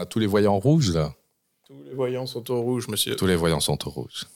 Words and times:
Ah, 0.00 0.06
tous 0.06 0.20
les 0.20 0.26
voyants 0.26 0.56
rouges, 0.60 0.92
là. 0.92 1.12
Tous 1.66 1.82
les 1.82 1.92
voyants 1.92 2.24
sont 2.24 2.48
au 2.52 2.62
rouge, 2.62 2.86
monsieur. 2.86 3.16
Tous 3.16 3.26
les 3.26 3.34
voyants 3.34 3.58
sont 3.58 3.84
au 3.88 3.90
rouge. 3.90 4.26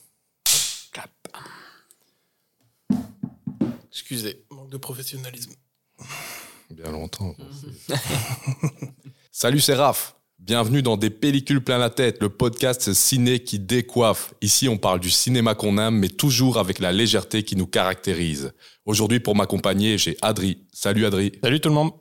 Excusez, 3.92 4.44
manque 4.50 4.70
de 4.70 4.76
professionnalisme. 4.76 5.52
Bien 6.68 6.90
longtemps. 6.90 7.36
Salut, 9.30 9.60
c'est 9.60 9.74
Raph. 9.74 10.16
Bienvenue 10.40 10.82
dans 10.82 10.96
Des 10.96 11.10
pellicules 11.10 11.62
plein 11.62 11.78
la 11.78 11.90
tête, 11.90 12.20
le 12.20 12.28
podcast 12.28 12.92
ciné 12.92 13.44
qui 13.44 13.60
décoiffe. 13.60 14.34
Ici, 14.42 14.68
on 14.68 14.78
parle 14.78 14.98
du 14.98 15.10
cinéma 15.10 15.54
qu'on 15.54 15.78
aime, 15.78 15.96
mais 15.96 16.08
toujours 16.08 16.58
avec 16.58 16.80
la 16.80 16.90
légèreté 16.90 17.44
qui 17.44 17.54
nous 17.54 17.68
caractérise. 17.68 18.52
Aujourd'hui, 18.84 19.20
pour 19.20 19.36
m'accompagner, 19.36 19.96
j'ai 19.96 20.16
Adri. 20.22 20.66
Salut 20.72 21.06
Adri. 21.06 21.30
Salut 21.40 21.60
tout 21.60 21.68
le 21.68 21.76
monde. 21.76 21.92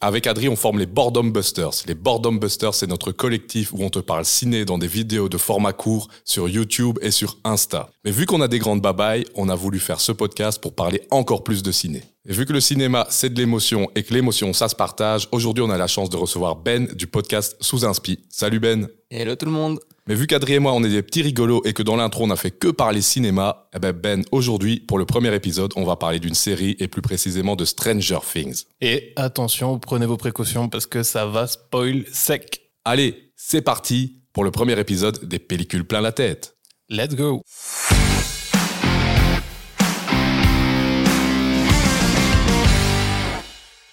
Avec 0.00 0.28
Adri, 0.28 0.48
on 0.48 0.54
forme 0.54 0.78
les 0.78 0.86
Boredom 0.86 1.32
Busters. 1.32 1.82
Les 1.88 1.94
Boredom 1.94 2.38
Busters, 2.38 2.72
c'est 2.72 2.86
notre 2.86 3.10
collectif 3.10 3.72
où 3.72 3.82
on 3.82 3.90
te 3.90 3.98
parle 3.98 4.24
ciné 4.24 4.64
dans 4.64 4.78
des 4.78 4.86
vidéos 4.86 5.28
de 5.28 5.36
format 5.38 5.72
court 5.72 6.06
sur 6.24 6.48
YouTube 6.48 7.00
et 7.02 7.10
sur 7.10 7.36
Insta. 7.42 7.90
Mais 8.04 8.12
vu 8.12 8.24
qu'on 8.24 8.40
a 8.40 8.46
des 8.46 8.60
grandes 8.60 8.80
babayes, 8.80 9.24
on 9.34 9.48
a 9.48 9.56
voulu 9.56 9.80
faire 9.80 9.98
ce 9.98 10.12
podcast 10.12 10.62
pour 10.62 10.72
parler 10.72 11.02
encore 11.10 11.42
plus 11.42 11.64
de 11.64 11.72
ciné. 11.72 12.04
Et 12.28 12.32
vu 12.32 12.46
que 12.46 12.52
le 12.52 12.60
cinéma, 12.60 13.08
c'est 13.10 13.34
de 13.34 13.40
l'émotion 13.40 13.90
et 13.96 14.04
que 14.04 14.14
l'émotion, 14.14 14.52
ça 14.52 14.68
se 14.68 14.76
partage, 14.76 15.26
aujourd'hui, 15.32 15.64
on 15.64 15.70
a 15.70 15.76
la 15.76 15.88
chance 15.88 16.10
de 16.10 16.16
recevoir 16.16 16.54
Ben 16.54 16.86
du 16.86 17.08
podcast 17.08 17.56
Sous 17.60 17.84
Inspi. 17.84 18.20
Salut 18.28 18.60
Ben. 18.60 18.86
Hello 19.10 19.34
tout 19.34 19.46
le 19.46 19.52
monde. 19.52 19.80
Mais 20.08 20.14
vu 20.14 20.26
qu'Adri 20.26 20.54
et 20.54 20.58
moi, 20.58 20.72
on 20.72 20.82
est 20.84 20.88
des 20.88 21.02
petits 21.02 21.20
rigolos 21.20 21.60
et 21.66 21.74
que 21.74 21.82
dans 21.82 21.96
l'intro, 21.96 22.24
on 22.24 22.30
a 22.30 22.36
fait 22.36 22.50
que 22.50 22.68
parler 22.68 23.02
cinéma, 23.02 23.68
eh 23.76 23.78
ben, 23.78 23.92
ben 23.92 24.24
aujourd'hui, 24.32 24.80
pour 24.80 24.96
le 24.96 25.04
premier 25.04 25.34
épisode, 25.34 25.74
on 25.76 25.84
va 25.84 25.96
parler 25.96 26.18
d'une 26.18 26.32
série 26.32 26.76
et 26.78 26.88
plus 26.88 27.02
précisément 27.02 27.56
de 27.56 27.66
Stranger 27.66 28.20
Things. 28.32 28.64
Et 28.80 29.12
attention, 29.16 29.78
prenez 29.78 30.06
vos 30.06 30.16
précautions 30.16 30.70
parce 30.70 30.86
que 30.86 31.02
ça 31.02 31.26
va 31.26 31.46
spoil 31.46 32.06
sec. 32.10 32.70
Allez, 32.86 33.32
c'est 33.36 33.60
parti 33.60 34.22
pour 34.32 34.44
le 34.44 34.50
premier 34.50 34.80
épisode 34.80 35.26
des 35.26 35.38
pellicules 35.38 35.86
plein 35.86 36.00
la 36.00 36.12
tête. 36.12 36.56
Let's 36.88 37.14
go. 37.14 37.42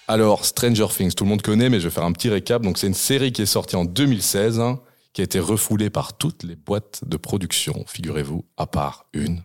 Alors, 0.08 0.46
Stranger 0.46 0.86
Things, 0.88 1.12
tout 1.12 1.24
le 1.24 1.28
monde 1.28 1.42
connaît, 1.42 1.68
mais 1.68 1.78
je 1.78 1.88
vais 1.88 1.94
faire 1.94 2.04
un 2.04 2.12
petit 2.12 2.30
récap. 2.30 2.62
Donc, 2.62 2.78
c'est 2.78 2.86
une 2.86 2.94
série 2.94 3.32
qui 3.32 3.42
est 3.42 3.46
sortie 3.46 3.76
en 3.76 3.84
2016, 3.84 4.60
hein, 4.60 4.80
qui 5.16 5.22
a 5.22 5.24
été 5.24 5.40
refoulée 5.40 5.88
par 5.88 6.18
toutes 6.18 6.42
les 6.42 6.56
boîtes 6.56 7.00
de 7.06 7.16
production, 7.16 7.86
figurez-vous, 7.86 8.44
à 8.58 8.66
part 8.66 9.06
une, 9.14 9.42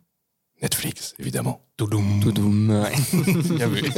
Netflix, 0.62 1.14
évidemment. 1.18 1.66
Toudoum. 1.78 2.20
Toudoum. 2.22 2.86
Bien 3.56 3.68
vu. 3.70 3.90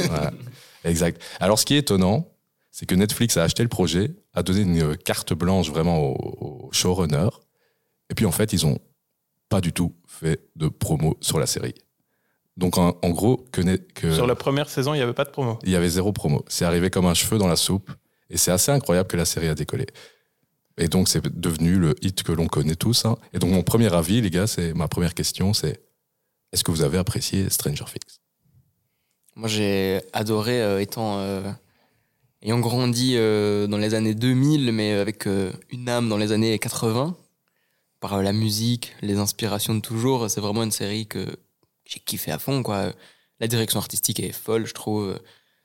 Exact. 0.84 1.20
Alors, 1.40 1.58
ce 1.58 1.64
qui 1.66 1.74
est 1.74 1.78
étonnant, 1.78 2.30
c'est 2.70 2.86
que 2.86 2.94
Netflix 2.94 3.36
a 3.38 3.42
acheté 3.42 3.64
le 3.64 3.68
projet, 3.68 4.14
a 4.34 4.44
donné 4.44 4.60
une 4.60 4.96
carte 4.96 5.32
blanche 5.32 5.68
vraiment 5.68 5.98
au, 5.98 6.68
au 6.68 6.72
showrunner, 6.72 7.30
et 8.08 8.14
puis 8.14 8.24
en 8.24 8.30
fait, 8.30 8.52
ils 8.52 8.64
ont 8.66 8.78
pas 9.48 9.60
du 9.60 9.72
tout 9.72 9.96
fait 10.06 10.48
de 10.54 10.68
promo 10.68 11.16
sur 11.20 11.40
la 11.40 11.46
série. 11.46 11.74
Donc, 12.56 12.78
en, 12.78 12.96
en 13.02 13.10
gros, 13.10 13.44
que, 13.50 13.62
que 13.62 14.14
Sur 14.14 14.28
la 14.28 14.36
première 14.36 14.70
saison, 14.70 14.94
il 14.94 14.98
n'y 14.98 15.02
avait 15.02 15.12
pas 15.12 15.24
de 15.24 15.30
promo. 15.30 15.58
il 15.64 15.72
y 15.72 15.76
avait 15.76 15.88
zéro 15.88 16.12
promo. 16.12 16.44
C'est 16.46 16.64
arrivé 16.64 16.88
comme 16.88 17.06
un 17.06 17.14
cheveu 17.14 17.36
dans 17.36 17.48
la 17.48 17.56
soupe, 17.56 17.90
et 18.30 18.36
c'est 18.36 18.52
assez 18.52 18.70
incroyable 18.70 19.08
que 19.08 19.16
la 19.16 19.24
série 19.24 19.48
a 19.48 19.56
décollé. 19.56 19.86
Et 20.76 20.88
donc, 20.88 21.08
c'est 21.08 21.24
devenu 21.40 21.76
le 21.76 21.94
hit 22.02 22.22
que 22.22 22.32
l'on 22.32 22.48
connaît 22.48 22.74
tous. 22.74 23.04
hein. 23.04 23.16
Et 23.32 23.38
donc, 23.38 23.50
mon 23.50 23.62
premier 23.62 23.92
avis, 23.92 24.20
les 24.20 24.30
gars, 24.30 24.46
c'est 24.46 24.74
ma 24.74 24.88
première 24.88 25.14
question, 25.14 25.52
c'est 25.54 25.80
est-ce 26.54 26.62
que 26.62 26.70
vous 26.70 26.82
avez 26.82 26.98
apprécié 26.98 27.50
Stranger 27.50 27.84
Things? 27.84 28.18
Moi 29.34 29.48
j'ai 29.48 30.00
adoré 30.12 30.62
euh, 30.62 30.80
étant 30.80 31.18
euh, 31.18 31.50
ayant 32.42 32.60
grandi 32.60 33.14
euh, 33.16 33.66
dans 33.66 33.78
les 33.78 33.94
années 33.94 34.14
2000 34.14 34.70
mais 34.70 34.92
avec 34.92 35.26
une 35.26 35.88
âme 35.88 36.08
dans 36.08 36.16
les 36.16 36.30
années 36.30 36.56
80 36.56 37.16
par 37.98 38.22
la 38.22 38.32
musique, 38.32 38.94
les 39.02 39.16
inspirations 39.16 39.74
de 39.74 39.80
toujours, 39.80 40.30
c'est 40.30 40.40
vraiment 40.40 40.62
une 40.62 40.70
série 40.70 41.06
que 41.06 41.26
j'ai 41.86 41.98
kiffé 41.98 42.30
à 42.30 42.38
fond 42.38 42.62
quoi. 42.62 42.92
La 43.40 43.48
direction 43.48 43.80
artistique 43.80 44.20
est 44.20 44.30
folle, 44.30 44.66
je 44.66 44.74
trouve 44.74 45.18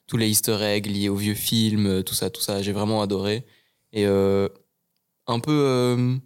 tous 0.07 0.17
les 0.17 0.27
easter 0.27 0.57
eggs 0.61 0.87
liés 0.87 1.09
aux 1.09 1.15
vieux 1.15 1.35
films, 1.35 2.03
tout 2.03 2.15
ça 2.15 2.31
tout 2.31 2.41
ça, 2.41 2.63
j'ai 2.63 2.71
vraiment 2.71 3.03
adoré 3.03 3.45
et 3.93 4.07
un 5.29 5.39
peu 5.39 5.51
euh, 5.51 6.17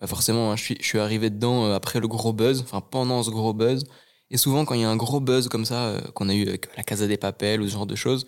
bah 0.00 0.06
forcément, 0.06 0.52
hein, 0.52 0.56
je, 0.56 0.74
suis, 0.80 0.98
arrivé 0.98 1.30
dedans 1.30 1.66
euh, 1.66 1.74
après 1.74 2.00
le 2.00 2.08
gros 2.08 2.32
buzz, 2.32 2.62
enfin 2.62 2.80
pendant 2.80 3.22
ce 3.22 3.30
gros 3.30 3.54
buzz. 3.54 3.84
Et 4.30 4.36
souvent, 4.36 4.64
quand 4.64 4.74
il 4.74 4.80
y 4.82 4.84
a 4.84 4.90
un 4.90 4.96
gros 4.96 5.20
buzz 5.20 5.48
comme 5.48 5.64
ça, 5.64 5.86
euh, 5.86 6.00
qu'on 6.12 6.28
a 6.28 6.34
eu 6.34 6.48
avec 6.48 6.76
la 6.76 6.82
Casa 6.82 7.06
des 7.06 7.16
Papels 7.16 7.62
ou 7.62 7.66
ce 7.66 7.72
genre 7.72 7.86
de 7.86 7.94
choses, 7.94 8.26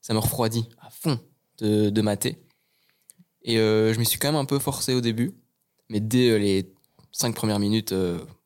ça 0.00 0.14
me 0.14 0.18
refroidit 0.18 0.68
à 0.78 0.90
fond 0.90 1.20
de, 1.58 1.90
de 1.90 2.02
mater. 2.02 2.38
Et 3.42 3.56
je 3.56 3.98
me 3.98 4.04
suis 4.04 4.18
quand 4.18 4.28
même 4.28 4.40
un 4.40 4.44
peu 4.44 4.58
forcé 4.58 4.94
au 4.94 5.00
début. 5.00 5.34
Mais 5.88 6.00
dès 6.00 6.38
les 6.38 6.72
cinq 7.10 7.34
premières 7.34 7.58
minutes, 7.58 7.94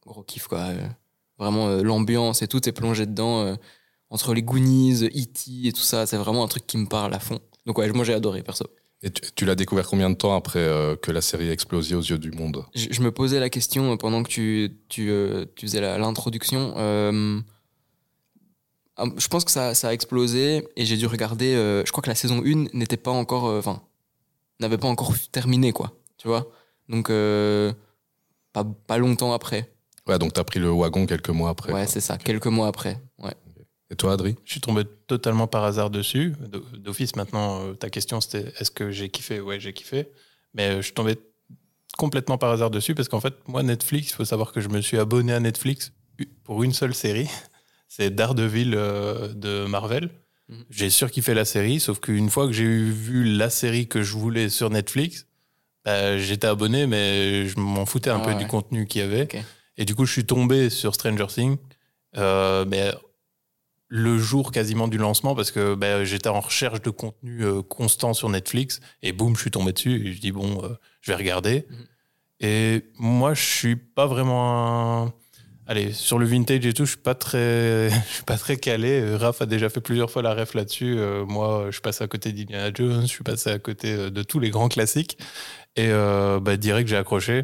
gros 0.07 0.23
kiff 0.23 0.47
quoi. 0.47 0.71
vraiment, 1.39 1.69
l'ambiance 1.83 2.43
et 2.43 2.49
tout 2.49 2.69
est 2.69 2.73
plongé 2.73 3.07
dedans. 3.07 3.57
entre 4.11 4.35
les 4.35 4.43
Goonies, 4.43 5.05
E.T. 5.05 5.69
et 5.69 5.73
tout 5.73 5.83
ça, 5.83 6.07
c'est 6.07 6.17
vraiment 6.17 6.45
un 6.45 6.49
truc 6.49 6.67
qui 6.67 6.79
me 6.79 6.87
parle 6.87 7.13
à 7.15 7.19
fond. 7.21 7.41
Donc 7.67 7.79
ouais, 7.79 7.91
moi 7.93 8.05
j'ai 8.05 8.15
adoré, 8.15 8.43
perso. 8.43 8.67
Et 9.07 9.11
tu, 9.11 9.23
tu 9.35 9.45
l'as 9.45 9.55
découvert 9.55 9.87
combien 9.87 10.09
de 10.09 10.15
temps 10.15 10.35
après 10.35 10.61
euh, 10.61 10.97
que 10.97 11.13
la 11.13 11.21
série 11.21 11.51
a 11.51 11.53
explosé 11.53 11.95
aux 11.95 12.01
yeux 12.01 12.17
du 12.17 12.31
monde? 12.33 12.65
Je, 12.75 12.87
je 12.91 13.01
me 13.03 13.13
posais 13.13 13.39
la 13.39 13.51
question 13.51 13.93
euh, 13.93 13.97
pendant 13.97 14.23
que 14.23 14.29
tu, 14.31 14.79
tu, 14.89 15.11
euh, 15.11 15.45
tu 15.57 15.67
faisais 15.67 15.81
l'introduction. 15.99 16.73
euh, 16.79 17.39
ah, 18.97 19.05
je 19.19 19.29
pense 19.29 19.45
que 19.45 19.51
ça, 19.51 19.75
ça 19.75 19.89
a 19.89 19.93
explosé 19.93 20.67
et 20.77 20.87
j'ai 20.87 20.97
dû 20.97 21.07
regarder. 21.07 21.53
je 21.85 21.91
crois 21.91 22.01
que 22.01 22.09
la 22.09 22.15
saison 22.15 22.43
1 22.45 22.69
n'était 22.73 22.97
pas 22.97 23.11
encore. 23.11 23.45
Enfin, 23.45 23.83
n'avait 24.61 24.79
pas 24.79 24.87
encore 24.89 25.13
terminé, 25.33 25.73
quoi. 25.73 25.93
Tu 26.17 26.29
vois? 26.29 26.49
Donc, 26.89 27.09
pas, 27.09 28.65
pas 28.87 28.99
longtemps 28.99 29.33
après. 29.33 29.73
Ouais, 30.07 30.19
donc 30.19 30.33
t'as 30.33 30.45
pris 30.45 30.61
le 30.61 30.69
wagon 30.71 31.07
quelques 31.07 31.31
mois 31.31 31.51
après. 31.51 31.73
ouais, 31.73 31.87
c'est 31.89 32.01
ça, 32.01 32.19
quelques 32.19 32.47
mois 32.47 32.69
après. 32.69 33.03
Ouais. 33.19 33.35
Et 33.95 33.97
toi, 33.97 34.15
Adri 34.15 34.35
Je 34.45 34.51
suis 34.51 34.61
tombé 34.61 34.83
totalement 35.07 35.47
par 35.47 35.63
hasard 35.63 35.89
dessus. 35.89 36.33
D'office, 36.77 37.15
maintenant, 37.15 37.65
euh, 37.65 37.75
ta 37.75 37.91
question 37.91 38.21
c'était 38.21 38.53
est-ce 38.59 38.73
que 38.73 38.91
j'ai 38.91 39.09
kiffé? 39.09 39.39
Ouais, 39.41 39.61
j'ai 39.61 39.73
kiffé. 39.73 40.09
Mais 40.53 40.71
euh, 40.71 40.77
je 40.79 40.83
suis 40.87 40.95
tombé 40.95 41.15
complètement 41.97 42.37
par 42.37 42.51
hasard 42.51 42.73
dessus 42.73 42.97
parce 42.97 43.09
qu'en 43.09 43.21
fait, 43.21 43.35
moi, 43.47 43.63
Netflix, 43.63 44.11
il 44.11 44.15
faut 44.15 44.25
savoir 44.25 44.51
que 44.51 44.61
je 44.61 44.69
me 44.69 44.81
suis 44.81 44.99
abonné 44.99 45.33
à 45.33 45.39
Netflix 45.39 45.93
pour 46.43 46.65
une 46.65 46.73
seule 46.73 46.93
série. 46.93 47.29
C'est 47.89 48.11
Daredevil 48.13 48.73
euh, 48.75 49.29
de 49.33 49.65
Marvel. 49.67 50.11
Mhm. 50.49 50.65
J'ai 50.71 50.91
surkiffé 50.91 51.33
la 51.33 51.45
série, 51.45 51.79
sauf 51.79 52.01
qu'une 52.01 52.31
fois 52.31 52.49
que 52.49 52.53
j'ai 52.53 52.65
eu- 52.65 52.91
vu 52.91 53.23
la 53.23 53.49
série 53.49 53.87
que 53.87 54.03
je 54.03 54.15
voulais 54.15 54.49
sur 54.49 54.71
Netflix, 54.71 55.29
bah, 55.85 56.19
j'étais 56.19 56.49
abonné, 56.49 56.89
mais 56.89 57.47
je 57.47 57.61
m'en 57.61 57.87
foutais 57.87 58.11
un 58.11 58.17
Ah 58.17 58.25
peu 58.25 58.31
ouais. 58.33 58.39
du 58.39 58.49
contenu 58.49 58.87
qu'il 58.89 59.03
y 59.03 59.05
avait. 59.05 59.29
Et 59.77 59.85
du 59.85 59.95
coup, 59.95 60.05
je 60.05 60.11
suis 60.13 60.27
tombé 60.27 60.69
sur 60.69 60.97
Stranger 60.97 61.29
Things, 61.29 61.59
euh, 62.17 62.65
mais 62.67 62.93
le 63.97 64.19
jour 64.19 64.51
quasiment 64.51 64.89
du 64.89 64.99
lancement, 64.99 65.37
parce 65.37 65.53
que 65.53 65.77
bah, 65.77 66.05
j'étais 66.05 66.29
en 66.29 66.41
recherche 66.41 66.83
de 66.83 66.91
contenu 66.91 67.45
euh, 67.45 67.63
constant 67.63 68.13
sur 68.13 68.29
Netflix, 68.29 68.81
et 69.03 69.13
boum, 69.13 69.37
je 69.37 69.41
suis 69.43 69.53
tombé 69.53 69.73
dessus, 69.73 70.05
et 70.09 70.13
je 70.13 70.21
dis, 70.21 70.33
bon, 70.33 70.65
euh, 70.65 70.71
je 71.01 71.13
vais 71.13 71.17
regarder. 71.17 71.65
Mhm. 71.71 71.87
Et 72.41 72.85
moi, 72.99 73.35
je 73.35 73.45
suis 73.45 73.77
pas 73.77 74.07
vraiment... 74.07 75.05
un- 75.05 75.13
Allez, 75.67 75.95
sur 75.95 76.19
le 76.19 76.27
vintage 76.27 76.67
et 76.67 76.75
tout, 76.75 76.85
je 76.85 76.91
suis 76.91 77.01
pas 77.01 77.15
très, 77.15 77.89
je 78.09 78.15
suis 78.15 78.25
pas 78.25 78.37
très 78.37 78.57
calé. 78.57 79.15
Raph 79.15 79.41
a 79.41 79.47
déjà 79.47 79.71
fait 79.71 79.81
plusieurs 79.81 80.11
fois 80.11 80.23
la 80.23 80.35
ref 80.35 80.55
là-dessus. 80.55 80.97
Euh, 80.99 81.25
moi, 81.25 81.67
je 81.69 81.73
suis 81.75 81.81
passé 81.81 82.03
à 82.05 82.09
côté 82.09 82.33
d'Indiana 82.33 82.71
Jones, 82.75 83.03
je 83.03 83.07
suis 83.07 83.25
passé 83.25 83.49
à 83.51 83.59
côté 83.61 84.11
de 84.11 84.23
tous 84.25 84.41
les 84.41 84.51
grands 84.51 84.69
classiques. 84.69 85.17
Et 85.77 85.89
bah, 85.89 86.57
direct, 86.59 86.89
j'ai 86.89 86.97
accroché 86.97 87.43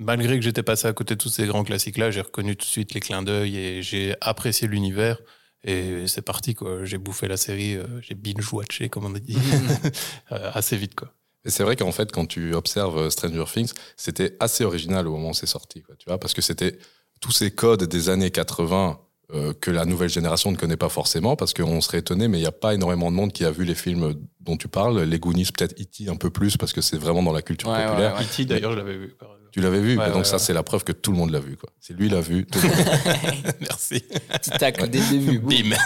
malgré 0.00 0.36
que 0.36 0.44
j'étais 0.44 0.62
passé 0.64 0.88
à 0.88 0.92
côté 0.92 1.14
de 1.14 1.20
tous 1.20 1.28
ces 1.28 1.46
grands 1.46 1.62
classiques-là, 1.62 2.10
j'ai 2.10 2.20
reconnu 2.22 2.56
tout 2.56 2.64
de 2.66 2.70
suite 2.70 2.94
les 2.94 3.00
clins 3.00 3.22
d'œil 3.22 3.56
et 3.56 3.82
j'ai 3.82 4.16
apprécié 4.20 4.66
l'univers. 4.66 5.18
Et 5.64 6.06
c'est 6.08 6.22
parti, 6.22 6.54
quoi. 6.54 6.84
J'ai 6.84 6.98
bouffé 6.98 7.26
la 7.26 7.36
série, 7.36 7.74
euh, 7.76 7.84
j'ai 8.02 8.14
binge-watché, 8.14 8.88
comme 8.90 9.06
on 9.06 9.10
dit, 9.10 9.36
euh, 10.32 10.50
assez 10.52 10.76
vite, 10.76 10.94
quoi. 10.94 11.12
Et 11.46 11.50
c'est 11.50 11.62
vrai 11.62 11.76
qu'en 11.76 11.92
fait, 11.92 12.10
quand 12.12 12.26
tu 12.26 12.54
observes 12.54 12.98
euh, 12.98 13.10
Stranger 13.10 13.44
Things, 13.52 13.72
c'était 13.96 14.36
assez 14.40 14.64
original 14.64 15.06
au 15.08 15.12
moment 15.12 15.30
où 15.30 15.34
c'est 15.34 15.46
sorti, 15.46 15.82
quoi, 15.82 15.94
tu 15.96 16.08
vois, 16.08 16.18
parce 16.18 16.34
que 16.34 16.42
c'était 16.42 16.78
tous 17.20 17.32
ces 17.32 17.50
codes 17.50 17.84
des 17.84 18.08
années 18.08 18.30
80 18.30 18.98
euh, 19.32 19.54
que 19.54 19.70
la 19.70 19.86
nouvelle 19.86 20.10
génération 20.10 20.50
ne 20.52 20.56
connaît 20.56 20.76
pas 20.76 20.90
forcément, 20.90 21.34
parce 21.36 21.54
qu'on 21.54 21.80
serait 21.80 21.98
étonné, 21.98 22.28
mais 22.28 22.38
il 22.38 22.42
n'y 22.42 22.46
a 22.46 22.52
pas 22.52 22.74
énormément 22.74 23.10
de 23.10 23.16
monde 23.16 23.32
qui 23.32 23.44
a 23.46 23.50
vu 23.50 23.64
les 23.64 23.74
films 23.74 24.14
dont 24.40 24.56
tu 24.58 24.68
parles. 24.68 25.00
Les 25.02 25.18
Goonies, 25.18 25.46
peut-être 25.46 25.80
E.T. 25.80 26.08
un 26.10 26.16
peu 26.16 26.28
plus, 26.30 26.56
parce 26.58 26.74
que 26.74 26.82
c'est 26.82 26.98
vraiment 26.98 27.22
dans 27.22 27.32
la 27.32 27.40
culture 27.42 27.70
Ouais, 27.70 27.86
populaire. 27.86 28.16
ouais, 28.16 28.22
E.T., 28.24 28.44
d'ailleurs, 28.44 28.72
je 28.72 28.76
l'avais 28.76 28.96
vu. 28.98 29.14
Tu 29.54 29.60
l'avais 29.60 29.78
vu, 29.80 29.96
Ouais, 29.96 30.08
donc 30.08 30.16
ouais, 30.16 30.24
ça 30.24 30.32
ouais. 30.32 30.38
c'est 30.40 30.52
la 30.52 30.64
preuve 30.64 30.82
que 30.82 30.90
tout 30.90 31.12
le 31.12 31.16
monde 31.16 31.30
l'a 31.30 31.38
vu. 31.38 31.56
Quoi. 31.56 31.70
C'est 31.78 31.94
lui 31.96 32.08
l'a 32.08 32.20
vu. 32.20 32.44
tout 32.44 32.58
le 32.60 32.66
monde- 32.68 33.54
Merci. 33.60 34.00
Petit 34.32 34.50
tacle 34.58 34.88
dès 34.88 34.98
le 34.98 35.10
début. 35.10 35.38
Bim. 35.62 35.76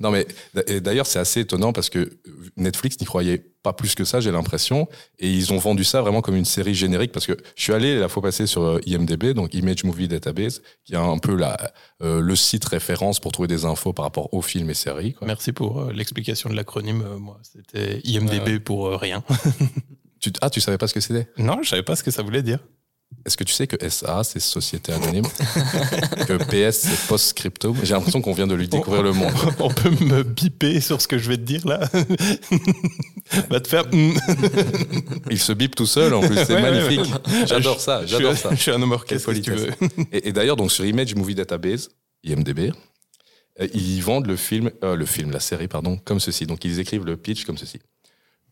non 0.00 0.12
mais 0.12 0.24
d'ailleurs 0.80 1.06
c'est 1.06 1.18
assez 1.18 1.40
étonnant 1.40 1.72
parce 1.72 1.90
que 1.90 2.10
Netflix 2.56 2.96
n'y 3.00 3.06
croyait 3.06 3.38
pas 3.64 3.72
plus 3.72 3.96
que 3.96 4.04
ça, 4.04 4.20
j'ai 4.20 4.30
l'impression, 4.30 4.86
et 5.18 5.28
ils 5.28 5.52
ont 5.52 5.58
vendu 5.58 5.82
ça 5.82 6.00
vraiment 6.00 6.20
comme 6.20 6.36
une 6.36 6.44
série 6.44 6.74
générique 6.76 7.10
parce 7.10 7.26
que 7.26 7.36
je 7.56 7.62
suis 7.64 7.72
allé 7.72 7.98
la 7.98 8.08
fois 8.08 8.22
passée 8.22 8.46
sur 8.46 8.62
euh, 8.62 8.80
IMDb, 8.86 9.32
donc 9.34 9.52
Image 9.52 9.82
Movie 9.82 10.06
Database, 10.06 10.62
qui 10.84 10.92
est 10.94 10.96
un 10.96 11.18
peu 11.18 11.34
la, 11.34 11.56
euh, 12.00 12.20
le 12.20 12.36
site 12.36 12.64
référence 12.66 13.18
pour 13.18 13.32
trouver 13.32 13.48
des 13.48 13.64
infos 13.64 13.92
par 13.92 14.04
rapport 14.04 14.32
aux 14.32 14.42
films 14.42 14.70
et 14.70 14.74
séries. 14.74 15.14
Quoi. 15.14 15.26
Merci 15.26 15.50
pour 15.52 15.80
euh, 15.80 15.92
l'explication 15.92 16.48
de 16.50 16.54
l'acronyme. 16.54 17.02
euh, 17.02 17.18
moi, 17.18 17.40
c'était 17.42 18.00
IMDB 18.04 18.60
pour 18.60 18.86
euh, 18.86 18.96
rien. 18.96 19.24
Tu, 20.20 20.30
ah, 20.40 20.50
tu 20.50 20.60
savais 20.60 20.78
pas 20.78 20.86
ce 20.86 20.94
que 20.94 21.00
c'était? 21.00 21.28
Non, 21.36 21.58
je 21.62 21.68
savais 21.68 21.82
pas 21.82 21.96
ce 21.96 22.02
que 22.04 22.10
ça 22.12 22.22
voulait 22.22 22.42
dire. 22.42 22.60
Est-ce 23.28 23.36
que 23.36 23.44
tu 23.44 23.52
sais 23.52 23.66
que 23.66 23.76
SA, 23.90 24.24
c'est 24.24 24.40
Société 24.40 24.90
Anonyme? 24.90 25.26
Que 26.26 26.38
PS, 26.38 26.78
c'est 26.78 27.08
Post-Scriptum 27.08 27.76
J'ai 27.82 27.92
l'impression 27.92 28.22
qu'on 28.22 28.32
vient 28.32 28.46
de 28.46 28.54
lui 28.54 28.68
découvrir 28.68 29.02
le 29.02 29.12
monde. 29.12 29.30
On 29.58 29.68
peut 29.68 29.90
me 30.02 30.22
biper 30.22 30.80
sur 30.80 31.02
ce 31.02 31.06
que 31.06 31.18
je 31.18 31.28
vais 31.28 31.36
te 31.36 31.42
dire 31.42 31.68
là 31.68 31.90
Va 33.50 33.60
te 33.60 33.68
faire. 33.68 33.84
Il 35.30 35.38
se 35.38 35.52
bip 35.52 35.76
tout 35.76 35.84
seul, 35.84 36.14
en 36.14 36.20
plus, 36.20 36.36
c'est 36.36 36.54
Ouais, 36.54 36.62
ouais, 36.62 36.70
magnifique. 36.70 37.12
J'adore 37.44 37.78
ça, 37.82 38.06
j'adore 38.06 38.34
ça. 38.34 38.48
Je 38.52 38.62
suis 38.62 38.70
un 38.70 38.80
homme 38.80 38.92
orchestre, 38.92 39.34
si 39.34 39.42
tu 39.42 39.50
veux. 39.50 39.68
Et, 40.10 40.28
et 40.28 40.32
d'ailleurs, 40.32 40.56
donc 40.56 40.72
sur 40.72 40.86
Image 40.86 41.14
Movie 41.14 41.34
Database, 41.34 41.90
IMDb, 42.24 42.72
euh, 43.60 43.68
ils 43.74 44.00
vendent 44.00 44.26
le 44.26 44.36
film, 44.36 44.70
euh, 44.82 44.96
le 44.96 45.04
film, 45.04 45.32
la 45.32 45.40
série, 45.40 45.68
pardon, 45.68 45.98
comme 46.02 46.18
ceci. 46.18 46.46
Donc 46.46 46.64
ils 46.64 46.80
écrivent 46.80 47.04
le 47.04 47.18
pitch 47.18 47.44
comme 47.44 47.58
ceci. 47.58 47.78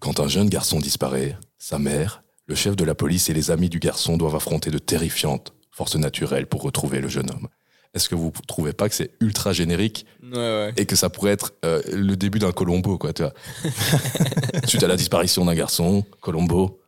Quand 0.01 0.21
un 0.21 0.29
jeune 0.29 0.51
garçon 0.51 0.81
disparaît, 0.81 1.39
sa 1.59 1.79
mère, 1.79 2.23
le 2.47 2.55
chef 2.55 2.77
de 2.77 2.85
la 2.85 2.95
police 2.95 3.29
et 3.29 3.35
les 3.35 3.51
amis 3.51 3.69
du 3.69 3.79
garçon 3.79 4.17
doivent 4.17 4.37
affronter 4.37 4.71
de 4.71 4.79
terrifiantes 4.79 5.53
forces 5.73 5.97
naturelles 5.97 6.47
pour 6.47 6.63
retrouver 6.63 7.01
le 7.01 7.09
jeune 7.09 7.31
homme. 7.31 7.49
Est-ce 7.95 8.09
que 8.09 8.15
vous 8.15 8.33
trouvez 8.47 8.73
pas 8.73 8.89
que 8.89 8.95
c'est 8.95 9.11
ultra 9.21 9.53
générique 9.53 10.07
Ouais, 10.23 10.37
ouais. 10.37 10.73
et 10.77 10.87
que 10.87 10.97
ça 10.97 11.09
pourrait 11.09 11.33
être 11.33 11.53
euh, 11.65 11.81
le 11.93 12.15
début 12.17 12.39
d'un 12.39 12.53
Colombo, 12.53 12.99
quoi, 12.99 13.13
tu 13.13 13.23
vois? 13.23 13.33
Suite 14.67 14.83
à 14.83 14.89
la 14.89 14.97
disparition 14.97 15.45
d'un 15.45 15.55
garçon, 15.55 16.05
Colombo, 16.21 16.81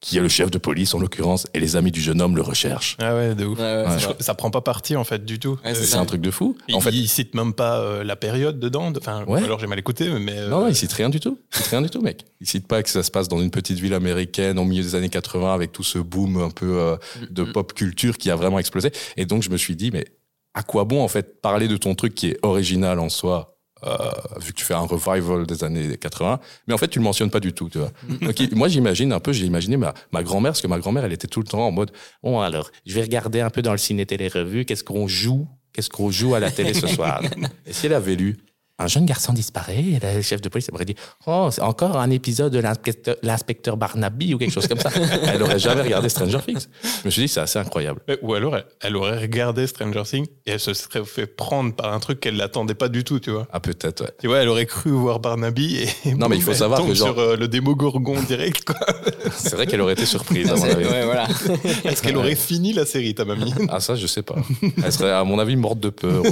qui 0.00 0.18
est 0.18 0.20
le 0.20 0.28
chef 0.28 0.50
de 0.50 0.58
police 0.58 0.94
en 0.94 0.98
l'occurrence, 0.98 1.46
et 1.54 1.60
les 1.60 1.76
amis 1.76 1.92
du 1.92 2.00
jeune 2.00 2.20
homme 2.20 2.34
le 2.36 2.42
recherchent. 2.42 2.96
Ah 3.00 3.14
ouais, 3.14 3.34
de 3.34 3.44
ouf. 3.44 3.58
Ouais, 3.58 3.84
Ouais. 3.86 4.14
Ça 4.20 4.34
prend 4.34 4.50
pas 4.50 4.60
parti 4.60 4.96
en 4.96 5.04
fait 5.04 5.24
du 5.24 5.38
tout. 5.38 5.58
Ouais, 5.64 5.74
c'est 5.74 5.96
Euh, 5.96 6.00
un 6.00 6.04
truc 6.04 6.20
de 6.20 6.30
fou. 6.30 6.56
Il, 6.68 6.74
En 6.74 6.80
fait, 6.80 6.90
il 6.90 7.08
cite 7.08 7.34
même 7.34 7.52
pas 7.52 7.78
euh, 7.80 8.02
la 8.04 8.16
période 8.16 8.58
dedans. 8.58 8.90
de- 8.90 8.98
Enfin, 8.98 9.24
alors 9.28 9.58
j'ai 9.60 9.66
mal 9.66 9.78
écouté, 9.78 10.08
mais. 10.10 10.32
euh, 10.38 10.48
Non, 10.48 10.60
non, 10.62 10.68
il 10.68 10.74
cite 10.76 10.92
rien 10.92 11.08
du 11.10 11.20
tout. 11.20 11.38
Il 11.52 11.58
cite 11.58 11.66
rien 11.68 11.82
du 11.82 11.90
tout, 11.90 12.00
mec. 12.00 12.24
Il 12.40 12.46
cite 12.48 12.66
pas 12.66 12.82
que 12.82 12.88
ça 12.90 13.02
se 13.02 13.10
passe 13.10 13.28
dans 13.28 13.40
une 13.40 13.50
petite 13.50 13.78
ville 13.78 13.94
américaine 13.94 14.58
au 14.58 14.64
milieu 14.64 14.82
des 14.82 14.94
années 14.94 15.08
80 15.08 15.54
avec 15.54 15.70
tout 15.72 15.84
ce 15.84 15.98
boom 15.98 16.36
un 16.42 16.50
peu 16.50 16.78
euh, 16.80 16.96
de 17.30 17.42
Mm. 17.44 17.52
pop 17.52 17.72
culture 17.72 18.18
qui 18.18 18.30
a 18.30 18.36
vraiment 18.36 18.58
explosé. 18.58 18.90
Et 19.16 19.26
donc, 19.26 19.42
je 19.42 19.50
me 19.50 19.56
suis 19.56 19.76
dit, 19.76 19.90
mais 19.92 20.04
à 20.54 20.62
quoi 20.62 20.84
bon, 20.84 21.02
en 21.02 21.08
fait, 21.08 21.40
parler 21.40 21.68
de 21.68 21.76
ton 21.76 21.94
truc 21.94 22.14
qui 22.14 22.28
est 22.28 22.38
original 22.42 22.98
en 22.98 23.08
soi, 23.08 23.48
euh, 23.48 23.52
vu 24.40 24.52
que 24.52 24.58
tu 24.58 24.64
fais 24.64 24.74
un 24.74 24.86
revival 24.86 25.46
des 25.46 25.64
années 25.64 25.96
80, 25.96 26.40
mais 26.66 26.74
en 26.74 26.78
fait, 26.78 26.88
tu 26.88 26.98
le 26.98 27.04
mentionnes 27.04 27.30
pas 27.30 27.40
du 27.40 27.52
tout, 27.52 27.68
tu 27.68 27.78
vois. 27.78 27.90
Donc, 28.20 28.52
moi, 28.52 28.68
j'imagine 28.68 29.12
un 29.12 29.20
peu, 29.20 29.32
j'ai 29.32 29.46
imaginé 29.46 29.76
ma, 29.76 29.94
ma 30.12 30.22
grand-mère, 30.22 30.52
parce 30.52 30.62
que 30.62 30.66
ma 30.66 30.78
grand-mère, 30.78 31.04
elle 31.04 31.12
était 31.12 31.28
tout 31.28 31.40
le 31.40 31.46
temps 31.46 31.66
en 31.66 31.70
mode, 31.72 31.90
bon, 32.22 32.40
alors, 32.40 32.70
je 32.86 32.94
vais 32.94 33.02
regarder 33.02 33.40
un 33.40 33.50
peu 33.50 33.62
dans 33.62 33.72
le 33.72 33.78
ciné-télé-revue, 33.78 34.64
qu'est-ce 34.64 34.84
qu'on 34.84 35.08
joue, 35.08 35.48
qu'est-ce 35.72 35.90
qu'on 35.90 36.10
joue 36.10 36.34
à 36.34 36.40
la 36.40 36.50
télé 36.50 36.74
ce 36.74 36.86
soir. 36.96 37.22
Et 37.66 37.72
si 37.72 37.86
elle 37.86 37.94
avait 37.94 38.16
lu 38.16 38.36
un 38.82 38.86
jeune 38.88 39.06
garçon 39.06 39.32
disparaît, 39.32 39.78
et 39.82 40.00
le 40.16 40.22
chef 40.22 40.40
de 40.40 40.48
police 40.48 40.68
aurait 40.72 40.84
dit 40.84 40.96
Oh, 41.26 41.48
c'est 41.50 41.62
encore 41.62 41.96
un 41.98 42.10
épisode 42.10 42.52
de 42.52 42.58
l'inspecteur- 43.22 43.76
Barnaby 43.76 44.34
ou 44.34 44.38
quelque 44.38 44.52
chose 44.52 44.66
comme 44.66 44.78
ça. 44.78 44.90
elle 45.26 45.42
aurait 45.42 45.58
jamais 45.58 45.82
regardé 45.82 46.08
Stranger 46.08 46.38
Things. 46.46 46.66
Je 46.82 47.06
me 47.06 47.10
suis 47.10 47.22
dit, 47.22 47.28
c'est 47.28 47.40
assez 47.40 47.58
incroyable. 47.58 48.00
Ou 48.22 48.34
alors, 48.34 48.56
elle, 48.56 48.64
elle 48.80 48.96
aurait 48.96 49.18
regardé 49.18 49.66
Stranger 49.66 50.02
Things 50.04 50.26
et 50.46 50.52
elle 50.52 50.60
se 50.60 50.74
serait 50.74 51.04
fait 51.04 51.26
prendre 51.26 51.74
par 51.74 51.92
un 51.92 52.00
truc 52.00 52.20
qu'elle 52.20 52.36
n'attendait 52.36 52.74
pas 52.74 52.88
du 52.88 53.04
tout, 53.04 53.18
tu 53.20 53.30
vois. 53.30 53.46
Ah, 53.52 53.60
peut-être, 53.60 54.02
ouais. 54.02 54.10
Tu 54.20 54.26
vois, 54.28 54.38
elle 54.38 54.48
aurait 54.48 54.66
cru 54.66 54.90
voir 54.90 55.20
Barnaby 55.20 55.78
et. 56.04 56.14
Non, 56.14 56.28
mais 56.28 56.36
il 56.36 56.42
faut 56.42 56.52
savoir 56.54 56.84
que 56.86 56.94
genre- 56.94 57.08
sur 57.08 57.18
euh, 57.18 57.36
le 57.36 57.48
démogorgon 57.48 58.20
direct, 58.22 58.64
quoi. 58.64 58.76
C'est 59.36 59.54
vrai 59.54 59.66
qu'elle 59.66 59.80
aurait 59.80 59.94
été 59.94 60.04
surprise, 60.06 60.50
à 60.50 60.56
mon 60.56 60.64
avis. 60.64 60.84
ouais, 60.84 61.04
voilà. 61.04 61.26
Est-ce 61.84 62.02
qu'elle 62.02 62.16
aurait 62.16 62.34
fini 62.36 62.72
la 62.72 62.84
série, 62.86 63.14
ta 63.14 63.24
mamie? 63.24 63.52
Ah, 63.68 63.80
ça, 63.80 63.94
je 63.96 64.06
sais 64.06 64.22
pas. 64.22 64.36
Elle 64.84 64.92
serait, 64.92 65.12
à 65.12 65.24
mon 65.24 65.38
avis, 65.38 65.56
morte 65.56 65.80
de 65.80 65.88
peur. 65.90 66.22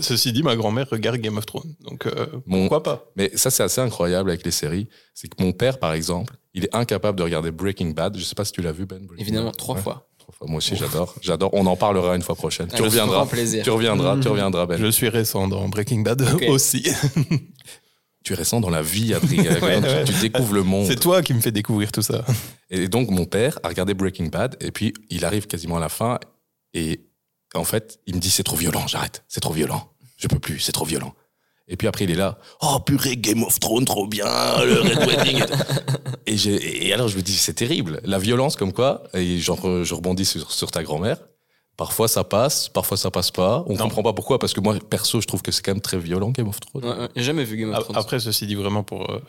Ceci 0.00 0.32
dit, 0.32 0.42
ma 0.42 0.56
grand-mère 0.56 0.79
regarde 0.82 1.18
Game 1.18 1.36
of 1.38 1.46
Thrones. 1.46 1.74
Donc, 1.80 2.06
euh, 2.06 2.26
Mon- 2.46 2.60
pourquoi 2.68 2.82
pas? 2.82 3.10
Mais 3.16 3.30
ça, 3.36 3.50
c'est 3.50 3.62
assez 3.62 3.80
incroyable 3.80 4.30
avec 4.30 4.44
les 4.44 4.50
séries. 4.50 4.88
C'est 5.14 5.28
que 5.28 5.42
mon 5.42 5.52
père, 5.52 5.78
par 5.78 5.92
exemple, 5.92 6.36
il 6.54 6.64
est 6.64 6.74
incapable 6.74 7.18
de 7.18 7.22
regarder 7.22 7.50
Breaking 7.50 7.90
Bad. 7.90 8.16
Je 8.16 8.24
sais 8.24 8.34
pas 8.34 8.44
si 8.44 8.52
tu 8.52 8.62
l'as 8.62 8.72
vu, 8.72 8.86
Ben. 8.86 8.98
Breaking 9.06 9.22
Évidemment, 9.22 9.46
Bad. 9.50 9.56
trois 9.56 9.76
Ouais, 9.76 9.82
fois. 9.82 10.08
trois 10.18 10.34
fois. 10.34 10.46
Moi 10.48 10.58
aussi, 10.58 10.76
j'adore. 10.76 11.14
J'adore. 11.20 11.50
On 11.54 11.66
en 11.66 11.76
parlera 11.76 12.16
une 12.16 12.22
fois 12.22 12.34
prochaine. 12.34 12.68
tu 12.68 12.74
Avec 12.74 12.86
reviendras. 12.86 13.16
grand 13.18 13.26
plaisir. 13.26 13.62
Tu 13.64 13.70
reviendras, 13.70 14.18
tu 14.18 14.28
reviendras, 14.28 14.66
Ben. 14.66 14.78
Je 14.80 14.90
suis 14.90 15.08
récent 15.08 15.46
dans 15.48 15.68
Breaking 15.68 16.00
Bad 16.00 16.22
aussi. 16.48 16.84
Tu 18.22 18.34
es 18.34 18.36
récent 18.36 18.60
dans 18.60 18.68
la 18.68 18.82
vie, 18.82 19.14
Adrien. 19.14 19.44
Ouais, 19.62 19.78
ouais. 19.80 20.04
Tu 20.04 20.12
découvres 20.20 20.52
le 20.52 20.62
monde. 20.62 20.86
C'est 20.86 21.00
toi 21.00 21.22
qui 21.22 21.32
me 21.32 21.40
fais 21.40 21.52
découvrir 21.52 21.90
tout 21.90 22.02
ça. 22.02 22.22
Et 22.68 22.86
donc, 22.86 23.08
mon 23.10 23.24
père 23.24 23.58
a 23.62 23.68
regardé 23.68 23.94
Breaking 23.94 24.26
Bad, 24.26 24.56
et 24.60 24.70
puis 24.72 24.92
il 25.08 25.24
arrive 25.24 25.46
quasiment 25.46 25.78
à 25.78 25.80
la 25.80 25.88
fin, 25.88 26.18
et 26.74 27.00
en 27.54 27.64
fait, 27.64 27.98
il 28.06 28.14
me 28.16 28.20
dit 28.20 28.28
c'est 28.30 28.42
trop 28.42 28.56
violent, 28.56 28.86
j'arrête, 28.86 29.24
c'est 29.26 29.40
trop 29.40 29.54
violent, 29.54 29.90
je 30.20 30.28
peux 30.28 30.38
plus, 30.38 30.60
c'est 30.60 30.72
trop 30.72 30.84
violent. 30.84 31.14
Et 31.68 31.76
puis 31.76 31.86
après, 31.86 32.04
il 32.04 32.10
est 32.10 32.16
là, 32.16 32.38
oh 32.62 32.78
purée, 32.84 33.16
Game 33.16 33.42
of 33.44 33.58
Thrones, 33.60 33.84
trop 33.84 34.06
bien, 34.06 34.24
le 34.64 34.80
Red 34.80 34.98
Wedding. 35.08 35.42
et, 36.26 36.86
et 36.88 36.92
alors, 36.92 37.08
je 37.08 37.16
me 37.16 37.22
dis, 37.22 37.32
c'est 37.32 37.54
terrible, 37.54 38.00
la 38.04 38.18
violence 38.18 38.56
comme 38.56 38.72
quoi, 38.72 39.04
et 39.14 39.38
genre, 39.38 39.84
je 39.84 39.94
rebondis 39.94 40.24
sur, 40.24 40.50
sur 40.50 40.70
ta 40.70 40.82
grand-mère. 40.82 41.18
Parfois 41.76 42.08
ça 42.08 42.24
passe, 42.24 42.68
parfois 42.68 42.96
ça 42.98 43.10
passe 43.10 43.30
pas. 43.30 43.64
On 43.66 43.72
Non. 43.74 43.84
comprend 43.84 44.02
pas 44.02 44.12
pourquoi, 44.12 44.38
parce 44.38 44.52
que 44.52 44.60
moi, 44.60 44.76
perso, 44.90 45.20
je 45.20 45.26
trouve 45.26 45.40
que 45.42 45.50
c'est 45.52 45.62
quand 45.64 45.72
même 45.72 45.80
très 45.80 45.98
violent, 45.98 46.30
Game 46.30 46.48
of 46.48 46.60
Thrones. 46.60 46.84
Ouais, 46.84 46.90
ouais. 46.98 47.08
J'ai 47.16 47.22
jamais 47.22 47.44
vu 47.44 47.56
Game 47.56 47.72
of 47.72 47.84
Thrones. 47.84 47.96
Après, 47.96 48.18
ceci 48.20 48.46
dit 48.46 48.54
vraiment 48.56 48.82
pour 48.82 49.08
euh, 49.10 49.20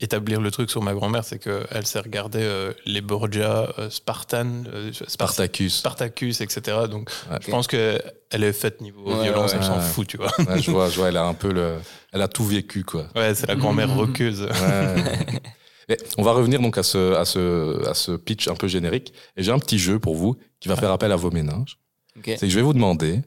établir 0.00 0.40
le 0.40 0.50
truc 0.50 0.70
sur 0.70 0.82
ma 0.82 0.92
grand-mère, 0.94 1.24
c'est 1.24 1.38
qu'elle 1.38 1.86
s'est 1.86 2.00
regardée 2.00 2.42
euh, 2.42 2.72
les 2.84 3.00
Borgia, 3.00 3.72
euh, 3.78 3.88
Spartan, 3.90 4.64
euh, 4.66 4.92
Spar- 4.92 5.08
Spartacus. 5.10 5.76
Spartacus, 5.78 6.40
etc. 6.42 6.76
Donc, 6.90 7.10
je 7.42 7.50
pense 7.50 7.66
qu'elle 7.66 8.02
est 8.30 8.52
faite 8.52 8.80
niveau 8.80 9.10
Ouais, 9.14 9.22
violence, 9.24 9.52
ouais, 9.52 9.58
elle 9.60 9.64
s'en 9.64 9.76
ouais. 9.78 9.82
fout, 9.82 10.06
tu 10.06 10.16
vois. 10.18 10.30
Ouais, 10.40 10.60
je 10.60 10.70
vois, 10.70 10.90
je 10.90 10.96
vois, 10.96 11.08
elle 11.08 11.16
a 11.16 11.24
un 11.24 11.34
peu 11.34 11.52
le, 11.52 11.76
elle 12.12 12.20
a 12.22 12.28
tout 12.28 12.44
vécu, 12.44 12.84
quoi. 12.84 13.06
Ouais, 13.14 13.34
c'est 13.34 13.46
la 13.46 13.56
grand-mère 13.56 13.94
roqueuse. 13.94 14.42
Ouais. 14.42 14.94
Et 15.88 15.96
on 16.18 16.22
va 16.22 16.32
revenir 16.32 16.60
donc 16.60 16.76
à 16.78 16.82
ce, 16.82 17.14
à, 17.14 17.24
ce, 17.24 17.88
à 17.88 17.94
ce 17.94 18.12
pitch 18.12 18.48
un 18.48 18.54
peu 18.56 18.68
générique. 18.68 19.12
Et 19.36 19.42
j'ai 19.42 19.52
un 19.52 19.58
petit 19.58 19.78
jeu 19.78 19.98
pour 19.98 20.14
vous 20.16 20.36
qui 20.60 20.68
va 20.68 20.76
faire 20.76 20.90
appel 20.90 21.12
à 21.12 21.16
vos 21.16 21.30
méninges. 21.30 21.78
Ok. 22.18 22.24
C'est 22.26 22.40
que 22.40 22.48
je 22.48 22.56
vais 22.56 22.62
vous 22.62 22.72
demander 22.74 23.20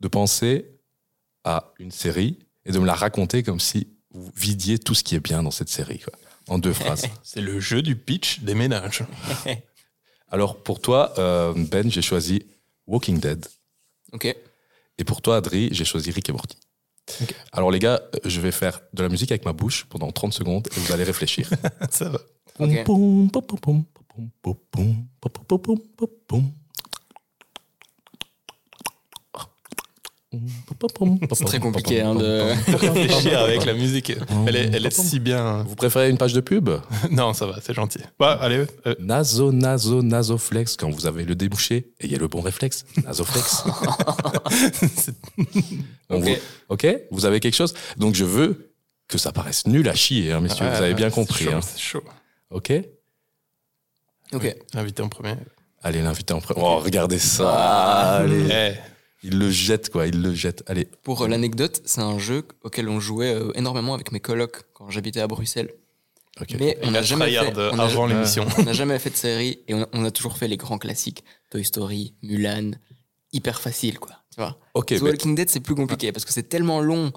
de 0.00 0.08
penser 0.08 0.70
à 1.44 1.72
une 1.78 1.90
série 1.90 2.38
et 2.64 2.72
de 2.72 2.78
me 2.78 2.86
la 2.86 2.94
raconter 2.94 3.42
comme 3.42 3.60
si 3.60 3.88
vous 4.18 4.32
vidiez 4.36 4.78
tout 4.78 4.94
ce 4.94 5.04
qui 5.04 5.14
est 5.14 5.20
bien 5.20 5.42
dans 5.42 5.50
cette 5.50 5.68
série, 5.68 6.00
quoi, 6.00 6.12
en 6.48 6.58
deux 6.58 6.72
phrases. 6.72 7.06
C'est 7.22 7.40
le 7.40 7.60
jeu 7.60 7.82
du 7.82 7.96
pitch 7.96 8.40
des 8.40 8.54
ménages. 8.54 9.04
Alors 10.30 10.62
pour 10.62 10.80
toi, 10.80 11.14
euh, 11.18 11.54
Ben, 11.56 11.90
j'ai 11.90 12.02
choisi 12.02 12.42
Walking 12.86 13.18
Dead. 13.20 13.46
Ok. 14.12 14.26
Et 14.98 15.04
pour 15.04 15.22
toi, 15.22 15.36
Adri, 15.36 15.68
j'ai 15.72 15.84
choisi 15.84 16.10
Rick 16.10 16.28
et 16.28 16.32
Morty. 16.32 16.56
Ok. 17.22 17.34
Alors 17.52 17.70
les 17.70 17.78
gars, 17.78 18.02
euh, 18.14 18.18
je 18.24 18.40
vais 18.40 18.52
faire 18.52 18.80
de 18.92 19.02
la 19.02 19.08
musique 19.08 19.30
avec 19.30 19.44
ma 19.44 19.52
bouche 19.52 19.86
pendant 19.88 20.10
30 20.10 20.34
secondes 20.34 20.68
et 20.76 20.80
vous 20.80 20.92
allez 20.92 21.04
réfléchir. 21.04 21.48
Ça 21.90 22.08
va. 22.10 22.18
C'est 31.32 31.44
très 31.46 31.58
compliqué, 31.58 32.02
hein, 32.02 32.14
de- 32.14 32.52
Réfléchir 32.76 33.38
avec 33.40 33.64
la 33.64 33.72
musique. 33.72 34.12
Elle 34.46 34.56
est, 34.56 34.70
elle 34.74 34.84
est 34.84 34.90
si 34.90 35.20
bien. 35.20 35.62
Vous 35.62 35.74
préférez 35.74 36.10
une 36.10 36.18
page 36.18 36.34
de 36.34 36.40
pub? 36.40 36.68
Non, 37.10 37.32
ça 37.32 37.46
va, 37.46 37.58
c'est 37.62 37.72
gentil. 37.72 38.00
Bah, 38.18 38.36
allez, 38.40 38.66
euh, 38.86 38.94
Naso, 38.98 39.52
naso, 39.52 40.02
nasoflex. 40.02 40.76
Quand 40.76 40.90
vous 40.90 41.06
avez 41.06 41.24
le 41.24 41.34
débouché, 41.34 41.92
et 41.98 42.04
il 42.06 42.12
y 42.12 42.14
a 42.14 42.18
le 42.18 42.28
bon 42.28 42.42
réflexe. 42.42 42.84
Nasoflex. 43.04 43.64
On 46.10 46.16
Ok. 46.18 46.24
vous- 46.24 46.36
ok? 46.68 46.86
Vous 47.10 47.24
avez 47.24 47.40
quelque 47.40 47.54
chose? 47.56 47.72
Donc 47.96 48.14
je 48.14 48.24
veux 48.24 48.72
que 49.08 49.16
ça 49.18 49.32
paraisse 49.32 49.66
nul 49.66 49.88
à 49.88 49.94
chier, 49.94 50.32
hein, 50.32 50.40
messieurs. 50.40 50.66
ouais, 50.66 50.76
vous 50.76 50.82
avez 50.82 50.94
bien 50.94 51.08
c'est 51.08 51.14
compris. 51.14 51.44
chaud, 51.46 51.52
hein. 51.54 51.60
C'est 51.62 51.78
chaud. 51.80 52.02
Ok 52.50 52.72
Ok. 54.34 54.54
Invité 54.74 55.02
en 55.02 55.08
premier. 55.08 55.34
Allez, 55.82 56.02
l'invité 56.02 56.34
en 56.34 56.40
premier. 56.40 56.60
Oh, 56.62 56.78
regardez 56.80 57.18
ça. 57.18 58.16
Allez. 58.18 58.46
Eh, 58.50 58.72
Il 59.22 59.38
le 59.38 59.50
jette, 59.50 59.90
quoi. 59.90 60.06
Il 60.06 60.22
le 60.22 60.32
jette. 60.34 60.62
Allez. 60.66 60.86
Pour 61.02 61.22
euh, 61.22 61.28
l'anecdote, 61.28 61.82
c'est 61.84 62.00
un 62.00 62.18
jeu 62.18 62.44
auquel 62.62 62.88
on 62.88 63.00
jouait 63.00 63.34
euh, 63.34 63.50
énormément 63.54 63.94
avec 63.94 64.12
mes 64.12 64.20
colocs 64.20 64.62
quand 64.74 64.90
j'habitais 64.90 65.20
à 65.20 65.26
Bruxelles. 65.26 65.72
Ok. 66.40 66.54
Mais 66.58 66.78
on 66.82 66.92
n'a 66.92 67.00
a 67.00 67.02
jamais 67.02 67.30
fait. 67.32 67.52
on 67.56 67.78
a- 67.80 67.84
avant 67.84 68.06
l'émission. 68.06 68.46
On 68.58 68.62
n'a 68.62 68.72
jamais 68.72 68.98
fait 69.00 69.10
de 69.10 69.16
série 69.16 69.58
et 69.66 69.74
on 69.74 69.82
a, 69.82 69.88
on 69.92 70.04
a 70.04 70.10
toujours 70.12 70.36
fait 70.38 70.46
les 70.46 70.56
grands 70.56 70.78
classiques. 70.78 71.24
Toy 71.50 71.64
Story, 71.64 72.14
Mulan, 72.22 72.70
hyper 73.32 73.60
facile 73.60 73.98
quoi. 73.98 74.12
Tu 74.32 74.40
vois. 74.40 74.56
Ok, 74.74 74.86
The 74.88 75.02
mais, 75.02 75.10
Walking 75.10 75.34
Dead 75.34 75.50
c'est 75.50 75.58
plus 75.58 75.74
compliqué 75.74 76.12
parce 76.12 76.24
que 76.24 76.32
c'est 76.32 76.44
tellement 76.48 76.80
long. 76.80 77.10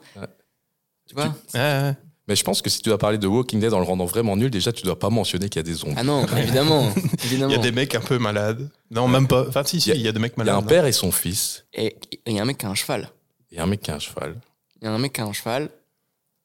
Tu 1.08 1.14
vois? 1.14 1.26
Ouais, 1.54 1.60
ouais. 1.60 1.94
Mais 2.28 2.36
je 2.36 2.44
pense 2.44 2.62
que 2.62 2.70
si 2.70 2.82
tu 2.82 2.90
dois 2.90 2.98
parler 2.98 3.18
de 3.18 3.28
Walking 3.28 3.60
Dead 3.60 3.74
en 3.74 3.80
le 3.80 3.86
rendant 3.86 4.06
vraiment 4.06 4.36
nul, 4.38 4.50
déjà, 4.52 4.72
tu 4.72 4.84
dois 4.84 4.98
pas 5.00 5.10
mentionner 5.10 5.50
qu'il 5.50 5.60
y 5.60 5.62
a 5.62 5.64
des 5.64 5.74
zombies. 5.74 5.96
Ah 5.98 6.04
non, 6.04 6.26
évidemment, 6.38 6.94
Il 7.32 7.40
y 7.40 7.44
a 7.54 7.58
des 7.58 7.72
mecs 7.72 7.96
un 7.96 8.02
peu 8.02 8.18
malades. 8.20 8.70
Non, 8.92 9.08
même 9.08 9.28
pas. 9.28 9.48
Enfin, 9.48 9.64
si, 9.64 9.82
si, 9.82 9.90
Il 9.90 9.94
y 9.94 9.96
a- 9.96 10.00
il 10.00 10.02
y 10.04 10.08
a 10.08 10.12
des 10.12 10.20
mecs 10.20 10.34
Il 10.38 10.40
y 10.40 10.42
a 10.42 10.46
malades. 10.46 10.64
un 10.64 10.68
père 10.68 10.86
et 10.86 10.92
son 10.92 11.12
fils. 11.12 11.66
Et 11.74 11.96
il 12.28 12.34
y 12.34 12.40
a 12.40 12.42
un 12.42 12.46
mec 12.46 12.58
qui 12.60 12.66
a 12.66 12.70
un 12.70 12.76
cheval. 12.76 13.10
Il 13.52 13.58
y 13.58 13.60
a 13.60 13.64
un 13.64 13.68
mec 13.68 13.82
qui 13.82 13.92
a 13.92 13.96
un 13.96 14.00
cheval. 14.00 14.40
Il 14.82 14.86
y 14.86 14.88
a 14.88 14.92
un 14.94 14.98
mec 14.98 15.14
qui 15.14 15.22
a 15.22 15.26
un 15.26 15.34
cheval 15.34 15.70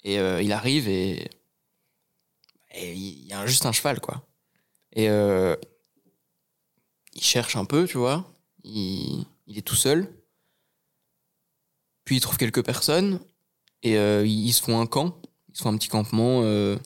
et 0.03 0.19
euh, 0.19 0.43
il 0.43 0.53
arrive 0.53 0.89
et, 0.89 1.31
et 2.75 2.93
il 2.93 3.27
y 3.27 3.33
a 3.33 3.47
juste 3.47 3.65
un 3.67 3.73
cheval 3.73 4.01
quoi. 4.01 4.23
Et 4.93 5.09
euh, 5.11 5.57
il 7.15 7.23
cherche 7.23 7.55
un 7.57 7.65
peu, 7.65 7.87
tu 7.87 7.99
vois. 7.99 8.25
Il, 8.65 9.25
il 9.47 9.59
est 9.59 9.63
tout 9.63 9.75
seul. 9.77 10.09
Puis 12.05 12.17
il 12.17 12.21
trouve 12.21 12.37
quelques 12.39 12.65
personnes 12.65 13.21
et 13.83 13.97
euh, 13.99 14.25
ils 14.27 14.53
se 14.53 14.63
font 14.63 14.81
un 14.81 14.87
camp. 14.87 15.17
Ils 15.57 15.61
se 15.61 15.63
font 15.63 15.71
un 15.73 15.77
petit 15.79 15.89
campement. 15.89 16.43
euh, 16.45 16.77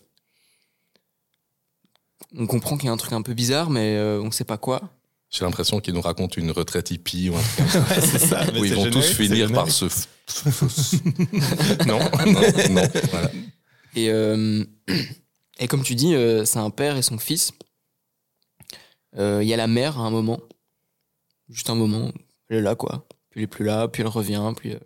on 2.39 2.47
comprend 2.47 2.77
qu'il 2.77 2.87
y 2.87 2.89
a 2.89 2.93
un 2.93 2.97
truc 2.97 3.13
un 3.13 3.23
peu 3.23 3.35
bizarre, 3.35 3.69
mais 3.69 3.97
euh, 3.97 4.23
on 4.23 4.31
sait 4.31 4.45
pas 4.45 4.59
quoi. 4.59 4.81
J'ai 5.29 5.45
l'impression 5.45 5.81
qu'ils 5.81 5.93
nous 5.93 6.01
racontent 6.01 6.37
une 6.41 6.53
retraite 6.53 6.93
hippie 6.93 7.31
ou 7.31 7.37
un 7.37 7.43
truc 7.43 7.57
comme 7.57 7.69
ça. 7.69 7.81
Ouais, 7.81 8.01
c'est 8.01 8.19
ça. 8.21 8.47
mais 8.53 8.61
où 8.61 8.65
ils 8.65 8.75
vont 8.77 8.85
tous 8.85 9.01
générique, 9.03 9.17
finir 9.17 9.51
par 9.53 9.69
se. 9.69 9.87
non, 11.89 11.99
non, 12.27 12.43
non. 12.71 12.89
Voilà. 13.11 13.31
Et, 13.97 14.09
euh, 14.09 14.65
et 15.59 15.67
comme 15.67 15.83
tu 15.83 15.97
dis, 15.97 16.15
euh, 16.15 16.45
c'est 16.45 16.61
un 16.61 16.71
père 16.71 16.97
et 16.97 17.03
son 17.03 17.19
fils. 17.19 17.51
Euh, 19.19 19.41
Il 19.43 19.49
y 19.49 19.53
a 19.53 19.57
la 19.57 19.67
mère 19.67 19.99
à 19.99 20.03
un 20.03 20.11
moment. 20.11 20.39
Juste 21.49 21.71
un 21.71 21.75
moment. 21.75 22.13
Elle 22.49 22.59
est 22.59 22.63
là, 22.63 22.77
quoi. 22.77 23.05
Puis 23.31 23.41
elle 23.41 23.45
est 23.45 23.49
plus 23.49 23.65
là, 23.65 23.89
puis 23.89 24.03
elle 24.03 24.09
revient, 24.09 24.53
puis 24.57 24.75
euh, 24.75 24.79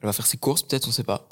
elle 0.00 0.06
va 0.06 0.12
faire 0.12 0.26
ses 0.26 0.38
courses, 0.38 0.64
peut-être, 0.64 0.88
on 0.88 0.92
sait 0.92 1.04
pas. 1.04 1.28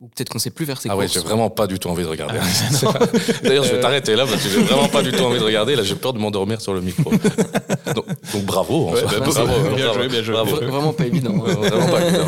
Ou 0.00 0.08
peut-être 0.08 0.30
qu'on 0.30 0.38
sait 0.38 0.50
plus 0.50 0.64
faire 0.64 0.80
ses 0.80 0.88
Ah 0.88 0.96
ouais, 0.96 1.04
courses. 1.04 1.14
j'ai 1.14 1.20
vraiment 1.20 1.50
pas 1.50 1.66
du 1.66 1.78
tout 1.78 1.88
envie 1.88 2.02
de 2.04 2.08
regarder. 2.08 2.38
Ah, 2.40 2.98
D'ailleurs, 3.42 3.64
je 3.64 3.70
vais 3.72 3.76
Euh. 3.78 3.82
t'arrêter 3.82 4.16
là 4.16 4.24
parce 4.26 4.42
que 4.42 4.48
j'ai 4.48 4.62
vraiment 4.62 4.88
pas 4.88 5.02
du 5.02 5.12
tout 5.12 5.22
envie 5.22 5.38
de 5.38 5.44
regarder. 5.44 5.76
Là, 5.76 5.82
j'ai 5.82 5.94
peur 5.94 6.14
de 6.14 6.18
m'endormir 6.18 6.60
sur 6.62 6.72
le 6.72 6.80
micro. 6.80 7.10
donc, 7.94 8.44
bravo. 8.46 8.92
Ouais, 8.94 9.02
bah, 9.02 9.18
bravo, 9.18 9.32
bravo, 9.46 9.76
bien 9.76 9.84
bravo, 9.86 9.94
joué, 10.00 10.08
bien 10.08 10.22
joué. 10.22 10.32
bravo. 10.34 10.56
Vra- 10.56 10.64
Vraiment 10.66 10.92
pas 10.94 11.06
évident. 11.06 11.34
hein. 11.34 11.40
Ouais, 11.54 11.68
vraiment 11.68 11.88
pas 11.90 12.06
évident. 12.06 12.24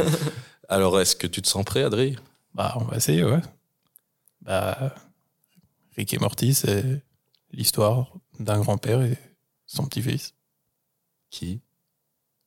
Alors, 0.69 1.01
est-ce 1.01 1.17
que 1.17 1.27
tu 1.27 1.41
te 1.41 1.49
sens 1.49 1.65
prêt, 1.65 1.83
Adri 1.83 2.17
Bah, 2.55 2.75
on 2.79 2.85
va 2.85 2.99
essayer, 2.99 3.25
ouais. 3.25 3.41
Bah, 4.43 4.95
Rick 5.97 6.13
et 6.13 6.19
Morty, 6.19 6.53
c'est 6.53 6.85
l'histoire 7.53 8.13
d'un 8.39 8.61
grand-père 8.61 9.01
et 9.03 9.17
son 9.67 9.87
petit-fils 9.87 10.35
Qui 11.31 11.61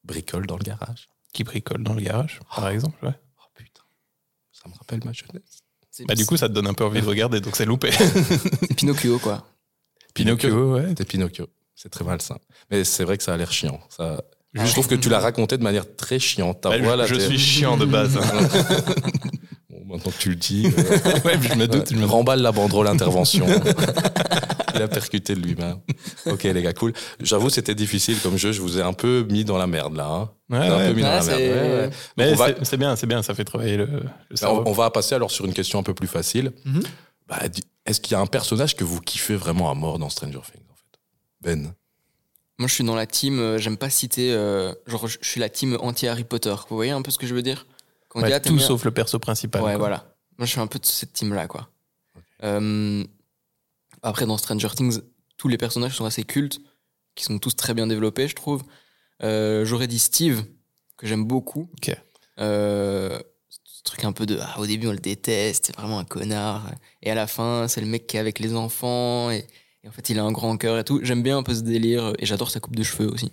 bricole 0.04 0.46
dans 0.46 0.58
le 0.58 0.64
garage 0.64 1.10
qui 1.34 1.44
bricole 1.44 1.84
dans 1.84 1.94
le 1.94 2.02
garage, 2.02 2.40
par 2.56 2.70
exemple. 2.70 3.06
Ouais. 3.06 3.12
Ça 4.66 4.70
me 4.72 4.78
rappelle 4.80 5.00
ma 5.06 5.14
jeunesse. 5.14 5.62
C'est- 5.92 6.06
Bah, 6.08 6.16
du 6.16 6.26
coup, 6.26 6.38
ça 6.38 6.50
te 6.50 6.54
donne 6.54 6.66
un 6.68 6.74
peu 6.74 6.84
envie 6.86 7.00
de 7.02 7.06
regarder, 7.06 7.40
donc 7.40 7.56
c'est 7.56 7.66
loupé. 7.66 7.92
c'est 8.62 8.76
Pinocchio, 8.76 9.20
quoi. 9.20 9.46
Pinocchio, 10.16 10.74
ouais. 10.74 10.86
C'était 10.90 11.06
Pinocchio. 11.06 11.48
C'est 11.76 11.90
très 11.90 12.04
malsain. 12.04 12.38
Mais 12.72 12.84
c'est 12.84 13.04
vrai 13.04 13.18
que 13.18 13.24
ça 13.24 13.34
a 13.34 13.38
l'air 13.38 13.52
chiant. 13.52 13.80
Ça... 13.96 14.24
Je 14.54 14.72
trouve 14.72 14.88
que 14.88 14.96
tu 14.96 15.10
l'as 15.10 15.20
raconté 15.20 15.58
de 15.58 15.64
manière 15.64 15.96
très 15.98 16.18
chiante. 16.18 16.62
Ta 16.62 16.70
Bah, 16.70 16.78
voix, 16.80 16.96
là, 16.96 17.06
je 17.06 17.16
suis 17.16 17.38
chiant 17.38 17.78
de 17.78 17.86
base. 17.86 18.18
Bon, 19.70 19.82
maintenant 19.86 20.12
que 20.12 20.18
tu 20.18 20.30
le 20.30 20.36
dis, 20.36 20.66
euh, 20.68 21.20
ouais, 21.26 21.38
je 21.42 21.54
me 21.56 21.68
doute. 21.68 21.90
je 21.92 21.98
me 21.98 22.06
remballe 22.06 22.42
la 22.42 22.52
banderole 22.54 22.88
intervention. 22.88 23.46
Il 24.76 24.82
a 24.82 24.88
percuté 24.88 25.34
de 25.36 25.40
lui-même. 25.42 25.80
Ok, 26.26 26.44
les 26.44 26.62
gars, 26.62 26.74
cool. 26.74 26.94
J'avoue, 27.20 27.50
c'était 27.50 27.76
difficile 27.76 28.20
comme 28.22 28.38
jeu. 28.38 28.52
Je 28.52 28.62
vous 28.62 28.78
ai 28.78 28.82
un 28.82 28.94
peu 28.94 29.26
mis 29.30 29.44
dans 29.46 29.58
la 29.58 29.68
merde, 29.68 29.96
là. 29.96 30.06
hein. 30.08 30.30
Ouais, 30.50 30.58
un 30.68 30.78
ouais. 30.78 30.88
peu 30.90 30.94
mis 30.96 31.02
dans 31.02 31.08
la 31.10 31.24
merde. 31.24 31.26
c'est- 31.40 31.50
Ouais, 31.54 31.62
ouais. 31.86 31.90
Mais 32.18 32.26
Donc, 32.32 32.34
on 32.34 32.44
va- 32.44 32.66
c'est- 32.66 32.78
bien, 32.78 32.96
c'est 32.96 33.08
bien, 33.08 33.24
ça 33.24 33.34
fait 33.34 33.46
travailler 33.46 33.78
le, 33.78 33.86
le 33.86 34.04
on, 34.32 34.36
cerveau. 34.36 34.64
on 34.66 34.72
va 34.74 34.90
passer 34.92 35.16
alors 35.16 35.32
sur 35.32 35.46
une 35.46 35.54
question 35.54 35.80
un 35.80 35.84
peu 35.84 35.94
plus 35.94 36.08
facile. 36.08 36.52
Mhm. 36.66 36.84
Bah, 37.28 37.40
Est-ce 37.86 38.02
qu'il 38.02 38.12
y 38.14 38.16
a 38.16 38.20
un 38.20 38.26
personnage 38.28 38.76
que 38.76 38.84
vous 38.84 39.00
kiffez 39.02 39.36
vraiment 39.36 39.70
à 39.70 39.74
mort 39.76 39.98
dans 40.00 40.10
Stranger 40.10 40.40
Things, 40.52 40.64
en 40.72 40.76
fait? 40.76 41.00
Ben 41.42 41.74
Moi, 42.58 42.68
je 42.68 42.74
suis 42.74 42.84
dans 42.84 42.96
la 42.96 43.06
team, 43.06 43.40
euh, 43.40 43.58
j'aime 43.58 43.78
pas 43.78 43.90
citer, 43.90 44.32
euh, 44.34 44.74
genre, 44.88 45.08
je 45.08 45.18
suis 45.22 45.40
la 45.40 45.50
team 45.50 45.78
anti-Harry 45.82 46.24
Potter. 46.24 46.56
Vous 46.70 46.76
voyez 46.76 46.92
un 46.92 47.02
peu 47.02 47.12
ce 47.12 47.18
que 47.18 47.28
je 47.28 47.34
veux 47.36 47.42
dire? 47.44 47.66
Quand 48.10 48.20
on 48.20 48.24
Ouais, 48.24 48.30
dit, 48.30 48.34
ah, 48.34 48.40
tout 48.40 48.58
sauf 48.60 48.86
le 48.86 48.92
perso 48.92 49.20
principal. 49.20 49.62
Ouais, 49.62 49.72
quoi. 49.72 49.78
voilà. 49.78 50.16
Moi, 50.38 50.46
je 50.46 50.52
suis 50.52 50.60
un 50.62 50.68
peu 50.68 50.80
de 50.80 50.86
cette 50.86 51.14
team-là, 51.14 51.48
quoi. 51.48 51.68
Euh, 52.44 53.04
après, 54.06 54.26
dans 54.26 54.38
Stranger 54.38 54.70
Things, 54.76 55.02
tous 55.38 55.48
les 55.48 55.58
personnages 55.58 55.96
sont 55.96 56.06
assez 56.06 56.24
cultes, 56.24 56.60
qui 57.16 57.24
sont 57.24 57.38
tous 57.40 57.56
très 57.56 57.74
bien 57.74 57.88
développés, 57.88 58.28
je 58.28 58.36
trouve. 58.36 58.64
Euh, 59.24 59.66
J'aurais 59.66 59.88
dit 59.88 60.00
Steve, 60.00 60.44
que 60.98 61.08
j'aime 61.08 61.26
beaucoup. 61.26 61.70
Ok. 61.78 61.96
Euh, 62.40 63.20
ce 63.50 63.84
truc 63.84 64.04
un 64.04 64.12
peu 64.12 64.26
de. 64.26 64.38
ah, 64.42 64.60
au 64.60 64.66
début, 64.66 64.88
on 64.88 64.92
le 64.92 64.98
déteste, 65.00 65.66
c'est 65.68 65.76
vraiment 65.76 66.00
un 66.00 66.04
connard. 66.06 66.70
Et 67.04 67.12
à 67.12 67.16
la 67.16 67.28
fin, 67.28 67.68
c'est 67.68 67.82
le 67.82 67.88
mec 67.88 68.08
qui 68.08 68.18
est 68.18 68.20
avec 68.20 68.40
les 68.40 68.54
enfants. 68.56 69.30
Et, 69.32 69.48
et 69.84 69.88
en 69.88 69.92
fait, 69.92 70.10
il 70.10 70.20
a 70.20 70.24
un 70.24 70.32
grand 70.32 70.58
cœur 70.58 70.78
et 70.80 70.84
tout. 70.84 71.00
J'aime 71.04 71.22
bien 71.24 71.38
un 71.38 71.44
peu 71.44 71.54
ce 71.56 71.62
délire. 71.62 72.14
Et 72.20 72.26
j'adore 72.26 72.50
sa 72.50 72.60
coupe 72.60 72.76
de 72.76 72.84
cheveux 72.84 73.10
aussi. 73.12 73.32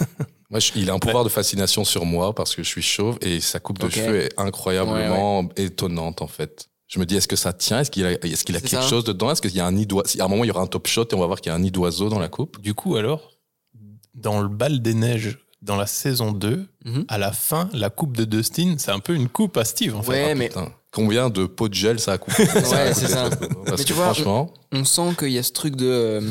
Moi, 0.50 0.60
je- 0.60 0.72
il 0.76 0.88
a 0.90 0.94
un 0.94 0.98
pouvoir 1.00 1.24
de 1.24 1.28
fascination 1.30 1.84
sur 1.84 2.04
moi 2.04 2.32
parce 2.34 2.54
que 2.54 2.62
je 2.62 2.68
suis 2.68 2.82
chauve 2.82 3.18
et 3.22 3.40
sa 3.40 3.58
coupe 3.58 3.78
de 3.78 3.88
cheveux 3.88 4.20
est 4.26 4.38
incroyablement 4.38 5.48
étonnante 5.56 6.22
en 6.22 6.28
fait. 6.28 6.68
Je 6.94 7.00
me 7.00 7.06
dis, 7.06 7.16
est-ce 7.16 7.26
que 7.26 7.34
ça 7.36 7.52
tient? 7.52 7.80
Est-ce 7.80 7.90
qu'il 7.90 8.04
a, 8.06 8.12
est-ce 8.12 8.44
qu'il 8.44 8.54
a 8.54 8.60
C'est 8.60 8.68
quelque 8.68 8.82
ça. 8.82 8.88
chose 8.88 9.02
dedans? 9.02 9.32
Est-ce 9.32 9.42
qu'il 9.42 9.52
y 9.54 9.58
a 9.60 9.66
un 9.66 9.72
nid 9.72 9.84
d'oiseau 9.86 10.20
À 10.20 10.24
un 10.26 10.28
moment, 10.28 10.44
il 10.44 10.46
y 10.46 10.50
aura 10.52 10.62
un 10.62 10.68
top 10.68 10.86
shot 10.86 11.04
et 11.10 11.14
on 11.14 11.18
va 11.18 11.26
voir 11.26 11.40
qu'il 11.40 11.50
y 11.50 11.52
a 11.52 11.56
un 11.56 11.58
nid 11.58 11.72
d'oiseau 11.72 12.08
dans 12.08 12.20
la 12.20 12.28
coupe? 12.28 12.60
Du 12.60 12.72
coup, 12.72 12.94
alors, 12.94 13.32
dans 14.14 14.40
le 14.40 14.46
bal 14.48 14.80
des 14.80 14.94
neiges, 14.94 15.38
dans 15.60 15.74
la 15.76 15.86
saison 15.88 16.30
2, 16.30 16.66
Mhm. 16.84 17.04
à 17.08 17.18
la 17.18 17.32
fin, 17.32 17.68
la 17.72 17.90
coupe 17.90 18.16
de 18.16 18.24
Dustin, 18.24 18.76
c'est 18.78 18.92
un 18.92 19.00
peu 19.00 19.14
une 19.14 19.28
coupe 19.28 19.56
à 19.56 19.64
Steve, 19.64 19.96
en 19.96 20.02
fait. 20.04 20.10
Ouais, 20.10 20.30
Ah, 20.30 20.34
mais 20.36 20.48
putain. 20.48 20.72
Combien 20.92 21.30
de 21.30 21.46
pots 21.46 21.68
de 21.68 21.74
gel 21.74 21.98
ça 21.98 22.12
a 22.12 22.18
coupé? 22.18 22.36
Ouais, 22.78 22.94
c'est 22.94 23.08
ça. 23.08 23.28
Parce 23.66 23.78
Mais 23.80 23.84
tu 23.84 23.92
que 23.92 23.92
vois, 23.94 24.04
franchement, 24.14 24.54
on 24.70 24.84
sent 24.84 25.16
qu'il 25.18 25.30
y 25.32 25.38
a 25.38 25.42
ce 25.42 25.50
truc 25.52 25.74
de. 25.74 25.86
euh, 25.88 26.30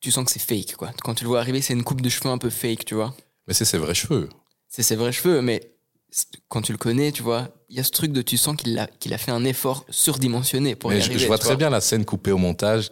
tu 0.00 0.10
sens 0.12 0.24
que 0.24 0.30
c'est 0.30 0.38
fake, 0.40 0.76
quoi. 0.76 0.90
Quand 1.02 1.14
tu 1.14 1.24
le 1.24 1.28
vois 1.28 1.40
arriver, 1.40 1.60
c'est 1.62 1.72
une 1.74 1.82
coupe 1.84 2.00
de 2.00 2.08
cheveux 2.08 2.30
un 2.30 2.38
peu 2.38 2.50
fake, 2.50 2.84
tu 2.84 2.94
vois. 2.94 3.14
mais 3.48 3.54
c'est 3.54 3.64
ses 3.64 3.78
vrais 3.78 3.94
cheveux. 3.94 4.28
C'est 4.68 4.82
ses 4.84 4.94
vrais 4.96 5.12
cheveux, 5.12 5.42
mais 5.42 5.72
quand 6.48 6.62
tu 6.62 6.72
le 6.72 6.78
connais, 6.78 7.10
tu 7.12 7.22
vois, 7.22 7.48
y 7.74 7.80
a 7.80 7.84
ce 7.84 7.90
truc 7.90 8.12
de 8.12 8.22
tu 8.22 8.36
sens 8.36 8.56
qu'il 8.56 8.78
a, 8.78 8.86
qu'il 8.86 9.12
a 9.14 9.18
fait 9.18 9.30
un 9.32 9.44
effort 9.44 9.84
surdimensionné 9.90 10.74
pour 10.74 10.92
y 10.92 10.96
je, 11.00 11.04
arriver. 11.06 11.18
je 11.20 11.26
vois 11.26 11.38
très 11.38 11.56
bien 11.56 11.70
la 11.70 11.80
scène 11.80 12.04
coupée 12.04 12.32
au 12.32 12.38
montage 12.38 12.90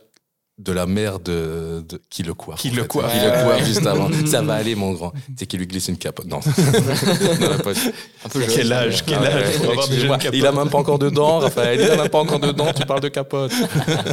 de 0.59 0.73
la 0.73 0.85
mère 0.85 1.21
de, 1.21 1.83
de- 1.89 2.01
qui 2.11 2.23
le 2.23 2.35
coiffe. 2.35 2.61
Qui 2.61 2.69
le 2.71 2.83
fait. 2.83 2.89
coiffe. 2.89 3.13
Qui 3.13 3.19
le 3.25 3.31
coiffe 3.31 3.61
ouais. 3.61 3.65
juste 3.65 3.87
avant. 3.87 4.11
ça 4.27 4.43
va 4.43 4.55
aller, 4.55 4.75
mon 4.75 4.93
grand. 4.93 5.13
C'est 5.37 5.47
qui 5.47 5.57
lui 5.57 5.67
glisse 5.67 5.89
une 5.89 5.97
capote. 5.97 6.27
Non. 6.27 6.41
Dans 7.41 7.49
la 7.51 7.59
poche. 7.59 7.87
Un 8.25 8.29
peu 8.29 8.43
Quel 8.47 8.71
âge, 8.71 9.03
quel 9.07 9.19
Ah, 9.23 9.37
âge 9.37 9.59
ouais. 10.05 10.19
Il 10.35 10.47
a 10.47 10.53
même 10.53 10.69
pas 10.69 10.77
encore 10.79 10.99
de 10.99 11.09
dents, 11.09 11.39
Raphaël. 11.39 11.81
Il 11.81 11.91
a 11.91 11.97
même 11.97 12.11
pas 12.11 12.19
encore 12.19 12.41
de 12.41 12.53
dents. 12.53 12.73
Tu 12.75 12.85
parles 12.85 13.01
de 13.01 13.09
capote. 13.09 13.53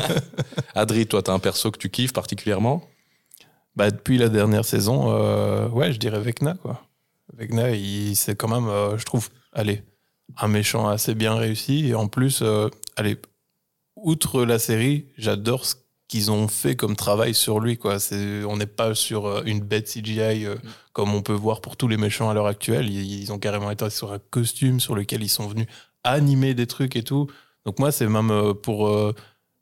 Adri, 0.75 1.05
toi, 1.05 1.21
t'as 1.21 1.33
un 1.33 1.39
perso 1.39 1.69
que 1.71 1.77
tu 1.77 1.89
kiffes 1.89 2.13
particulièrement? 2.13 2.81
Bah, 3.75 3.91
depuis 3.91 4.17
la 4.17 4.29
dernière 4.29 4.65
saison, 4.65 5.07
euh, 5.11 5.67
ouais, 5.69 5.91
je 5.91 5.99
dirais 5.99 6.19
Vecna, 6.19 6.55
quoi. 6.61 6.81
Vecna, 7.37 7.71
il, 7.71 8.15
c'est 8.15 8.35
quand 8.35 8.47
même, 8.47 8.67
euh, 8.69 8.97
je 8.97 9.03
trouve, 9.03 9.29
allez, 9.53 9.83
un 10.35 10.47
méchant 10.47 10.87
assez 10.87 11.15
bien 11.15 11.35
réussi. 11.35 11.87
Et 11.87 11.95
en 11.95 12.07
plus, 12.07 12.39
euh, 12.41 12.69
allez, 12.95 13.17
outre 13.95 14.43
la 14.43 14.59
série, 14.59 15.07
j'adore 15.17 15.65
ce 15.65 15.75
qu'ils 16.07 16.31
ont 16.31 16.47
fait 16.47 16.75
comme 16.75 16.95
travail 16.95 17.33
sur 17.33 17.59
lui, 17.59 17.77
quoi. 17.77 17.99
C'est, 17.99 18.43
on 18.45 18.57
n'est 18.57 18.65
pas 18.65 18.95
sur 18.95 19.25
euh, 19.25 19.41
une 19.45 19.59
bête 19.61 19.87
CGI 19.87 20.45
euh, 20.45 20.55
comme 20.93 21.13
on 21.13 21.21
peut 21.21 21.33
voir 21.33 21.61
pour 21.61 21.75
tous 21.77 21.87
les 21.87 21.97
méchants 21.97 22.29
à 22.29 22.33
l'heure 22.33 22.47
actuelle. 22.47 22.89
Ils, 22.89 23.21
ils 23.21 23.31
ont 23.33 23.39
carrément 23.39 23.71
été 23.71 23.89
sur 23.89 24.11
un 24.13 24.19
costume 24.19 24.79
sur 24.79 24.95
lequel 24.95 25.21
ils 25.23 25.29
sont 25.29 25.47
venus 25.47 25.67
animer 26.03 26.53
des 26.53 26.67
trucs 26.67 26.95
et 26.95 27.03
tout. 27.03 27.27
Donc 27.65 27.79
moi, 27.79 27.91
c'est 27.91 28.07
même 28.07 28.31
euh, 28.31 28.53
pour 28.53 28.87
euh, 28.87 29.13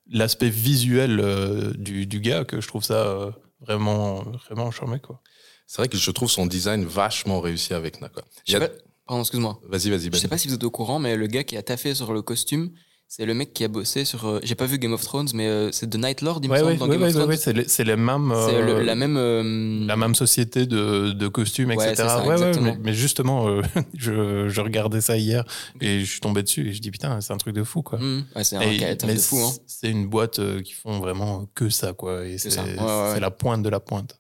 l'aspect 0.07 0.49
visuel 0.49 1.19
euh, 1.19 1.73
du, 1.73 2.05
du 2.05 2.19
gars 2.19 2.45
que 2.45 2.61
je 2.61 2.67
trouve 2.67 2.83
ça 2.83 3.07
euh, 3.07 3.31
vraiment, 3.61 4.23
vraiment 4.47 4.69
charmé, 4.69 4.99
quoi. 4.99 5.21
C'est 5.65 5.77
vrai 5.81 5.87
que 5.87 5.97
je 5.97 6.11
trouve 6.11 6.29
son 6.29 6.45
design 6.45 6.85
vachement 6.85 7.41
réussi 7.41 7.73
avec 7.73 7.99
Na. 8.01 8.09
quoi. 8.09 8.23
Je 8.45 8.51
sais 8.51 8.59
pas- 8.59 8.69
Pardon, 9.07 9.21
excuse-moi. 9.21 9.59
Vas-y, 9.69 9.89
vas-y. 9.89 10.09
Je 10.11 10.17
sais 10.17 10.27
pas 10.27 10.37
si 10.37 10.47
vous 10.47 10.55
êtes 10.55 10.63
au 10.63 10.71
courant, 10.71 10.99
mais 10.99 11.15
le 11.15 11.27
gars 11.27 11.43
qui 11.43 11.57
a 11.57 11.61
taffé 11.63 11.93
sur 11.93 12.11
le 12.13 12.21
costume, 12.21 12.71
c'est 13.07 13.25
le 13.27 13.35
mec 13.35 13.53
qui 13.53 13.63
a 13.63 13.67
bossé 13.67 14.03
sur. 14.03 14.25
euh, 14.25 14.39
J'ai 14.41 14.55
pas 14.55 14.65
vu 14.65 14.79
Game 14.79 14.91
of 14.93 15.03
Thrones, 15.03 15.27
mais 15.35 15.45
euh, 15.47 15.71
c'est 15.71 15.87
The 15.87 15.95
Night 15.95 16.21
Lord, 16.21 16.39
il 16.41 16.47
me 16.49 16.53
Ouais, 16.53 16.59
semble, 16.59 16.71
ouais, 16.71 16.77
dans 16.77 16.85
ouais, 16.87 16.91
Game 16.93 17.01
ouais, 17.03 17.07
of 17.09 17.13
ouais, 17.13 17.19
Thrones. 17.19 17.29
ouais, 17.29 17.37
c'est 17.37 17.53
les, 17.53 17.67
c'est 17.67 17.83
les 17.83 17.95
mêmes. 17.97 18.33
C'est 18.47 18.59
le- 18.63 18.77
euh, 18.77 18.83
la 18.83 18.95
même. 18.95 19.15
euh, 19.15 19.85
la 19.85 19.95
même 19.95 20.15
société 20.15 20.65
de, 20.65 21.11
de 21.11 21.27
costumes, 21.27 21.69
Ouais, 21.69 21.75
etc. 21.75 21.93
c'est 21.95 22.01
ça, 22.01 22.21
Ouais, 22.23 22.29
ouais, 22.29 22.33
exactement. 22.33 22.73
mais, 22.73 22.79
mais 22.83 22.93
justement, 22.95 23.47
euh, 23.47 23.61
je, 23.95 24.49
je 24.49 24.61
regardais 24.61 25.01
ça 25.01 25.17
hier 25.17 25.45
et 25.81 25.99
je 25.99 26.05
suis 26.11 26.19
tombé 26.19 26.41
dessus 26.41 26.67
et 26.67 26.73
je 26.73 26.81
dis 26.81 26.89
putain, 26.89 27.21
c'est 27.21 27.31
un 27.31 27.37
truc 27.37 27.53
de 27.53 27.63
fou, 27.63 27.83
quoi. 27.83 27.99
hmm, 27.99 28.23
ouais, 28.35 28.43
c'est 28.43 28.55
un 28.55 28.61
Et- 28.61 28.77
caractère 28.77 29.07
mais 29.07 29.15
de 29.15 29.19
fou, 29.19 29.37
hein. 29.37 29.51
c'est- 29.67 29.91
une 29.91 30.07
boîte 30.07 30.39
euh, 30.39 30.63
qui 30.63 30.73
font 30.73 30.97
vraiment 30.99 31.45
que 31.53 31.69
ça, 31.69 31.93
quoi. 31.93 32.25
Et 32.25 32.39
C'est 32.39 32.49
c'est 32.49 32.55
ça, 32.55 32.63
ouais, 32.63 32.69
ouais, 32.71 32.83
ouais. 32.83 33.11
c'est 33.13 33.19
la 33.19 33.29
pointe 33.29 33.61
de 33.61 33.69
la 33.69 33.79
pointe. 33.79 34.19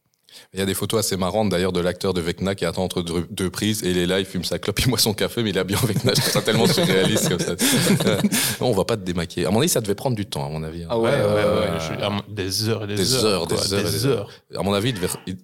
Il 0.53 0.59
y 0.59 0.63
a 0.63 0.65
des 0.65 0.73
photos 0.73 0.99
assez 1.01 1.17
marrantes 1.17 1.49
d'ailleurs 1.49 1.71
de 1.71 1.79
l'acteur 1.79 2.13
de 2.13 2.21
Vecna 2.21 2.55
qui 2.55 2.65
attend 2.65 2.83
entre 2.83 3.01
deux, 3.01 3.25
deux 3.31 3.49
prises 3.49 3.83
et 3.83 3.91
il 3.91 3.97
est 3.97 4.05
là, 4.05 4.19
il 4.19 4.25
fume 4.25 4.43
sa 4.43 4.59
clope, 4.59 4.79
il 4.79 4.87
boit 4.89 4.97
son 4.99 5.13
café, 5.13 5.43
mais 5.43 5.49
il 5.49 5.57
est 5.57 5.59
habillé 5.59 5.79
en 5.81 5.85
Vecna. 5.85 6.13
Je 6.15 6.21
trouve 6.21 6.31
ça 6.33 6.41
tellement 6.41 6.67
surréaliste 6.67 7.29
comme 7.29 7.39
ça. 7.39 7.55
Non, 8.61 8.67
on 8.67 8.73
va 8.73 8.85
pas 8.85 8.95
te 8.97 9.03
démaquiller. 9.03 9.45
À 9.45 9.51
mon 9.51 9.59
avis, 9.59 9.69
ça 9.69 9.81
devait 9.81 9.95
prendre 9.95 10.15
du 10.15 10.25
temps, 10.25 10.45
à 10.45 10.49
mon 10.49 10.63
avis. 10.63 10.83
hein. 10.83 10.87
Ah 10.89 10.97
ouais, 10.99 11.11
ouais, 11.11 11.17
ouais. 11.17 12.09
des 12.29 12.69
heures 12.69 12.83
et 12.83 12.87
des, 12.87 12.95
Des 12.95 13.15
heures. 13.15 13.25
heures, 13.25 13.47
quoi, 13.47 13.57
des 13.57 13.73
heures 13.73 13.83
des 13.91 14.05
heures. 14.05 14.29
À 14.57 14.63
mon 14.63 14.73
avis, 14.73 14.89
il 14.89 14.95
devait. 14.95 15.07
il- 15.27 15.37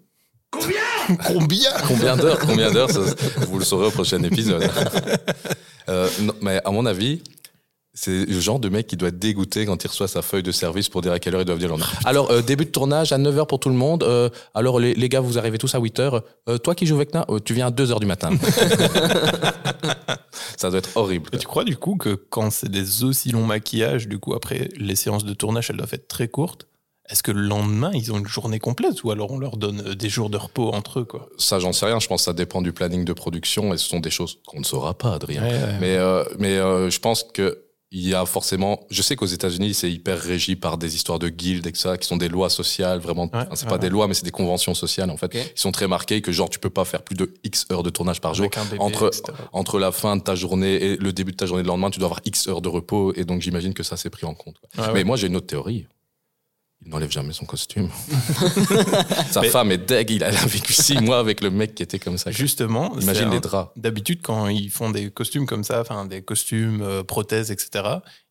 Combien 1.27 1.71
Combien 1.88 2.15
d'heures 2.17 2.39
Combien 2.48 2.71
d'heures 2.71 2.89
Vous 3.48 3.60
le 3.60 3.65
saurez 3.65 3.88
au 3.88 3.91
prochain 3.91 4.21
épisode. 4.24 4.69
Euh, 5.89 6.07
non, 6.21 6.33
mais 6.41 6.62
à 6.63 6.71
mon 6.71 6.86
avis, 6.86 7.21
c'est 7.93 8.25
le 8.25 8.39
genre 8.39 8.60
de 8.60 8.69
mec 8.69 8.88
qui 8.88 8.95
doit 8.95 9.12
dégoûté 9.12 9.65
quand 9.65 9.83
il 9.83 9.88
reçoit 9.88 10.07
sa 10.07 10.21
feuille 10.21 10.43
de 10.43 10.51
service 10.51 10.88
pour 10.88 11.01
dire 11.01 11.12
à 11.12 11.19
quelle 11.19 11.36
heure 11.36 11.41
il 11.41 11.45
doit 11.45 11.55
venir 11.55 11.67
le 11.67 11.74
lendemain. 11.74 11.89
Alors, 12.05 12.31
euh, 12.31 12.41
début 12.41 12.63
de 12.65 12.69
tournage 12.69 13.12
à 13.12 13.17
9h 13.17 13.48
pour 13.48 13.60
tout 13.60 13.69
le 13.69 13.75
monde. 13.75 14.03
Euh, 14.03 14.29
alors, 14.53 14.79
les, 14.79 14.93
les 14.93 15.10
gars, 15.10 15.19
vous 15.19 15.38
arrivez 15.38 15.57
tous 15.57 15.75
à 15.75 15.79
8h. 15.79 16.21
Euh, 16.48 16.57
toi 16.57 16.74
qui 16.74 16.86
joues 16.86 16.95
Vecna, 16.98 17.27
tu 17.43 17.53
viens 17.53 17.67
à 17.67 17.71
2h 17.71 18.00
du 18.00 18.05
matin. 18.05 18.29
ça 20.57 20.69
doit 20.69 20.79
être 20.79 20.95
horrible. 20.95 21.29
Et 21.33 21.38
tu 21.38 21.48
crois 21.48 21.63
du 21.63 21.75
coup 21.75 21.95
que 21.95 22.15
quand 22.15 22.50
c'est 22.51 22.69
des 22.69 23.03
aussi 23.03 23.31
longs 23.31 23.45
maquillages, 23.45 24.07
du 24.07 24.19
coup 24.19 24.33
après 24.33 24.69
les 24.77 24.95
séances 24.95 25.25
de 25.25 25.33
tournage, 25.33 25.69
elles 25.69 25.77
doivent 25.77 25.93
être 25.93 26.07
très 26.07 26.27
courtes? 26.27 26.67
Est-ce 27.10 27.24
que 27.24 27.31
le 27.31 27.41
lendemain 27.41 27.91
ils 27.93 28.13
ont 28.13 28.19
une 28.19 28.27
journée 28.27 28.60
complète 28.60 29.03
ou 29.03 29.12
alors 29.12 29.31
on 29.31 29.39
leur 29.39 29.57
donne 29.57 29.95
des 29.95 30.07
jours 30.07 30.29
de 30.29 30.38
repos 30.38 30.71
entre 30.71 31.00
eux 31.00 31.05
quoi? 31.05 31.27
Ça, 31.38 31.60
j'en 31.60 31.74
sais 31.74 31.86
rien. 31.86 32.00
Je 32.00 32.07
pense 32.07 32.21
que 32.21 32.25
ça 32.25 32.33
dépend 32.33 32.62
du 32.62 32.71
planning 32.71 33.03
de 33.03 33.12
production 33.12 33.74
et 33.74 33.77
ce 33.77 33.89
sont 33.89 34.00
des 34.00 34.12
choses 34.12 34.39
qu'on 34.48 34.60
ne 34.60 34.63
saura 34.65 34.93
pas, 34.93 35.15
Adrien. 35.15 35.43
Ouais, 35.43 35.51
ouais. 35.51 35.77
Mais, 35.81 35.98
euh, 35.98 36.24
mais 36.39 36.57
euh, 36.57 36.89
je 36.89 37.00
pense 37.00 37.24
que 37.24 37.65
il 37.91 38.07
y 38.07 38.13
a 38.13 38.25
forcément. 38.25 38.86
Je 38.89 39.01
sais 39.01 39.17
qu'aux 39.17 39.25
États-Unis, 39.25 39.74
c'est 39.74 39.91
hyper 39.91 40.17
régi 40.17 40.55
par 40.55 40.77
des 40.77 40.95
histoires 40.95 41.19
de 41.19 41.27
guildes 41.27 41.67
et 41.67 41.71
que 41.74 41.77
ça, 41.77 41.98
qui 41.98 42.07
sont 42.07 42.15
des 42.15 42.29
lois 42.29 42.50
sociales, 42.50 43.00
vraiment. 43.00 43.24
Ouais, 43.24 43.29
enfin, 43.33 43.48
c'est 43.53 43.65
ouais, 43.65 43.69
pas 43.69 43.75
ouais. 43.75 43.79
des 43.79 43.89
lois, 43.89 44.07
mais 44.07 44.13
c'est 44.13 44.24
des 44.24 44.31
conventions 44.31 44.74
sociales, 44.74 45.10
en 45.10 45.17
fait. 45.17 45.25
Ok. 45.25 45.36
Ils 45.36 45.60
sont 45.60 45.74
très 45.74 45.88
marqués 45.88 46.21
que, 46.21 46.31
genre, 46.31 46.50
tu 46.50 46.60
peux 46.60 46.69
pas 46.69 46.86
faire 46.86 47.03
plus 47.03 47.15
de 47.15 47.33
X 47.43 47.65
heures 47.71 47.83
de 47.83 47.89
tournage 47.89 48.21
par 48.21 48.33
jour. 48.33 48.50
Bébé, 48.50 48.77
entre, 48.79 49.07
etc. 49.07 49.33
entre 49.51 49.77
la 49.77 49.91
fin 49.91 50.15
de 50.15 50.21
ta 50.21 50.36
journée 50.36 50.75
et 50.75 50.98
le 50.98 51.12
début 51.12 51.33
de 51.33 51.38
ta 51.38 51.45
journée 51.45 51.63
le 51.63 51.67
lendemain, 51.67 51.89
tu 51.89 52.00
dois 52.00 52.07
avoir 52.07 52.21
X 52.24 52.48
heures 52.48 52.62
de 52.62 52.69
repos. 52.69 53.13
Et 53.15 53.25
donc, 53.25 53.41
j'imagine 53.41 53.74
que 53.74 53.83
ça, 53.83 53.98
c'est 53.98 54.10
pris 54.10 54.25
en 54.25 54.33
compte. 54.33 54.55
Mais 54.93 55.03
moi, 55.03 55.17
j'ai 55.17 55.27
une 55.27 55.36
autre 55.36 55.48
théorie. 55.48 55.86
Il 56.83 56.89
n'enlève 56.89 57.11
jamais 57.11 57.31
son 57.33 57.45
costume. 57.45 57.89
Sa 59.31 59.41
Mais- 59.41 59.50
femme 59.50 59.71
est 59.71 59.77
deg. 59.77 60.09
Il 60.09 60.23
a, 60.23 60.31
vécu 60.31 60.73
six 60.73 61.00
mois 61.00 61.19
avec 61.19 61.41
le 61.41 61.50
mec 61.51 61.75
qui 61.75 61.83
était 61.83 62.00
comme 62.00 62.17
ça. 62.17 62.31
Justement, 62.31 62.97
Imagine 63.00 63.27
un- 63.27 63.31
les 63.31 63.39
draps. 63.39 63.71
D'habitude, 63.75 64.21
quand 64.23 64.47
ils 64.47 64.69
font 64.71 64.89
des 64.89 65.11
costumes 65.11 65.45
comme 65.45 65.63
ça, 65.63 65.81
enfin 65.81 66.05
des 66.05 66.21
costumes, 66.23 66.81
euh, 66.81 67.03
prothèses, 67.03 67.51
etc., 67.51 67.83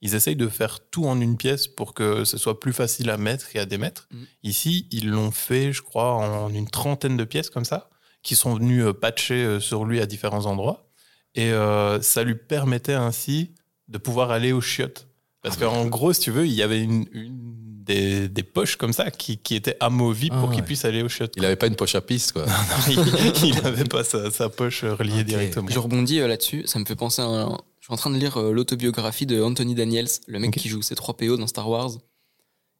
ils 0.02 0.14
essayent 0.14 0.36
de 0.36 0.48
faire 0.48 0.80
tout 0.90 1.06
en 1.06 1.20
une 1.20 1.36
pièce 1.36 1.68
pour 1.68 1.94
que 1.94 2.24
ce 2.24 2.38
soit 2.38 2.58
plus 2.58 2.72
facile 2.72 3.10
à 3.10 3.16
mettre 3.16 3.54
et 3.54 3.60
à 3.60 3.66
démettre. 3.66 4.08
Mhm. 4.12 4.26
Ici, 4.42 4.88
ils 4.90 5.08
l'ont 5.10 5.30
fait, 5.30 5.72
je 5.72 5.82
crois, 5.82 6.12
en 6.14 6.48
une 6.52 6.68
trentaine 6.68 7.16
de 7.16 7.24
pièces 7.24 7.50
comme 7.50 7.64
ça, 7.64 7.88
qui 8.22 8.34
sont 8.34 8.54
venus 8.54 8.84
euh, 8.84 8.92
patcher 8.92 9.44
euh, 9.44 9.60
sur 9.60 9.84
lui 9.84 10.00
à 10.00 10.06
différents 10.06 10.46
endroits. 10.46 10.90
Et 11.36 11.52
euh, 11.52 12.02
ça 12.02 12.24
lui 12.24 12.34
permettait 12.34 12.94
ainsi 12.94 13.52
de 13.86 13.98
pouvoir 13.98 14.32
aller 14.32 14.50
aux 14.52 14.60
chiottes. 14.60 15.06
Parce 15.42 15.56
Ah, 15.60 15.64
qu'en 15.66 15.86
gros, 15.86 16.12
si 16.12 16.20
tu 16.20 16.30
veux, 16.32 16.44
il 16.46 16.52
y 16.52 16.62
avait 16.62 16.82
une, 16.82 17.06
une 17.12 17.54
des, 17.80 18.28
des 18.28 18.42
poches 18.42 18.76
comme 18.76 18.92
ça 18.92 19.10
qui, 19.10 19.38
qui 19.38 19.54
étaient 19.54 19.76
amovibles 19.80 20.34
Ah 20.36 20.40
pour 20.40 20.50
ouais. 20.50 20.54
qu'il 20.56 20.64
puisse 20.64 20.84
aller 20.84 21.02
aux 21.02 21.08
chiottes. 21.08 21.32
Il 21.36 21.44
avait 21.44 21.56
pas 21.56 21.66
une 21.66 21.76
poche 21.76 21.94
à 21.94 22.00
piste, 22.00 22.32
quoi. 22.32 22.46
il 22.88 23.54
n'avait 23.62 23.84
pas 23.84 24.04
sa, 24.04 24.30
sa 24.30 24.48
poche 24.48 24.84
reliée 24.84 25.24
directement. 25.24 25.68
Je 25.68 25.78
rebondis 25.78 26.20
euh, 26.20 26.28
là-dessus, 26.28 26.62
ça 26.66 26.78
me 26.78 26.84
fait 26.84 26.96
penser 26.96 27.22
à 27.22 27.26
un... 27.26 27.58
Je 27.80 27.86
suis 27.86 27.94
en 27.94 27.96
train 27.96 28.10
de 28.10 28.18
lire 28.18 28.36
euh, 28.36 28.52
l'autobiographie 28.52 29.26
de 29.26 29.42
Anthony 29.42 29.74
Daniels, 29.74 30.08
le 30.28 30.38
mec 30.38 30.52
qui 30.52 30.68
joue 30.68 30.80
C3PO 30.80 31.36
dans 31.38 31.46
Star 31.46 31.68
Wars. 31.68 31.90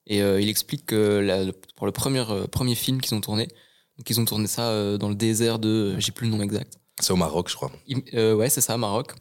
Et 0.06 0.22
euh, 0.22 0.40
il 0.40 0.48
explique 0.48 0.86
que 0.86 1.18
la- 1.20 1.52
pour 1.76 1.86
le 1.86 1.92
premier, 1.92 2.24
euh, 2.30 2.46
premier 2.46 2.74
film 2.74 3.00
qu'ils 3.00 3.14
ont 3.14 3.20
tourné, 3.20 3.48
donc 3.96 4.08
ils 4.10 4.20
ont 4.20 4.24
tourné 4.24 4.46
ça 4.46 4.68
euh, 4.70 4.98
dans 4.98 5.08
le 5.08 5.14
désert 5.14 5.58
de... 5.58 5.94
J'ai 5.98 6.12
plus 6.12 6.26
le 6.28 6.36
nom 6.36 6.42
exact. 6.42 6.78
C'est 7.00 7.12
au 7.12 7.16
Maroc, 7.16 7.48
je 7.48 7.54
crois. 7.56 7.70
Il- 7.86 8.02
euh, 8.14 8.34
ouais, 8.34 8.50
c'est 8.50 8.60
ça, 8.60 8.76
Maroc. 8.76 9.12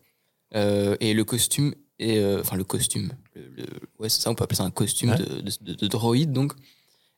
Euh, 0.55 0.95
et 1.00 1.13
le 1.13 1.24
costume, 1.24 1.74
est, 1.99 2.17
euh, 2.19 2.41
enfin 2.41 2.55
le 2.55 2.63
costume, 2.63 3.11
le, 3.35 3.41
le- 3.57 3.65
ouais, 3.99 4.09
c'est 4.09 4.21
ça, 4.21 4.29
on 4.31 4.35
peut 4.35 4.43
appeler 4.43 4.57
ça 4.57 4.63
un 4.63 4.71
costume 4.71 5.11
Ouais. 5.11 5.17
de, 5.17 5.41
de, 5.41 5.51
de- 5.61 5.73
de 5.75 5.87
droïde. 5.87 6.31
Donc, 6.31 6.53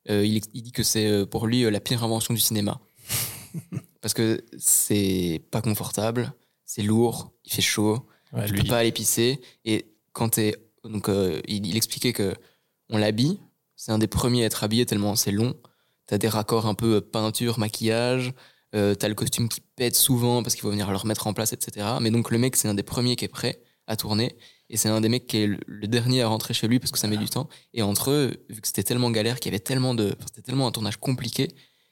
Euh, 0.09 0.25
il, 0.25 0.41
il 0.55 0.63
dit 0.63 0.71
que 0.71 0.81
c'est 0.81 1.05
euh, 1.05 1.25
pour 1.27 1.45
lui 1.45 1.69
la 1.69 1.79
pire 1.79 2.03
invention 2.03 2.33
du 2.33 2.39
cinéma. 2.39 2.79
Parce 4.01 4.13
que 4.15 4.43
c'est 4.57 5.43
pas 5.51 5.61
confortable, 5.61 6.33
c'est 6.65 6.81
lourd, 6.81 7.31
il 7.45 7.53
fait 7.53 7.61
chaud, 7.61 8.07
Ouais, 8.33 8.45
tu 8.47 8.53
lui, 8.53 8.61
peux 8.63 8.69
pas 8.69 8.79
aller 8.79 8.91
pisser. 8.91 9.39
Et 9.65 9.93
quand 10.13 10.29
t'es. 10.29 10.55
Donc, 10.83 11.07
il, 11.47 11.67
il 11.67 11.75
expliquait 11.77 12.13
que 12.13 12.33
on 12.89 12.97
l'habille, 12.97 13.39
c'est 13.75 13.91
un 13.91 13.99
des 13.99 14.07
premiers 14.07 14.43
à 14.43 14.45
être 14.47 14.63
habillé 14.63 14.85
tellement 14.87 15.15
c'est 15.15 15.31
long. 15.31 15.53
T'as 16.07 16.17
des 16.17 16.27
raccords 16.29 16.65
un 16.65 16.73
peu 16.73 16.99
peinture, 17.01 17.59
maquillage. 17.59 18.33
Euh, 18.73 18.95
t'as 18.95 19.07
le 19.09 19.15
costume 19.15 19.49
qui 19.49 19.59
pète 19.75 19.95
souvent 19.95 20.41
parce 20.41 20.55
qu'il 20.55 20.61
faut 20.61 20.71
venir 20.71 20.89
le 20.89 20.95
remettre 20.97 21.27
en 21.27 21.33
place, 21.33 21.51
etc. 21.53 21.85
Mais 22.01 22.09
donc 22.09 22.31
le 22.31 22.37
mec, 22.39 22.55
c'est 22.55 22.67
un 22.69 22.73
des 22.73 22.83
premiers 22.83 23.15
qui 23.17 23.25
est 23.25 23.27
prêt 23.27 23.61
à 23.85 23.95
tourner. 23.97 24.35
Et 24.71 24.77
c'est 24.77 24.87
un 24.87 25.01
des 25.01 25.09
mecs 25.09 25.27
qui 25.27 25.37
est 25.37 25.47
le, 25.47 25.87
dernier 25.87 26.21
à 26.21 26.29
rentrer 26.29 26.53
chez 26.53 26.65
lui 26.67 26.79
parce 26.79 26.91
que 26.91 26.97
ça 26.97 27.07
met 27.09 27.17
du 27.17 27.27
temps. 27.27 27.49
Et 27.73 27.81
entre 27.81 28.09
eux, 28.09 28.31
vu 28.49 28.61
que 28.61 28.67
c'était 28.67 28.83
tellement 28.83 29.11
galère, 29.11 29.39
qu'il 29.39 29.51
y 29.51 29.53
avait 29.53 29.59
tellement 29.59 29.93
de. 29.93 30.15
C'était 30.25 30.41
tellement 30.41 30.65
un 30.65 30.71
tournage 30.71 30.95
compliqué 30.95 31.49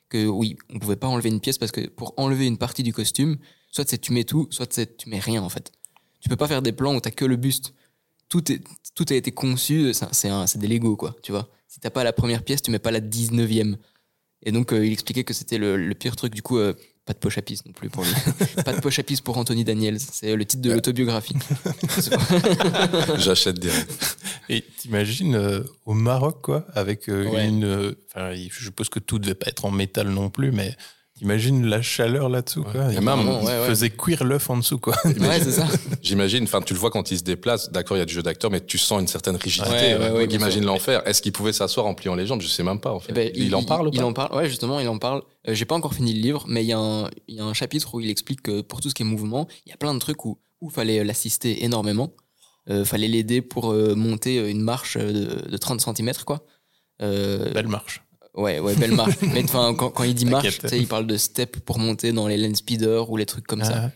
que 0.08 0.26
oui, 0.26 0.58
on 0.74 0.80
pouvait 0.80 0.96
pas 0.96 1.08
enlever 1.08 1.30
une 1.30 1.42
pièce 1.42 1.58
parce 1.58 1.74
que 1.74 1.82
pour 1.82 2.14
enlever 2.16 2.48
une 2.48 2.58
partie 2.58 2.82
du 2.82 2.94
costume, 2.94 3.38
soit 3.70 3.88
c'est 3.88 4.00
tu 4.00 4.14
mets 4.14 4.24
tout, 4.24 4.48
soit 4.50 4.66
tu 4.98 5.10
mets 5.10 5.20
rien 5.20 5.44
en 5.44 5.50
fait. 5.50 5.74
Tu 6.22 6.30
peux 6.30 6.38
pas 6.38 6.48
faire 6.48 6.62
des 6.62 6.72
plans 6.72 6.96
où 6.96 7.02
t'as 7.02 7.12
que 7.12 7.26
le 7.26 7.36
buste. 7.36 7.74
Tout, 8.30 8.50
est, 8.52 8.62
tout 8.96 9.06
a 9.10 9.14
été 9.14 9.32
conçu, 9.32 9.94
c'est 9.94 10.58
des 10.58 10.68
Lego 10.68 10.96
quoi, 10.96 11.16
tu 11.22 11.34
vois. 11.34 11.50
Si 11.68 11.80
t'as 11.80 11.90
pas 11.90 12.06
la 12.06 12.14
première 12.14 12.44
pièce, 12.44 12.62
tu 12.62 12.72
mets 12.72 12.80
pas 12.80 12.92
la 12.92 13.02
19e. 13.02 13.76
Et 14.44 14.52
donc 14.54 14.72
euh, 14.72 14.86
il 14.86 14.94
expliquait 14.94 15.26
que 15.26 15.34
c'était 15.34 15.58
le, 15.58 15.76
le 15.76 15.96
pire 15.96 16.16
truc, 16.16 16.34
du 16.34 16.42
coup, 16.42 16.58
euh, 16.58 16.74
pas 17.10 17.14
de 17.14 17.20
poche 17.20 17.40
à 17.40 17.42
pisse 17.42 17.66
non 17.66 17.72
plus 17.72 17.90
pour 17.90 18.04
lui. 18.04 18.12
pas 18.64 18.72
de 18.72 18.82
poche 18.82 19.00
à 19.00 19.04
pisse 19.04 19.20
pour 19.20 19.36
Anthony 19.36 19.64
Daniels, 19.64 20.00
c'est 20.00 20.36
le 20.36 20.46
titre 20.46 20.62
de 20.62 20.72
l'autobiographie. 20.72 21.34
C'est 21.98 22.12
pas- 22.16 23.18
J'achète 23.18 23.58
direct. 23.60 24.16
Et 24.48 24.62
t'imagines 24.78 25.34
euh, 25.34 25.64
au 25.88 25.96
Maroc, 25.96 26.42
quoi, 26.44 26.68
avec 26.76 27.10
euh, 27.10 27.28
Ouais. 27.28 27.48
une. 27.48 27.64
euh, 27.64 27.94
Enfin, 28.14 28.34
je 28.36 28.64
suppose 28.64 28.90
que 28.90 29.00
tout 29.00 29.18
devait 29.18 29.34
pas 29.34 29.48
être 29.48 29.66
en 29.66 29.72
métal 29.72 30.10
non 30.10 30.30
plus, 30.30 30.52
mais 30.52 30.76
t'imagines 31.20 31.66
la 31.68 31.82
chaleur 31.82 32.30
là-dessous, 32.30 32.64
quoi. 32.64 32.92
Et 32.92 32.96
Il 32.96 33.02
même- 33.02 33.04
Vraiment, 33.20 33.40
ouais, 33.44 33.46
ouais. 33.62 33.68
faisait 33.68 33.90
cuire 33.92 34.24
l'œuf 34.24 34.50
en 34.50 34.58
dessous, 34.58 34.80
quoi. 34.80 34.96
ouais, 35.06 35.40
c'est 35.44 35.52
ça. 35.52 35.68
J'imagine, 36.02 36.44
enfin, 36.46 36.62
tu 36.62 36.74
le 36.74 36.80
vois 36.80 36.90
quand 36.90 37.12
il 37.12 37.18
se 37.20 37.24
déplace, 37.24 37.72
d'accord, 37.72 37.98
il 37.98 38.00
y 38.00 38.04
a 38.04 38.06
du 38.06 38.14
jeu 38.14 38.24
d'acteur, 38.24 38.50
mais 38.50 38.62
tu 38.66 38.78
sens 38.78 39.00
une 39.02 39.08
certaine 39.08 39.36
rigidité. 39.36 39.70
Ouais, 39.72 39.96
ouais, 39.98 40.10
ouais, 40.12 40.20
Donc, 40.22 40.30
bien 40.30 40.40
imagine 40.40 40.64
sûr. 40.64 40.72
l'enfer. 40.72 41.02
Est-ce 41.08 41.22
qu'il 41.22 41.32
pouvait 41.32 41.54
s'asseoir 41.54 41.86
en 41.86 41.94
pliant 41.94 42.16
les 42.16 42.26
jambes? 42.26 42.42
Je 42.42 42.48
sais 42.48 42.64
même 42.64 42.80
pas, 42.80 42.92
en 42.94 43.00
fait. 43.00 43.08
Eh 43.12 43.14
ben, 43.14 43.32
il, 43.36 43.54
en 43.54 43.64
parle 43.64 43.88
ou 43.88 43.92
il 43.94 44.00
pas? 44.00 44.06
en 44.06 44.14
parle, 44.14 44.36
ouais, 44.36 44.50
justement, 44.50 44.80
il 44.80 44.88
en 44.88 44.98
parle. 44.98 45.22
Euh, 45.48 45.54
J'ai 45.54 45.66
pas 45.66 45.76
encore 45.76 45.94
fini 45.94 46.14
le 46.14 46.22
livre, 46.22 46.46
mais 46.48 46.64
il 46.64 46.68
y, 46.68 46.74
a 46.74 46.80
un- 46.80 47.10
il 47.28 47.36
y 47.36 47.40
a 47.40 47.46
un 47.46 47.54
chapitre 47.54 47.94
où 47.94 48.00
il 48.00 48.10
explique 48.10 48.42
que 48.42 48.62
pour 48.62 48.82
tout 48.82 48.90
ce 48.90 48.96
qui 48.96 49.04
est 49.04 49.06
mouvement, 49.06 49.48
il 49.66 49.70
y 49.70 49.74
a 49.74 49.78
plein 49.78 49.94
de 49.94 50.00
trucs 50.00 50.26
où 50.26 50.40
il 50.62 50.72
fallait 50.72 51.04
l'assister 51.04 51.64
énormément. 51.64 52.14
Euh, 52.70 52.86
fallait 52.86 53.08
l'aider 53.08 53.42
pour 53.42 53.72
euh, 53.72 53.96
monter 53.96 54.48
une 54.50 54.62
marche 54.62 54.96
de, 54.98 55.48
de 55.50 55.58
30 55.58 55.82
cm, 55.82 56.12
quoi. 56.26 56.46
Euh, 57.02 57.52
Belle 57.52 57.68
marche. 57.68 58.04
Ouais, 58.36 58.60
ouais, 58.60 58.76
belle 58.76 58.94
marche. 58.94 59.16
mais 59.34 59.44
enfin, 59.44 59.74
quand, 59.76 59.90
quand 59.90 60.04
il 60.04 60.14
dit 60.16 60.26
marche, 60.26 60.60
il 60.78 60.88
parle 60.88 61.08
de 61.08 61.18
step 61.18 61.60
pour 61.62 61.80
monter 61.80 62.12
dans 62.14 62.28
les 62.28 62.38
land 62.38 62.54
speeders 62.56 63.10
ou 63.10 63.18
les 63.18 63.26
trucs 63.26 63.48
comme 63.48 63.64
ça. 63.64 63.86
Ah, 63.88 63.92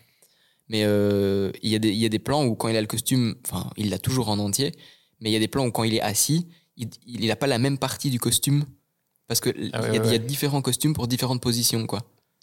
Mais 0.69 0.83
euh, 0.85 1.51
il 1.61 1.69
y, 1.71 1.75
a 1.75 1.79
des- 1.79 1.89
il 1.91 1.97
y 1.97 2.05
a 2.05 2.09
des 2.09 2.19
plans 2.19 2.45
où 2.45 2.55
quand 2.55 2.67
il 2.67 2.75
a 2.75 2.81
le 2.81 2.87
costume, 2.87 3.35
enfin, 3.47 3.69
il 3.77 3.89
l'a 3.89 3.99
toujours 3.99 4.29
en 4.29 4.39
entier, 4.39 4.71
mais 5.19 5.29
il 5.29 5.33
y 5.33 5.35
a 5.35 5.39
des 5.39 5.47
plans 5.47 5.65
où 5.65 5.71
quand 5.71 5.83
il 5.83 5.93
est 5.93 6.01
assis, 6.01 6.47
il 6.77 7.27
n'a 7.27 7.35
pas 7.35 7.47
la 7.47 7.59
même 7.59 7.77
partie 7.77 8.09
du 8.09 8.19
costume. 8.19 8.65
Parce 9.27 9.39
que 9.39 9.49
il 9.55 9.67
y, 9.67 9.69
Ah 9.73 9.81
ouais, 9.81 10.11
y 10.11 10.15
a 10.15 10.17
différents 10.17 10.61
costumes 10.61 10.93
pour 10.93 11.07
différentes 11.07 11.41
positions, 11.41 11.85
quoi. 11.85 11.99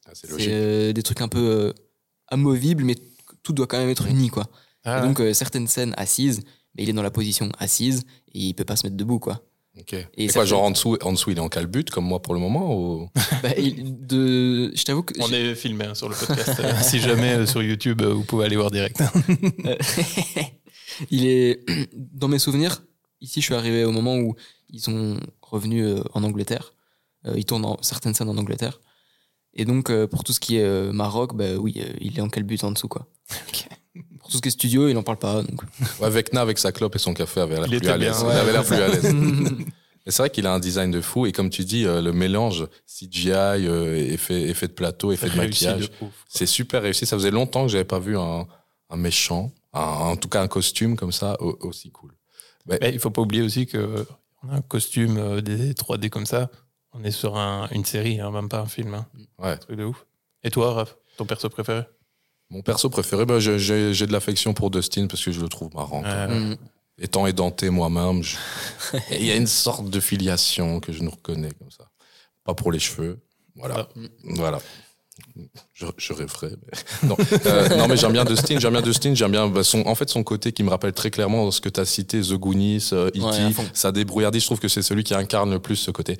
Ah, 0.06 0.10
C'est 0.14 0.28
euh, 0.52 0.92
des 0.92 1.02
trucs 1.02 1.20
un 1.20 1.28
peu 1.28 1.38
euh, 1.38 1.72
amovibles, 2.28 2.84
mais 2.84 2.96
tout 3.42 3.52
doit 3.52 3.66
quand 3.66 3.78
même 3.78 3.90
être 3.90 4.06
uni, 4.06 4.28
quoi. 4.28 4.48
Ah, 4.84 4.98
Et 4.98 5.02
donc, 5.02 5.20
euh, 5.20 5.34
certaines 5.34 5.66
scènes 5.66 5.94
assises, 5.96 6.40
mais 6.74 6.84
il 6.84 6.88
est 6.88 6.92
dans 6.94 7.02
la 7.02 7.10
position 7.10 7.50
assise 7.58 8.02
et 8.32 8.38
il 8.40 8.54
peut 8.54 8.64
pas 8.64 8.76
se 8.76 8.86
mettre 8.86 8.96
debout, 8.96 9.18
quoi. 9.18 9.42
Ok. 9.80 9.96
Et, 10.16 10.28
quoi, 10.28 10.44
genre 10.44 10.62
en 10.62 10.70
dessous, 10.70 10.96
en 11.02 11.12
dessous, 11.12 11.30
il 11.30 11.38
est 11.38 11.40
en 11.40 11.48
calbute, 11.48 11.90
comme 11.90 12.04
moi 12.04 12.20
pour 12.20 12.34
le 12.34 12.40
moment 12.40 12.74
ou... 12.76 13.08
Bah, 13.42 13.50
il- 13.56 14.06
de, 14.06 14.72
je 14.74 14.84
t'avoue 14.84 15.02
que. 15.02 15.14
On 15.20 15.32
est 15.32 15.54
filmé 15.54 15.84
hein, 15.86 15.94
sur 15.94 16.08
le 16.08 16.14
podcast. 16.14 16.60
Euh, 16.60 16.72
si 16.82 17.00
jamais 17.00 17.32
euh, 17.34 17.46
sur 17.46 17.62
YouTube, 17.62 18.02
euh, 18.02 18.12
vous 18.14 18.24
pouvez 18.24 18.44
aller 18.46 18.56
voir 18.56 18.70
direct. 18.70 19.00
Euh, 19.66 19.76
il 21.10 21.26
est 21.26 21.60
dans 21.94 22.28
mes 22.28 22.38
souvenirs. 22.38 22.82
Ici, 23.20 23.40
je 23.40 23.46
suis 23.46 23.54
arrivé 23.54 23.84
au 23.84 23.92
moment 23.92 24.16
où 24.16 24.34
ils 24.70 24.80
sont 24.80 25.18
revenus 25.42 25.84
euh, 25.86 26.02
en 26.14 26.22
Angleterre. 26.24 26.74
Euh, 27.26 27.34
ils 27.36 27.44
tournent 27.44 27.64
en- 27.64 27.78
certaines 27.82 28.14
scènes 28.14 28.28
en 28.28 28.36
Angleterre. 28.38 28.80
Et 29.54 29.64
donc, 29.64 29.90
euh, 29.90 30.06
pour 30.06 30.24
tout 30.24 30.32
ce 30.32 30.40
qui 30.40 30.56
est 30.56 30.62
euh, 30.64 30.92
Maroc, 30.92 31.34
bah 31.36 31.54
oui, 31.58 31.74
euh, 31.78 31.92
il 32.00 32.16
est 32.18 32.22
en 32.22 32.28
calbut 32.28 32.58
en 32.62 32.72
dessous, 32.72 32.88
quoi. 32.88 33.06
Pour 34.20 34.28
tout 34.30 34.36
ce 34.36 34.42
qui 34.42 34.48
est 34.48 34.52
studio, 34.52 34.88
il 34.88 34.96
en 34.96 35.02
parle 35.02 35.18
pas. 35.18 35.42
Donc. 35.42 35.62
Ouais, 36.00 36.10
Vecna 36.10 36.40
avec 36.42 36.58
sa 36.58 36.72
clope 36.72 36.94
et 36.96 36.98
son 36.98 37.12
café 37.14 37.40
avait 37.40 37.56
l'air 37.56 37.66
Il 37.70 37.78
plus 37.80 37.88
à 37.88 37.96
l'aise. 37.96 38.16
bien, 38.18 38.20
Il 38.22 38.26
ouais. 38.28 38.34
avait 38.40 38.52
l'air 38.52 38.64
plus 38.64 38.76
à 38.76 38.88
l'aise. 38.88 39.14
Mais 40.06 40.12
c'est 40.12 40.22
vrai 40.22 40.30
qu'il 40.30 40.46
a 40.46 40.54
un 40.54 40.60
design 40.60 40.90
de 40.90 41.00
fou 41.02 41.26
et 41.26 41.32
comme 41.32 41.50
tu 41.50 41.62
dis, 41.64 41.84
euh, 41.84 42.00
le 42.00 42.12
mélange 42.12 42.66
CGI, 42.86 43.30
euh, 43.32 43.94
effet, 43.96 44.42
effet 44.48 44.66
de 44.68 44.72
plateau, 44.72 45.12
effet 45.12 45.28
de 45.28 45.38
Réussi 45.38 45.66
maquillage, 45.66 45.90
de 45.90 46.06
ouf. 46.06 46.24
c'est 46.28 46.46
super 46.46 46.80
réussi. 46.82 47.04
Ça 47.04 47.16
faisait 47.16 47.30
longtemps 47.30 47.66
que 47.66 47.72
j'avais 47.72 47.84
pas 47.84 47.98
vu 47.98 48.16
un, 48.16 48.46
un 48.88 48.96
méchant, 48.96 49.52
un- 49.74 49.80
en 49.80 50.16
tout 50.16 50.28
cas 50.28 50.40
un 50.40 50.48
costume 50.48 50.96
comme 50.96 51.12
ça 51.12 51.36
au- 51.42 51.58
aussi 51.66 51.90
cool. 51.90 52.12
Mais 52.66 52.78
il 52.92 52.98
faut 52.98 53.10
pas 53.10 53.20
oublier 53.20 53.42
aussi 53.42 53.66
que 53.66 54.06
on 54.42 54.48
a 54.50 54.54
un 54.56 54.60
costume 54.62 55.18
euh, 55.18 55.40
des 55.42 55.74
3D 55.74 56.08
comme 56.08 56.26
ça. 56.26 56.50
On 56.92 57.04
est 57.04 57.10
sur 57.10 57.36
un- 57.36 57.68
une 57.72 57.84
série, 57.84 58.20
hein, 58.20 58.30
même 58.30 58.48
pas 58.48 58.60
un 58.60 58.66
film. 58.66 58.94
Hein. 58.94 59.06
Ouais. 59.38 59.58
Truc 59.58 59.76
de 59.76 59.84
ouf. 59.84 60.06
Et 60.44 60.50
toi, 60.50 60.72
Raph, 60.72 60.96
ton 61.18 61.26
perso 61.26 61.48
préféré? 61.50 61.82
Mon 62.50 62.62
perso 62.62 62.90
préféré, 62.90 63.24
bah, 63.26 63.38
j'ai- 63.38 63.58
de 63.58 64.12
l'affection 64.12 64.54
pour 64.54 64.70
Dustin 64.70 65.06
parce 65.06 65.24
que 65.24 65.30
je 65.32 65.40
le 65.40 65.48
trouve 65.48 65.72
marrant. 65.74 66.02
Euh, 66.04 66.50
Mm. 66.52 66.56
Étant 67.02 67.26
édenté 67.26 67.70
moi-même, 67.70 68.22
je- 68.22 68.36
il 69.12 69.24
y 69.24 69.30
a 69.30 69.36
une 69.36 69.46
sorte 69.46 69.88
de 69.88 70.00
filiation 70.00 70.80
que 70.80 70.92
je 70.92 71.02
nous 71.02 71.10
reconnais 71.10 71.50
comme 71.58 71.70
ça. 71.70 71.88
Pas 72.44 72.52
pour 72.54 72.72
les 72.72 72.78
cheveux, 72.78 73.18
voilà. 73.56 73.88
Ah. 73.96 74.00
Voilà. 74.24 74.58
Je, 75.74 75.86
je 75.96 76.12
rêverais. 76.12 76.50
mais- 76.62 77.08
Non, 77.08 77.16
Euh, 77.46 77.76
non, 77.76 77.88
mais 77.88 77.96
j'aime 77.96 78.12
bien 78.12 78.24
Dustin. 78.24 78.58
J'aime 78.58 78.72
bien 78.72 78.82
Dustin. 78.82 79.14
J'aime 79.14 79.30
bien 79.32 79.48
bah, 79.48 79.62
son, 79.62 79.86
en 79.86 79.94
fait, 79.94 80.08
son 80.10 80.22
côté 80.22 80.52
qui 80.52 80.62
me 80.62 80.70
rappelle 80.70 80.92
très 80.92 81.10
clairement 81.10 81.50
ce 81.50 81.60
que 81.60 81.68
tu 81.68 81.78
as 81.80 81.84
cité, 81.84 82.20
The 82.20 82.34
Goonies, 82.34 82.88
euh, 82.92 83.08
E.T., 83.08 83.20
Ouais, 83.20 83.38
à 83.44 83.50
fond. 83.50 83.64
sa 83.72 83.92
débrouillardise. 83.92 84.42
Je 84.42 84.46
trouve 84.46 84.60
que 84.60 84.68
c'est 84.68 84.82
celui 84.82 85.04
qui 85.04 85.14
incarne 85.14 85.50
le 85.52 85.58
plus 85.60 85.76
ce 85.76 85.90
côté. 85.90 86.18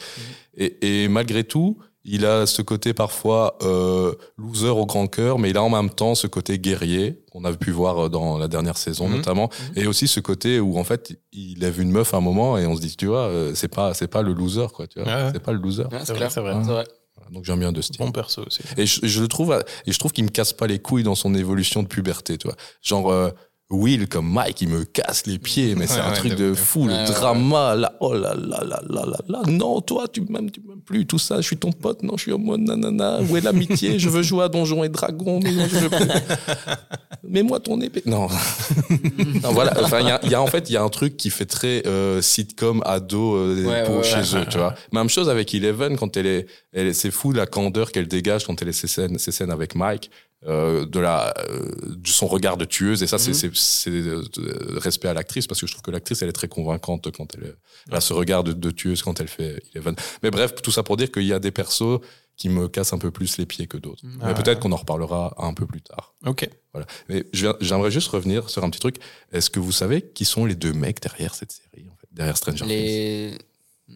Et, 0.57 1.03
et 1.05 1.09
malgré 1.09 1.45
tout, 1.45 1.79
il 2.05 2.25
a 2.25 2.47
ce 2.47 2.63
côté 2.63 2.95
parfois 2.95 3.59
euh, 3.63 4.15
loser 4.39 4.69
au 4.71 4.87
grand 4.87 5.07
cœur, 5.07 5.39
mais 5.39 5.51
il 5.51 5.57
a 5.57 5.63
en 5.63 5.69
même 5.69 5.91
temps 5.91 6.15
ce 6.15 6.27
côté 6.27 6.59
guerrier 6.59 7.21
qu'on 7.31 7.45
a 7.45 7.53
pu 7.53 7.71
voir 7.71 8.07
euh, 8.07 8.09
dans 8.09 8.39
la 8.39 8.49
dernière 8.49 8.79
saison 8.79 9.09
Mhm. 9.09 9.17
notamment, 9.17 9.51
et 9.77 9.87
aussi 9.87 10.09
ce 10.09 10.21
côté 10.21 10.61
où 10.61 10.79
en 10.79 10.85
fait 10.85 11.19
il 11.33 11.59
lève 11.61 11.81
une 11.81 11.91
meuf 11.91 12.15
à 12.15 12.17
un 12.17 12.21
moment 12.21 12.57
et 12.59 12.67
on 12.67 12.75
se 12.77 12.81
dit 12.81 12.97
tu 12.97 13.07
vois 13.07 13.27
euh, 13.29 13.53
c'est 13.55 13.69
pas 13.69 13.93
c'est 13.95 14.09
pas 14.09 14.23
le 14.23 14.33
loser 14.33 14.67
quoi 14.75 14.87
tu 14.87 15.01
vois 15.01 15.09
Ouais, 15.09 15.23
ouais. 15.25 15.31
c'est 15.35 15.43
pas 15.43 15.53
le 15.53 15.59
loser. 15.59 15.83
Ouais, 15.85 15.99
C'est 16.05 16.13
vrai, 16.13 16.17
clair. 16.29 16.33
c'est 16.33 16.41
vrai. 16.41 16.85
Donc 17.31 17.45
j'aime 17.45 17.61
bien 17.61 17.71
Dustin. 17.71 18.03
Bon 18.05 18.11
perso 18.11 18.43
aussi. 18.45 18.61
Et 18.77 18.87
je, 18.87 19.01
je 19.07 19.21
le 19.23 19.29
trouve, 19.29 19.63
et 19.87 19.93
je 19.93 19.99
trouve 20.01 20.11
qu'il 20.11 20.25
me 20.25 20.31
casse 20.31 20.53
pas 20.53 20.67
les 20.67 20.81
couilles 20.81 21.05
dans 21.05 21.15
son 21.15 21.33
évolution 21.35 21.83
de 21.85 21.87
puberté, 21.87 22.37
tu 22.39 22.49
vois. 22.49 22.57
Genre, 22.83 23.09
euh, 23.13 23.31
Will 23.71 24.09
comme 24.09 24.29
Mike, 24.29 24.63
il 24.63 24.69
me 24.69 24.85
casse 24.85 25.27
les 25.27 25.39
pieds, 25.39 25.77
mais 25.77 25.87
c'est 25.87 26.01
un 26.01 26.11
ouais, 26.11 26.17
truc 26.17 26.35
de 26.35 26.55
fou, 26.55 26.87
le 26.89 26.93
Ouais, 26.93 27.05
drama, 27.05 27.77
là, 27.77 27.93
oh 28.01 28.13
là 28.15 28.35
là 28.35 28.65
là 28.65 28.83
là 28.89 29.05
là 29.07 29.19
là, 29.29 29.43
non, 29.47 29.81
toi, 29.81 30.07
tu 30.13 30.23
m'aimes, 30.23 30.51
tu 30.51 30.61
m'aimes 30.67 30.81
plus, 30.81 31.07
tout 31.07 31.19
ça, 31.21 31.37
je 31.37 31.43
suis 31.47 31.57
ton 31.57 31.71
pote, 31.71 32.03
non, 32.03 32.17
je 32.17 32.23
suis 32.23 32.33
en 32.33 32.39
mode 32.39 32.63
nanana, 32.63 33.21
où 33.29 33.37
est 33.37 33.41
l'amitié, 33.43 33.99
je 34.01 34.09
veux 34.09 34.23
jouer 34.23 34.45
à 34.45 34.49
Donjons 34.49 34.83
et 34.83 34.89
Dragons, 34.89 35.39
mais 35.43 35.53
moi, 35.53 35.67
je 35.69 35.77
veux 35.77 35.89
plus. 35.89 36.09
Mets-moi 37.29 37.61
ton 37.61 37.81
épée. 37.81 38.03
Non. 38.07 38.27
non, 39.43 39.53
voilà, 39.53 39.73
enfin, 39.85 40.01
il 40.01 40.09
y 40.09 40.11
a, 40.11 40.19
il 40.25 40.31
y 40.31 40.35
a- 40.35 40.43
en 40.43 40.47
fait, 40.49 40.69
il 40.69 40.73
y 40.73 40.77
a 40.77 40.83
un 40.83 40.89
truc 40.89 41.17
qui 41.17 41.31
fait 41.31 41.47
très 41.47 41.87
euh, 41.87 42.21
sitcom, 42.21 42.83
ado, 42.85 43.37
euh, 43.37 43.85
pour 43.87 44.03
chez 44.03 44.37
eux, 44.37 44.45
tu 44.51 44.59
vois. 44.59 44.75
Même 44.93 45.09
chose 45.09 45.29
avec 45.29 45.55
Eleven, 45.55 45.97
quand 45.97 46.17
elle 46.17 46.27
est, 46.27 46.47
elle 46.73 46.93
c'est 46.95 47.11
fou 47.13 47.31
la 47.33 47.47
candeur 47.47 47.93
qu'elle 47.93 48.09
dégage 48.09 48.47
quand 48.47 48.61
elle 48.63 48.69
est 48.69 48.73
ces 48.73 48.89
scènes, 48.89 49.19
ces 49.19 49.31
scènes 49.31 49.51
avec 49.53 49.77
Mike, 49.77 50.11
euh, 50.47 50.87
de 50.87 50.99
la, 51.01 51.35
euh, 51.51 51.69
de 51.97 52.09
son 52.09 52.27
regard 52.27 52.57
de 52.57 52.65
tueuse. 52.65 53.03
Et 53.03 53.07
ça, 53.07 53.19
c'est, 53.19 53.31
Mhm. 53.31 53.35
c'est, 53.35 53.51
c'est 53.55 53.91
euh, 53.91 54.23
de- 54.37 54.79
respect 54.79 55.09
à 55.09 55.15
l'actrice 55.15 55.47
parce 55.47 55.61
que 55.61 55.67
je 55.67 55.73
trouve 55.73 55.83
que 55.83 55.91
l'actrice, 55.91 56.23
elle 56.23 56.29
est 56.31 56.33
très 56.33 56.49
convaincante 56.49 57.11
quand 57.15 57.35
elle, 57.35 57.57
elle 57.89 57.95
a 57.95 58.01
ce 58.01 58.13
regard 58.15 58.43
de, 58.45 58.53
de 58.53 58.71
tueuse 58.71 59.03
quand 59.03 59.21
elle 59.21 59.29
fait 59.29 59.63
Eleven. 59.75 59.95
Mais 60.23 60.31
bref, 60.31 60.55
tout 60.63 60.71
ça 60.71 60.83
pour 60.83 60.97
dire 60.97 61.11
qu'il 61.13 61.25
y 61.25 61.33
a 61.33 61.39
des 61.39 61.51
persos 61.51 62.01
qui 62.37 62.49
me 62.49 62.69
cassent 62.69 62.95
un 62.95 62.99
peu 62.99 63.11
plus 63.11 63.37
les 63.37 63.45
pieds 63.45 63.67
que 63.67 63.77
d'autres. 63.77 64.03
Mhm. 64.03 64.17
Mais 64.21 64.25
Ah. 64.31 64.35
peut-être 64.35 64.61
qu'on 64.61 64.73
en 64.73 64.77
reparlera 64.77 65.35
un 65.37 65.53
peu 65.53 65.67
plus 65.67 65.83
tard. 65.83 66.15
Ok. 66.25 66.49
Voilà. 66.73 66.87
Mais 67.11 67.27
j'aimerais 67.35 67.91
juste 67.91 68.09
revenir 68.09 68.49
sur 68.49 68.65
un 68.65 68.71
petit 68.71 68.81
truc. 68.81 68.97
Est-ce 69.33 69.51
que 69.51 69.61
vous 69.61 69.73
savez 69.73 70.01
qui 70.01 70.25
sont 70.25 70.47
les 70.47 70.55
deux 70.55 70.73
mecs 70.73 71.03
derrière 71.03 71.35
cette 71.35 71.53
série, 71.53 71.87
en 71.91 71.97
fait, 71.97 72.09
derrière 72.13 72.37
Stranger 72.39 72.65
Things? 72.65 72.69
Les. 72.69 73.39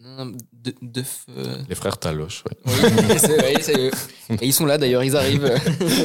Non, 0.03 0.33
de, 0.53 0.73
de 0.81 1.03
euh, 1.37 1.57
Les 1.69 1.75
frères 1.75 1.97
Taloche, 1.97 2.43
ouais. 2.45 2.57
Oui, 2.65 3.17
c'est- 3.19 3.55
oui, 3.55 3.61
c'est 3.61 3.79
eux. 3.79 3.91
Et 4.41 4.47
ils 4.47 4.53
sont 4.53 4.65
là 4.65 4.77
d'ailleurs, 4.77 5.03
ils 5.03 5.15
arrivent. 5.15 5.51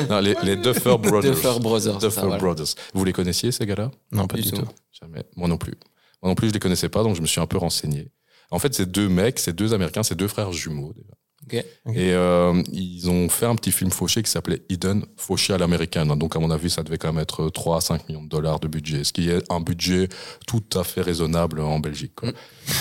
Non, 0.08 0.20
les, 0.20 0.34
les 0.42 0.56
Duffer 0.56 0.96
Brothers. 0.98 1.30
Duffer 1.34 1.58
Brothers, 1.60 1.94
c'est 2.00 2.06
Duffer 2.06 2.20
ça, 2.20 2.26
voilà. 2.26 2.38
Brothers. 2.38 2.66
Vous 2.94 3.04
les 3.04 3.12
connaissiez, 3.12 3.52
ces 3.52 3.66
gars-là? 3.66 3.90
Non, 4.12 4.26
pas 4.26 4.36
Du 4.36 4.42
du, 4.42 4.50
tout. 4.52 4.56
tout. 4.62 4.68
Jamais. 5.00 5.24
Moi 5.36 5.48
non 5.48 5.58
plus. 5.58 5.74
Moi 6.22 6.30
non 6.30 6.34
plus, 6.34 6.48
je 6.48 6.52
les 6.54 6.60
connaissais 6.60 6.88
pas, 6.88 7.02
donc 7.02 7.16
je 7.16 7.20
me 7.22 7.26
suis 7.26 7.40
un 7.40 7.46
peu 7.46 7.58
renseigné. 7.58 8.10
En 8.50 8.58
fait, 8.58 8.74
c'est 8.74 8.90
deux 8.90 9.08
mecs, 9.08 9.38
c'est 9.38 9.52
deux 9.54 9.74
Américains, 9.74 10.02
c'est 10.02 10.14
deux 10.16 10.28
frères 10.28 10.52
jumeaux. 10.52 10.92
déjà. 10.94 11.12
Et 11.52 12.12
euh, 12.12 12.62
ils 12.72 13.08
ont 13.10 13.28
fait 13.28 13.46
un 13.46 13.54
petit 13.56 13.72
film 13.72 13.90
fauché 13.90 14.22
qui 14.22 14.30
s'appelait 14.30 14.62
Eden, 14.68 15.04
fauché 15.16 15.52
à 15.52 15.58
l'américaine. 15.58 16.08
Donc, 16.18 16.36
à 16.36 16.38
mon 16.38 16.50
avis, 16.50 16.70
ça 16.70 16.82
devait 16.82 16.98
quand 16.98 17.12
même 17.12 17.22
être 17.22 17.48
3 17.50 17.76
à 17.78 17.80
5 17.80 18.08
millions 18.08 18.22
de 18.22 18.28
dollars 18.28 18.60
de 18.60 18.68
budget, 18.68 19.04
ce 19.04 19.12
qui 19.12 19.28
est 19.30 19.42
un 19.50 19.60
budget 19.60 20.08
tout 20.46 20.62
à 20.74 20.84
fait 20.84 21.00
raisonnable 21.00 21.60
en 21.60 21.78
Belgique. 21.80 22.14
quoi. 22.14 22.30
Mm. 22.30 22.34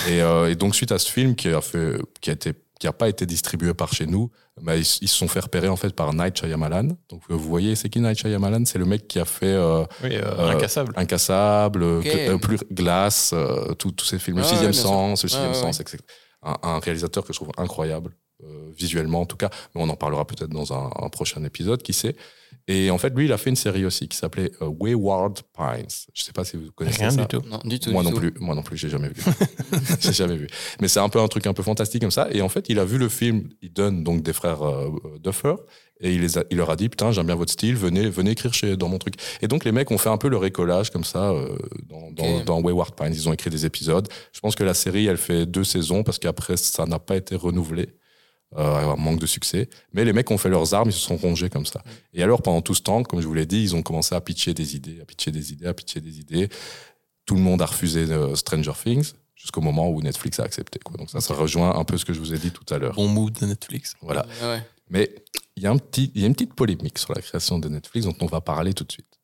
Et, 0.08 0.22
euh, 0.22 0.50
et 0.50 0.54
donc, 0.56 0.74
suite 0.74 0.92
à 0.92 0.98
ce 0.98 1.10
film 1.10 1.34
qui 1.34 1.48
a 1.48 1.60
fait, 1.60 1.96
qui 2.20 2.30
a 2.30 2.34
été, 2.34 2.52
qui 2.78 2.86
a 2.86 2.92
pas 2.92 3.08
été 3.10 3.26
distribué 3.26 3.74
par 3.74 3.92
chez 3.92 4.06
nous, 4.06 4.30
bah, 4.62 4.74
ils, 4.76 4.80
ils 5.02 5.08
se 5.08 5.16
sont 5.16 5.28
fait 5.28 5.40
repérer 5.40 5.68
en 5.68 5.76
fait 5.76 5.94
par 5.94 6.12
Night 6.14 6.38
Shyamalan. 6.38 6.96
Donc, 7.10 7.22
vous 7.28 7.38
voyez, 7.38 7.74
c'est 7.76 7.88
qui 7.90 8.00
Night 8.00 8.18
Shyamalan? 8.18 8.64
C'est 8.64 8.78
le 8.78 8.86
mec 8.86 9.06
qui 9.06 9.18
a 9.18 9.24
fait 9.26 9.46
euh, 9.46 9.84
Oui, 10.02 10.14
euh, 10.16 10.22
Euh, 10.38 10.50
incassable. 10.50 10.92
Incassable, 10.96 11.82
euh, 11.82 12.38
plus 12.38 12.58
Glace, 12.72 13.32
euh, 13.34 13.74
tous 13.74 13.94
ces 14.04 14.18
films, 14.18 14.38
le 14.38 14.42
Ouais, 14.42 14.48
sixième 14.48 14.72
sûr. 14.72 14.84
sens, 14.84 15.22
le 15.24 15.28
sixième 15.28 15.48
ouais, 15.50 15.54
sens, 15.54 15.80
etc. 15.80 15.98
Un, 16.42 16.56
un 16.62 16.78
réalisateur 16.78 17.22
que 17.24 17.32
je 17.34 17.38
trouve 17.38 17.50
incroyable, 17.58 18.12
visuellement 18.76 19.20
en 19.22 19.26
tout 19.26 19.36
cas, 19.36 19.50
mais 19.74 19.82
on 19.82 19.88
en 19.88 19.96
parlera 19.96 20.26
peut-être 20.26 20.50
dans 20.50 20.72
un, 20.72 20.90
un 21.00 21.08
prochain 21.08 21.42
épisode, 21.44 21.82
qui 21.82 21.92
sait. 21.92 22.16
Et 22.68 22.90
en 22.90 22.98
fait, 22.98 23.14
lui, 23.16 23.24
il 23.24 23.32
a 23.32 23.38
fait 23.38 23.50
une 23.50 23.56
série 23.56 23.84
aussi 23.84 24.06
qui 24.08 24.16
s'appelait 24.16 24.50
euh, 24.62 24.66
Wayward 24.66 25.40
Pines. 25.56 25.86
Je 26.14 26.22
sais 26.22 26.32
pas 26.32 26.44
si 26.44 26.56
vous 26.56 26.70
connaissez 26.72 27.00
Rien 27.00 27.10
ça. 27.10 27.22
du 27.22 27.26
tout. 27.26 27.42
Non, 27.48 27.58
du 27.64 27.78
tout. 27.80 27.90
Moi 27.90 28.02
du 28.02 28.08
non 28.08 28.14
tout. 28.14 28.20
plus, 28.20 28.32
moi 28.40 28.54
non 28.54 28.62
plus, 28.62 28.76
j'ai 28.76 28.88
jamais 28.88 29.08
vu. 29.08 29.22
j'ai 30.00 30.12
jamais 30.12 30.36
vu. 30.36 30.46
Mais 30.80 30.88
c'est 30.88 31.00
un 31.00 31.08
peu 31.08 31.20
un 31.20 31.28
truc 31.28 31.46
un 31.46 31.52
peu 31.52 31.62
fantastique 31.62 32.02
comme 32.02 32.10
ça. 32.10 32.28
Et 32.30 32.42
en 32.42 32.48
fait, 32.48 32.68
il 32.68 32.78
a 32.78 32.84
vu 32.84 32.98
le 32.98 33.08
film, 33.08 33.48
il 33.62 33.72
donne 33.72 34.04
donc 34.04 34.22
des 34.22 34.32
frères 34.32 34.62
euh, 34.62 34.90
Duffer, 35.22 35.54
et 36.00 36.12
il, 36.14 36.20
les 36.20 36.38
a- 36.38 36.44
il 36.50 36.56
leur 36.58 36.70
a 36.70 36.76
dit 36.76 36.88
putain, 36.88 37.12
j'aime 37.12 37.26
bien 37.26 37.34
votre 37.34 37.52
style, 37.52 37.76
venez, 37.76 38.08
venez 38.08 38.32
écrire 38.32 38.52
chez 38.54 38.76
dans 38.76 38.88
mon 38.88 38.98
truc. 38.98 39.14
Et 39.42 39.48
donc 39.48 39.64
les 39.64 39.72
mecs 39.72 39.90
ont 39.90 39.98
fait 39.98 40.08
un 40.10 40.18
peu 40.18 40.28
le 40.28 40.36
récollage 40.36 40.90
comme 40.90 41.04
ça 41.04 41.30
euh, 41.30 41.56
dans, 41.88 42.40
dans 42.44 42.60
Wayward 42.60 42.94
Pines. 42.94 43.12
Ils 43.12 43.28
ont 43.28 43.32
écrit 43.32 43.50
des 43.50 43.64
épisodes. 43.66 44.08
Je 44.32 44.40
pense 44.40 44.54
que 44.54 44.64
la 44.64 44.74
série, 44.74 45.06
elle 45.06 45.18
fait 45.18 45.46
deux 45.46 45.64
saisons 45.64 46.02
parce 46.02 46.18
qu'après 46.18 46.56
ça 46.56 46.84
n'a 46.86 46.98
pas 46.98 47.16
été 47.16 47.36
renouvelé. 47.36 47.88
Euh, 48.56 48.92
un 48.92 48.96
manque 48.96 49.20
de 49.20 49.26
succès. 49.26 49.68
Mais 49.92 50.04
les 50.04 50.12
mecs 50.12 50.28
ont 50.32 50.38
fait 50.38 50.48
leurs 50.48 50.74
armes, 50.74 50.88
ils 50.88 50.92
se 50.92 50.98
sont 50.98 51.16
rongés 51.16 51.48
comme 51.48 51.66
ça. 51.66 51.84
Et 52.12 52.22
alors, 52.24 52.42
pendant 52.42 52.62
tout 52.62 52.74
ce 52.74 52.82
temps, 52.82 53.04
comme 53.04 53.20
je 53.20 53.28
vous 53.28 53.34
l'ai 53.34 53.46
dit, 53.46 53.62
ils 53.62 53.76
ont 53.76 53.82
commencé 53.82 54.12
à 54.12 54.20
pitcher 54.20 54.54
des 54.54 54.74
idées, 54.74 55.00
à 55.00 55.04
pitcher 55.04 55.30
des 55.30 55.52
idées, 55.52 55.66
à 55.66 55.74
pitcher 55.74 56.00
des 56.00 56.18
idées. 56.18 56.48
Tout 57.26 57.36
le 57.36 57.42
monde 57.42 57.62
a 57.62 57.66
refusé 57.66 58.10
euh, 58.10 58.34
Stranger 58.34 58.72
Things 58.82 59.12
jusqu'au 59.36 59.60
moment 59.60 59.88
où 59.88 60.02
Netflix 60.02 60.40
a 60.40 60.42
accepté. 60.42 60.80
Quoi. 60.80 60.96
Donc 60.96 61.10
ça, 61.10 61.20
ça 61.20 61.32
rejoint 61.32 61.76
un 61.76 61.84
peu 61.84 61.96
ce 61.96 62.04
que 62.04 62.12
je 62.12 62.18
vous 62.18 62.34
ai 62.34 62.38
dit 62.38 62.50
tout 62.50 62.74
à 62.74 62.78
l'heure. 62.78 62.94
Bon 62.94 63.06
mood 63.06 63.32
de 63.32 63.46
Netflix. 63.46 63.94
Voilà. 64.02 64.26
Ouais. 64.42 64.60
Mais 64.88 65.14
il 65.54 65.62
y, 65.62 65.66
a 65.66 65.70
un 65.70 65.78
petit, 65.78 66.10
il 66.16 66.20
y 66.20 66.24
a 66.24 66.26
une 66.26 66.34
petite 66.34 66.54
polémique 66.54 66.98
sur 66.98 67.14
la 67.14 67.22
création 67.22 67.60
de 67.60 67.68
Netflix 67.68 68.06
dont 68.06 68.16
on 68.20 68.26
va 68.26 68.40
parler 68.40 68.74
tout 68.74 68.82
de 68.82 68.90
suite. 68.90 69.19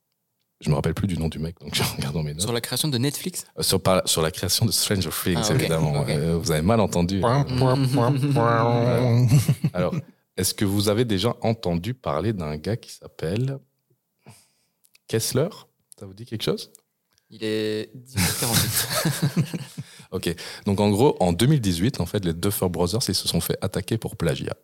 Je 0.59 0.69
me 0.69 0.75
rappelle 0.75 0.95
plus 0.95 1.07
du 1.07 1.17
nom 1.17 1.27
du 1.29 1.37
mec, 1.39 1.59
donc 1.59 1.75
je 1.75 1.83
regarde 1.97 2.13
dans 2.15 2.23
mes 2.23 2.33
notes. 2.33 2.41
Sur 2.41 2.51
la 2.53 2.61
création 2.61 2.87
de 2.87 2.97
Netflix 2.97 3.45
Euh, 3.57 3.61
Sur, 3.63 3.81
par- 3.81 4.07
sur 4.07 4.21
la 4.21 4.31
création 4.31 4.65
de 4.65 4.71
Stranger 4.71 5.09
Things, 5.23 5.37
Ah, 5.49 5.53
évidemment. 5.53 6.05
Euh, 6.09 6.37
vous 6.37 6.51
avez 6.51 6.61
mal 6.63 6.79
entendu. 6.79 7.21
Alors, 9.73 9.95
est-ce 10.35 10.53
que 10.53 10.65
vous 10.65 10.89
avez 10.89 11.05
déjà 11.05 11.35
entendu 11.41 11.93
parler 11.93 12.33
d'un 12.33 12.57
gars 12.57 12.77
qui 12.77 12.91
s'appelle 12.91 13.59
Kessler? 15.07 15.49
Ça 15.99 16.05
vous 16.05 16.13
dit 16.13 16.25
quelque 16.25 16.43
chose? 16.43 16.71
Il 17.29 17.43
est 17.43 17.91
18h48. 17.95 19.55
Ok. 20.11 20.33
Donc 20.65 20.79
en 20.79 20.89
gros, 20.89 21.17
en 21.19 21.33
2018, 21.33 21.99
en 21.99 22.05
fait, 22.05 22.23
les 22.23 22.33
Duffer 22.33 22.69
Brothers, 22.69 23.01
ils 23.09 23.13
se 23.15 23.27
sont 23.27 23.41
fait 23.41 23.57
attaquer 23.61 23.97
pour 23.97 24.15
plagiat 24.15 24.55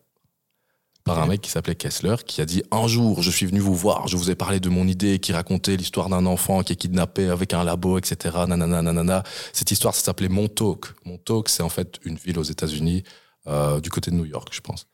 par 1.04 1.20
un 1.20 1.26
mec 1.26 1.42
qui 1.42 1.50
s'appelait 1.50 1.74
Kessler, 1.74 2.16
qui 2.26 2.40
a 2.40 2.46
dit 2.46 2.62
un 2.70 2.88
jour, 2.88 3.22
je 3.22 3.30
suis 3.30 3.44
venu 3.44 3.60
vous 3.60 3.74
voir, 3.74 4.08
je 4.08 4.16
vous 4.16 4.30
ai 4.30 4.34
parlé 4.34 4.58
de 4.58 4.70
mon 4.70 4.86
idée 4.88 5.18
qui 5.18 5.32
racontait 5.34 5.76
l'histoire 5.76 6.08
d'un 6.08 6.24
enfant 6.24 6.62
qui 6.62 6.72
est 6.72 6.76
kidnappé 6.76 7.28
avec 7.28 7.52
un 7.52 7.62
labo, 7.62 7.98
etc. 7.98 8.34
Nanana, 8.48 8.80
nanana. 8.80 9.22
Cette 9.52 9.70
histoire, 9.70 9.94
ça 9.94 10.02
s'appelait 10.02 10.30
Montauk. 10.30 10.94
Montauk, 11.04 11.50
c'est 11.50 11.62
en 11.62 11.68
fait 11.68 12.00
une 12.04 12.16
ville 12.16 12.38
aux 12.38 12.44
États-Unis, 12.44 13.04
euh, 13.46 13.80
du 13.80 13.90
côté 13.90 14.10
de 14.10 14.16
New 14.16 14.24
York, 14.24 14.48
je 14.52 14.60
pense. 14.60 14.86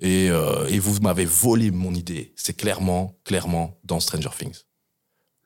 Et, 0.00 0.30
euh, 0.30 0.66
et 0.68 0.78
vous 0.78 1.00
m'avez 1.00 1.26
volé 1.26 1.70
mon 1.70 1.92
idée. 1.92 2.32
C'est 2.36 2.56
clairement, 2.56 3.18
clairement 3.24 3.78
dans 3.84 4.00
Stranger 4.00 4.30
Things. 4.38 4.67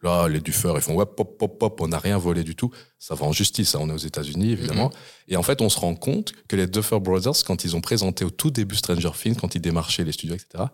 Là, 0.03 0.27
les 0.27 0.41
Duffer, 0.41 0.73
ils 0.75 0.81
font 0.81 0.95
ouais, 0.95 1.07
pop, 1.07 1.39
pop, 1.39 1.59
pop, 1.59 1.81
on 1.81 1.89
n'a 1.89 1.99
rien 1.99 2.19
volé 2.19 2.43
du 2.43 2.57
tout. 2.57 2.73
Ça 2.99 3.15
va 3.15 3.25
en 3.25 3.33
justice, 3.33 3.75
hein, 3.75 3.79
on 3.83 3.89
est 3.89 3.93
aux 3.93 3.97
États-Unis, 3.99 4.51
évidemment. 4.51 4.91
Et 5.29 5.37
en 5.37 5.43
fait, 5.43 5.61
on 5.61 5.69
se 5.69 5.79
rend 5.79 5.95
compte 5.95 6.33
que 6.49 6.57
les 6.57 6.67
Duffer 6.67 6.99
Brothers, 6.99 7.45
quand 7.47 7.65
ils 7.65 7.77
ont 7.77 7.81
présenté 7.81 8.25
au 8.25 8.31
tout 8.31 8.51
début 8.51 8.75
Stranger 8.75 9.13
Things, 9.13 9.37
quand 9.37 9.55
ils 9.55 9.61
démarchaient 9.61 10.05
les 10.05 10.13
studios, 10.13 10.35
etc., 10.35 10.65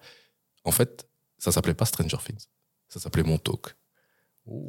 en 0.64 0.70
fait, 0.70 1.06
ça 1.36 1.52
s'appelait 1.52 1.74
pas 1.74 1.84
Stranger 1.84 2.16
Things. 2.24 2.46
Ça 2.88 3.00
s'appelait 3.00 3.22
Montauk. 3.22 3.76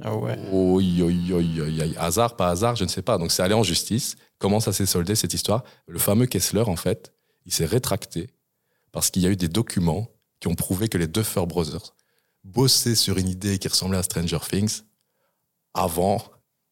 Ah 0.02 0.14
ouais. 0.14 0.38
Oi, 0.52 0.84
oi, 1.04 1.12
oi, 1.32 1.62
oi. 1.62 1.98
Hasard, 1.98 2.36
pas 2.36 2.50
hasard, 2.50 2.76
je 2.76 2.84
ne 2.84 2.90
sais 2.90 3.02
pas. 3.02 3.18
Donc, 3.18 3.32
c'est 3.32 3.42
allé 3.42 3.54
en 3.54 3.64
justice. 3.64 4.18
Comment 4.40 4.60
ça 4.60 4.74
s'est 4.74 4.86
soldé, 4.86 5.16
cette 5.16 5.34
histoire? 5.34 5.64
Le 5.88 6.00
fameux 6.00 6.26
Kessler, 6.26 6.64
en 6.68 6.76
fait, 6.76 7.14
il 7.46 7.54
s'est 7.54 7.66
rétracté 7.66 8.30
parce 8.92 9.10
qu'il 9.10 9.22
y 9.22 9.26
a 9.26 9.30
eu 9.30 9.38
des 9.38 9.48
documents 9.48 10.10
qui 10.42 10.50
ont 10.50 10.56
prouvé 10.56 10.90
que 10.90 10.98
les 10.98 11.08
Duffer 11.08 11.46
Brothers 11.46 11.96
bossaient 12.44 12.96
sur 12.96 13.18
une 13.18 13.28
idée 13.30 13.58
qui 13.60 13.68
ressemblait 13.68 13.98
à 13.98 14.04
Stranger 14.04 14.40
Things 14.50 14.82
avant 15.74 16.24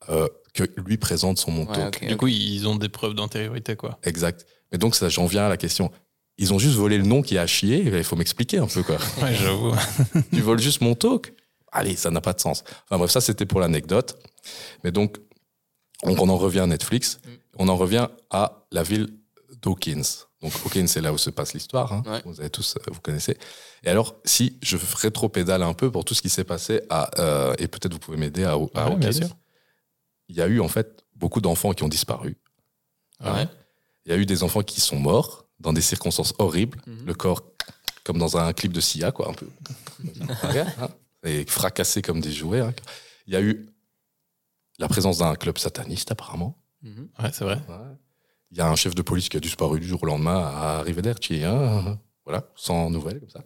euh, 0.10 0.28
que 0.54 0.64
lui 0.78 0.98
présente 0.98 1.38
son 1.38 1.52
Montauk. 1.52 2.00
Ouais, 2.02 2.08
Du 2.08 2.18
coup, 2.18 2.28
ils 2.28 2.68
ont 2.68 2.76
des 2.76 2.90
preuves 2.90 3.14
d'antériorité, 3.14 3.76
quoi. 3.76 4.00
Exact. 4.04 4.46
Mais 4.72 4.78
donc, 4.78 4.96
ça, 4.96 5.10
j'en 5.10 5.26
viens 5.26 5.46
à 5.46 5.50
la 5.50 5.58
question. 5.58 5.92
Ils 6.38 6.54
ont 6.54 6.60
juste 6.60 6.76
volé 6.76 6.98
le 6.98 7.04
nom 7.04 7.22
qui 7.22 7.38
a 7.38 7.48
chié. 7.48 7.80
Il 7.86 8.04
faut 8.04 8.16
m'expliquer 8.16 8.58
un 8.60 8.68
peu, 8.68 8.84
quoi. 8.84 8.98
Ouais, 9.22 9.34
j'avoue. 9.36 9.74
tu 10.34 10.42
voles 10.42 10.60
juste 10.60 10.82
mon 10.82 10.96
talk 10.96 11.34
Allez, 11.72 11.96
ça 11.96 12.10
n'a 12.12 12.22
pas 12.22 12.34
de 12.34 12.40
sens. 12.40 12.64
Enfin 12.86 12.98
bref, 12.98 13.12
ça, 13.12 13.22
c'était 13.22 13.46
pour 13.46 13.60
l'anecdote. 13.60 14.18
Mais 14.84 14.92
donc, 14.92 15.18
donc, 16.04 16.22
on 16.22 16.30
en 16.30 16.38
revient 16.38 16.60
à 16.62 16.68
Netflix. 16.68 17.20
Mm. 17.26 17.30
On 17.60 17.68
en 17.70 17.76
revient 17.76 18.08
à 18.30 18.66
la 18.72 18.84
ville 18.84 19.08
d'Hawkins. 19.62 20.02
Donc, 20.42 20.54
Hawkins, 20.66 20.88
c'est 20.88 21.02
là 21.02 21.12
où 21.12 21.18
se 21.18 21.30
passe 21.30 21.54
l'histoire. 21.54 21.92
hein. 21.92 22.04
Ouais. 22.06 22.22
Vous 22.26 22.40
avez 22.40 22.50
tous, 22.50 22.76
euh, 22.78 22.92
vous 22.94 23.02
connaissez. 23.02 23.38
Et 23.84 23.90
alors, 23.90 24.16
si 24.26 24.58
je 24.62 24.78
rétro-pédale 24.96 25.64
un 25.64 25.74
peu 25.74 25.92
pour 25.92 26.04
tout 26.06 26.14
ce 26.14 26.22
qui 26.22 26.30
s'est 26.30 26.44
passé 26.44 26.82
à, 26.90 27.10
euh, 27.22 27.56
et 27.60 27.68
peut-être 27.68 27.94
vous 27.94 28.00
pouvez 28.00 28.18
m'aider 28.18 28.44
à, 28.44 28.52
à 28.52 28.58
Ouais, 28.58 28.96
bien 28.96 29.12
sûr. 29.12 29.30
Il 30.30 30.36
y 30.36 30.42
a 30.42 30.48
eu, 30.48 30.60
en 30.60 30.68
fait, 30.68 31.04
beaucoup 31.16 31.42
d'enfants 31.42 31.72
qui 31.74 31.84
ont 31.84 31.88
disparu. 31.88 32.38
Ouais. 33.24 33.48
Il 34.06 34.12
y 34.12 34.16
a 34.16 34.18
eu 34.18 34.26
des 34.26 34.44
enfants 34.44 34.62
qui 34.64 34.82
sont 34.82 35.00
morts 35.00 35.46
dans 35.60 35.74
des 35.74 35.82
circonstances 35.82 36.34
horribles. 36.38 36.80
Mhm. 36.88 37.06
Le 37.06 37.14
corps, 37.14 37.42
comme 38.04 38.18
dans 38.18 38.38
un 38.38 38.52
clip 38.54 38.74
de 38.74 38.82
Sia, 38.82 39.12
quoi, 39.12 39.30
un 39.30 39.34
peu. 39.34 39.48
Hein. 40.80 40.90
Et 41.24 41.46
fracassé 41.46 42.02
comme 42.02 42.22
des 42.22 42.32
jouets. 42.32 42.62
hein. 42.62 42.74
Il 43.26 43.34
y 43.34 43.36
a 43.36 43.42
eu 43.42 43.68
la 44.80 44.88
présence 44.88 45.18
d'un 45.20 45.36
club 45.36 45.58
sataniste, 45.58 46.12
apparemment. 46.12 46.58
Ouais, 46.84 47.32
c'est 47.34 47.44
vrai. 47.44 47.56
Ouais. 47.68 47.96
Il 48.52 48.58
y 48.58 48.62
a 48.62 48.70
un 48.70 48.76
chef 48.76 48.96
de 48.96 49.02
police 49.02 49.28
qui 49.30 49.36
a 49.38 49.40
disparu 49.42 49.80
du 49.80 49.88
jour 49.88 50.02
au 50.04 50.06
lendemain 50.06 50.40
à 50.40 50.78
Arrivederci. 50.80 51.44
Hein. 51.44 51.98
Voilà, 52.24 52.48
sans 52.56 52.90
nouvelles, 52.90 53.20
comme 53.20 53.30
ça. 53.30 53.44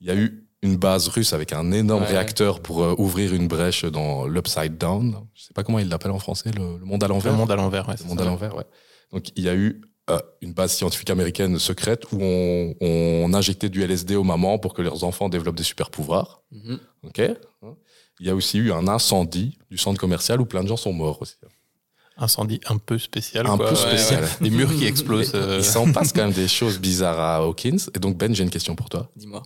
Il 0.00 0.06
y 0.06 0.10
a 0.10 0.14
eu 0.16 0.44
une 0.62 0.76
base 0.76 1.08
russe 1.08 1.32
avec 1.32 1.52
un 1.52 1.70
énorme 1.72 2.02
Ouais. 2.02 2.08
réacteur 2.10 2.60
pour 2.60 2.82
euh, 2.82 2.94
ouvrir 2.98 3.32
une 3.34 3.46
brèche 3.48 3.84
dans 3.84 4.26
l'Upside 4.26 4.76
Down. 4.76 5.16
Je 5.34 5.42
sais 5.44 5.52
pas 5.54 5.62
comment 5.62 5.78
il 5.78 5.88
l'appelle 5.88 6.10
en 6.10 6.18
français, 6.18 6.50
le, 6.50 6.78
le 6.78 6.84
monde 6.84 7.02
à 7.04 7.08
l'envers. 7.08 7.32
Le 7.32 7.38
monde 7.38 7.50
à 7.50 7.56
l'envers, 7.56 7.88
ouais. 7.88 7.94
Le 8.00 8.06
monde 8.08 8.18
ça. 8.18 8.24
à 8.24 8.26
l'envers, 8.26 8.54
ouais. 8.56 8.64
Donc 9.12 9.28
il 9.36 9.44
y 9.44 9.48
a 9.48 9.54
eu 9.54 9.80
euh, 10.10 10.18
une 10.40 10.52
base 10.54 10.72
scientifique 10.72 11.10
américaine 11.10 11.58
secrète 11.58 12.04
où 12.12 12.18
on, 12.20 12.74
on 12.80 13.32
injectait 13.34 13.68
du 13.68 13.82
LSD 13.82 14.16
aux 14.16 14.24
mamans 14.24 14.58
pour 14.58 14.74
que 14.74 14.82
leurs 14.82 15.04
enfants 15.04 15.28
développent 15.28 15.56
des 15.56 15.62
super 15.64 15.90
pouvoirs. 15.90 16.42
Mhm. 16.50 16.78
Ok. 17.04 17.20
il 18.20 18.26
y 18.26 18.30
a 18.30 18.34
aussi 18.34 18.58
eu 18.58 18.72
un 18.72 18.88
incendie 18.88 19.58
du 19.70 19.78
centre 19.78 20.00
commercial 20.00 20.40
où 20.40 20.44
plein 20.46 20.62
de 20.64 20.68
gens 20.68 20.76
sont 20.76 20.92
morts 20.92 21.22
aussi. 21.22 21.36
Incendie 22.16 22.60
un 22.66 22.78
peu 22.78 22.98
spécial. 22.98 23.46
Un 23.46 23.56
quoi. 23.56 23.68
peu 23.68 23.76
spécial. 23.76 24.26
Des 24.40 24.50
murs 24.50 24.74
qui 24.74 24.86
explosent. 24.86 25.32
euh. 25.36 25.58
Il 25.60 25.64
s'en 25.64 25.92
passe 25.92 26.12
quand 26.12 26.22
même 26.24 26.32
des 26.32 26.48
choses 26.48 26.80
bizarres 26.80 27.20
à 27.20 27.36
Hawkins. 27.36 27.76
Et 27.94 28.00
donc, 28.00 28.16
Ben, 28.16 28.34
j'ai 28.34 28.42
une 28.42 28.50
question 28.50 28.74
pour 28.74 28.88
toi. 28.88 29.08
Dis-moi. 29.14 29.42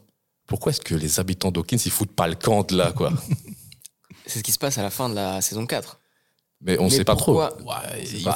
Pourquoi 0.46 0.70
est-ce 0.70 0.80
que 0.80 0.94
les 0.94 1.20
habitants 1.20 1.50
d'Hawkins, 1.50 1.78
ils 1.84 1.90
foutent 1.90 2.12
pas 2.14 2.28
le 2.28 2.34
camp 2.34 2.68
de 2.70 2.76
là, 2.76 2.92
quoi? 2.92 3.12
C'est 4.26 4.38
ce 4.38 4.44
qui 4.44 4.52
se 4.52 4.58
passe 4.58 4.78
à 4.78 4.82
la 4.82 4.90
fin 4.90 5.08
de 5.08 5.14
la 5.14 5.40
saison 5.40 5.66
4. 5.66 5.98
Mais 6.64 6.78
on 6.78 6.84
Mais 6.84 6.90
sait 6.90 7.04
pas 7.04 7.16
trop. 7.16 7.40
Ouais, 7.42 7.48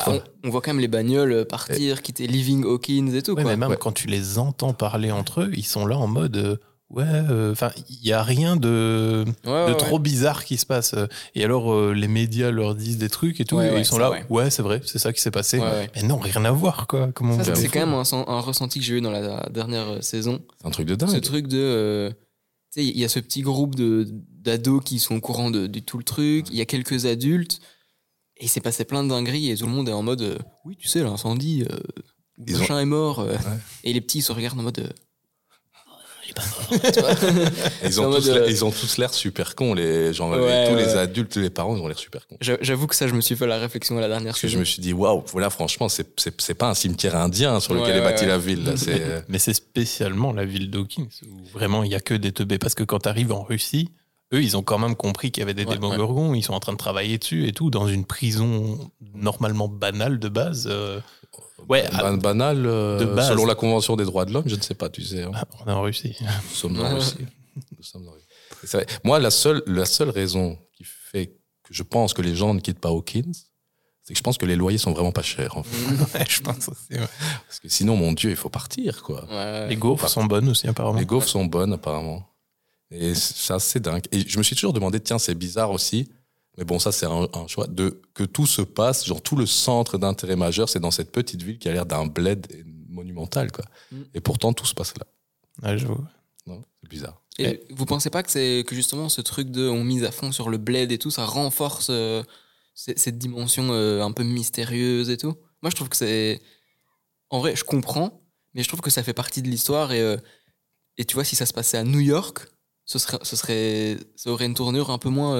faut- 0.04 0.10
on, 0.10 0.22
on 0.44 0.50
voit 0.50 0.60
quand 0.60 0.72
même 0.72 0.80
les 0.80 0.88
bagnoles 0.88 1.32
euh, 1.32 1.44
partir, 1.44 2.02
quitter 2.02 2.26
Living 2.26 2.64
Hawkins 2.64 3.06
et 3.14 3.22
tout. 3.22 3.32
Ouais, 3.34 3.42
quoi. 3.42 3.52
mais 3.52 3.56
même 3.56 3.70
Ouais. 3.70 3.76
quand 3.80 3.92
tu 3.92 4.08
les 4.08 4.38
entends 4.38 4.72
parler 4.74 5.12
entre 5.12 5.42
eux, 5.42 5.50
ils 5.54 5.64
sont 5.64 5.86
là 5.86 5.96
en 5.96 6.08
mode 6.08 6.36
euh, 6.36 6.56
ouais, 6.90 7.50
enfin, 7.50 7.70
il 7.88 8.06
y 8.06 8.12
a 8.12 8.22
rien 8.22 8.56
de, 8.56 9.24
Ouais, 9.44 9.66
de 9.66 9.70
ouais. 9.72 9.76
trop 9.76 9.98
bizarre 9.98 10.44
qui 10.44 10.56
se 10.56 10.66
passe. 10.66 10.94
Et 11.34 11.44
alors 11.44 11.72
euh, 11.72 11.92
les 11.92 12.08
médias 12.08 12.50
leur 12.50 12.74
disent 12.74 12.98
des 12.98 13.08
trucs 13.08 13.40
et 13.40 13.44
tout, 13.44 13.56
Ouais, 13.56 13.68
et 13.68 13.72
ouais, 13.72 13.80
ils 13.80 13.84
sont 13.84 13.98
là, 13.98 14.10
ouais. 14.10 14.24
ouais, 14.30 14.50
c'est 14.50 14.62
vrai, 14.62 14.80
c'est 14.84 14.98
ça 14.98 15.12
qui 15.12 15.20
s'est 15.20 15.30
passé. 15.30 15.58
Ouais, 15.58 15.64
ouais. 15.64 15.90
Mais 15.96 16.02
non, 16.02 16.18
rien 16.18 16.44
à 16.44 16.50
voir 16.52 16.86
quoi. 16.86 17.10
Comment 17.12 17.42
c'est 17.42 17.68
quand 17.68 17.80
même 17.80 17.94
un, 17.94 18.04
sen- 18.04 18.24
un 18.26 18.40
ressenti 18.40 18.78
que 18.78 18.84
j'ai 18.84 18.94
eu 18.98 19.00
dans 19.00 19.10
la 19.10 19.48
dernière 19.50 19.88
euh, 19.88 20.00
saison. 20.00 20.40
C'est 20.60 20.66
un 20.66 20.70
truc 20.70 20.86
de 20.86 20.92
Ce 21.06 21.12
dingue. 21.12 21.20
truc 21.22 21.46
de. 21.48 21.58
euh, 21.58 22.10
tu 22.72 22.82
sais, 22.82 22.84
il 22.86 22.98
y 22.98 23.04
a 23.04 23.08
ce 23.08 23.20
petit 23.20 23.42
groupe 23.42 23.74
de- 23.74 24.06
d'ados 24.10 24.82
qui 24.84 24.98
sont 24.98 25.16
au 25.16 25.20
courant 25.20 25.50
de, 25.50 25.66
de 25.66 25.78
tout 25.80 25.98
le 25.98 26.04
truc. 26.04 26.46
Il 26.50 26.56
y 26.56 26.60
a 26.60 26.66
quelques 26.66 27.06
adultes. 27.06 27.60
Et 28.38 28.44
il 28.44 28.48
s'est 28.48 28.60
passé 28.60 28.84
plein 28.84 29.02
de 29.02 29.08
dingueries 29.08 29.50
et 29.50 29.56
tout 29.56 29.64
le 29.64 29.72
monde 29.72 29.88
est 29.88 29.92
en 29.94 30.02
mode 30.02 30.20
euh, 30.20 30.36
Oui, 30.66 30.76
tu 30.76 30.88
sais, 30.88 31.02
l'incendie, 31.02 31.64
euh, 31.70 31.78
Ils 32.46 32.58
machin 32.58 32.78
est 32.80 32.84
mort. 32.84 33.20
euh. 33.20 33.34
Et 33.82 33.94
les 33.94 34.02
petits 34.02 34.18
ils 34.18 34.22
se 34.22 34.30
regardent 34.30 34.60
en 34.60 34.64
mode 34.64 34.78
euh, 34.80 34.88
pas 36.36 36.42
mort. 36.42 36.92
Tu 36.92 37.00
vois 37.00 37.10
Ils 37.84 38.00
ont, 38.00 38.04
en 38.04 38.06
tous 38.14 38.26
mode, 38.26 38.34
l'air- 38.34 38.42
euh, 38.44 38.50
ils 38.50 38.64
ont 38.64 38.70
tous 38.70 38.98
l'air 38.98 39.12
super 39.14 39.54
cons. 39.54 39.74
Les, 39.74 40.08
Ouais, 40.08 40.12
tous 40.14 40.22
ouais. 40.74 40.76
les 40.76 40.96
adultes, 40.96 41.32
tous 41.32 41.40
les 41.40 41.50
parents, 41.50 41.76
ils 41.76 41.80
ont 41.82 41.88
l'air 41.88 41.98
super 41.98 42.26
cons. 42.26 42.36
J'a- 42.40 42.58
J'avoue 42.60 42.86
que 42.86 42.94
ça, 42.94 43.08
je 43.08 43.14
me 43.14 43.20
suis 43.20 43.34
fait 43.36 43.46
la 43.46 43.58
réflexion 43.58 43.98
à 43.98 44.00
la 44.00 44.08
dernière 44.08 44.32
Parce 44.32 44.42
que 44.42 44.48
je 44.48 44.58
me 44.58 44.64
suis 44.64 44.80
dit, 44.80 44.92
waouh, 44.92 45.24
voilà, 45.32 45.50
franchement, 45.50 45.88
c'est, 45.88 46.54
pas 46.54 46.68
un 46.68 46.74
cimetière 46.74 47.16
indien 47.16 47.58
sur 47.60 47.74
lequel 47.74 47.92
Ouais, 47.94 47.98
est 47.98 48.02
bâtie 48.04 48.22
ouais, 48.24 48.28
la 48.28 48.38
ville. 48.38 48.64
Là. 48.64 48.74
Euh, 48.88 49.20
Mais 49.28 49.38
c'est 49.38 49.54
spécialement 49.54 50.32
la 50.32 50.44
ville 50.44 50.70
d'Hawkins 50.70 51.08
où 51.26 51.44
vraiment 51.58 51.82
il 51.82 51.90
y 51.90 51.94
a 51.94 52.00
que 52.00 52.14
des 52.14 52.32
teubés. 52.32 52.58
Parce 52.58 52.74
que 52.74 52.84
quand 52.84 53.00
tu 53.00 53.08
arrives 53.08 53.32
en 53.32 53.42
Russie, 53.42 53.90
eux, 54.34 54.42
ils 54.42 54.56
ont 54.56 54.62
quand 54.62 54.78
même 54.78 54.96
compris 54.96 55.30
qu'il 55.30 55.40
y 55.40 55.44
avait 55.44 55.54
des 55.54 55.64
Ouais, 55.64 55.74
démogorgons. 55.74 56.34
Ils 56.34 56.42
sont 56.42 56.52
en 56.54 56.60
train 56.60 56.72
de 56.72 56.78
travailler 56.78 57.16
dessus 57.18 57.46
et 57.46 57.52
tout 57.52 57.70
dans 57.70 57.86
une 57.88 58.04
prison 58.04 58.78
normalement 59.14 59.68
banale 59.68 60.18
de 60.18 60.28
base. 60.28 60.66
euh, 60.70 61.00
Ouais, 61.68 61.88
ban- 61.90 62.16
banal, 62.16 62.64
euh, 62.66 62.98
selon 63.28 63.46
la 63.46 63.54
Convention 63.54 63.96
des 63.96 64.04
droits 64.04 64.24
de 64.24 64.32
l'homme, 64.32 64.44
je 64.48 64.56
ne 64.56 64.60
sais 64.60 64.74
pas, 64.74 64.88
tu 64.88 65.02
sais. 65.02 65.22
hein. 65.22 65.32
ah, 65.34 65.44
on 65.64 65.68
est 65.70 65.72
en 65.74 65.82
Russie. 65.82 66.16
Nous 66.20 66.54
sommes 66.54 66.78
en. 66.80 66.94
Russie. 66.94 67.16
Nous 67.76 67.82
sommes 67.82 68.06
en 68.08 68.12
Russie. 68.12 68.26
Et 68.62 68.66
c'est 68.66 68.76
vrai. 68.78 68.86
Moi, 69.04 69.18
la 69.18 69.30
seule, 69.30 69.62
la 69.66 69.84
seule 69.86 70.10
raison 70.10 70.58
qui 70.76 70.84
fait 70.84 71.26
que 71.64 71.72
je 71.74 71.82
pense 71.82 72.12
que 72.14 72.22
les 72.22 72.36
gens 72.36 72.54
ne 72.54 72.60
quittent 72.60 72.78
pas 72.78 72.90
Hawkins, 72.90 73.32
c'est 74.04 74.12
que 74.14 74.18
je 74.18 74.22
pense 74.22 74.38
que 74.38 74.46
les 74.46 74.54
loyers 74.54 74.78
sont 74.78 74.92
vraiment 74.92 75.10
pas 75.12 75.22
chers. 75.22 75.56
En 75.56 75.62
fait. 75.64 75.76
Ouais, 76.18 76.24
je 76.28 76.40
pense 76.40 76.68
aussi. 76.68 76.92
ouais. 76.92 77.08
Parce 77.48 77.58
que 77.60 77.68
sinon, 77.68 77.96
mon 77.96 78.12
Dieu, 78.12 78.30
il 78.30 78.36
faut 78.36 78.50
partir, 78.50 79.02
quoi. 79.02 79.24
Ouais. 79.28 79.68
Les 79.68 79.76
gaufres 79.76 80.08
sont 80.08 80.24
bonnes 80.24 80.48
aussi, 80.48 80.68
apparemment. 80.68 80.98
Les 80.98 81.06
gaufres 81.06 81.28
sont 81.28 81.44
bonnes, 81.46 81.72
apparemment. 81.72 82.24
Et 82.92 83.14
c'est 83.16 83.52
assez 83.54 83.80
dingue. 83.80 84.04
Et 84.12 84.20
je 84.28 84.38
me 84.38 84.44
suis 84.44 84.54
toujours 84.54 84.72
demandé, 84.72 85.00
tiens, 85.00 85.18
c'est 85.18 85.34
bizarre 85.34 85.72
aussi. 85.72 86.08
Mais 86.56 86.64
bon, 86.64 86.78
ça, 86.78 86.92
c'est 86.92 87.06
un, 87.06 87.28
un 87.32 87.46
choix. 87.46 87.66
De, 87.66 88.00
que 88.14 88.24
tout 88.24 88.46
se 88.46 88.62
passe, 88.62 89.06
genre 89.06 89.20
tout 89.20 89.36
le 89.36 89.46
centre 89.46 89.98
d'intérêt 89.98 90.36
majeur, 90.36 90.68
c'est 90.68 90.80
dans 90.80 90.90
cette 90.90 91.12
petite 91.12 91.42
ville 91.42 91.58
qui 91.58 91.68
a 91.68 91.72
l'air 91.72 91.86
d'un 91.86 92.06
bled 92.06 92.46
monumental, 92.88 93.52
quoi. 93.52 93.64
Mm. 93.92 94.02
Et 94.14 94.20
pourtant, 94.20 94.52
tout 94.52 94.66
se 94.66 94.74
passe 94.74 94.94
là. 94.98 95.06
Ouais, 95.62 95.78
j'avoue. 95.78 96.04
Non 96.46 96.62
C'est 96.82 96.88
bizarre. 96.88 97.22
Et 97.38 97.62
vous 97.70 97.84
pensez 97.84 98.08
pas 98.08 98.22
que 98.22 98.30
c'est 98.30 98.64
que 98.66 98.74
justement 98.74 99.08
ce 99.10 99.20
truc 99.20 99.50
de 99.50 99.68
on 99.68 99.84
mise 99.84 100.04
à 100.04 100.10
fond 100.10 100.32
sur 100.32 100.48
le 100.48 100.56
bled 100.56 100.90
et 100.90 100.98
tout, 100.98 101.10
ça 101.10 101.26
renforce 101.26 101.88
euh, 101.90 102.22
cette 102.74 103.18
dimension 103.18 103.72
euh, 103.72 104.02
un 104.02 104.12
peu 104.12 104.22
mystérieuse 104.22 105.10
et 105.10 105.18
tout? 105.18 105.34
Moi, 105.62 105.70
je 105.70 105.76
trouve 105.76 105.88
que 105.88 105.96
c'est. 105.96 106.40
En 107.28 107.40
vrai, 107.40 107.56
je 107.56 107.64
comprends, 107.64 108.22
mais 108.54 108.62
je 108.62 108.68
trouve 108.68 108.80
que 108.80 108.90
ça 108.90 109.02
fait 109.02 109.12
partie 109.12 109.42
de 109.42 109.48
l'histoire 109.48 109.92
et, 109.92 110.00
euh, 110.00 110.16
et 110.96 111.04
tu 111.04 111.14
vois, 111.14 111.24
si 111.24 111.36
ça 111.36 111.44
se 111.44 111.52
passait 111.52 111.76
à 111.76 111.84
New 111.84 112.00
York, 112.00 112.46
ce 112.86 112.98
serait, 112.98 113.18
ce 113.22 113.36
serait, 113.36 113.98
ça 114.14 114.30
aurait 114.30 114.46
une 114.46 114.54
tournure 114.54 114.90
un 114.90 114.98
peu 114.98 115.10
moins. 115.10 115.36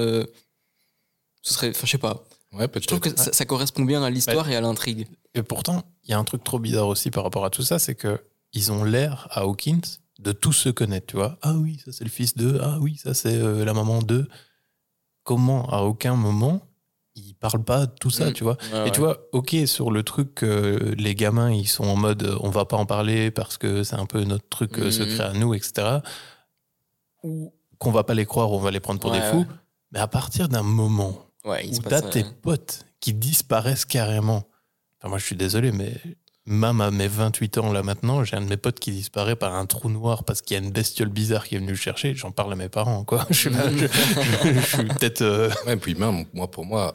Euh, 1.46 1.48
ce 1.48 1.54
serait. 1.54 1.70
Enfin, 1.70 1.80
je 1.86 1.90
sais 1.90 1.98
pas. 1.98 2.24
Ouais, 2.52 2.68
Je 2.74 2.86
trouve 2.86 3.00
que 3.00 3.10
ça, 3.16 3.32
ça 3.32 3.44
correspond 3.44 3.84
bien 3.84 4.02
à 4.02 4.10
l'histoire 4.10 4.48
et 4.48 4.56
à 4.56 4.60
l'intrigue. 4.60 5.06
Et 5.34 5.42
pourtant, 5.42 5.82
il 6.04 6.10
y 6.10 6.14
a 6.14 6.18
un 6.18 6.24
truc 6.24 6.42
trop 6.44 6.58
bizarre 6.58 6.86
aussi 6.88 7.10
par 7.10 7.24
rapport 7.24 7.44
à 7.44 7.50
tout 7.50 7.62
ça, 7.62 7.78
c'est 7.78 7.94
que 7.94 8.20
ils 8.52 8.72
ont 8.72 8.84
l'air 8.84 9.28
à 9.30 9.42
Hawkins 9.42 9.80
de 10.20 10.32
tous 10.32 10.52
se 10.52 10.68
connaître, 10.70 11.06
tu 11.08 11.16
vois. 11.16 11.36
Ah 11.42 11.54
oui, 11.54 11.80
ça 11.84 11.92
c'est 11.92 12.04
le 12.04 12.10
fils 12.10 12.34
de. 12.36 12.58
Ah 12.62 12.78
oui, 12.80 12.96
ça 12.96 13.12
c'est 13.14 13.34
euh, 13.34 13.64
la 13.64 13.74
maman 13.74 14.00
de. 14.02 14.28
Comment 15.24 15.68
à 15.70 15.82
aucun 15.82 16.14
moment 16.14 16.60
ils 17.18 17.34
parlent 17.34 17.64
pas 17.64 17.86
de 17.86 17.92
tout 17.98 18.10
ça, 18.10 18.28
Mm. 18.30 18.32
tu 18.34 18.44
vois. 18.44 18.58
Et 18.72 18.74
ouais. 18.74 18.90
tu 18.92 19.00
vois, 19.00 19.18
ok, 19.32 19.56
sur 19.64 19.90
le 19.90 20.02
truc, 20.02 20.34
que 20.34 20.94
les 20.98 21.14
gamins, 21.14 21.50
ils 21.50 21.66
sont 21.66 21.84
en 21.84 21.96
mode, 21.96 22.22
euh, 22.24 22.36
on 22.42 22.50
va 22.50 22.66
pas 22.66 22.76
en 22.76 22.84
parler 22.84 23.30
parce 23.30 23.56
que 23.56 23.82
c'est 23.84 23.96
un 23.96 24.04
peu 24.06 24.22
notre 24.24 24.46
truc 24.50 24.78
euh, 24.78 24.84
Mhm. 24.86 24.90
secret 24.92 25.24
à 25.24 25.32
nous, 25.32 25.54
etc. 25.54 26.00
Ou 27.22 27.52
qu'on 27.78 27.90
va 27.90 28.04
pas 28.04 28.14
les 28.14 28.26
croire, 28.26 28.52
on 28.52 28.58
va 28.58 28.70
les 28.70 28.80
prendre 28.80 29.00
pour 29.00 29.10
Ouais, 29.10 29.20
des 29.20 29.26
fous. 29.30 29.38
ouais. 29.40 29.46
Mais 29.92 29.98
à 29.98 30.06
partir 30.08 30.48
d'un 30.50 30.62
moment 30.62 31.25
Ouais, 31.46 31.64
il 31.66 31.74
se 31.74 31.80
où 31.80 31.82
t'as 31.84 32.02
tes 32.02 32.24
potes 32.42 32.84
qui 33.00 33.14
disparaissent 33.14 33.84
carrément. 33.84 34.44
Enfin, 35.00 35.08
moi, 35.10 35.18
je 35.18 35.24
suis 35.24 35.36
désolé, 35.36 35.72
mais 35.72 35.92
même 36.44 36.80
à 36.80 36.90
mes 36.90 37.08
28 37.08 37.58
ans, 37.58 37.72
là, 37.72 37.82
maintenant, 37.82 38.24
j'ai 38.24 38.36
un 38.36 38.40
de 38.40 38.48
mes 38.48 38.56
potes 38.56 38.78
qui 38.80 38.90
disparaît 38.90 39.36
par 39.36 39.54
un 39.54 39.66
trou 39.66 39.88
noir 39.90 40.24
parce 40.24 40.42
qu'il 40.42 40.56
y 40.56 40.60
a 40.60 40.62
une 40.62 40.70
bestiole 40.72 41.08
bizarre 41.08 41.46
qui 41.46 41.54
est 41.54 41.58
venue 41.58 41.70
le 41.70 41.76
chercher. 41.76 42.14
J'en 42.14 42.30
parle 42.30 42.52
à 42.52 42.56
mes 42.56 42.68
parents, 42.68 43.04
quoi. 43.04 43.26
Je, 43.30 43.48
je 43.50 44.60
suis 44.66 44.84
peut-être... 44.84 45.22
euh, 45.22 45.50
Ouais, 45.66 45.74
et 45.74 45.76
puis 45.76 45.94
même, 45.94 46.24
moi, 46.34 46.50
pour 46.50 46.64
moi, 46.64 46.92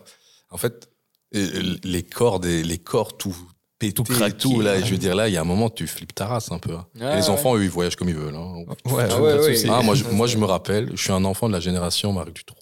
en 0.50 0.58
fait, 0.58 0.90
euh, 1.36 1.76
les 1.84 2.04
corps, 2.04 2.40
des, 2.40 2.64
les 2.64 2.78
corps 2.78 3.16
tout 3.18 3.36
pétés, 3.80 3.94
Tout 3.94 4.04
tout, 4.04 4.14
craqué, 4.14 4.38
tout 4.38 4.62
là, 4.62 4.74
ouais. 4.74 4.84
je 4.86 4.92
veux 4.92 4.98
dire, 4.98 5.16
là, 5.16 5.28
il 5.28 5.34
y 5.34 5.38
a 5.38 5.42
un 5.42 5.46
moment, 5.46 5.70
tu 5.70 5.88
flippes 5.88 6.14
ta 6.14 6.28
race 6.28 6.52
un 6.52 6.60
peu. 6.60 6.74
hein. 6.76 6.86
Ouais, 7.00 7.14
Et 7.14 7.16
les 7.18 7.22
ouais. 7.24 7.30
enfants, 7.30 7.56
eux, 7.56 7.64
ils 7.64 7.70
voyagent 7.70 7.96
comme 7.96 8.10
ils 8.10 8.16
veulent. 8.16 8.36
hein. 8.36 8.64
Ouais, 8.86 9.08
Ah. 9.10 9.78
Ah, 9.80 9.82
moi, 9.82 9.96
je, 9.96 10.04
moi, 10.06 10.28
je 10.28 10.38
me 10.38 10.46
rappelle, 10.46 10.90
je 10.94 11.02
suis 11.02 11.12
un 11.12 11.26
enfant 11.26 11.48
de 11.48 11.54
la 11.54 11.60
génération 11.60 12.14
Marc 12.14 12.32
Dutroux. 12.34 12.56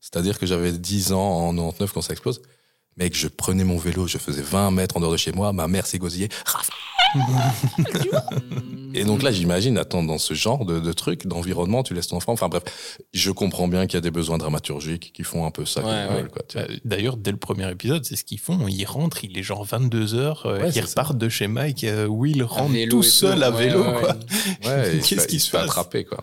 C'est-à-dire 0.00 0.38
que 0.38 0.46
j'avais 0.46 0.72
10 0.72 1.12
ans 1.12 1.48
en 1.48 1.52
99 1.52 1.92
quand 1.92 2.02
ça 2.02 2.12
explose. 2.12 2.40
Mec, 2.96 3.16
je 3.16 3.28
prenais 3.28 3.64
mon 3.64 3.76
vélo, 3.78 4.06
je 4.08 4.18
faisais 4.18 4.42
20 4.42 4.72
mètres 4.72 4.96
en 4.96 5.00
dehors 5.00 5.12
de 5.12 5.16
chez 5.16 5.32
moi, 5.32 5.52
ma 5.52 5.68
mère 5.68 5.86
s'égosillait. 5.86 6.28
Et 8.94 9.04
donc 9.04 9.22
là, 9.22 9.30
j'imagine, 9.32 9.78
attends, 9.78 10.02
dans 10.02 10.18
ce 10.18 10.34
genre 10.34 10.64
de, 10.64 10.80
de 10.80 10.92
truc, 10.92 11.26
d'environnement, 11.26 11.82
tu 11.82 11.94
laisses 11.94 12.08
ton 12.08 12.16
enfant. 12.16 12.32
Enfin 12.32 12.48
bref, 12.48 12.98
je 13.12 13.30
comprends 13.30 13.68
bien 13.68 13.86
qu'il 13.86 13.94
y 13.94 13.98
a 13.98 14.00
des 14.00 14.10
besoins 14.10 14.38
dramaturgiques 14.38 15.12
qui 15.14 15.22
font 15.22 15.46
un 15.46 15.50
peu 15.50 15.64
ça. 15.64 15.80
Ouais, 15.82 16.14
ouais. 16.22 16.26
Bah, 16.54 16.62
D'ailleurs, 16.84 17.16
dès 17.16 17.30
le 17.30 17.36
premier 17.36 17.70
épisode, 17.70 18.04
c'est 18.04 18.16
ce 18.16 18.24
qu'ils 18.24 18.40
font. 18.40 18.66
Ils 18.68 18.84
rentrent, 18.84 19.24
il 19.24 19.36
est 19.38 19.42
genre 19.42 19.64
22h, 19.66 20.48
Ouais, 20.60 20.70
ils 20.74 20.80
repartent 20.80 21.18
de 21.18 21.28
chez 21.28 21.46
Mike, 21.48 21.84
euh, 21.84 22.06
Will 22.06 22.42
rentre 22.42 22.74
tout 22.88 23.02
seul 23.02 23.42
à 23.42 23.50
vélo, 23.50 23.84
Qu'est-ce 24.62 25.26
qui 25.26 25.40
se 25.40 25.50
fait 25.50 25.58
passe? 25.58 25.66
attraper, 25.66 26.04
quoi. 26.04 26.18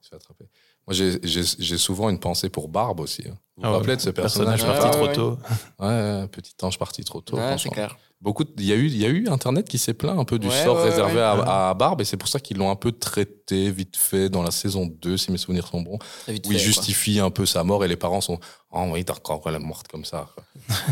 Il 0.00 0.04
se 0.04 0.08
fait 0.10 0.16
attraper. 0.16 0.44
Moi, 0.86 0.94
j'ai- 0.94 1.78
souvent 1.78 2.08
une 2.10 2.18
pensée 2.20 2.48
pour 2.48 2.68
Barbe 2.68 3.00
aussi. 3.00 3.22
hein. 3.26 3.34
Vous 3.56 3.62
vous 3.62 3.68
Ah 3.68 3.70
ouais, 3.72 3.76
rappelez 3.78 3.96
de 3.96 4.00
ce 4.02 4.10
personnage 4.10 4.60
personnage 4.60 4.82
parti 4.82 4.98
ouais, 4.98 5.12
trop 5.12 5.28
ouais. 5.30 5.36
tôt. 5.36 5.38
Ouais, 5.80 6.28
petit 6.28 6.52
ange 6.62 6.78
parti 6.78 7.02
trop 7.04 7.20
tôt. 7.22 7.36
Ouais, 7.38 7.56
c'est 7.58 7.70
clair. 7.70 7.96
Beaucoup, 8.20 8.44
il 8.58 8.64
y 8.64 8.72
a 8.72 8.76
eu, 8.76 8.86
il 8.86 8.96
y 8.96 9.04
a 9.04 9.08
eu 9.08 9.28
Internet 9.28 9.68
qui 9.68 9.76
s'est 9.78 9.92
plaint 9.94 10.18
un 10.18 10.24
peu 10.24 10.38
du 10.38 10.48
Ouais, 10.48 10.64
sort 10.64 10.76
ouais, 10.76 10.84
réservé 10.84 11.16
ouais. 11.16 11.20
à, 11.20 11.68
à 11.70 11.74
Barbe, 11.74 12.00
et 12.00 12.04
c'est 12.04 12.16
pour 12.16 12.28
ça 12.28 12.38
qu'ils 12.40 12.56
l'ont 12.56 12.70
un 12.70 12.76
peu 12.76 12.92
traité 12.92 13.70
vite 13.70 13.96
fait 13.96 14.28
dans 14.30 14.42
la 14.42 14.50
saison 14.50 14.86
2, 14.86 15.16
si 15.18 15.30
mes 15.32 15.36
souvenirs 15.38 15.66
sont 15.66 15.82
bons, 15.82 15.96
où 15.96 16.30
il 16.30 16.36
fait, 16.36 16.42
quoi. 16.42 16.56
justifie 16.56 17.18
un 17.20 17.30
peu 17.30 17.44
sa 17.46 17.62
mort, 17.62 17.84
et 17.84 17.88
les 17.88 17.96
parents 17.96 18.22
sont, 18.22 18.38
oh 18.72 18.84
oui, 18.92 19.04
d'accord, 19.04 19.42
elle 19.46 19.54
est 19.56 19.58
morte 19.58 19.88
comme 19.88 20.04
ça. 20.06 20.28
quoi. 20.34 20.44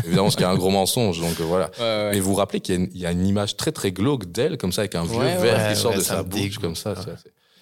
Évidemment, 0.05 0.29
ce 0.29 0.37
qui 0.37 0.43
est 0.43 0.47
un 0.47 0.55
gros 0.55 0.69
mensonge, 0.69 1.19
donc 1.19 1.39
euh, 1.39 1.43
voilà. 1.45 1.71
Ouais, 1.79 1.83
ouais. 1.83 2.09
Mais 2.13 2.19
vous 2.19 2.29
vous 2.31 2.35
rappelez 2.35 2.59
qu'il 2.61 2.75
y, 2.75 2.77
a 2.77 2.81
une- 2.81 2.89
il 2.93 2.99
y 3.01 3.05
a 3.07 3.11
une 3.11 3.25
image 3.25 3.57
très 3.57 3.71
très 3.71 3.91
glauque 3.91 4.31
d'elle, 4.31 4.57
comme 4.57 4.71
ça, 4.71 4.81
avec 4.81 4.93
un 4.95 5.03
vieux 5.03 5.17
Ouais, 5.17 5.37
verre 5.37 5.67
ouais. 5.67 5.73
qui 5.73 5.79
sort 5.79 5.91
Ouais, 5.91 5.97
de 5.97 6.03
sa 6.03 6.21
bouche, 6.21 6.59
comme 6.59 6.75
ça. 6.75 6.93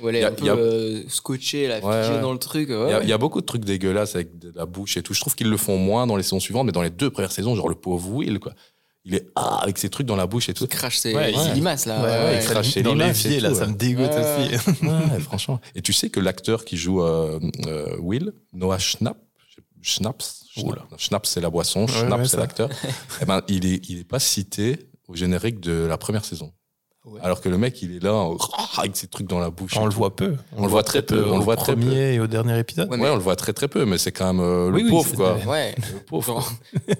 Ouais. 0.03 0.09
elle 0.09 0.15
est 0.17 0.23
a- 0.23 0.27
un 0.29 0.31
peu 0.33 0.49
a- 0.49 0.55
euh, 0.55 1.03
scotchée, 1.07 1.67
Ouais, 1.69 1.79
figée 1.79 2.15
ouais. 2.15 2.21
dans 2.21 2.33
le 2.33 2.39
truc. 2.39 2.67
Il 2.69 2.75
ouais, 2.75 2.89
y, 2.89 2.93
a, 2.93 2.97
ouais. 2.99 3.03
il 3.03 3.09
y 3.09 3.13
a 3.13 3.17
beaucoup 3.17 3.41
de 3.41 3.45
trucs 3.45 3.65
dégueulasses 3.65 4.15
avec 4.15 4.37
de 4.37 4.51
la 4.55 4.65
bouche 4.65 4.97
et 4.97 5.03
tout. 5.03 5.13
Je 5.13 5.19
trouve 5.21 5.35
qu'ils 5.35 5.49
le 5.49 5.57
font 5.57 5.77
moins 5.77 6.05
dans 6.07 6.15
les 6.15 6.23
saisons 6.23 6.39
suivantes, 6.39 6.65
mais 6.65 6.71
dans 6.71 6.81
les 6.83 6.89
deux 6.89 7.09
premières 7.09 7.31
saisons, 7.31 7.55
genre 7.55 7.69
le 7.69 7.75
pauvre 7.75 8.09
Will, 8.09 8.39
quoi. 8.39 8.53
Il 9.05 9.15
est 9.15 9.27
ah, 9.35 9.59
avec 9.61 9.77
ses 9.77 9.89
trucs 9.89 10.07
dans 10.07 10.15
la 10.15 10.27
bouche 10.27 10.47
et 10.47 10.53
tout. 10.53 10.63
Il 10.63 10.67
crache 10.69 10.97
ses, 10.97 11.13
Ouais, 11.13 11.33
ses 11.33 11.37
ouais. 11.39 11.53
limaces, 11.55 11.85
là. 11.87 11.97
Ouais, 12.01 12.03
ouais, 12.03 12.17
ouais, 12.17 12.25
ouais. 12.35 12.39
il 12.41 12.45
crache 12.49 12.69
chez 12.71 12.83
dans 12.83 12.91
c'est 13.13 13.39
là, 13.41 13.49
tout, 13.49 13.55
ça 13.55 13.61
ouais. 13.65 13.67
me 13.67 13.73
dégoûte 13.75 14.11
Ouais, 14.11 14.55
aussi. 14.55 14.81
Ouais, 14.85 15.19
franchement. 15.19 15.59
Et 15.75 15.81
tu 15.81 15.91
sais 15.91 16.09
que 16.09 16.21
l'acteur 16.21 16.63
qui 16.63 16.77
joue 16.77 17.01
euh, 17.03 17.37
euh, 17.67 17.97
Will, 17.99 18.31
Noah 18.53 18.79
Schnapp, 18.79 19.17
Schnaps, 19.81 20.45
Oula. 20.57 20.83
Schnapp, 20.87 20.99
Schnapp, 20.99 21.25
c'est 21.25 21.41
la 21.41 21.49
boisson, 21.49 21.81
Ouais, 21.81 21.87
Schnapp 21.87 22.19
ouais, 22.19 22.27
c'est 22.27 22.37
l'acteur. 22.37 22.69
eh 23.21 23.25
ben, 23.25 23.41
il 23.49 23.65
est, 23.65 23.89
il 23.89 23.99
est 23.99 24.03
pas 24.07 24.19
cité 24.19 24.79
au 25.09 25.15
générique 25.15 25.59
de 25.59 25.73
la 25.85 25.97
première 25.97 26.23
saison. 26.23 26.53
Ouais. 27.05 27.19
Alors 27.21 27.41
que 27.41 27.49
le 27.49 27.57
mec, 27.57 27.81
il 27.81 27.97
est 27.97 28.01
là 28.01 28.29
avec 28.77 28.95
ses 28.95 29.07
trucs 29.07 29.27
dans 29.27 29.39
la 29.39 29.49
bouche. 29.49 29.75
On 29.77 29.85
le 29.85 29.91
voit 29.91 30.15
peu. 30.15 30.35
On 30.55 30.61
le 30.63 30.69
voit 30.69 30.83
très 30.83 31.01
peu, 31.01 31.25
on 31.27 31.33
Au 31.33 31.37
le 31.39 31.43
voit 31.43 31.57
très 31.57 31.73
premier 31.75 32.13
et 32.13 32.19
au 32.21 32.27
dernier 32.27 32.57
épisode. 32.57 32.89
Ouais, 32.89 33.09
on 33.09 33.15
le 33.15 33.21
voit 33.21 33.35
très 33.35 33.51
très 33.51 33.67
peu, 33.67 33.83
mais 33.83 33.97
c'est 33.97 34.13
quand 34.13 34.33
même 34.33 34.41
euh, 34.41 34.69
le 34.69 34.75
Oui, 34.75 34.83
oui, 34.85 34.89
pauvre, 34.89 35.09
c'est- 35.09 35.15
quoi. 35.17 35.37
Ouais. 35.45 35.75
Le 35.93 35.99
pauvre. 35.99 36.49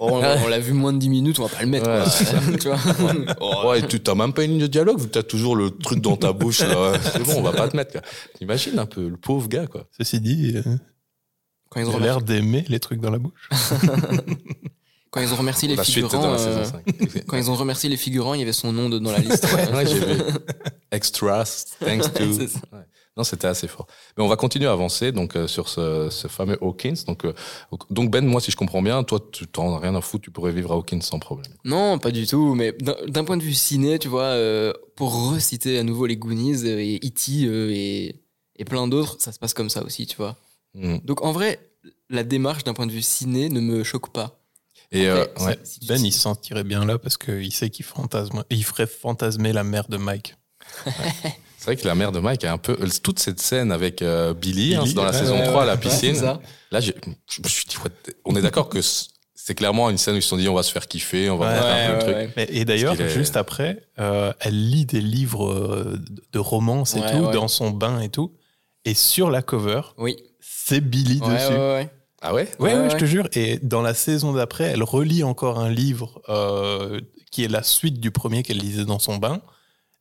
On, 0.01 0.11
on 0.21 0.47
l'a 0.49 0.59
vu 0.59 0.73
moins 0.73 0.91
de 0.91 0.97
10 0.97 1.07
minutes, 1.09 1.39
on 1.39 1.43
va 1.45 1.55
pas 1.55 1.61
le 1.63 1.69
mettre. 1.69 1.89
Ouais, 1.89 2.57
tu 2.59 2.67
vois 2.67 2.77
Oh, 3.39 3.69
Ouais, 3.69 3.87
tu 3.87 4.01
t'as 4.01 4.13
même 4.13 4.33
pas 4.33 4.43
une 4.43 4.51
ligne 4.51 4.61
de 4.61 4.67
dialogue, 4.67 4.99
vu 4.99 5.07
que 5.07 5.11
t'as 5.13 5.23
toujours 5.23 5.55
le 5.55 5.69
truc 5.71 6.01
dans 6.01 6.17
ta 6.17 6.33
bouche. 6.33 6.57
C'est 6.57 7.23
bon, 7.23 7.35
on 7.37 7.41
va 7.41 7.53
pas 7.53 7.69
te 7.69 7.77
mettre. 7.77 7.93
quoi. 7.93 8.01
T'imagines 8.37 8.77
un 8.79 8.85
peu 8.85 9.07
le 9.07 9.15
pauvre 9.17 9.47
gars, 9.47 9.67
quoi. 9.67 9.85
Ceci 9.97 10.19
dit, 10.19 10.53
euh, 10.57 10.63
Quand 11.69 11.79
ils 11.79 11.87
ont 11.87 11.97
l'air 11.97 12.19
d'aimer 12.21 12.65
les 12.67 12.79
trucs 12.81 12.99
dans 12.99 13.09
la 13.11 13.19
bouche. 13.19 13.49
Quand 15.13 15.21
ils 15.21 15.32
ont 15.32 15.36
remercié 15.38 15.67
les 15.67 15.76
La 15.76 15.84
figurants, 15.84 16.34
euh, 16.34 16.38
saison 16.39 16.63
5. 17.13 17.26
quand 17.28 17.38
ils 17.38 17.52
ont 17.52 17.56
remercié 17.56 17.88
les 17.88 17.97
figurants, 17.97 18.34
il 18.34 18.39
y 18.39 18.43
avait 18.43 18.52
son 18.52 18.73
nom 18.73 18.89
de- 18.89 18.97
dans 18.97 19.12
la 19.12 19.19
liste. 19.28 19.45
Ouais, 19.54 19.86
j'ai 19.86 19.99
vu. 19.99 20.21
Extras, 20.91 21.65
thanks 21.80 22.12
to. 22.13 22.23
Ouais. 22.23 22.82
Non, 23.15 23.23
c'était 23.23 23.45
assez 23.45 23.67
fort. 23.67 23.86
Mais 24.17 24.23
on 24.23 24.28
va 24.28 24.36
continuer 24.38 24.65
à 24.65 24.71
avancer 24.71 25.12
donc 25.12 25.36
euh, 25.36 25.47
sur 25.47 25.69
ce, 25.69 26.10
ce 26.10 26.28
fameux 26.28 26.58
Hawkins. 26.63 26.95
Donc, 27.06 27.26
euh, 27.26 27.34
donc 27.91 28.10
Ben, 28.10 28.26
moi, 28.26 28.41
si 28.41 28.49
je 28.49 28.58
comprends 28.58 28.82
bien, 28.82 29.04
toi, 29.04 29.19
tu 29.32 29.45
t'en 29.45 29.76
as 29.76 29.80
rien 29.80 29.93
à 29.93 30.02
foutre, 30.02 30.23
tu 30.23 30.32
pourrais 30.32 30.52
vivre 30.52 30.71
à 30.71 30.76
Hawkins 30.76 31.02
sans 31.02 31.19
problème. 31.19 31.54
Non, 31.63 31.99
pas 31.99 32.10
du 32.10 32.26
tout. 32.26 32.56
Mais 32.56 32.76
d'un 33.08 33.23
point 33.23 33.38
de 33.38 33.43
vue 33.43 33.54
ciné, 33.54 33.99
tu 33.99 34.08
vois, 34.08 34.36
pour 34.95 35.32
reciter 35.32 35.78
à 35.78 35.84
nouveau 35.84 36.08
les 36.08 36.17
Goonies 36.17 36.65
et 36.65 36.95
E.T. 37.06 37.45
euh, 37.45 37.69
et, 37.71 38.15
et 38.56 38.65
plein 38.65 38.88
d'autres, 38.88 39.17
ça 39.19 39.32
se 39.32 39.38
passe 39.38 39.54
comme 39.54 39.69
ça 39.69 39.84
aussi, 39.84 40.08
tu 40.08 40.17
vois. 40.17 40.36
Mm. 40.73 40.97
Donc 41.04 41.23
en 41.23 41.32
vrai, 41.32 41.60
la 42.10 42.23
démarche 42.23 42.63
d'un 42.63 42.73
point 42.73 42.88
de 42.88 42.91
vue 42.91 43.04
ciné 43.04 43.49
ne 43.49 43.60
me 43.60 43.84
choque 43.84 44.12
pas. 44.12 44.39
Et 44.93 45.08
euh, 45.10 45.25
ouais. 45.41 45.58
Ben, 45.88 46.03
il 46.06 46.12
se 46.13 46.19
sentirait 46.19 46.63
bien 46.63 46.86
là 46.86 46.97
parce 46.99 47.17
qu'il 47.17 47.51
sait 47.51 47.69
qu'il 47.69 47.84
fantasme, 47.86 48.43
il 48.49 48.63
ferait 48.63 48.88
fantasmer 48.88 49.51
la 49.51 49.63
mère 49.63 49.88
de 49.89 49.97
Mike. 49.97 50.36
c'est 51.58 51.65
vrai 51.65 51.75
que 51.75 51.88
la 51.88 51.95
mère 51.95 52.12
de 52.12 52.19
Mike 52.19 52.43
a 52.45 52.53
un 52.53 52.58
peu. 52.58 52.77
toute 53.01 53.19
cette 53.19 53.39
scène 53.41 53.71
avec 53.71 54.01
euh, 54.01 54.34
Billy, 54.34 54.75
hein, 54.75 54.84
Billy, 54.84 54.93
dans 54.93 55.03
la 55.03 55.12
ouais, 55.12 55.17
saison 55.17 55.39
ouais, 55.39 55.45
3 55.47 55.63
à 55.63 55.65
la 55.65 55.77
piscine. 55.77 56.21
Là, 56.71 56.79
je 56.79 56.91
me 57.43 57.47
suis 57.47 57.65
dit, 57.65 57.75
what 57.77 57.89
on 58.25 58.36
est 58.36 58.41
d'accord 58.41 58.69
que 58.69 58.79
c'est 58.82 59.56
clairement 59.56 59.89
une 59.89 59.97
scène 59.97 60.13
où 60.13 60.17
ils 60.17 60.21
se 60.21 60.29
sont 60.29 60.38
dit, 60.38 60.47
on 60.47 60.53
va 60.53 60.63
se 60.63 60.71
faire 60.71 60.88
kiffer, 60.88 61.29
on 61.29 61.38
va 61.38 61.47
Ouais, 61.47 61.53
mettre 61.53 61.65
un 61.65 61.99
peu 61.99 62.06
ouais, 62.06 62.13
le 62.13 62.23
truc. 62.27 62.34
Mais, 62.38 62.47
et 62.49 62.63
d'ailleurs, 62.65 62.99
est- 62.99 63.10
juste 63.10 63.36
après, 63.36 63.88
euh, 63.99 64.32
elle 64.39 64.69
lit 64.69 64.86
des 64.86 65.01
livres 65.01 65.97
de 66.32 66.39
romance 66.39 66.95
et 66.95 66.99
Ouais, 67.01 67.12
tout, 67.12 67.25
ouais. 67.25 67.34
dans 67.34 67.47
son 67.47 67.71
bain 67.71 67.99
et 67.99 68.10
tout. 68.10 68.34
Et 68.86 68.93
sur 68.93 69.29
la 69.32 69.41
cover, 69.41 69.82
Oui. 69.97 70.15
c'est 70.39 70.82
Billy 70.82 71.19
Ouais, 71.19 71.34
dessus. 71.34 71.89
Ah 72.23 72.33
ouais? 72.33 72.49
Ouais, 72.59 72.73
Ouais, 72.73 72.79
ouais, 72.81 72.89
je 72.89 72.97
te 72.97 73.05
jure. 73.05 73.27
Et 73.33 73.59
dans 73.62 73.81
la 73.81 73.93
saison 73.93 74.33
d'après, 74.33 74.65
elle 74.65 74.83
relit 74.83 75.23
encore 75.23 75.59
un 75.59 75.69
livre 75.69 76.21
euh, 76.29 76.99
qui 77.31 77.43
est 77.43 77.47
la 77.49 77.63
suite 77.63 77.99
du 77.99 78.12
premier 78.12 78.43
qu'elle 78.43 78.57
lisait 78.59 78.86
dans 78.86 78.99
son 78.99 79.17
bain. 79.17 79.41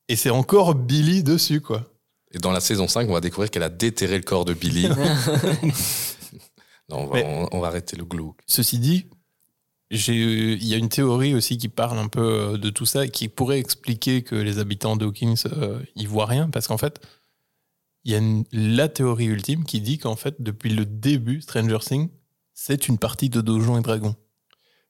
Et 0.09 0.17
c'est 0.17 0.31
encore 0.31 0.75
Billy 0.75 1.23
dessus, 1.23 1.61
quoi. 1.61 1.85
Et 2.33 2.39
dans 2.39 2.53
la 2.53 2.61
saison 2.61 2.89
5, 2.89 3.09
on 3.09 3.13
va 3.13 3.21
découvrir 3.21 3.51
qu'elle 3.51 3.63
a 3.63 3.69
déterré 3.69 4.17
le 4.17 4.23
corps 4.25 4.45
de 4.45 4.55
Billy. 4.55 4.89
non, 6.89 6.99
on 7.01 7.07
va, 7.07 7.15
Mais- 7.15 7.25
on- 7.27 7.49
on 7.57 7.61
va 7.61 7.69
arrêter 7.69 7.97
le 7.97 8.05
glauque. 8.05 8.39
Ceci 8.47 8.79
dit, 8.79 9.07
il 9.91 10.65
y 10.65 10.75
a 10.75 10.79
une 10.79 10.89
théorie 10.89 11.35
aussi 11.35 11.59
qui 11.59 11.69
parle 11.69 11.99
un 11.99 12.09
peu 12.09 12.21
euh, 12.55 12.59
de 12.59 12.71
tout 12.71 12.87
ça 12.87 13.05
et 13.05 13.11
qui 13.11 13.29
pourrait 13.29 13.59
expliquer 13.59 14.23
que 14.23 14.35
les 14.35 14.59
habitants 14.59 14.97
d'Hawkins, 14.97 15.35
euh, 15.57 15.81
ils 15.97 16.09
voient 16.09 16.27
rien. 16.27 16.49
Parce 16.49 16.67
qu'en 16.69 16.79
fait, 16.79 17.01
il 18.05 18.13
y 18.13 18.15
a 18.15 18.19
une- 18.19 18.45
la 18.53 18.89
théorie 18.89 19.27
ultime 19.27 19.65
qui 19.65 19.81
dit 19.81 19.99
qu'en 19.99 20.17
fait, 20.17 20.37
depuis 20.41 20.71
le 20.71 20.85
début, 20.85 21.41
Stranger 21.41 21.79
Things, 21.81 22.09
c'est 22.55 22.89
une 22.89 22.99
partie 22.99 23.29
de 23.31 23.41
Donjons 23.41 23.79
et 23.79 23.83
Dragons. 23.83 24.15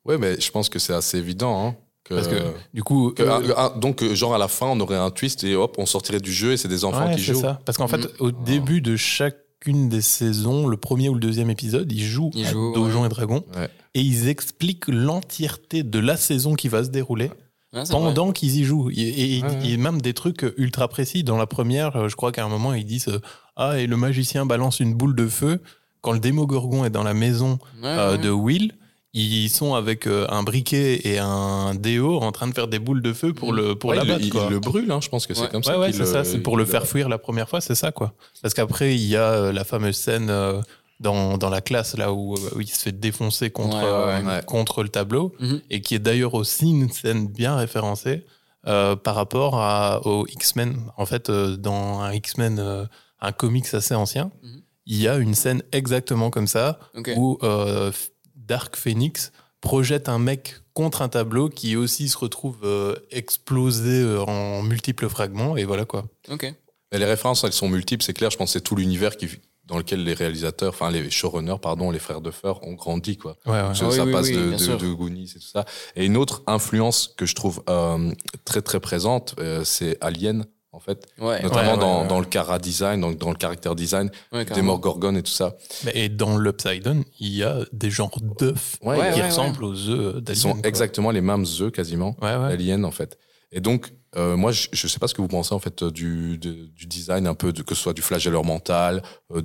Ouais, 0.04 0.18
mais 0.18 0.40
je 0.40 0.50
pense 0.50 0.68
que 0.68 0.78
c'est 0.78 0.92
assez 0.94 1.18
évident. 1.18 1.66
Hein, 1.68 1.76
que, 2.04 2.14
Parce 2.14 2.26
que, 2.26 2.34
du 2.74 2.82
coup, 2.82 3.12
que- 3.12 3.22
euh, 3.22 3.54
un- 3.56 3.66
un- 3.66 3.78
donc, 3.78 4.02
euh, 4.02 4.14
genre 4.16 4.34
à 4.34 4.38
la 4.38 4.48
fin, 4.48 4.66
on 4.66 4.80
aurait 4.80 4.96
un 4.96 5.10
twist 5.12 5.44
et 5.44 5.54
hop, 5.54 5.76
on 5.78 5.86
sortirait 5.86 6.18
du 6.18 6.32
jeu 6.32 6.52
et 6.52 6.56
c'est 6.56 6.66
des 6.68 6.84
enfants 6.84 7.06
Ouais, 7.06 7.14
qui 7.14 7.22
c'est 7.22 7.34
jouent. 7.34 7.40
ça. 7.40 7.60
Parce 7.64 7.78
qu'en 7.78 7.86
fait, 7.86 7.98
Mm. 8.04 8.08
au 8.18 8.30
début 8.32 8.80
de 8.80 8.96
chacune 8.96 9.88
des 9.88 10.00
saisons, 10.00 10.66
le 10.66 10.76
premier 10.76 11.08
ou 11.08 11.14
le 11.14 11.20
deuxième 11.20 11.50
épisode, 11.50 11.90
ils 11.92 12.02
jouent 12.02 12.32
Ils 12.34 12.46
à 12.46 12.50
jouent, 12.50 12.72
Donjons 12.74 13.04
et 13.04 13.08
Dragons 13.08 13.44
Ouais. 13.56 13.68
et 13.94 14.00
ils 14.00 14.26
expliquent 14.28 14.88
l'entièreté 14.88 15.84
de 15.84 16.00
la 16.00 16.16
saison 16.16 16.54
qui 16.54 16.66
va 16.66 16.82
se 16.82 16.88
dérouler 16.90 17.30
Vrai. 17.72 17.84
pendant 17.90 18.32
qu'ils 18.32 18.58
y 18.58 18.64
jouent. 18.64 18.90
Et, 18.90 19.38
et- 19.38 19.42
Ouais, 19.42 19.48
ouais. 19.48 19.70
et 19.70 19.76
même 19.78 20.00
des 20.02 20.12
trucs 20.14 20.44
ultra 20.58 20.88
précis. 20.88 21.24
Dans 21.24 21.38
la 21.38 21.46
première, 21.46 21.96
euh, 21.96 22.08
je 22.08 22.16
crois 22.16 22.30
qu'à 22.32 22.44
un 22.44 22.48
moment, 22.48 22.74
ils 22.74 22.84
disent 22.84 23.08
euh, 23.08 23.20
Ah, 23.56 23.78
et 23.78 23.86
le 23.86 23.96
magicien 23.96 24.44
balance 24.46 24.80
une 24.80 24.94
boule 24.94 25.14
de 25.16 25.26
feu. 25.26 25.60
Quand 26.02 26.12
le 26.12 26.18
démogorgon 26.18 26.84
est 26.84 26.90
dans 26.90 27.02
la 27.04 27.14
maison 27.14 27.58
Ouais, 27.82 27.88
euh, 27.88 28.12
ouais. 28.12 28.18
de 28.18 28.28
Will, 28.30 28.72
ils 29.14 29.48
sont 29.50 29.74
avec 29.74 30.06
un 30.06 30.42
briquet 30.42 31.00
et 31.06 31.18
un 31.18 31.74
déo 31.74 32.18
en 32.18 32.32
train 32.32 32.48
de 32.48 32.54
faire 32.54 32.66
des 32.66 32.78
boules 32.78 33.02
de 33.02 33.12
feu 33.12 33.32
pour 33.34 33.52
le, 33.52 33.74
pour 33.74 33.90
Ouais, 33.90 33.96
l'abattre. 33.96 34.20
il- 34.24 34.30
quoi. 34.30 34.44
il 34.48 34.52
le 34.54 34.58
brûle, 34.58 34.90
hein, 34.90 35.00
je 35.02 35.08
pense 35.10 35.26
que 35.26 35.34
c'est 35.34 35.42
Ouais. 35.42 35.48
comme 35.48 35.60
Ouais, 35.60 35.64
ça. 35.72 35.78
ouais, 35.78 35.92
c'est 35.92 36.06
ça. 36.06 36.24
C'est 36.24 36.38
pour 36.40 36.56
le 36.56 36.64
faire 36.64 36.86
fuir 36.86 37.08
la 37.10 37.18
première 37.18 37.48
fois, 37.48 37.60
c'est 37.60 37.74
ça, 37.74 37.92
quoi. 37.92 38.14
Parce 38.40 38.54
qu'après, 38.54 38.94
il 38.96 39.04
y 39.06 39.16
a 39.16 39.52
la 39.52 39.64
fameuse 39.64 39.96
scène 39.96 40.28
euh, 40.30 40.60
dans, 41.02 41.36
dans 41.36 41.50
la 41.50 41.60
classe, 41.60 41.96
là 41.96 42.12
où, 42.12 42.34
où 42.54 42.60
il 42.60 42.68
se 42.68 42.80
fait 42.80 42.92
défoncer 42.92 43.50
contre, 43.50 43.76
Ouais, 43.76 43.82
ouais, 43.82 43.88
euh, 43.88 44.36
ouais. 44.38 44.44
contre 44.46 44.82
le 44.82 44.88
tableau, 44.88 45.34
Mhm. 45.40 45.60
et 45.70 45.80
qui 45.82 45.94
est 45.94 45.98
d'ailleurs 45.98 46.34
aussi 46.34 46.70
une 46.70 46.90
scène 46.90 47.26
bien 47.28 47.56
référencée 47.56 48.24
euh, 48.66 48.94
par 48.96 49.14
rapport 49.16 49.56
à, 49.60 50.06
aux 50.06 50.26
X-Men. 50.28 50.76
En 50.96 51.04
fait, 51.04 51.28
euh, 51.28 51.56
dans 51.56 52.00
un 52.00 52.12
X-Men, 52.12 52.58
euh, 52.60 52.84
un 53.20 53.32
comics 53.32 53.74
assez 53.74 53.94
ancien, 53.94 54.30
Mhm. 54.42 54.62
il 54.86 54.96
y 55.02 55.08
a 55.08 55.16
une 55.16 55.34
scène 55.34 55.62
exactement 55.72 56.30
comme 56.30 56.46
ça, 56.46 56.78
où 57.16 57.38
euh, 57.42 57.90
Dark 58.36 58.76
Phoenix 58.76 59.32
projette 59.60 60.08
un 60.08 60.18
mec 60.18 60.56
contre 60.74 61.02
un 61.02 61.08
tableau 61.08 61.48
qui 61.48 61.76
aussi 61.76 62.08
se 62.08 62.16
retrouve 62.18 62.58
euh, 62.64 62.94
explosé 63.10 64.00
euh, 64.02 64.20
en 64.24 64.62
multiples 64.62 65.08
fragments, 65.08 65.56
et 65.56 65.64
voilà 65.64 65.84
quoi. 65.84 66.04
Ok. 66.30 66.52
Mais 66.92 66.98
les 66.98 67.04
références, 67.06 67.42
elles 67.44 67.52
sont 67.52 67.68
multiples, 67.68 68.04
c'est 68.04 68.12
clair. 68.12 68.30
Je 68.30 68.36
pense 68.36 68.50
que 68.50 68.58
c'est 68.58 68.64
tout 68.64 68.76
l'univers 68.76 69.16
qui, 69.16 69.28
dans 69.66 69.78
lequel 69.78 70.04
les 70.04 70.14
réalisateurs, 70.14 70.70
enfin 70.70 70.90
les 70.90 71.08
showrunners, 71.10 71.58
pardon, 71.62 71.90
les 71.90 71.98
frères 71.98 72.20
de 72.20 72.30
Feur 72.30 72.62
ont 72.66 72.74
grandi, 72.74 73.16
quoi. 73.16 73.36
Ouais, 73.46 73.52
ouais. 73.52 73.58
Ah 73.70 73.74
ça 73.74 74.04
oui, 74.04 74.12
passe 74.12 74.26
oui, 74.28 74.34
de, 74.36 74.50
de, 74.56 74.76
de 74.76 74.92
Goonies 74.92 75.32
et 75.36 75.38
tout 75.38 75.46
ça. 75.46 75.64
Et 75.96 76.04
une 76.04 76.16
autre 76.16 76.42
influence 76.46 77.14
que 77.16 77.26
je 77.26 77.34
trouve 77.34 77.62
euh, 77.68 78.10
très 78.44 78.60
très 78.60 78.80
présente, 78.80 79.34
euh, 79.38 79.62
c'est 79.64 79.96
Alien, 80.00 80.44
en 80.72 80.80
fait. 80.80 81.06
Ouais. 81.18 81.40
Notamment 81.42 81.74
ouais, 81.74 81.78
dans, 81.78 82.02
ouais. 82.02 82.08
dans 82.08 82.18
le 82.18 82.26
cara 82.26 82.58
design, 82.58 83.00
donc 83.00 83.18
dans 83.18 83.30
le 83.30 83.36
caractère 83.36 83.74
design, 83.74 84.10
ouais, 84.32 84.40
des 84.40 84.46
carrément. 84.46 84.72
Morgorgon 84.72 85.14
et 85.16 85.22
tout 85.22 85.30
ça. 85.30 85.54
Et 85.94 86.08
dans 86.08 86.36
l'Upside 86.38 86.82
Down, 86.82 87.04
il 87.20 87.34
y 87.36 87.44
a 87.44 87.58
des 87.72 87.90
genres 87.90 88.18
d'œufs 88.20 88.78
qui 88.80 88.86
ouais, 88.88 89.22
ressemblent 89.22 89.64
aux 89.64 89.88
œufs 89.88 90.14
d'Alien. 90.16 90.24
Ils 90.28 90.36
sont 90.36 90.52
quoi. 90.54 90.60
exactement 90.68 91.10
les 91.12 91.20
mêmes 91.20 91.44
œufs 91.60 91.70
quasiment, 91.72 92.16
Ouais, 92.20 92.34
ouais. 92.36 92.52
Alien 92.52 92.84
en 92.84 92.90
fait. 92.90 93.18
Et 93.52 93.60
donc, 93.60 93.92
euh, 94.16 94.36
moi, 94.36 94.52
je, 94.52 94.68
je 94.72 94.86
sais 94.86 94.98
pas 94.98 95.08
ce 95.08 95.14
que 95.14 95.22
vous 95.22 95.28
pensez 95.28 95.54
en 95.54 95.58
fait 95.58 95.82
euh, 95.82 95.90
du, 95.90 96.36
de- 96.38 96.66
du 96.66 96.86
design 96.86 97.26
un 97.26 97.34
peu, 97.34 97.52
de, 97.52 97.62
que 97.62 97.74
ce 97.74 97.82
soit 97.82 97.92
du 97.94 98.02
flagelleur 98.02 98.44
mental, 98.44 99.02
euh, 99.34 99.40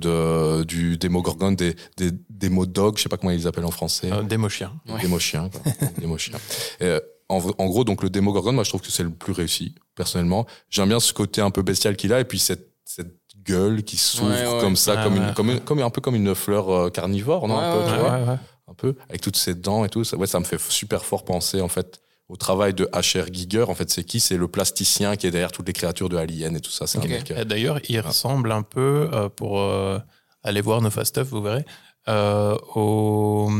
de, 0.60 0.64
du 0.64 0.98
démogorgon, 0.98 1.52
des, 1.52 1.74
des, 1.96 2.10
des 2.28 2.48
modogs, 2.50 2.96
je 2.98 3.02
sais 3.04 3.08
pas 3.08 3.16
comment 3.16 3.30
ils 3.30 3.38
les 3.38 3.46
appellent 3.46 3.64
en 3.64 3.70
français. 3.70 4.10
Euh, 4.12 4.22
des 4.22 4.36
mochiens. 4.36 4.72
Ouais. 4.88 5.06
Mochiens. 5.08 5.48
Et, 6.80 6.84
euh, 6.84 7.00
en, 7.30 7.38
en 7.58 7.66
gros, 7.66 7.84
donc 7.84 8.02
le 8.02 8.10
démogorgon, 8.10 8.52
moi, 8.52 8.64
je 8.64 8.70
trouve 8.70 8.80
que 8.80 8.90
c'est 8.90 9.02
le 9.02 9.10
plus 9.10 9.32
réussi, 9.32 9.74
personnellement. 9.94 10.46
J'aime 10.70 10.88
bien 10.88 11.00
ce 11.00 11.12
côté 11.12 11.40
un 11.40 11.50
peu 11.50 11.62
bestial 11.62 11.96
qu'il 11.96 12.12
a, 12.12 12.20
et 12.20 12.24
puis 12.24 12.38
cette, 12.38 12.70
cette 12.84 13.14
gueule 13.44 13.82
qui 13.82 13.96
s'ouvre 13.96 14.30
Ouais, 14.30 14.46
ouais. 14.54 14.60
comme 14.60 14.76
ça, 14.76 14.94
Ouais, 14.96 15.02
comme, 15.04 15.14
ouais. 15.18 15.28
Une, 15.28 15.34
comme, 15.34 15.50
une- 15.50 15.60
comme 15.60 15.78
un 15.80 15.90
peu 15.90 16.00
comme 16.00 16.14
une 16.14 16.34
fleur 16.34 16.90
carnivore, 16.92 17.46
non 17.48 17.58
un 17.58 17.70
Ouais, 17.72 17.78
peu, 17.78 17.84
tu 17.86 17.92
ouais, 17.92 17.98
vois 18.00 18.18
Ouais, 18.18 18.28
ouais. 18.28 18.36
un 18.68 18.74
peu, 18.74 18.94
avec 19.08 19.20
toutes 19.20 19.36
ses 19.36 19.54
dents 19.54 19.84
et 19.84 19.88
tout. 19.88 20.04
Ça, 20.04 20.16
ouais, 20.16 20.26
ça 20.26 20.40
me 20.40 20.44
fait 20.44 20.58
super 20.70 21.04
fort 21.04 21.24
penser, 21.24 21.60
en 21.60 21.68
fait, 21.68 22.00
au 22.28 22.36
travail 22.36 22.74
de 22.74 22.84
H.R. 22.92 23.32
Giger. 23.32 23.62
En 23.68 23.74
fait, 23.74 23.88
c'est 23.90 24.04
qui? 24.04 24.20
C'est 24.20 24.36
le 24.36 24.48
plasticien 24.48 25.16
qui 25.16 25.26
est 25.26 25.30
derrière 25.30 25.52
toutes 25.52 25.66
les 25.66 25.72
créatures 25.72 26.08
de 26.08 26.16
Alien 26.16 26.56
et 26.56 26.60
tout 26.60 26.70
ça. 26.70 26.86
C'est 26.86 26.98
Ok. 26.98 27.04
un 27.06 27.08
mec. 27.08 27.30
euh, 27.30 27.44
D'ailleurs, 27.44 27.80
il 27.88 27.98
ressemble 28.00 28.52
un 28.52 28.62
peu, 28.62 29.08
euh, 29.12 29.28
pour 29.28 29.60
euh, 29.60 29.98
aller 30.42 30.60
voir 30.60 30.80
No 30.82 30.90
Fast 30.90 31.10
Stuff, 31.16 31.28
vous 31.28 31.42
verrez, 31.42 31.64
euh, 32.08 32.56
au, 32.74 33.50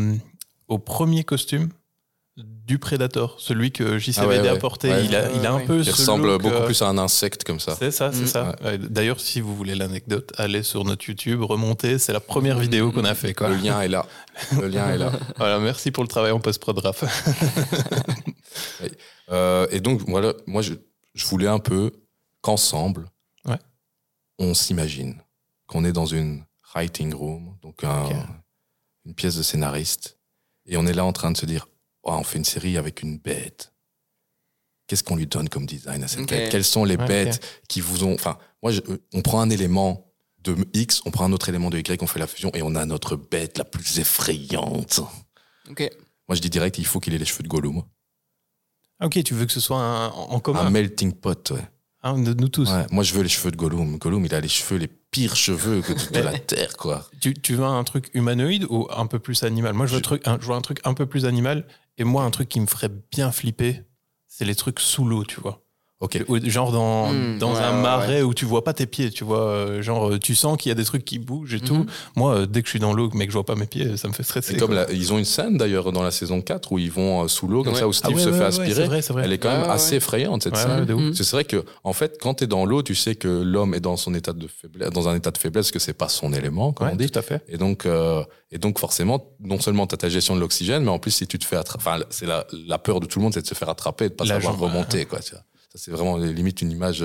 au 0.69 0.79
premier 0.79 1.25
costume 1.25 1.71
du 2.39 2.79
Predator, 2.79 3.37
celui 3.41 3.73
que 3.73 3.99
JCVD 3.99 4.21
Ah 4.23 4.27
ouais, 4.43 4.49
a 4.49 4.53
ouais. 4.53 4.59
porté. 4.59 4.91
Ouais. 4.91 5.05
il, 5.05 5.17
a, 5.17 5.31
il 5.33 5.45
a 5.47 5.53
un 5.53 5.61
peu 5.67 5.83
ce 5.83 5.91
ressemble 5.91 6.29
look, 6.29 6.43
beaucoup 6.43 6.55
euh, 6.55 6.67
plus 6.67 6.81
à 6.83 6.87
un 6.87 6.99
insecte 6.99 7.43
comme 7.45 7.59
ça. 7.61 7.75
C'est 7.79 7.91
ça, 7.91 8.13
c'est 8.13 8.23
Mm. 8.23 8.27
ça. 8.27 8.57
D'ailleurs, 8.91 9.21
si 9.21 9.41
vous 9.41 9.57
voulez 9.57 9.75
l'anecdote, 9.75 10.33
allez 10.37 10.63
sur 10.63 10.85
notre 10.85 11.05
YouTube, 11.09 11.43
remontez. 11.43 11.99
C'est 11.99 12.13
la 12.13 12.21
première 12.21 12.59
vidéo 12.59 12.93
qu'on 12.93 13.05
a 13.05 13.15
fait. 13.15 13.35
Quoi. 13.35 13.49
Le 13.49 13.57
lien 13.57 13.81
est 13.81 13.89
là. 13.89 14.07
Le 14.61 14.69
lien 14.69 14.89
est 14.91 14.99
là. 14.99 15.13
Voilà, 15.39 15.59
merci 15.59 15.91
pour 15.91 16.05
le 16.05 16.09
travail 16.09 16.31
en 16.33 16.41
post-prod 16.41 16.79
Raph. 16.79 17.05
Euh, 19.31 19.67
et 19.71 19.81
donc, 19.81 20.01
voilà, 20.09 20.33
moi, 20.47 20.63
je, 20.63 20.73
je 21.15 21.27
voulais 21.27 21.49
un 21.49 21.59
peu 21.59 21.93
qu'ensemble, 22.41 23.11
Ouais. 23.45 23.59
on 24.39 24.55
s'imagine 24.55 25.21
qu'on 25.67 25.85
est 25.85 25.93
dans 25.93 26.07
une 26.07 26.45
writing 26.75 27.13
room, 27.13 27.57
donc 27.61 27.85
un- 27.85 28.09
une 29.05 29.15
pièce 29.15 29.37
de 29.37 29.43
scénariste, 29.43 30.19
et 30.67 30.77
on 30.79 30.87
est 30.87 30.95
là 30.95 31.05
en 31.05 31.13
train 31.13 31.31
de 31.31 31.37
se 31.37 31.45
dire, 31.45 31.67
Oh, 32.05 32.13
on 32.13 32.23
fait 32.25 32.39
une 32.39 32.45
série 32.45 32.77
avec 32.77 33.03
une 33.03 33.19
bête. 33.19 33.73
Qu'est-ce 34.87 35.03
qu'on 35.05 35.17
lui 35.17 35.27
donne 35.27 35.49
comme 35.49 35.67
design 35.67 36.03
à 36.03 36.09
cette 36.09 36.27
bête? 36.29 36.51
Quelles 36.51 36.65
sont 36.65 36.85
les 36.85 36.97
Ouais, 36.97 37.07
bêtes 37.07 37.63
qui 37.69 37.81
vous 37.81 38.05
ont... 38.05 38.15
Enfin, 38.15 38.39
moi, 38.63 38.73
je- 38.73 38.81
on 39.13 39.21
prend 39.23 39.41
un 39.41 39.51
élément 39.51 40.11
de 40.43 40.57
X, 40.73 41.03
on 41.05 41.11
prend 41.11 41.25
un 41.27 41.33
autre 41.33 41.49
élément 41.51 41.69
de 41.69 41.79
Y, 41.79 42.03
on 42.03 42.07
fait 42.07 42.19
la 42.21 42.27
fusion, 42.27 42.51
et 42.55 42.63
on 42.63 42.75
a 42.75 42.87
notre 42.87 43.17
bête 43.17 43.59
la 43.59 43.65
plus 43.65 43.99
effrayante. 43.99 45.01
Ok. 45.69 45.81
Moi, 46.29 46.37
je 46.37 46.41
dis 46.41 46.49
direct, 46.51 46.79
il 46.79 46.87
faut 46.87 47.01
qu'il 47.01 47.13
ait 47.15 47.19
les 47.19 47.25
cheveux 47.27 47.43
de 47.43 47.49
Gollum. 47.49 47.83
Ah, 49.01 49.07
ok, 49.07 49.23
tu 49.25 49.35
veux 49.35 49.45
que 49.47 49.53
ce 49.53 49.61
soit 49.61 49.79
un- 49.79 50.09
en 50.09 50.41
commun? 50.41 50.61
Un 50.61 50.71
melting 50.71 51.13
pot, 51.13 51.51
ouais. 51.51 51.69
De 52.05 52.35
nous 52.35 52.49
tous. 52.49 52.71
Ouais, 52.71 52.87
moi, 52.91 53.03
je 53.05 53.13
veux 53.15 53.23
les 53.23 53.29
cheveux 53.29 53.51
de 53.51 53.57
Gollum. 53.57 53.99
Gollum, 53.99 54.25
il 54.25 54.35
a 54.35 54.41
les 54.41 54.49
cheveux, 54.49 54.79
les 54.79 54.87
pires 54.89 55.37
cheveux 55.37 55.83
que 55.83 55.93
de, 55.93 56.13
de 56.19 56.21
la 56.25 56.39
Terre, 56.39 56.77
quoi. 56.77 57.07
Tu, 57.21 57.35
tu 57.35 57.55
veux 57.55 57.65
un 57.65 57.83
truc 57.85 58.11
humanoïde 58.15 58.67
ou 58.71 58.87
un 58.91 59.07
peu 59.07 59.19
plus 59.19 59.43
animal? 59.43 59.75
Moi, 59.75 59.87
je 59.87 59.93
veux, 59.93 59.99
Je- 59.99 60.03
truc, 60.05 60.27
un, 60.27 60.39
je 60.41 60.47
veux 60.47 60.55
un 60.55 60.61
truc 60.61 60.81
un 60.85 60.95
peu 60.95 61.07
plus 61.07 61.27
animal. 61.27 61.67
Et 61.99 62.05
moi, 62.05 62.23
un 62.25 62.31
truc 62.31 62.49
qui 62.49 62.61
me 62.61 62.67
ferait 62.67 62.91
bien 63.13 63.33
flipper, 63.33 63.83
c'est 64.29 64.45
les 64.45 64.55
trucs 64.55 64.79
sous 64.81 65.05
l'eau, 65.05 65.25
tu 65.25 65.41
vois. 65.41 65.65
Ok. 66.01 66.23
Ou 66.29 66.39
Genre 66.49 66.71
dans, 66.71 67.13
Hmm, 67.13 67.39
dans 67.39 67.55
ouais, 67.55 67.59
un 67.61 67.75
ouais, 67.77 67.83
marais 67.83 68.23
où 68.23 68.33
tu 68.33 68.45
vois 68.45 68.63
pas 68.63 68.73
tes 68.73 68.87
pieds, 68.87 69.11
tu 69.11 69.25
vois. 69.25 69.41
euh, 69.49 69.83
Genre, 69.83 70.11
euh, 70.13 70.19
tu 70.21 70.37
sens 70.37 70.57
qu'il 70.57 70.71
y 70.71 70.73
a 70.73 70.77
des 70.77 70.85
trucs 70.85 71.05
qui 71.05 71.19
bougent 71.19 71.55
et 71.55 71.61
tout. 71.61 71.75
Mhm. 71.75 71.87
Moi, 72.15 72.35
euh, 72.37 72.47
dès 72.47 72.61
que 72.63 72.67
je 72.69 72.71
suis 72.71 72.79
dans 72.79 72.93
l'eau, 72.93 73.11
mais 73.15 73.27
que 73.27 73.33
je 73.33 73.37
vois 73.37 73.45
pas 73.45 73.57
mes 73.57 73.67
pieds, 73.67 73.97
ça 73.97 74.07
me 74.07 74.13
fait 74.13 74.23
stresser. 74.23 74.53
C'est 74.53 74.61
comme 74.61 74.73
la- 74.75 74.89
ils 74.93 75.13
ont 75.13 75.19
une 75.19 75.25
scène 75.25 75.57
d'ailleurs 75.57 75.91
dans 75.91 76.05
la 76.05 76.13
saison 76.13 76.41
4 76.41 76.71
où 76.71 76.79
ils 76.79 76.93
vont 76.93 77.27
sous 77.27 77.49
l'eau 77.49 77.65
comme 77.65 77.73
Ouais. 77.73 77.81
ça 77.81 77.89
où 77.89 77.91
Ah 77.91 77.95
Steve 77.95 78.15
ouais, 78.17 78.23
se 78.23 78.27
ouais, 78.29 78.33
fait 78.35 78.39
ouais, 78.41 78.45
aspirer. 78.47 78.75
c'est 78.75 78.85
vrai, 78.87 79.03
c'est 79.03 79.13
vrai. 79.13 79.23
Elle 79.25 79.33
est 79.33 79.39
quand 79.39 79.51
même 79.51 79.63
ouais, 79.63 79.69
assez 79.71 79.97
effrayante 79.97 80.45
cette 80.45 80.55
Ouais, 80.55 80.63
scène. 80.63 81.15
C'est 81.15 81.31
vrai 81.33 81.45
que 81.45 81.65
en 81.83 81.93
fait 81.93 82.17
quand 82.21 82.35
tu 82.35 82.45
es 82.45 82.47
dans 82.47 82.65
l'eau, 82.65 82.85
tu 82.85 82.95
sais 82.95 83.17
que 83.17 83.27
l'homme 83.27 83.75
est 83.75 83.81
dans 83.81 83.97
son 83.97 84.15
état 84.15 84.33
de 84.33 84.47
faiblesse 84.47 84.91
dans 84.91 85.09
un 85.09 85.17
état 85.17 85.33
de 85.33 85.39
faiblesse 85.39 85.73
que 85.73 85.81
c'est 85.81 85.95
pas 85.95 86.09
son 86.09 86.33
élément 86.33 86.73
comme 86.73 86.87
Ouais, 86.87 86.93
on 86.93 86.97
dit. 86.97 87.11
tout 87.11 87.19
à 87.19 87.23
fait. 87.23 87.43
Et 87.49 87.57
donc 87.59 87.87
euh, 87.87 88.23
et 88.53 88.59
donc 88.59 88.79
forcément 88.79 89.33
non 89.41 89.59
seulement 89.59 89.89
tu 89.89 89.95
as 89.97 89.99
ta 89.99 90.09
gestion 90.09 90.37
de 90.37 90.41
l'oxygène 90.41 90.85
mais 90.85 90.91
en 90.91 91.01
plus 91.01 91.11
si 91.11 91.27
tu 91.27 91.41
te 91.41 91.45
fais 91.45 91.57
attraper 91.57 91.83
enfin 91.85 92.05
c'est 92.11 92.27
la, 92.27 92.47
la 92.69 92.79
peur 92.79 93.01
de 93.01 93.07
tout 93.07 93.19
le 93.19 93.25
monde 93.25 93.35
c'est 93.35 93.43
de 93.43 93.47
se 93.49 93.55
faire 93.55 93.69
attraper 93.69 94.05
et 94.05 94.09
de 94.11 94.15
pas 94.15 94.25
La 94.25 94.35
savoir 94.35 94.57
remonter 94.59 95.05
quoi, 95.07 95.19
tu 95.19 95.33
vois. 95.33 95.43
Ça 95.71 95.79
c'est 95.79 95.91
vraiment 95.91 96.17
limite 96.17 96.63
une 96.63 96.71
image 96.71 97.05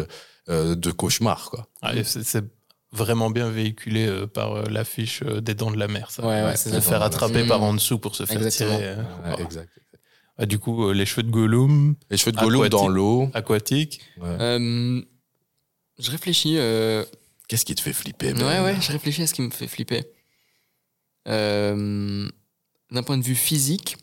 euh, 0.50 0.76
de 0.76 0.92
cauchemar 0.92 1.50
quoi. 1.50 1.68
Ah, 1.82 1.94
c'est 2.04 2.44
vraiment 2.92 3.30
bien 3.32 3.50
véhiculé 3.50 4.06
euh, 4.08 4.28
par 4.28 4.54
euh, 4.54 4.64
l'affiche 4.70 5.22
euh, 5.24 5.42
des 5.42 5.54
dents 5.56 5.72
de 5.72 5.78
la 5.78 5.88
mer. 5.88 6.12
Ça. 6.12 6.26
Ouais, 6.26 6.56
Se 6.56 6.80
faire 6.80 7.02
attraper 7.02 7.42
Mhm. 7.44 7.48
par 7.50 7.64
en 7.64 7.74
dessous 7.74 7.98
pour 8.00 8.16
se 8.16 8.26
faire 8.26 8.38
Exactement. 8.38 8.78
tirer. 8.78 8.88
euh. 8.90 9.04
Ouais, 9.36 9.42
exact. 9.44 9.70
Ah, 10.38 10.46
du 10.46 10.58
coup, 10.60 10.88
euh, 10.88 10.94
les 10.94 11.06
cheveux 11.06 11.24
de 11.24 11.30
Gollum, 11.30 11.96
Les 12.10 12.18
cheveux 12.18 12.32
de 12.32 12.38
Gollum 12.38 12.68
dans 12.70 12.88
l'eau. 12.88 13.30
aquatique. 13.34 14.02
Ouais. 14.18 14.28
Euh, 14.40 15.02
je 16.00 16.12
réfléchis. 16.12 16.56
euh, 16.58 17.04
Qu'est-ce 17.48 17.66
qui 17.66 17.76
te 17.76 17.82
fait 17.82 17.94
flipper 17.94 18.34
Ben? 18.34 18.44
Ouais, 18.44 18.60
ouais, 18.74 18.82
je 18.82 18.92
réfléchis 18.92 19.22
à 19.24 19.28
ce 19.28 19.34
qui 19.34 19.42
me 19.44 19.52
fait 19.52 19.68
flipper. 19.68 20.04
Euh, 21.28 22.28
D'un 22.92 23.04
point 23.04 23.18
de 23.18 23.24
vue 23.24 23.36
physique, 23.36 23.98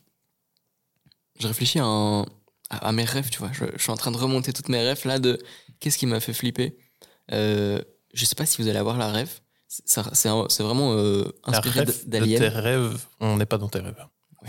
je 1.39 1.47
réfléchis 1.47 1.79
à, 1.79 1.85
un- 1.85 2.27
à- 2.71 2.89
à 2.89 2.93
mes 2.93 3.05
rêves, 3.05 3.29
tu 3.31 3.39
vois. 3.39 3.51
Je, 3.53 3.65
je 3.77 3.83
suis 3.83 3.91
en 3.91 3.97
train 3.97 4.11
de 4.13 4.17
remonter 4.17 4.53
toutes 4.53 4.69
mes 4.69 4.81
rêves 4.81 5.03
là 5.05 5.19
de 5.19 5.39
qu'est-ce 5.81 5.99
qui 5.99 6.07
m'a 6.07 6.21
fait 6.21 6.33
flipper. 6.33 6.77
Euh, 7.33 7.81
je 8.15 8.25
sais 8.25 8.35
pas 8.35 8.47
si 8.47 8.61
vous 8.63 8.69
allez 8.69 8.79
avoir 8.79 8.97
la 8.99 9.11
rêve. 9.13 9.31
C'est 9.69 10.01
vraiment 10.63 10.95
euh, 10.95 11.25
inspiré 11.45 11.85
d'Alien. 12.07 12.39
tes 12.41 12.49
rêves, 12.49 12.99
on 13.21 13.37
n'est 13.37 13.47
pas 13.47 13.59
dans 13.59 13.69
tes 13.69 13.79
rêves. 13.81 13.95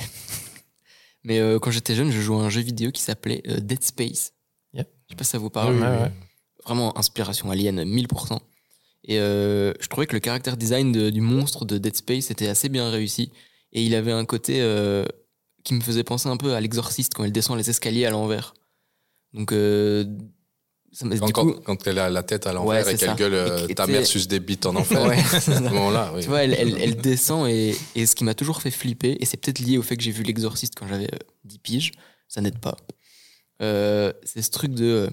Mais 1.24 1.40
euh, 1.40 1.60
quand 1.60 1.70
j'étais 1.72 1.94
jeune, 1.96 2.12
je 2.12 2.20
jouais 2.20 2.38
à 2.38 2.46
un 2.46 2.50
jeu 2.50 2.62
vidéo 2.62 2.92
qui 2.92 3.02
s'appelait 3.02 3.44
Dead 3.46 3.84
Space. 3.84 4.34
Yeah. 4.74 4.86
Je 5.08 5.14
sais 5.14 5.16
pas 5.18 5.24
si 5.24 5.30
ça 5.32 5.38
vous 5.38 5.50
parle. 5.52 5.76
Ouais, 5.76 5.82
ouais. 5.88 6.12
Vraiment 6.66 6.98
inspiration 6.98 7.52
Alien 7.52 7.84
1000%. 7.84 8.40
Et 9.06 9.18
je 9.18 9.88
trouvais 9.88 10.08
que 10.08 10.14
le 10.14 10.20
caractère 10.20 10.58
design 10.58 10.92
de- 10.92 11.10
du 11.10 11.22
monstre 11.22 11.66
de 11.66 11.78
Dead 11.78 11.96
Space 11.96 12.32
était 12.32 12.48
assez 12.48 12.70
bien 12.70 12.90
réussi. 12.90 13.32
Et 13.74 13.84
il 13.84 13.94
avait 13.96 14.12
un 14.12 14.26
côté 14.26 14.60
qui 15.64 15.74
me 15.74 15.82
faisait 15.82 16.04
penser 16.04 16.30
un 16.30 16.38
peu 16.38 16.54
à 16.54 16.62
l'exorciste 16.62 17.14
quand 17.14 17.24
il 17.24 17.32
descend 17.32 17.58
les 17.58 17.70
escaliers 17.70 18.06
à 18.06 18.10
l'envers. 18.12 18.54
Donc, 19.34 19.52
euh, 19.54 20.04
ça 20.92 21.06
m'a- 21.06 21.18
Quand, 21.18 21.26
du 21.28 21.34
coup, 21.34 21.52
quand- 21.64 21.88
elle 21.88 22.00
a 22.00 22.10
la 22.10 22.24
tête 22.24 22.48
à 22.48 22.54
l'envers 22.54 22.86
Ouais, 22.86 22.94
et 22.94 22.98
qu'elle 22.98 23.16
gueule 23.16 23.34
euh, 23.34 23.68
Et 23.70 23.76
ta 23.76 23.88
mère 23.88 24.06
suce 24.06 24.28
des 24.28 24.40
bites 24.40 24.66
en 24.66 24.76
enfer. 24.76 25.08
ouais. 25.08 25.18
À 25.20 25.40
ce 25.40 25.52
moment-là, 25.62 26.12
oui. 26.16 26.22
Tu 26.22 26.28
vois, 26.28 26.44
elle, 26.44 26.54
elle- 26.54 26.78
elle 26.82 26.96
descend 26.98 27.48
et, 27.50 27.76
et 27.96 28.06
ce 28.06 28.16
qui 28.16 28.24
m'a 28.24 28.34
toujours 28.34 28.62
fait 28.62 28.72
flipper, 28.72 29.18
et 29.20 29.26
c'est 29.26 29.38
peut-être 29.38 29.60
lié 29.60 29.78
au 29.78 29.82
fait 29.84 29.96
que 29.96 30.04
j'ai 30.04 30.12
vu 30.12 30.24
l'exorciste 30.24 30.74
quand 30.78 30.88
j'avais 30.88 31.06
euh, 31.14 31.18
10 31.46 31.60
piges, 31.60 31.92
ça 32.28 32.42
n'aide 32.42 32.60
pas. 32.60 32.76
Euh, 33.62 34.12
c'est 34.24 34.42
ce 34.42 34.50
truc 34.52 34.74
de. 34.74 34.86
euh, 34.86 35.08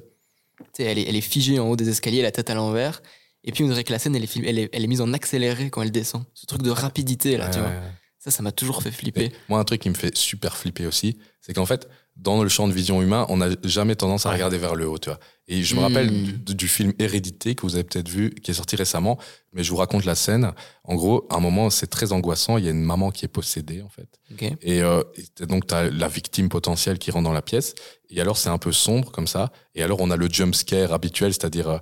Tu 0.58 0.64
sais, 0.78 0.82
elle 0.84 0.98
est, 0.98 1.08
elle 1.08 1.14
est 1.16 1.20
figée 1.20 1.58
en 1.60 1.68
haut 1.68 1.76
des 1.76 1.88
escaliers, 1.88 2.22
la 2.22 2.32
tête 2.32 2.50
à 2.50 2.54
l'envers, 2.54 3.00
et 3.44 3.52
puis 3.52 3.62
on 3.62 3.68
dirait 3.68 3.84
que 3.84 3.92
la 3.92 4.00
scène, 4.00 4.16
elle 4.16 4.24
est, 4.24 4.36
elle 4.44 4.58
est, 4.58 4.68
elle 4.72 4.82
est 4.82 4.88
mise 4.88 5.00
en 5.00 5.12
accéléré 5.12 5.70
quand 5.70 5.82
elle 5.82 5.92
descend. 5.92 6.24
Ce 6.34 6.46
truc 6.46 6.62
de 6.62 6.70
rapidité, 6.70 7.36
là, 7.36 7.48
tu 7.50 7.58
Ouais, 7.58 7.62
vois. 7.66 7.70
ouais. 7.72 7.92
Ça, 8.30 8.36
ça 8.36 8.42
m'a 8.42 8.52
toujours 8.52 8.82
fait 8.82 8.90
flipper. 8.90 9.24
Et 9.26 9.32
moi, 9.48 9.58
un 9.58 9.64
truc 9.64 9.80
qui 9.82 9.88
me 9.90 9.94
fait 9.94 10.16
super 10.16 10.56
flipper 10.56 10.86
aussi, 10.86 11.18
c'est 11.40 11.54
qu'en 11.54 11.66
fait, 11.66 11.88
dans 12.16 12.42
le 12.42 12.48
champ 12.48 12.66
de 12.66 12.72
vision 12.72 13.00
humain, 13.00 13.26
on 13.28 13.36
n'a 13.36 13.48
jamais 13.62 13.94
tendance 13.94 14.26
à 14.26 14.32
regarder 14.32 14.58
vers 14.58 14.74
le 14.74 14.88
haut, 14.88 14.98
tu 14.98 15.08
vois. 15.08 15.18
Et 15.46 15.62
je 15.62 15.74
me 15.76 15.80
rappelle 15.80 16.10
du, 16.44 16.54
du 16.54 16.68
film 16.68 16.92
Hérédité 16.98 17.54
que 17.54 17.62
vous 17.62 17.74
avez 17.76 17.84
peut-être 17.84 18.08
vu, 18.08 18.30
qui 18.34 18.50
est 18.50 18.54
sorti 18.54 18.74
récemment, 18.76 19.18
mais 19.52 19.62
je 19.62 19.70
vous 19.70 19.76
raconte 19.76 20.04
la 20.04 20.14
scène. 20.16 20.52
En 20.84 20.94
gros, 20.96 21.26
à 21.30 21.36
un 21.36 21.40
moment, 21.40 21.70
c'est 21.70 21.86
très 21.86 22.12
angoissant. 22.12 22.58
Il 22.58 22.64
y 22.64 22.68
a 22.68 22.72
une 22.72 22.82
maman 22.82 23.10
qui 23.12 23.24
est 23.24 23.28
possédée, 23.28 23.82
en 23.82 23.88
fait. 23.88 24.08
Et, 24.62 24.82
euh, 24.82 25.02
et 25.40 25.46
donc, 25.46 25.66
tu 25.68 25.74
as 25.74 25.90
la 25.90 26.08
victime 26.08 26.48
potentielle 26.48 26.98
qui 26.98 27.10
rentre 27.12 27.24
dans 27.24 27.32
la 27.32 27.40
pièce. 27.42 27.74
Et 28.10 28.20
alors, 28.20 28.36
c'est 28.36 28.50
un 28.50 28.58
peu 28.58 28.72
sombre 28.72 29.10
comme 29.12 29.28
ça. 29.28 29.52
Et 29.76 29.82
alors, 29.84 30.00
on 30.00 30.10
a 30.10 30.16
le 30.16 30.28
jump 30.28 30.54
scare 30.56 30.92
habituel, 30.92 31.32
c'est-à-dire, 31.32 31.80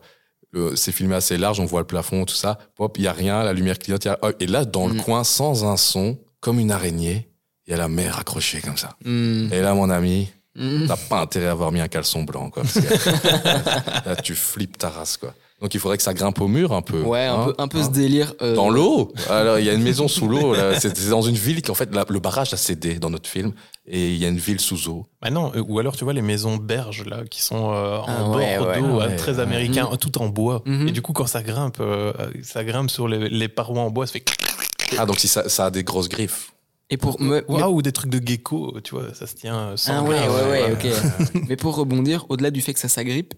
euh, 0.55 0.77
c'est 0.77 0.93
filmé 0.93 1.15
assez 1.17 1.39
large, 1.39 1.59
on 1.61 1.65
voit 1.65 1.81
le 1.81 1.87
plafond, 1.87 2.25
tout 2.27 2.35
ça. 2.35 2.59
Hop, 2.79 2.97
il 2.99 3.05
y 3.05 3.09
a 3.09 3.13
rien, 3.13 3.43
la 3.43 3.53
lumière 3.55 3.79
clignote. 3.79 4.07
a- 4.07 4.19
oh, 4.23 4.31
et 4.39 4.47
là, 4.47 4.65
dans 4.67 4.87
le 4.87 4.95
Mm. 4.95 5.01
coin, 5.03 5.25
sans 5.25 5.65
un 5.65 5.77
son, 5.79 6.19
comme 6.47 6.61
une 6.61 6.71
araignée, 6.71 7.27
il 7.67 7.73
y 7.73 7.75
a 7.75 7.77
la 7.77 7.89
mère 7.89 8.21
accrochée 8.21 8.61
comme 8.61 8.77
ça. 8.77 8.91
Hmm. 9.05 9.49
Et 9.53 9.61
là, 9.61 9.75
mon 9.75 9.91
ami, 9.91 10.29
Hmm. 10.55 10.87
t'as 10.87 10.97
pas 10.97 11.21
intérêt 11.21 11.49
à 11.49 11.51
avoir 11.51 11.71
mis 11.73 11.81
un 11.81 11.89
caleçon 11.89 12.23
blanc, 12.23 12.49
quoi. 12.51 12.63
parce 12.63 12.81
que- 12.81 14.09
là, 14.09 14.15
tu 14.17 14.35
flippes 14.37 14.79
ta 14.79 14.89
race, 14.89 15.17
quoi. 15.19 15.35
Donc, 15.61 15.75
il 15.75 15.81
faudrait 15.81 15.97
que 15.97 16.03
ça 16.03 16.15
grimpe 16.15 16.41
au 16.41 16.49
mur 16.49 16.73
un 16.73 16.83
peu. 16.83 17.01
Ouais, 17.03 17.25
un 17.27 17.35
hein, 17.41 17.45
peu, 17.47 17.55
un 17.59 17.67
peu 17.69 17.79
hein. 17.79 17.85
ce 17.85 17.91
délire. 17.91 18.33
euh, 18.43 18.55
Dans 18.55 18.71
l'eau 18.71 19.13
Alors, 19.29 19.59
il 19.59 19.65
y 19.67 19.71
a 19.71 19.73
une 19.75 19.83
maison 19.83 20.07
sous 20.07 20.29
l'eau. 20.29 20.55
là. 20.55 20.79
C'est 20.79 21.09
dans 21.11 21.21
une 21.23 21.35
ville 21.35 21.61
qui, 21.63 21.71
en 21.71 21.75
fait, 21.75 21.93
la- 21.95 22.05
le 22.09 22.21
barrage 22.21 22.55
a 22.55 22.57
cédé 22.57 22.99
dans 22.99 23.11
notre 23.11 23.29
film. 23.29 23.53
Et 23.89 24.11
il 24.13 24.17
y 24.17 24.25
a 24.25 24.29
une 24.29 24.39
ville 24.39 24.61
sous 24.61 24.89
eau. 24.89 25.07
Bah 25.21 25.31
non, 25.31 25.53
euh, 25.57 25.63
ou 25.67 25.79
alors 25.79 25.95
tu 25.97 26.05
vois 26.05 26.13
les 26.13 26.23
maisons 26.23 26.57
berges 26.57 27.05
là 27.05 27.23
qui 27.31 27.41
sont 27.43 27.71
euh, 27.73 27.99
en 27.99 28.05
Ah 28.09 28.23
bord 28.25 28.37
ouais, 28.37 28.81
d'eau, 28.81 28.99
ouais, 29.01 29.17
très 29.17 29.35
ouais. 29.37 29.41
américain, 29.41 29.89
tout 30.01 30.21
en 30.23 30.29
bois. 30.29 30.63
Et 30.67 30.91
du 30.91 31.03
coup 31.03 31.13
quand 31.13 31.27
ça 31.29 31.43
grimpe, 31.43 31.77
euh, 31.81 32.13
ça 32.43 32.65
grimpe 32.65 32.91
sur 32.91 33.07
les, 33.09 33.29
les 33.29 33.49
parois 33.49 33.83
en 33.83 33.91
bois, 33.91 34.07
ça 34.07 34.15
fait 34.15 34.25
Ah, 34.99 35.07
donc 35.07 35.19
si 35.19 35.29
ça, 35.29 35.49
ça 35.49 35.67
a 35.67 35.71
des 35.71 35.85
grosses 35.85 36.09
griffes. 36.09 36.53
Et 36.89 36.97
pour 36.97 37.21
me, 37.21 37.45
Waouh, 37.49 37.77
ou 37.79 37.83
des 37.83 37.91
trucs 37.93 38.11
de 38.11 38.25
gecko, 38.25 38.79
tu 38.85 38.95
vois, 38.95 39.13
ça 39.13 39.27
se 39.27 39.35
tient 39.35 39.57
euh, 39.71 39.77
sans 39.77 39.93
Ah 39.99 40.03
ouais, 40.03 40.17
grave. 40.17 40.49
ouais, 40.51 40.51
ouais, 40.71 40.77
ouais. 40.77 40.95
ok. 41.35 41.45
Mais 41.49 41.57
pour 41.57 41.75
rebondir, 41.75 42.27
au-delà 42.29 42.51
du 42.53 42.61
fait 42.61 42.75
que 42.75 42.79
ça 42.81 42.89
s'agrippe, 42.89 43.35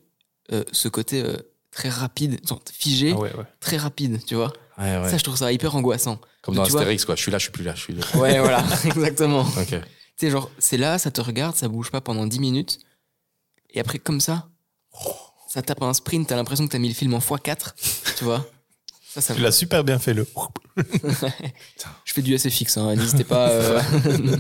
euh, 0.53 0.65
ce 0.73 0.89
côté 0.89 1.23
euh, 1.25 1.37
très 1.71 1.89
rapide, 1.89 2.41
figé, 2.73 3.13
Ah 3.17 3.21
ouais, 3.21 3.35
ouais. 3.35 3.45
très 3.61 3.79
rapide, 3.79 4.21
tu 4.27 4.35
vois. 4.35 4.53
Ouais, 4.77 4.99
ouais. 4.99 5.09
Ça, 5.11 5.17
je 5.17 5.25
trouve 5.25 5.37
ça 5.37 5.51
hyper 5.51 5.75
angoissant. 5.75 6.19
Comme 6.43 6.55
dans 6.57 6.63
vois- 6.65 6.81
Astérix, 6.81 7.05
quoi. 7.07 7.15
Je 7.17 7.23
suis 7.23 7.33
là, 7.33 7.39
je 7.39 7.45
suis 7.45 7.53
plus 7.53 7.65
là, 7.65 7.75
je 7.75 7.81
suis 7.81 7.95
là. 7.95 8.03
Ouais, 8.17 8.39
voilà, 8.41 8.63
exactement. 8.85 9.41
Ok. 9.57 9.69
Tu 9.71 9.77
sais, 10.17 10.31
genre, 10.31 10.51
c'est 10.59 10.77
là, 10.77 10.99
ça 10.99 11.11
te 11.11 11.21
regarde, 11.23 11.57
ça 11.57 11.69
bouge 11.69 11.91
pas 11.91 12.01
pendant 12.03 12.27
10 12.27 12.41
minutes. 12.41 12.79
Et 13.71 13.81
après, 13.81 13.99
comme 13.99 14.21
ça, 14.21 14.49
ça 15.49 15.63
tape 15.63 15.83
un 15.83 15.95
sprint, 15.95 16.29
t'as 16.29 16.37
l'impression 16.37 16.67
que 16.67 16.73
t'as 16.73 16.79
mis 16.79 16.89
le 16.89 16.95
film 16.95 17.15
en 17.15 17.19
x4, 17.19 17.75
tu 18.19 18.25
vois. 18.25 18.45
Ça, 19.21 19.21
ça 19.21 19.35
Tu 19.35 19.41
l'as 19.41 19.53
super 19.53 19.83
bien 19.85 19.99
fait 19.99 20.15
le. 20.15 20.27
Je 22.05 22.13
fais 22.13 22.23
du 22.23 22.37
SFX, 22.39 22.77
hein, 22.77 22.95
n'hésitez 22.95 23.25
pas. 23.25 23.49
euh, 23.51 23.81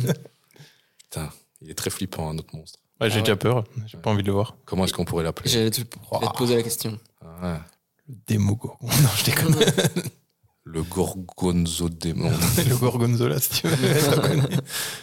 Putain, 0.98 1.30
il 1.60 1.70
est 1.70 1.74
très 1.74 1.90
flippant, 1.90 2.30
hein, 2.30 2.34
notre 2.34 2.54
monstre. 2.54 2.78
Ouais, 3.00 3.10
j'ai 3.10 3.18
Ah 3.18 3.22
déjà 3.22 3.36
peur, 3.36 3.64
j'ai 3.86 3.96
pas 3.98 4.10
envie 4.10 4.22
de 4.22 4.26
le 4.28 4.32
voir. 4.34 4.56
Comment 4.64 4.84
est-ce 4.84 4.92
qu'on 4.92 5.04
pourrait 5.04 5.24
l'appeler? 5.24 5.48
J'allais 5.50 5.70
te, 5.70 5.80
j'allais 6.12 6.26
te 6.26 6.36
poser 6.36 6.56
la 6.56 6.62
question. 6.62 6.98
Ah, 7.24 7.52
ouais. 7.52 7.58
Le 8.08 8.14
démo 8.26 8.58
Non, 8.82 8.88
je 9.16 9.24
déconne. 9.24 9.56
Le 10.64 10.82
gorgonzo 10.82 11.88
démon. 11.88 12.30
le 12.68 12.76
gorgonzola 12.76 13.40
si 13.40 13.48
tu 13.62 13.68
veux. 13.68 14.42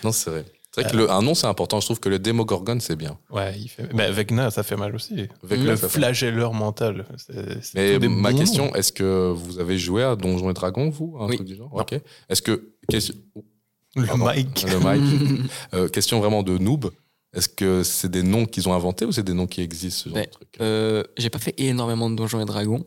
non, 0.04 0.12
c'est 0.12 0.30
vrai. 0.30 0.46
C'est 0.76 0.82
vrai 0.82 0.92
que 0.92 0.98
le, 0.98 1.10
un 1.12 1.22
nom, 1.22 1.34
c'est 1.36 1.48
important. 1.48 1.80
Je 1.80 1.86
trouve 1.88 2.00
que 2.00 2.10
le 2.10 2.20
démogorgone, 2.20 2.82
c'est 2.82 2.96
bien. 2.96 3.18
ouais, 3.32 3.58
il 3.58 3.68
fait. 3.70 3.92
Mais 3.94 4.12
Vecna, 4.12 4.52
ça 4.52 4.62
fait 4.64 4.76
mal 4.76 4.94
aussi. 4.94 5.28
Le 5.50 5.76
flagelleur 5.76 6.54
mental. 6.54 7.06
c'est- 7.18 7.62
c'est 7.64 8.00
Mais 8.00 8.08
ma 8.10 8.32
bons 8.32 8.38
question, 8.40 8.66
noms. 8.68 8.76
est-ce 8.76 8.92
que 8.92 9.32
vous 9.32 9.60
avez 9.60 9.78
joué 9.78 10.04
à 10.04 10.16
Donjons 10.16 10.50
et 10.50 10.54
Dragons, 10.54 10.90
vous 10.90 11.16
Un 11.20 11.28
Oui. 11.28 11.36
truc 11.38 11.48
du 11.48 11.56
genre 11.56 11.70
Non. 11.74 11.82
Ok. 11.82 12.00
Est-ce 12.30 12.42
que. 12.42 12.74
question- 12.90 13.16
Le 13.96 14.06
Pardon. 14.08 14.26
Mike. 14.26 14.66
Le 14.70 14.80
Mike. 14.80 15.04
Euh, 15.74 15.88
question 15.88 16.20
vraiment 16.20 16.44
de 16.44 16.58
noob. 16.58 16.92
Est-ce 17.34 17.48
que 17.50 17.84
c'est 17.84 18.10
des 18.12 18.24
noms 18.24 18.46
qu'ils 18.46 18.68
ont 18.70 18.74
inventés 18.74 19.06
ou 19.06 19.12
c'est 19.12 19.24
des 19.24 19.34
noms 19.34 19.48
qui 19.48 19.62
existent, 19.62 20.04
ce 20.04 20.10
genre 20.10 20.18
Ouais. 20.18 20.26
de 20.26 20.32
truc 20.32 20.48
Euh, 20.62 21.04
j'ai 21.18 21.30
pas 21.30 21.40
fait 21.40 21.54
énormément 21.58 22.10
de 22.10 22.16
Donjons 22.16 22.42
et 22.42 22.46
Dragons. 22.46 22.84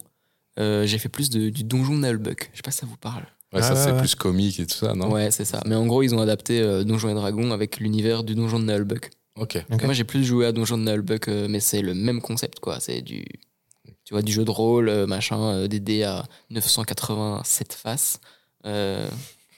Euh, 0.58 0.86
j'ai 0.86 0.98
fait 0.98 1.08
plus 1.08 1.30
de- 1.30 1.50
du 1.50 1.64
Donjon 1.64 1.94
Nullbuck. 1.98 2.50
Je 2.52 2.56
sais 2.58 2.62
pas 2.62 2.70
si 2.70 2.78
ça 2.78 2.86
vous 2.86 2.96
parle. 2.96 3.24
Ouais, 3.52 3.62
ça, 3.62 3.72
Ah, 3.72 3.76
c'est 3.76 3.92
ouais. 3.92 3.98
plus 3.98 4.14
comique 4.14 4.60
et 4.60 4.66
tout 4.66 4.74
ça, 4.76 4.94
non 4.94 5.10
Ouais, 5.10 5.30
c'est 5.30 5.44
ça. 5.46 5.62
Mais 5.66 5.74
en 5.74 5.86
gros, 5.86 6.02
ils 6.02 6.14
ont 6.14 6.20
adapté 6.20 6.60
euh, 6.60 6.84
Donjons 6.84 7.08
et 7.08 7.14
Dragons 7.14 7.50
avec 7.50 7.78
l'univers 7.80 8.22
du 8.24 8.34
Donjon 8.34 8.60
de 8.60 8.64
Nullbuck. 8.66 9.10
Ok. 9.36 9.64
Ok. 9.72 9.84
Moi, 9.84 9.94
j'ai 9.94 10.04
plus 10.04 10.24
joué 10.24 10.44
à 10.46 10.52
Donjon 10.52 10.76
de 10.76 10.82
Nullbuck, 10.84 11.28
euh, 11.28 11.46
mais 11.48 11.60
c'est 11.60 11.80
le 11.80 11.94
même 11.94 12.20
concept, 12.20 12.60
quoi. 12.60 12.78
C'est 12.80 13.00
du, 13.00 13.24
tu 14.04 14.12
vois, 14.12 14.20
du 14.22 14.32
jeu 14.32 14.44
de 14.44 14.50
rôle, 14.50 14.88
euh, 14.90 15.06
machin, 15.06 15.40
euh, 15.54 15.66
des 15.68 15.80
dés 15.80 16.02
à 16.02 16.26
987 16.50 17.72
faces. 17.72 18.20
Euh, 18.66 19.08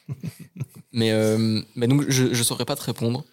mais, 0.93 1.11
euh, 1.13 1.61
mais 1.75 1.87
donc, 1.87 2.05
je, 2.09 2.33
je 2.33 2.43
saurais 2.43 2.65
pas 2.65 2.77
te 2.77 2.83
répondre. 2.83 3.25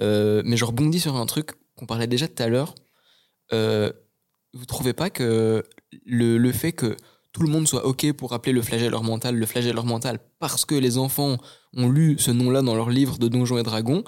Euh, 0.00 0.42
mais 0.46 0.56
je 0.56 0.64
rebondis 0.64 1.00
sur 1.00 1.16
un 1.16 1.26
truc 1.26 1.50
qu'on 1.76 1.86
parlait 1.86 2.06
déjà 2.06 2.26
tout 2.28 2.42
à 2.42 2.48
l'heure. 2.48 2.74
Euh, 3.52 3.92
vous 4.54 4.64
trouvez 4.64 4.92
pas 4.94 5.10
que 5.10 5.62
le, 6.06 6.38
le 6.38 6.52
fait 6.52 6.72
que 6.72 6.96
tout 7.32 7.42
le 7.42 7.48
monde 7.48 7.66
soit 7.68 7.84
OK 7.86 8.12
pour 8.12 8.32
appeler 8.32 8.52
le 8.52 8.62
flagelleur 8.62 9.02
mental 9.04 9.36
le 9.36 9.46
flagelleur 9.46 9.84
mental 9.84 10.18
parce 10.38 10.64
que 10.64 10.74
les 10.74 10.98
enfants 10.98 11.36
ont 11.76 11.88
lu 11.88 12.16
ce 12.18 12.30
nom-là 12.30 12.62
dans 12.62 12.74
leur 12.74 12.90
livre 12.90 13.18
de 13.18 13.28
Donjons 13.28 13.58
et 13.58 13.62
Dragons, 13.62 14.02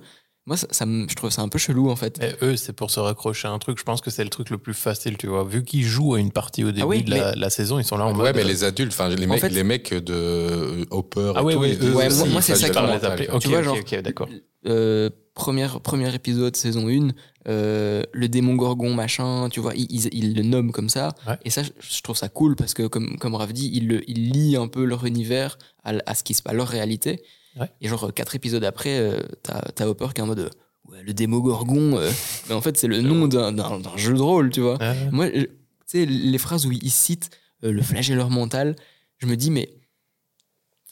moi, 0.44 0.56
ça, 0.56 0.66
ça 0.72 0.84
je 0.86 1.14
trouve 1.14 1.30
ça 1.30 1.40
un 1.42 1.48
peu 1.48 1.60
chelou, 1.60 1.88
en 1.88 1.94
fait. 1.94 2.18
Mais 2.18 2.34
eux, 2.42 2.56
c'est 2.56 2.72
pour 2.72 2.90
se 2.90 2.98
raccrocher 2.98 3.46
à 3.46 3.52
un 3.52 3.60
truc. 3.60 3.78
Je 3.78 3.84
pense 3.84 4.00
que 4.00 4.10
c'est 4.10 4.24
le 4.24 4.28
truc 4.28 4.50
le 4.50 4.58
plus 4.58 4.74
facile, 4.74 5.16
tu 5.16 5.28
vois. 5.28 5.44
Vu 5.44 5.62
qu'ils 5.62 5.84
jouent 5.84 6.14
à 6.14 6.18
une 6.18 6.32
partie 6.32 6.64
au 6.64 6.72
début 6.72 6.82
oui, 6.84 7.02
de 7.04 7.10
la, 7.12 7.32
la 7.36 7.48
saison, 7.48 7.78
ils 7.78 7.84
sont 7.84 7.96
là 7.96 8.06
en 8.06 8.10
Ouais, 8.10 8.24
mode. 8.24 8.34
mais 8.34 8.42
les 8.42 8.64
adultes, 8.64 8.90
enfin, 8.92 9.08
les, 9.08 9.24
mecs, 9.28 9.40
fait- 9.40 9.50
les 9.50 9.62
mecs 9.62 9.94
de 9.94 10.84
Hopper. 10.90 11.32
Ah 11.36 11.42
et 11.42 11.44
ouais, 11.44 11.54
tout, 11.54 11.60
ouais, 11.60 11.78
eux, 11.80 11.94
Ouais, 11.94 12.08
moi- 12.08 12.26
moi, 12.26 12.42
c'est 12.42 12.56
ça 12.56 12.66
qui 12.66 12.72
Par 12.74 12.82
m'a- 12.82 12.88
les 12.88 12.94
mental, 12.94 13.12
appeler. 13.12 13.26
quoi. 13.26 13.36
Ok, 13.36 13.42
Tu 13.42 13.48
vois, 13.50 13.58
ok, 13.58 13.64
genre- 13.66 13.76
ok, 13.78 14.02
d'accord. 14.02 14.28
Euh, 14.66 15.10
première, 15.34 15.80
premier 15.80 16.14
épisode, 16.14 16.54
saison 16.56 16.88
1, 16.88 17.08
euh, 17.48 18.02
le 18.12 18.28
démon 18.28 18.54
gorgon, 18.54 18.94
machin, 18.94 19.48
tu 19.50 19.60
vois, 19.60 19.74
il, 19.74 19.86
il- 19.90 20.08
il 20.12 20.34
le 20.34 20.42
nomme 20.42 20.72
comme 20.72 20.88
ça. 20.88 21.14
Ouais. 21.26 21.36
Et 21.44 21.50
ça, 21.50 21.62
je, 21.62 22.02
trouve 22.02 22.16
ça 22.16 22.28
cool 22.28 22.56
parce 22.56 22.74
que, 22.74 22.86
comme, 22.86 23.16
comme 23.18 23.34
Rav 23.34 23.52
dit, 23.52 23.70
il, 23.72 23.88
le- 23.88 24.08
il 24.10 24.30
lie 24.32 24.56
un 24.56 24.68
peu 24.68 24.84
leur 24.84 25.04
univers 25.06 25.58
à, 25.84 25.92
à 26.06 26.14
ce 26.14 26.22
qui 26.22 26.34
se 26.34 26.42
passe, 26.42 26.52
à 26.52 26.56
leur 26.56 26.68
réalité. 26.68 27.22
Ouais. 27.58 27.66
Et 27.80 27.88
genre, 27.88 28.04
euh, 28.04 28.10
quatre 28.10 28.34
épisodes 28.34 28.64
après, 28.64 28.98
euh, 28.98 29.20
t'as 29.42 29.86
Hopper 29.86 30.08
qui 30.14 30.20
est 30.20 30.24
en 30.24 30.26
mode, 30.26 30.38
euh, 30.40 30.50
ouais, 30.90 31.02
le 31.02 31.12
démon 31.14 31.38
gorgon, 31.38 31.96
euh, 31.98 32.10
mais 32.48 32.54
en 32.54 32.60
fait, 32.60 32.76
c'est 32.78 32.88
le 32.88 33.00
nom 33.00 33.26
d'un 33.28 33.52
jeu 33.96 34.14
de 34.14 34.20
rôle, 34.22 34.50
tu 34.50 34.60
vois. 34.60 34.78
Moi, 35.10 35.30
tu 35.30 35.48
sais, 35.86 36.06
les 36.06 36.38
phrases 36.38 36.66
où 36.66 36.72
il 36.72 36.90
cite 36.90 37.30
euh, 37.64 37.72
le 37.72 37.82
flagelleur 37.82 38.30
mental, 38.30 38.76
je 39.18 39.26
me 39.26 39.36
dis, 39.36 39.50
mais. 39.50 39.68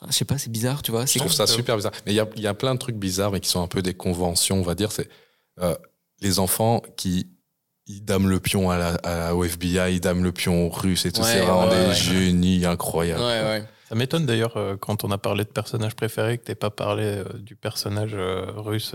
Je 0.08 0.12
sais 0.14 0.24
pas, 0.24 0.38
c'est 0.38 0.50
bizarre, 0.50 0.82
tu 0.82 0.90
vois. 0.90 1.02
Je 1.06 1.10
C'est 1.12 1.18
trouve 1.18 1.32
ça 1.32 1.46
super 1.46 1.76
bizarre. 1.76 1.92
Mais 2.06 2.12
il 2.12 2.16
y 2.16 2.20
a, 2.20 2.26
il 2.36 2.42
y 2.42 2.46
a 2.46 2.54
plein 2.54 2.74
de 2.74 2.78
trucs 2.78 2.96
bizarres, 2.96 3.32
mais 3.32 3.40
qui 3.40 3.48
sont 3.50 3.62
un 3.62 3.66
peu 3.68 3.82
des 3.82 3.94
conventions, 3.94 4.58
on 4.58 4.62
va 4.62 4.74
dire. 4.74 4.92
C'est 4.92 5.08
euh, 5.60 5.74
les 6.20 6.38
enfants 6.38 6.82
qui 6.96 7.28
ils 7.86 8.04
dament 8.04 8.28
le 8.28 8.38
pion 8.40 8.70
à 8.70 8.78
la, 8.78 8.88
à 9.02 9.16
la- 9.18 9.34
au 9.36 9.42
FBI, 9.44 9.94
ils 9.96 10.00
dament 10.00 10.22
le 10.22 10.32
pion 10.32 10.66
aux 10.66 10.70
Russes 10.70 11.06
et 11.06 11.12
tout. 11.12 11.20
Ouais, 11.22 11.26
c'est 11.26 11.40
vraiment 11.40 11.68
ouais, 11.68 11.80
des 11.82 11.86
ouais. 11.88 11.94
génies 11.94 12.64
incroyables. 12.64 13.20
Ouais, 13.20 13.42
ouais. 13.42 13.64
Ça 13.88 13.94
m'étonne 13.96 14.24
d'ailleurs 14.26 14.56
euh, 14.56 14.76
quand 14.76 15.02
on 15.02 15.10
a 15.10 15.18
parlé 15.18 15.42
de 15.44 15.48
personnage 15.48 15.96
préféré 15.96 16.38
que 16.38 16.44
t'aies 16.44 16.54
pas 16.54 16.70
parlé 16.70 17.02
euh, 17.04 17.24
du 17.40 17.56
personnage 17.56 18.14
russe. 18.56 18.94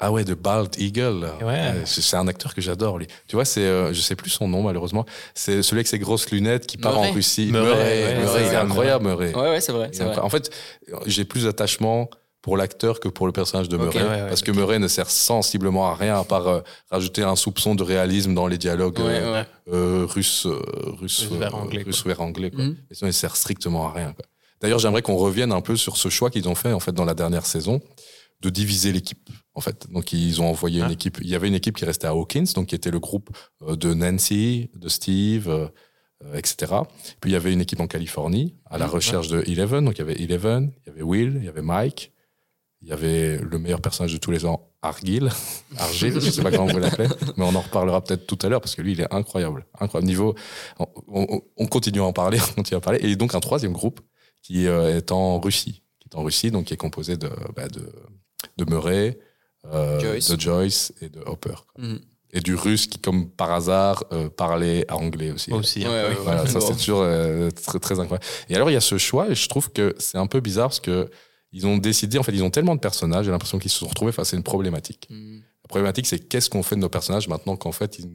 Euh. 0.00 0.06
Ah 0.06 0.12
ouais, 0.12 0.24
de 0.24 0.34
Bald 0.34 0.74
Eagle. 0.78 1.28
Ouais. 1.42 1.74
c'est 1.84 2.00
c'est 2.02 2.16
un 2.16 2.26
acteur 2.28 2.54
que 2.54 2.60
j'adore, 2.60 2.98
lui. 2.98 3.06
Tu 3.28 3.36
vois, 3.36 3.44
c'est, 3.44 3.60
euh, 3.60 3.92
je 3.92 4.00
sais 4.00 4.16
plus 4.16 4.30
son 4.30 4.48
nom, 4.48 4.62
malheureusement. 4.62 5.04
C'est 5.34 5.62
celui 5.62 5.78
avec 5.80 5.86
ses 5.88 5.98
grosses 5.98 6.30
lunettes 6.30 6.66
qui 6.66 6.76
part 6.78 6.94
Murray. 6.94 7.08
en 7.08 7.12
Russie. 7.12 7.48
Murray, 7.52 7.66
Murray, 7.66 8.04
ouais, 8.04 8.18
Murray, 8.20 8.46
c'est 8.48 8.56
incroyable, 8.56 9.04
Murray. 9.06 9.34
Ouais, 9.34 9.50
ouais, 9.50 9.60
c'est 9.60 9.72
vrai. 9.72 9.90
Vrai. 9.92 10.18
En 10.18 10.30
fait, 10.30 10.50
j'ai 11.06 11.24
plus 11.24 11.44
d'attachement 11.44 12.08
pour 12.42 12.56
l'acteur 12.56 13.00
que 13.00 13.08
pour 13.08 13.26
le 13.26 13.32
personnage 13.32 13.68
de. 13.68 13.76
Murray. 13.76 14.02
Ouais, 14.02 14.08
ouais, 14.08 14.28
parce 14.28 14.40
que 14.40 14.50
Murray 14.50 14.78
ne 14.78 14.88
sert 14.88 15.10
sensiblement 15.10 15.90
à 15.90 15.94
rien 15.94 16.18
à 16.18 16.24
part 16.24 16.48
euh, 16.48 16.60
rajouter 16.90 17.22
un 17.22 17.36
soupçon 17.36 17.74
de 17.74 17.82
réalisme 17.82 18.32
dans 18.34 18.46
les 18.46 18.56
dialogues 18.56 18.98
Ouais, 18.98 19.20
euh, 19.20 19.32
ouais. 19.34 19.46
euh, 19.74 20.06
russes, 20.08 20.46
euh, 20.46 20.58
russes, 20.98 21.24
vers 21.30 21.54
euh, 21.54 21.58
anglais, 21.58 21.82
russes 21.84 22.06
vers 22.06 22.22
anglais. 22.22 22.50
Quoi. 22.50 22.64
Et 22.90 22.94
sinon, 22.94 23.10
il 23.10 23.12
sert 23.14 23.36
strictement 23.36 23.86
à 23.88 23.92
rien. 23.92 24.12
quoi. 24.14 24.24
D'ailleurs, 24.62 24.78
j'aimerais 24.78 25.02
qu'on 25.02 25.16
revienne 25.16 25.52
un 25.52 25.60
peu 25.60 25.76
sur 25.76 25.98
ce 25.98 26.08
choix 26.08 26.30
qu'ils 26.30 26.48
ont 26.48 26.54
fait 26.54 26.72
en 26.72 26.80
fait 26.80 26.92
dans 26.92 27.04
la 27.04 27.14
dernière 27.14 27.44
saison 27.44 27.80
de 28.40 28.48
diviser 28.48 28.90
l'équipe. 28.92 29.28
En 29.54 29.60
fait, 29.60 29.86
donc 29.90 30.12
ils 30.12 30.40
ont 30.40 30.48
envoyé 30.48 30.80
Ah. 30.82 30.86
une 30.86 30.92
équipe. 30.92 31.18
Il 31.20 31.28
y 31.28 31.34
avait 31.34 31.48
une 31.48 31.54
équipe 31.54 31.76
qui 31.76 31.84
restait 31.84 32.06
à 32.06 32.10
Hawkins, 32.10 32.44
donc 32.54 32.68
qui 32.68 32.74
était 32.74 32.90
le 32.90 33.00
groupe 33.00 33.30
euh, 33.62 33.76
de 33.76 33.92
Nancy, 33.94 34.70
de 34.76 34.88
Steve, 34.88 35.48
euh, 35.48 35.66
euh, 36.24 36.34
etc. 36.36 36.72
Puis 37.20 37.30
il 37.30 37.32
y 37.32 37.36
avait 37.36 37.52
une 37.52 37.60
équipe 37.60 37.80
en 37.80 37.86
Californie 37.88 38.54
à 38.66 38.78
la 38.78 38.86
Mhm. 38.86 38.92
recherche 38.92 39.28
de 39.28 39.42
Eleven. 39.46 39.84
Donc 39.84 39.94
il 39.96 39.98
y 39.98 40.02
avait 40.02 40.22
Eleven, 40.22 40.72
il 40.84 40.86
y 40.86 40.90
avait 40.90 41.02
Will, 41.02 41.34
il 41.38 41.44
y 41.44 41.48
avait 41.48 41.62
Mike, 41.62 42.12
il 42.82 42.88
y 42.88 42.92
avait 42.92 43.38
le 43.38 43.58
meilleur 43.58 43.80
personnage 43.80 44.12
de 44.12 44.18
tous 44.18 44.30
les 44.30 44.46
ans, 44.46 44.68
Argyle, 44.82 45.28
Argyle, 45.78 46.14
je 46.20 46.30
sais 46.30 46.42
pas 46.42 46.50
comment 46.50 46.66
vous 46.66 46.78
l'appelez, 46.78 47.08
mais 47.36 47.44
on 47.44 47.54
en 47.54 47.60
reparlera 47.60 48.02
peut-être 48.04 48.26
tout 48.26 48.38
à 48.42 48.48
l'heure 48.48 48.60
parce 48.62 48.74
que 48.76 48.82
lui 48.82 48.92
il 48.92 49.00
est 49.00 49.12
incroyable, 49.12 49.66
incroyable 49.78 50.06
niveau. 50.08 50.34
On, 50.78 50.86
on- 51.08 51.42
on 51.56 51.66
continue 51.66 52.00
à 52.00 52.04
en 52.04 52.12
parler, 52.12 52.38
on 52.52 52.54
continue 52.54 52.78
à 52.78 52.80
parler. 52.80 53.00
Et 53.02 53.16
donc 53.16 53.34
un 53.34 53.40
troisième 53.40 53.72
groupe 53.72 54.00
qui 54.42 54.66
est 54.66 55.10
en 55.12 55.40
Russie, 55.40 55.82
qui 55.98 56.08
est 56.08 56.14
en 56.16 56.22
Russie, 56.22 56.50
donc 56.50 56.66
qui 56.66 56.74
est 56.74 56.78
composé 56.78 57.16
de 57.18 57.28
bah, 57.56 57.68
de, 57.68 57.92
de 58.56 58.64
Murray, 58.70 59.18
Joyce. 60.00 60.30
de 60.30 60.40
Joyce 60.40 60.92
et 61.00 61.08
de 61.08 61.20
Hopper. 61.20 61.54
Mhm. 61.78 62.00
Et 62.32 62.40
du 62.40 62.54
russe 62.54 62.86
qui, 62.86 62.98
comme 62.98 63.28
par 63.28 63.50
hasard, 63.50 64.04
euh, 64.12 64.28
parlait 64.28 64.86
anglais 64.88 65.32
aussi. 65.32 65.52
Aussi. 65.52 65.84
un 65.84 65.90
Ouais, 65.90 66.08
ouais, 66.08 66.16
Voilà, 66.22 66.46
ça 66.46 66.60
c'est 66.60 66.76
toujours 66.76 67.00
euh, 67.02 67.50
très, 67.50 67.80
très 67.80 67.98
incroyable. 67.98 68.24
Et 68.48 68.54
alors 68.54 68.70
il 68.70 68.74
y 68.74 68.76
a 68.76 68.80
ce 68.80 68.98
choix 68.98 69.28
et 69.28 69.34
je 69.34 69.48
trouve 69.48 69.72
que 69.72 69.96
c'est 69.98 70.16
un 70.18 70.28
peu 70.28 70.38
bizarre 70.38 70.68
parce 70.68 70.80
que 70.80 71.10
ils 71.52 71.66
ont 71.66 71.78
décidé, 71.78 72.18
en 72.18 72.22
fait, 72.22 72.32
ils 72.32 72.44
ont 72.44 72.50
tellement 72.50 72.76
de 72.76 72.80
personnages, 72.80 73.24
j'ai 73.24 73.32
l'impression 73.32 73.58
qu'ils 73.58 73.72
se 73.72 73.80
sont 73.80 73.88
retrouvés 73.88 74.12
face 74.12 74.32
à 74.32 74.36
une 74.36 74.42
problématique. 74.42 75.08
Mhm. 75.10 75.42
La 75.64 75.68
problématique, 75.68 76.06
c'est 76.06 76.20
qu'est-ce 76.20 76.48
qu'on 76.48 76.62
fait 76.62 76.76
de 76.76 76.80
nos 76.80 76.88
personnages 76.88 77.28
maintenant 77.28 77.56
qu'en 77.56 77.72
fait, 77.72 77.98
ils, 77.98 78.08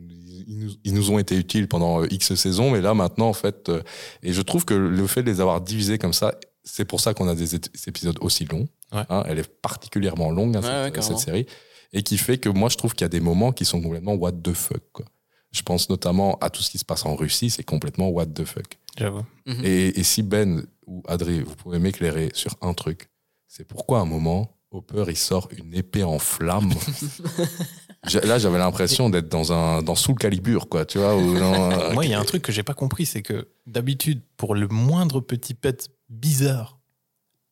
ils 0.48 0.58
nous, 0.58 0.72
ils 0.84 0.94
nous 0.94 1.12
ont 1.12 1.20
été 1.20 1.36
utiles 1.36 1.68
pendant 1.68 2.02
euh, 2.02 2.08
X 2.12 2.36
saisons, 2.36 2.72
mais 2.72 2.82
là, 2.82 2.94
maintenant, 2.94 3.28
en 3.28 3.34
fait, 3.34 3.70
euh, 3.70 3.82
et 4.24 4.32
je 4.32 4.42
trouve 4.42 4.66
que 4.66 4.74
le 4.74 5.08
fait 5.08 5.24
de 5.24 5.30
les 5.30 5.42
avoir 5.42 5.62
divisés 5.62 5.98
comme 5.98 6.14
ça, 6.14 6.36
c'est 6.64 6.86
pour 6.86 7.00
ça 7.00 7.14
qu'on 7.14 7.28
a 7.28 7.36
des 7.36 7.56
épisodes 7.56 8.18
aussi 8.22 8.46
longs. 8.46 8.68
Ouais. 8.96 9.04
hein. 9.10 9.24
elle 9.28 9.40
est 9.40 9.48
particulièrement 9.62 10.30
longue, 10.32 10.56
hein, 10.58 10.62
Ouais, 10.62 10.66
cette, 10.68 10.84
ouais, 10.86 10.92
carrément. 10.92 11.18
cette 11.18 11.26
série, 11.26 11.46
et 11.94 12.04
qui 12.04 12.18
fait 12.18 12.38
que 12.38 12.50
moi, 12.50 12.70
je 12.70 12.78
trouve 12.78 12.94
qu'il 12.94 13.04
y 13.04 13.06
a 13.06 13.10
des 13.10 13.20
moments 13.20 13.52
qui 13.52 13.66
sont 13.66 13.82
complètement 13.82 14.14
what 14.14 14.32
the 14.34 14.54
fuck. 14.54 14.84
Quoi. 14.94 15.06
Je 15.52 15.62
pense 15.62 15.90
notamment 15.90 16.38
à 16.42 16.50
tout 16.50 16.62
ce 16.62 16.70
qui 16.70 16.78
se 16.78 16.86
passe 16.86 17.06
en 17.06 17.16
Russie, 17.16 17.50
c'est 17.50 17.64
complètement 17.64 18.10
what 18.10 18.26
the 18.28 18.44
fuck. 18.46 18.78
J'avoue. 18.98 19.24
Mhm. 19.46 19.62
Et, 19.64 20.00
et 20.00 20.04
si 20.04 20.22
Ben 20.24 20.66
ou 20.88 21.02
Adré, 21.08 21.40
vous 21.42 21.56
pouvez 21.56 21.80
m'éclairer 21.80 22.30
sur 22.34 22.56
un 22.62 22.74
truc, 22.74 23.10
c'est 23.48 23.66
pourquoi 23.68 24.00
à 24.00 24.02
un 24.02 24.06
moment, 24.06 24.52
Hopper, 24.72 25.06
il 25.08 25.16
sort 25.16 25.48
une 25.58 25.74
épée 25.74 26.04
en 26.04 26.20
flammes. 26.20 26.74
J'ai- 28.08 28.22
Là, 28.22 28.38
j'avais 28.38 28.58
l'impression 28.60 29.10
d'être 29.10 29.30
dans 29.30 29.52
un 29.52 29.82
dans 29.82 29.96
Soul 29.96 30.16
Calibur, 30.18 30.70
quoi, 30.70 30.86
tu 30.86 31.00
vois. 31.00 31.16
ou 31.16 31.34
dans, 31.40 31.72
euh, 31.72 31.94
Moi, 31.94 32.06
il 32.06 32.12
y 32.12 32.14
a 32.14 32.20
un 32.20 32.24
truc 32.26 32.44
que 32.44 32.52
j'ai 32.52 32.62
pas 32.64 32.74
compris, 32.76 33.06
c'est 33.06 33.22
que 33.24 33.48
d'habitude, 33.66 34.22
pour 34.38 34.54
le 34.54 34.68
moindre 34.68 35.22
petit 35.22 35.54
pet 35.56 35.90
bizarre, 36.10 36.78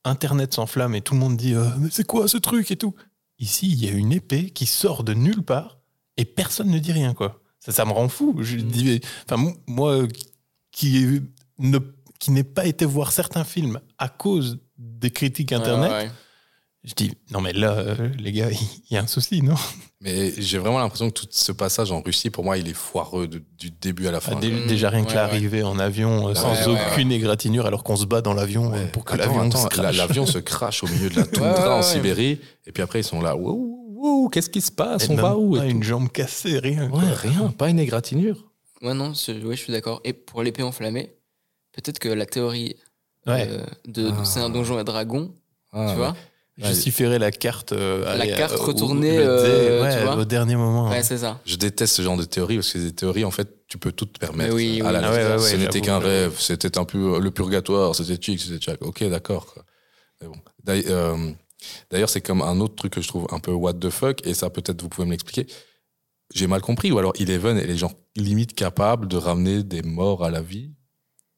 Internet 0.06 0.54
s'enflamme 0.54 0.95
et 0.95 1.01
tout 1.01 1.14
le 1.14 1.20
monde 1.20 1.38
dit 1.38 1.54
euh, 1.54 1.66
Mais 1.80 1.89
c'est 1.91 2.06
quoi 2.06 2.28
ce 2.28 2.38
truc 2.38 2.72
et 2.72 2.76
tout 2.76 2.93
Ici, 3.39 3.68
il 3.72 3.84
y 3.84 3.88
a 3.88 3.91
une 3.91 4.12
épée 4.12 4.49
qui 4.51 4.66
sort 4.66 5.04
de 5.04 5.14
nulle 5.14 5.43
part 5.43 5.80
et 6.18 6.26
personne 6.26 6.70
ne 6.70 6.80
dit 6.80 6.91
rien, 6.91 7.14
quoi. 7.14 7.41
Ça, 7.60 7.72
ça 7.72 7.86
me 7.86 7.91
rend 7.91 8.10
fou. 8.10 8.36
Je 8.41 8.58
dis, 8.58 8.84
mais- 8.86 9.01
enfin, 9.26 9.38
mo- 9.38 9.56
moi, 9.68 10.04
qui 10.72 11.22
ne 11.60 11.80
qui 12.20 12.32
n'ai 12.32 12.43
pas 12.43 12.66
été 12.66 12.86
voir 12.86 13.12
certains 13.12 13.43
films 13.43 13.80
à 13.97 14.08
cause 14.08 14.60
des 14.78 15.12
critiques 15.12 15.51
Internet, 15.51 15.91
ouais. 15.91 16.12
Je 16.84 16.94
dis 16.96 17.14
non 17.32 17.40
mais 17.42 17.54
là, 17.54 17.72
euh, 17.74 18.10
les 18.20 18.32
gars, 18.32 18.50
il 18.90 18.94
y 18.94 18.98
a 18.98 19.02
un 19.02 19.08
souci, 19.08 19.42
non? 19.42 19.56
Mais 20.02 20.34
j'ai 20.38 20.58
vraiment 20.58 20.80
l'impression 20.80 21.10
que 21.10 21.14
tout 21.22 21.28
ce 21.30 21.52
passage 21.54 21.92
en 21.94 22.02
Russie, 22.02 22.30
pour 22.30 22.44
moi, 22.44 22.58
il 22.58 22.68
est 22.68 22.74
foireux 22.74 23.28
de- 23.28 23.42
du 23.58 23.72
début 23.72 24.08
à 24.08 24.12
la 24.12 24.20
fin. 24.20 24.34
Ah, 24.36 24.40
dé- 24.40 24.52
Mm. 24.52 24.68
Déjà 24.68 24.90
rien 24.90 25.04
que 25.04 25.10
Ouais, 25.10 25.16
l'arrivée 25.16 25.64
en 25.64 25.80
avion 25.80 26.26
euh, 26.26 26.30
Ouais, 26.30 26.36
sans 26.36 26.52
ouais, 26.74 26.78
aucune 26.92 27.12
égratignure 27.12 27.66
alors 27.66 27.84
qu'on 27.86 27.96
se 27.96 28.06
bat 28.06 28.22
dans 28.22 28.34
l'avion 28.34 28.74
euh, 28.74 28.78
Ouais. 28.84 28.88
pour 28.88 29.06
que 29.06 29.16
l'avion 29.16 29.50
se 29.50 29.68
crache. 29.68 29.96
l'avion 29.98 30.26
se 30.26 30.40
crache 30.40 30.84
au 30.84 30.88
milieu 30.88 31.10
de 31.10 31.16
la 31.16 31.26
toundra 31.26 31.54
Ouais, 31.54 31.60
ouais, 31.64 31.68
en 31.70 31.78
ouais. 31.78 31.84
Sibérie, 31.84 32.40
et 32.66 32.72
puis 32.74 32.84
après 32.84 33.00
ils 33.00 33.04
sont 33.06 33.22
là, 33.22 33.36
wow, 33.38 33.88
wow, 33.96 34.30
qu'est-ce 34.30 34.50
qui 34.50 34.60
se 34.62 34.72
passe, 34.74 35.06
Et 35.06 35.12
on 35.12 35.16
va 35.16 35.38
où 35.38 35.56
pas 35.56 35.66
une 35.66 35.84
jambe 35.84 36.10
cassée, 36.10 36.60
rien. 36.60 36.90
quoi. 36.90 37.00
Ouais, 37.00 37.14
rien, 37.14 37.48
pas 37.58 37.70
une 37.70 37.80
égratignure. 37.80 38.44
Ouais, 38.82 38.94
non, 38.94 39.14
je 39.14 39.56
suis 39.56 39.72
d'accord. 39.72 40.02
Et 40.04 40.12
pour 40.12 40.44
l'épée 40.44 40.64
enflammée, 40.64 41.16
peut-être 41.72 42.00
que 42.00 42.10
la 42.10 42.26
théorie 42.26 42.76
Ouais. 43.26 43.48
euh, 43.50 43.66
de, 43.88 44.12
Ah. 44.12 44.26
c'est 44.26 44.42
un 44.42 44.50
donjon 44.50 44.78
et 44.78 44.84
dragon, 44.84 45.34
Ah, 45.72 45.88
tu 45.92 45.96
vois 45.96 46.14
Justifierait 46.58 47.18
la 47.18 47.32
carte. 47.32 47.72
euh, 47.72 48.04
La 48.06 48.12
aller, 48.12 48.36
carte 48.36 48.54
euh, 48.54 48.58
retournée, 48.58 49.18
euh, 49.18 49.82
ouais, 49.82 49.97
tu 49.97 50.04
vois 50.04 50.16
au 50.18 50.26
dernier 50.26 50.56
moment. 50.56 50.89
Ouais, 50.89 51.01
c'est 51.01 51.18
ça. 51.18 51.39
Je 51.45 51.56
déteste 51.56 51.95
ce 51.95 52.01
genre 52.04 52.16
de 52.16 52.26
théorie 52.26 52.56
parce 52.58 52.72
que 52.72 52.80
ces 52.80 52.93
théories, 52.93 53.26
en 53.26 53.32
fait, 53.32 53.66
tu 53.68 53.80
peux 53.80 53.91
tout 53.91 54.06
te 54.06 54.20
permettre. 54.20 54.54
Mais 54.54 54.56
oui, 54.56 54.82
à 54.82 54.86
oui. 54.86 54.91
la 54.93 55.08
Ah 55.08 55.38
ouais, 55.38 55.39
ce 55.39 55.56
n'était 55.56 55.82
qu'un 55.82 55.97
rêve, 55.97 56.36
c'était 56.38 56.78
un 56.78 56.86
peu 56.86 57.20
le 57.20 57.32
purgatoire, 57.32 57.95
c'était 57.95 58.22
chic, 58.22 58.39
c'était 58.39 58.64
chic. 58.64 58.82
Ok, 58.82 59.04
d'accord. 59.06 59.56
bon. 60.22 60.36
D'ailleurs, 60.64 60.91
euh, 60.91 62.06
c'est 62.08 62.22
comme 62.22 62.43
un 62.43 62.60
autre 62.60 62.76
truc 62.76 62.93
que 62.93 63.01
je 63.01 63.08
trouve 63.08 63.26
un 63.32 63.39
peu 63.39 63.51
what 63.51 63.74
the 63.74 63.89
fuck, 63.89 64.26
et 64.28 64.36
ça 64.36 64.51
peut-être 64.51 64.82
vous 64.82 64.89
pouvez 64.89 65.08
me 65.08 65.12
l'expliquer. 65.12 65.51
J'ai 66.36 66.45
mal 66.45 66.62
compris, 66.62 66.91
ou 66.91 66.99
alors 66.99 67.14
Eleven, 67.20 67.58
elle 67.58 67.70
est 67.72 67.78
genre 67.78 67.93
limite 68.16 68.54
capable 68.54 69.08
de 69.08 69.18
ramener 69.18 69.64
des 69.64 69.82
morts 69.82 70.24
à 70.24 70.30
la 70.30 70.41
vie? 70.41 70.72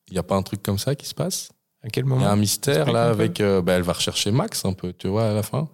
Il 0.09 0.13
n'y 0.13 0.20
a 0.20 0.24
pas 0.24 0.36
un 0.36 0.43
truc 0.43 0.61
comme 0.61 0.78
ça 0.78 0.93
qui 0.93 1.05
se 1.07 1.13
passe? 1.13 1.49
À 1.86 1.90
quel 1.90 2.06
Il 2.06 2.22
y 2.22 2.26
a 2.26 2.32
un 2.32 2.36
mystère 2.36 2.92
là 2.92 3.10
avec. 3.10 3.40
euh, 3.42 3.62
bah, 3.62 3.74
elle 3.74 3.84
va 3.84 3.94
rechercher 3.94 4.32
Max 4.32 4.66
un 4.66 4.74
peu, 4.74 4.92
tu 4.98 5.08
vois, 5.08 5.30
à 5.30 5.34
la 5.34 5.44
fin. 5.44 5.70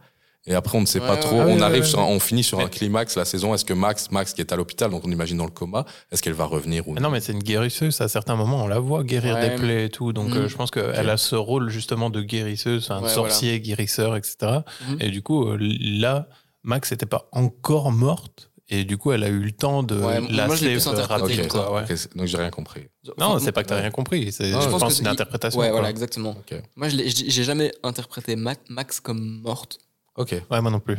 Et 0.47 0.55
après, 0.55 0.75
on 0.77 0.81
ne 0.81 0.85
sait 0.87 0.99
Ouais, 0.99 1.05
pas 1.07 1.13
ouais, 1.13 1.19
trop. 1.19 1.35
ouais, 1.37 1.43
on 1.47 1.55
ouais, 1.57 1.61
arrive 1.61 1.83
ouais, 1.83 1.87
sur, 1.87 1.99
on 1.99 2.19
finit 2.19 2.43
sur 2.43 2.59
un 2.59 2.67
climax 2.67 3.15
la 3.15 3.25
saison. 3.25 3.53
Est-ce 3.53 3.63
que 3.63 3.73
Max, 3.73 4.09
Max 4.09 4.33
qui 4.33 4.41
est 4.41 4.51
à 4.51 4.55
l'hôpital, 4.55 4.89
donc 4.89 5.03
on 5.05 5.11
imagine 5.11 5.37
dans 5.37 5.45
le 5.45 5.51
coma, 5.51 5.85
est-ce 6.11 6.23
qu'elle 6.23 6.33
va 6.33 6.45
revenir 6.45 6.87
ou 6.87 6.95
Ah 6.97 6.99
non, 6.99 7.11
mais 7.11 7.19
c'est 7.21 7.31
une 7.31 7.43
guérisseuse. 7.43 8.01
À 8.01 8.07
certains 8.07 8.35
moments, 8.35 8.63
on 8.63 8.67
la 8.67 8.79
voit 8.79 9.03
guérir 9.03 9.35
Ouais, 9.35 9.49
des 9.51 9.55
plaies 9.55 9.85
et 9.85 9.89
tout. 9.89 10.13
Donc, 10.13 10.29
Mhm. 10.29 10.37
euh, 10.37 10.47
je 10.47 10.55
pense 10.57 10.71
qu'elle 10.71 11.09
a 11.11 11.17
ce 11.17 11.35
rôle 11.35 11.69
justement 11.69 12.09
de 12.09 12.21
guérisseuse, 12.23 12.89
un 12.89 13.03
Ouais, 13.03 13.09
sorcier, 13.09 13.59
guérisseur, 13.61 14.15
etc. 14.15 14.61
Mhm. 14.89 14.97
Et 14.99 15.09
du 15.11 15.21
coup, 15.21 15.47
euh, 15.47 15.57
là, 15.59 16.27
Max 16.63 16.89
n'était 16.91 17.05
pas 17.05 17.29
encore 17.31 17.91
morte. 17.91 18.49
Et 18.73 18.85
du 18.85 18.97
coup, 18.97 19.11
elle 19.11 19.23
a 19.23 19.27
eu 19.27 19.39
le 19.41 19.51
temps 19.51 19.83
de 19.83 19.95
Ouais, 19.95 20.21
moi, 20.21 20.29
la 20.31 20.55
je 20.55 20.63
l'ai 20.65 20.71
plus 20.71 20.79
slave 20.79 20.95
interprété 20.99 21.41
Ok, 21.41 21.47
comme 21.49 21.61
ça. 21.61 21.71
ouais. 21.73 21.81
ok, 21.83 21.97
c'est- 21.97 22.15
donc 22.15 22.25
j'ai 22.25 22.37
rien 22.37 22.49
compris. 22.49 22.87
Non, 23.17 23.37
c'est 23.37 23.51
pas 23.51 23.63
que 23.63 23.67
t'as 23.69 23.81
rien 23.81 23.91
compris. 23.91 24.31
C'est, 24.31 24.45
je 24.45 24.59
je 24.61 24.69
pense, 24.69 24.79
pense 24.79 24.97
une 24.99 25.05
que- 25.05 25.09
interprétation. 25.09 25.59
Ouais, 25.59 25.67
quoi. 25.67 25.73
voilà, 25.73 25.89
exactement. 25.89 26.31
Ok. 26.31 26.55
Moi, 26.77 26.87
j'ai 26.89 27.43
jamais 27.43 27.71
interprété 27.83 28.35
Ma- 28.37 28.55
Max 28.69 28.99
comme 29.01 29.41
morte. 29.41 29.77
Ok. 30.15 30.31
Ouais, 30.49 30.61
moi 30.61 30.71
non 30.71 30.79
plus. 30.79 30.97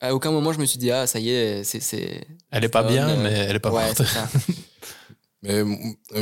À 0.00 0.14
aucun 0.14 0.32
moment, 0.32 0.52
je 0.52 0.58
me 0.58 0.66
suis 0.66 0.78
dit, 0.78 0.90
ah, 0.90 1.06
ça 1.06 1.18
y 1.18 1.30
est, 1.30 1.64
c'est. 1.64 1.80
c'est- 1.80 2.26
Elle 2.50 2.64
est 2.64 2.68
pas 2.68 2.84
Euh, 2.84 2.88
bien, 2.88 3.08
euh, 3.08 3.22
mais 3.22 3.30
elle 3.32 3.56
est 3.56 3.60
pas 3.60 3.70
ouais, 3.72 3.84
morte. 3.84 3.96
c'est 3.96 4.04
ça. 4.04 4.28
Mais 5.42 5.56
euh, 5.60 5.64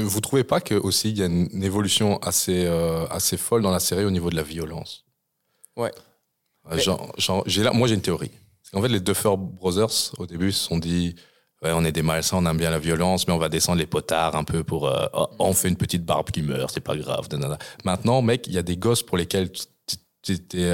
vous 0.05 0.20
trouvez 0.20 0.42
pas 0.42 0.61
que 0.61 0.74
aussi 0.74 1.11
il 1.11 1.18
y 1.18 1.22
a 1.22 1.26
une 1.26 1.62
évolution 1.62 2.18
assez 2.18 2.64
euh, 2.66 3.07
assez 3.09 3.36
folle 3.36 3.62
dans 3.62 3.70
la 3.70 3.78
série 3.78 4.05
au 4.05 4.11
niveau 4.11 4.30
de 4.30 4.34
la 4.36 4.42
violence? 4.42 5.05
Ouais. 5.76 5.92
Euh, 6.66 6.74
Mais- 6.74 6.82
Genre, 6.82 7.12
genre, 7.18 7.44
j'ai 7.46 7.62
là, 7.62 7.72
moi 7.72 7.86
j'ai 7.86 7.94
une 7.94 8.03
théorie. 8.03 8.32
En 8.74 8.82
fait, 8.82 8.88
les 8.88 9.00
Duffer 9.00 9.34
Brothers 9.38 10.12
au 10.18 10.26
début 10.26 10.52
se 10.52 10.66
sont 10.68 10.78
dit. 10.78 11.14
Ouais, 11.62 11.70
on 11.72 11.84
est 11.84 11.92
des 11.92 12.02
malsains, 12.02 12.38
on 12.38 12.46
aime 12.46 12.56
bien 12.56 12.70
la 12.72 12.80
violence, 12.80 13.28
mais 13.28 13.32
on 13.32 13.38
va 13.38 13.48
descendre 13.48 13.78
les 13.78 13.86
potards 13.86 14.34
un 14.34 14.42
peu 14.42 14.64
pour. 14.64 14.88
euh, 14.88 15.06
oh, 15.12 15.28
on 15.38 15.52
fait 15.52 15.68
une 15.68 15.76
petite 15.76 16.04
barbe 16.04 16.30
qui 16.32 16.42
meurt, 16.42 16.72
c'est 16.74 16.80
pas 16.80 16.96
grave. 16.96 17.28
nanana. 17.30 17.56
Maintenant, 17.84 18.20
mec, 18.20 18.48
il 18.48 18.52
y 18.54 18.58
a 18.58 18.62
des 18.64 18.76
gosses 18.76 19.04
pour 19.04 19.16
lesquels 19.16 19.48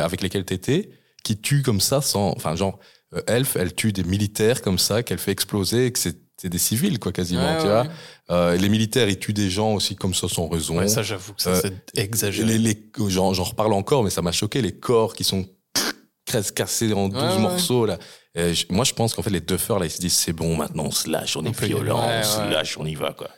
avec 0.01 0.23
lesquels 0.23 0.45
t'étais 0.45 0.91
qui 1.25 1.39
tuent 1.41 1.63
comme 1.63 1.81
ça 1.81 2.01
sans. 2.01 2.31
Enfin, 2.37 2.55
genre, 2.57 2.79
euh, 3.15 3.21
Elf, 3.27 3.57
elle 3.57 3.75
tue 3.75 3.93
des 3.93 4.05
militaires 4.05 4.63
comme 4.63 4.79
ça, 4.79 5.03
qu'elle 5.03 5.19
fait 5.19 5.33
exploser, 5.33 5.87
et 5.87 5.93
que 5.93 5.99
c'est 5.99 6.17
c'est 6.41 6.49
des 6.49 6.59
civils, 6.59 7.01
quoi, 7.01 7.11
quasiment, 7.11 7.43
Ouais, 7.43 7.57
tu 7.57 7.65
ouais, 7.65 7.69
vois. 7.73 7.83
ouais. 7.83 7.89
Euh, 8.31 8.57
les 8.57 8.69
militaires, 8.69 9.09
ils 9.09 9.19
tuent 9.19 9.33
des 9.33 9.51
gens 9.51 9.73
aussi 9.75 9.97
comme 9.97 10.15
ça 10.15 10.29
sans 10.29 10.47
raison. 10.49 10.87
Ça, 10.87 11.03
j'avoue 11.03 11.33
que 11.35 11.43
ça, 11.43 11.51
Euh, 11.51 11.61
c'est 11.61 11.99
exagéré. 12.01 12.47
Les, 12.47 12.59
les- 12.59 12.93
j'en, 13.09 13.33
j'en 13.35 13.43
reparle 13.43 13.73
encore, 13.73 14.05
mais 14.05 14.11
ça 14.11 14.23
m'a 14.23 14.31
choqué, 14.31 14.63
les 14.63 14.71
corps 14.71 15.15
qui 15.15 15.25
sont 15.25 15.45
cassés 16.55 16.93
en 16.93 17.09
12 17.09 17.21
Ouais, 17.23 17.29
ouais. 17.35 17.39
morceaux, 17.41 17.87
là. 17.87 17.99
Je- 18.35 18.65
moi, 18.71 18.85
je 18.85 18.93
pense 18.95 19.15
qu'en 19.15 19.23
fait, 19.23 19.31
les 19.31 19.41
duffers, 19.41 19.79
là, 19.79 19.87
ils 19.87 19.91
se 19.91 19.99
disent, 20.01 20.15
c'est 20.17 20.33
bon, 20.33 20.57
maintenant, 20.57 20.85
on 20.87 20.91
se 20.91 21.09
lâche, 21.11 21.37
on 21.37 21.45
est 21.45 21.61
violent, 21.65 22.07
Ouais, 22.07 22.21
on 22.21 22.23
se 22.23 22.51
lâche, 22.51 22.79
on 22.79 22.87
y 22.87 22.95
va, 22.95 23.13
quoi. 23.13 23.29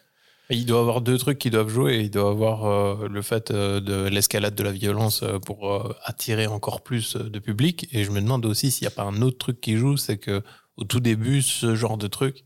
Il 0.53 0.66
doit 0.66 0.80
avoir 0.80 1.01
deux 1.01 1.16
trucs 1.16 1.38
qui 1.38 1.49
doivent 1.49 1.68
jouer. 1.68 1.99
Il 2.01 2.11
doit 2.11 2.28
avoir 2.28 2.64
euh, 2.66 3.07
le 3.09 3.22
fait 3.22 3.53
euh, 3.53 3.78
de 3.80 4.09
l'escalade 4.09 4.57
de 4.57 4.64
la 4.64 4.72
violence 4.72 5.22
euh, 5.22 5.38
pour 5.38 5.72
euh, 5.72 5.95
attirer 6.05 6.49
encore 6.49 6.82
plus 6.82 7.14
euh, 7.14 7.30
de 7.30 7.38
public. 7.38 7.86
Et 7.93 8.03
je 8.03 8.11
me 8.11 8.20
demande 8.20 8.45
aussi 8.45 8.72
s'il 8.72 8.82
n'y 8.84 8.93
a 8.93 8.97
pas 8.97 9.05
un 9.05 9.22
autre 9.22 9.38
truc 9.38 9.61
qui 9.61 9.76
joue, 9.76 9.97
c'est 9.97 10.18
que 10.18 10.43
au 10.76 10.82
tout 10.82 10.99
début, 10.99 11.41
ce 11.41 11.76
genre 11.76 11.97
de 11.97 12.09
truc, 12.09 12.43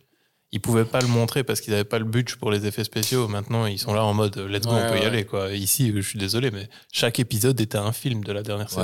ils 0.55 0.61
pouvaient 0.61 0.85
pas 0.85 1.01
le 1.01 1.09
montrer 1.09 1.43
parce 1.45 1.61
qu'ils 1.61 1.73
n'avaient 1.73 1.85
pas 1.85 1.99
le 1.99 2.05
budget 2.05 2.37
pour 2.37 2.51
les 2.51 2.65
effets 2.65 2.85
spéciaux. 2.85 3.27
Maintenant, 3.29 3.67
ils 3.67 3.79
sont 3.79 3.93
là 3.93 4.05
en 4.05 4.15
mode 4.15 4.37
let's 4.39 4.63
go, 4.65 4.73
Ouais, 4.73 4.83
on 4.89 4.93
peut 4.93 4.99
y 4.99 5.05
aller. 5.05 5.25
Quoi. 5.27 5.53
Ici, 5.53 5.93
je 5.95 6.01
suis 6.01 6.19
désolé, 6.19 6.51
mais 6.51 6.69
chaque 6.93 7.19
épisode 7.19 7.61
était 7.61 7.77
un 7.79 7.93
film 7.93 8.23
de 8.25 8.33
la 8.33 8.43
dernière 8.43 8.71
saison. 8.71 8.83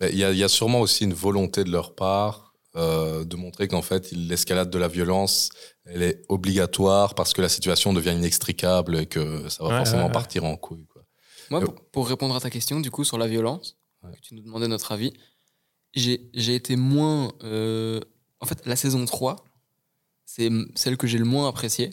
ouais, 0.00 0.10
Il 0.12 0.16
y, 0.18 0.24
a, 0.24 0.30
il 0.30 0.38
y 0.38 0.44
a 0.44 0.48
sûrement 0.48 0.80
aussi 0.80 1.04
une 1.04 1.12
volonté 1.14 1.64
de 1.64 1.70
leur 1.70 1.94
part 1.94 2.54
euh, 2.76 3.24
de 3.24 3.36
montrer 3.36 3.68
qu'en 3.68 3.82
fait, 3.82 4.12
l'escalade 4.12 4.70
de 4.70 4.78
la 4.78 4.88
violence, 4.88 5.50
elle 5.84 6.02
est 6.02 6.22
obligatoire 6.30 7.14
parce 7.14 7.32
que 7.34 7.42
la 7.42 7.48
situation 7.50 7.92
devient 7.92 8.14
inextricable 8.16 8.96
et 8.96 9.06
que 9.06 9.48
ça 9.50 9.64
va 9.64 9.70
Ouais, 9.70 9.76
forcément 9.78 10.02
ouais, 10.02 10.06
ouais. 10.06 10.12
partir 10.12 10.44
en 10.44 10.56
couille. 10.56 10.86
Quoi. 10.86 11.02
Moi, 11.50 11.60
pour, 11.60 11.74
pour 11.90 12.08
répondre 12.08 12.34
à 12.36 12.40
ta 12.40 12.48
question, 12.48 12.80
du 12.80 12.90
coup, 12.90 13.04
sur 13.04 13.18
la 13.18 13.26
violence, 13.26 13.76
Ouais. 14.04 14.10
que 14.14 14.20
tu 14.20 14.34
nous 14.34 14.42
demandais 14.42 14.68
notre 14.68 14.90
avis, 14.92 15.12
j'ai 15.94 16.30
j'ai 16.34 16.54
été 16.54 16.76
moins. 16.76 17.32
euh, 17.44 18.00
En 18.40 18.46
fait, 18.46 18.62
la 18.66 18.74
saison 18.76 19.04
3, 19.04 19.44
c'est 20.34 20.50
celle 20.74 20.96
que 20.96 21.06
j'ai 21.06 21.18
le 21.18 21.26
moins 21.26 21.46
appréciée. 21.46 21.90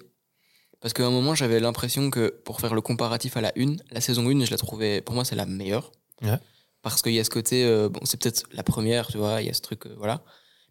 Parce 0.80 0.94
qu'à 0.94 1.06
un 1.06 1.12
moment, 1.12 1.36
j'avais 1.36 1.60
l'impression 1.60 2.10
que, 2.10 2.30
pour 2.46 2.62
faire 2.62 2.74
le 2.74 2.80
comparatif 2.80 3.36
à 3.36 3.42
la 3.42 3.52
1, 3.58 3.76
la 3.92 4.00
saison 4.00 4.30
1, 4.30 4.46
je 4.46 4.52
la 4.52 4.58
trouvais, 4.58 5.02
pour 5.02 5.14
moi, 5.14 5.26
c'est 5.26 5.36
la 5.36 5.46
meilleure. 5.46 5.92
Ouais. 6.22 6.40
Parce 6.82 7.02
qu'il 7.02 7.12
y 7.12 7.20
a 7.20 7.24
ce 7.26 7.30
côté, 7.30 7.66
euh, 7.66 7.90
bon, 7.90 8.00
c'est 8.06 8.16
peut-être 8.16 8.44
la 8.54 8.64
première, 8.64 9.08
tu 9.08 9.18
vois, 9.18 9.42
il 9.42 9.48
y 9.48 9.50
a 9.50 9.54
ce 9.54 9.60
truc, 9.60 9.86
euh, 9.86 9.96
voilà. 9.98 10.24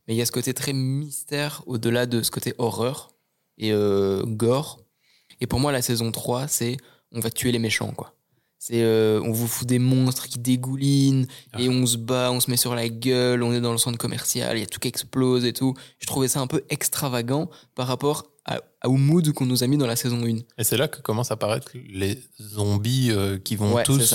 Mais 0.07 0.15
il 0.15 0.17
y 0.17 0.23
a 0.23 0.27
ce 0.27 0.33
côté 0.33 0.55
très 0.55 0.73
mystère 0.73 1.63
au-delà 1.67 2.07
de 2.07 2.23
ce 2.23 2.31
côté 2.31 2.55
horreur 2.57 3.11
et 3.59 3.71
euh, 3.73 4.23
gore. 4.25 4.81
Et 5.43 5.47
pour 5.47 5.61
moi, 5.61 5.71
la 5.71 5.83
saison 5.83 6.11
3, 6.11 6.49
c'est 6.49 6.79
on 7.13 7.21
va 7.21 7.31
tuer 7.31 7.53
les 7.53 7.59
méchants, 7.59 7.93
quoi. 7.93 8.15
C'est 8.61 8.83
euh, 8.83 9.21
on 9.25 9.31
vous 9.33 9.47
fout 9.47 9.67
des 9.69 9.79
monstres 9.79 10.27
qui 10.29 10.39
dégoulinent 10.41 11.27
et 11.59 11.69
on 11.69 11.87
se 11.87 11.97
bat, 11.97 12.31
on 12.33 12.41
se 12.41 12.51
met 12.51 12.57
sur 12.57 12.75
la 12.75 12.89
gueule, 12.89 13.43
on 13.45 13.53
est 13.53 13.61
dans 13.61 13.71
le 13.73 13.79
centre 13.79 13.99
commercial, 13.99 14.57
il 14.57 14.61
y 14.61 14.65
a 14.65 14.67
tout 14.67 14.81
qui 14.81 14.89
explose 14.89 15.45
et 15.45 15.53
tout. 15.53 15.75
Je 16.01 16.07
trouvais 16.07 16.27
ça 16.29 16.41
un 16.41 16.47
peu 16.49 16.65
extravagant 16.69 17.49
par 17.77 17.87
rapport 17.87 18.27
à, 18.45 18.59
à- 18.81 18.89
au 18.89 18.97
mood 18.97 19.31
qu'on 19.33 19.47
nous 19.47 19.63
a 19.63 19.67
mis 19.69 19.77
dans 19.77 19.87
la 19.87 19.95
saison 19.95 20.25
1. 20.25 20.39
Et 20.59 20.65
c'est 20.65 20.77
là 20.77 20.89
que 20.89 21.01
commencent 21.01 21.31
à 21.31 21.35
apparaître 21.35 21.71
les 21.89 22.19
zombies 22.43 23.11
euh, 23.13 23.39
qui 23.39 23.55
vont 23.57 23.75
Ouais, 23.75 23.85
tous 23.85 24.13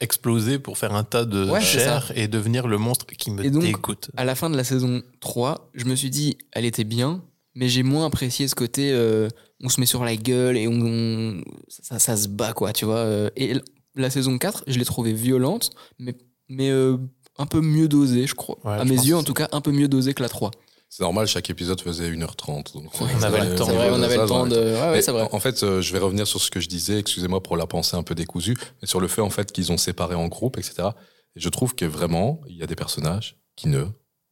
exploser 0.00 0.58
pour 0.58 0.76
faire 0.76 0.94
un 0.94 1.04
tas 1.04 1.24
de 1.24 1.50
Ouais, 1.50 1.60
chair 1.62 2.12
et 2.14 2.28
devenir 2.28 2.66
le 2.68 2.76
monstre 2.78 3.06
qui 3.06 3.30
me 3.30 3.44
Et 3.44 3.50
donc, 3.50 3.62
dégoûte. 3.62 4.10
À 4.16 4.24
la 4.24 4.34
fin 4.34 4.50
de 4.50 4.56
la 4.56 4.64
saison 4.64 5.02
3, 5.20 5.70
je 5.74 5.84
me 5.86 5.94
suis 5.96 6.10
dit, 6.10 6.36
elle 6.52 6.64
était 6.66 6.84
bien, 6.84 7.22
mais 7.54 7.68
j'ai 7.68 7.82
moins 7.82 8.04
apprécié 8.06 8.46
ce 8.48 8.54
côté, 8.54 8.90
euh, 8.92 9.28
on 9.62 9.70
se 9.70 9.80
met 9.80 9.86
sur 9.86 10.04
la 10.04 10.16
gueule 10.16 10.58
et 10.58 10.68
on, 10.68 10.72
on- 10.74 11.42
ça, 11.68 11.98
ça 11.98 12.16
se 12.16 12.28
bat, 12.28 12.52
quoi, 12.52 12.72
tu 12.74 12.84
vois. 12.84 13.30
Et 13.36 13.54
la 13.96 14.10
saison 14.10 14.38
4, 14.38 14.64
je 14.66 14.78
l'ai 14.78 14.84
trouvée 14.84 15.12
violente, 15.12 15.70
mais, 15.98 16.14
mais 16.48 16.70
euh, 16.70 16.96
un 17.38 17.46
peu 17.46 17.60
mieux 17.60 17.88
dosée, 17.88 18.26
je 18.26 18.34
crois. 18.34 18.56
Ouais, 18.64 18.72
à 18.74 18.84
je 18.84 18.88
mes 18.90 18.94
yeux, 18.96 19.16
en 19.16 19.22
tout 19.24 19.34
cas, 19.34 19.48
un 19.52 19.60
peu 19.60 19.72
mieux 19.72 19.88
dosée 19.88 20.14
que 20.14 20.22
la 20.22 20.28
3. 20.28 20.50
C'est 20.88 21.02
normal, 21.02 21.26
chaque 21.26 21.50
épisode 21.50 21.80
faisait 21.80 22.08
1h30. 22.10 22.72
Donc 22.74 22.90
On 23.00 23.22
avait 23.22 23.44
le 23.44 23.54
temps. 23.56 23.66
C'est 23.66 23.74
vrai, 23.74 23.90
on 23.90 24.02
avait 24.02 24.14
Ça, 24.14 24.22
le 24.22 24.28
temps 24.28 24.44
ouais. 24.44 24.50
de. 24.50 24.56
Ouais, 24.56 25.00
vrai. 25.00 25.28
En 25.32 25.40
fait, 25.40 25.62
euh, 25.64 25.82
je 25.82 25.92
vais 25.92 25.98
revenir 25.98 26.26
sur 26.28 26.40
ce 26.40 26.48
que 26.50 26.60
je 26.60 26.68
disais, 26.68 27.00
excusez-moi 27.00 27.42
pour 27.42 27.56
la 27.56 27.66
pensée 27.66 27.96
un 27.96 28.04
peu 28.04 28.14
décousue, 28.14 28.56
mais 28.80 28.86
sur 28.86 29.00
le 29.00 29.08
fait 29.08 29.20
en 29.20 29.28
fait 29.30 29.50
qu'ils 29.50 29.72
ont 29.72 29.76
séparé 29.78 30.14
en 30.14 30.28
groupes, 30.28 30.58
etc. 30.58 30.90
Et 31.34 31.40
je 31.40 31.48
trouve 31.48 31.74
que 31.74 31.84
vraiment, 31.84 32.40
il 32.48 32.56
y 32.56 32.62
a 32.62 32.66
des 32.66 32.76
personnages 32.76 33.36
qui 33.56 33.68
ne 33.68 33.84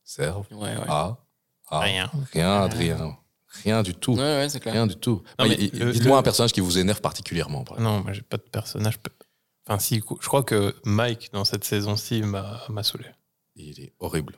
servent 0.04 0.46
Ouais, 0.52 0.60
ouais. 0.76 0.84
à, 0.88 1.18
à 1.70 1.80
Rien. 1.80 2.10
rien, 2.32 2.68
de 2.68 2.74
rien. 2.76 3.16
Rien 3.64 3.82
du 3.82 3.94
tout. 3.94 4.12
Ouais, 4.14 4.20
ouais, 4.20 4.48
c'est 4.48 4.60
clair. 4.60 4.74
Rien 4.74 4.86
du 4.86 4.96
tout. 4.96 5.22
Dites-moi 5.40 5.92
le- 5.92 6.12
un 6.14 6.22
personnage 6.22 6.52
qui 6.52 6.60
vous 6.60 6.78
énerve 6.78 7.00
particulièrement. 7.00 7.64
par. 7.64 7.80
Non, 7.80 8.00
moi 8.02 8.12
j'ai 8.12 8.22
pas 8.22 8.36
de 8.36 8.42
personnage. 8.42 8.98
Enfin, 9.66 9.78
si, 9.78 9.96
je 9.96 10.26
crois 10.26 10.42
que 10.42 10.74
Mike, 10.84 11.30
dans 11.32 11.44
cette 11.44 11.64
saison-ci, 11.64 12.22
m'a 12.22 12.62
m'a 12.68 12.82
saoulé. 12.82 13.06
Il 13.56 13.80
est 13.80 13.92
horrible. 14.00 14.34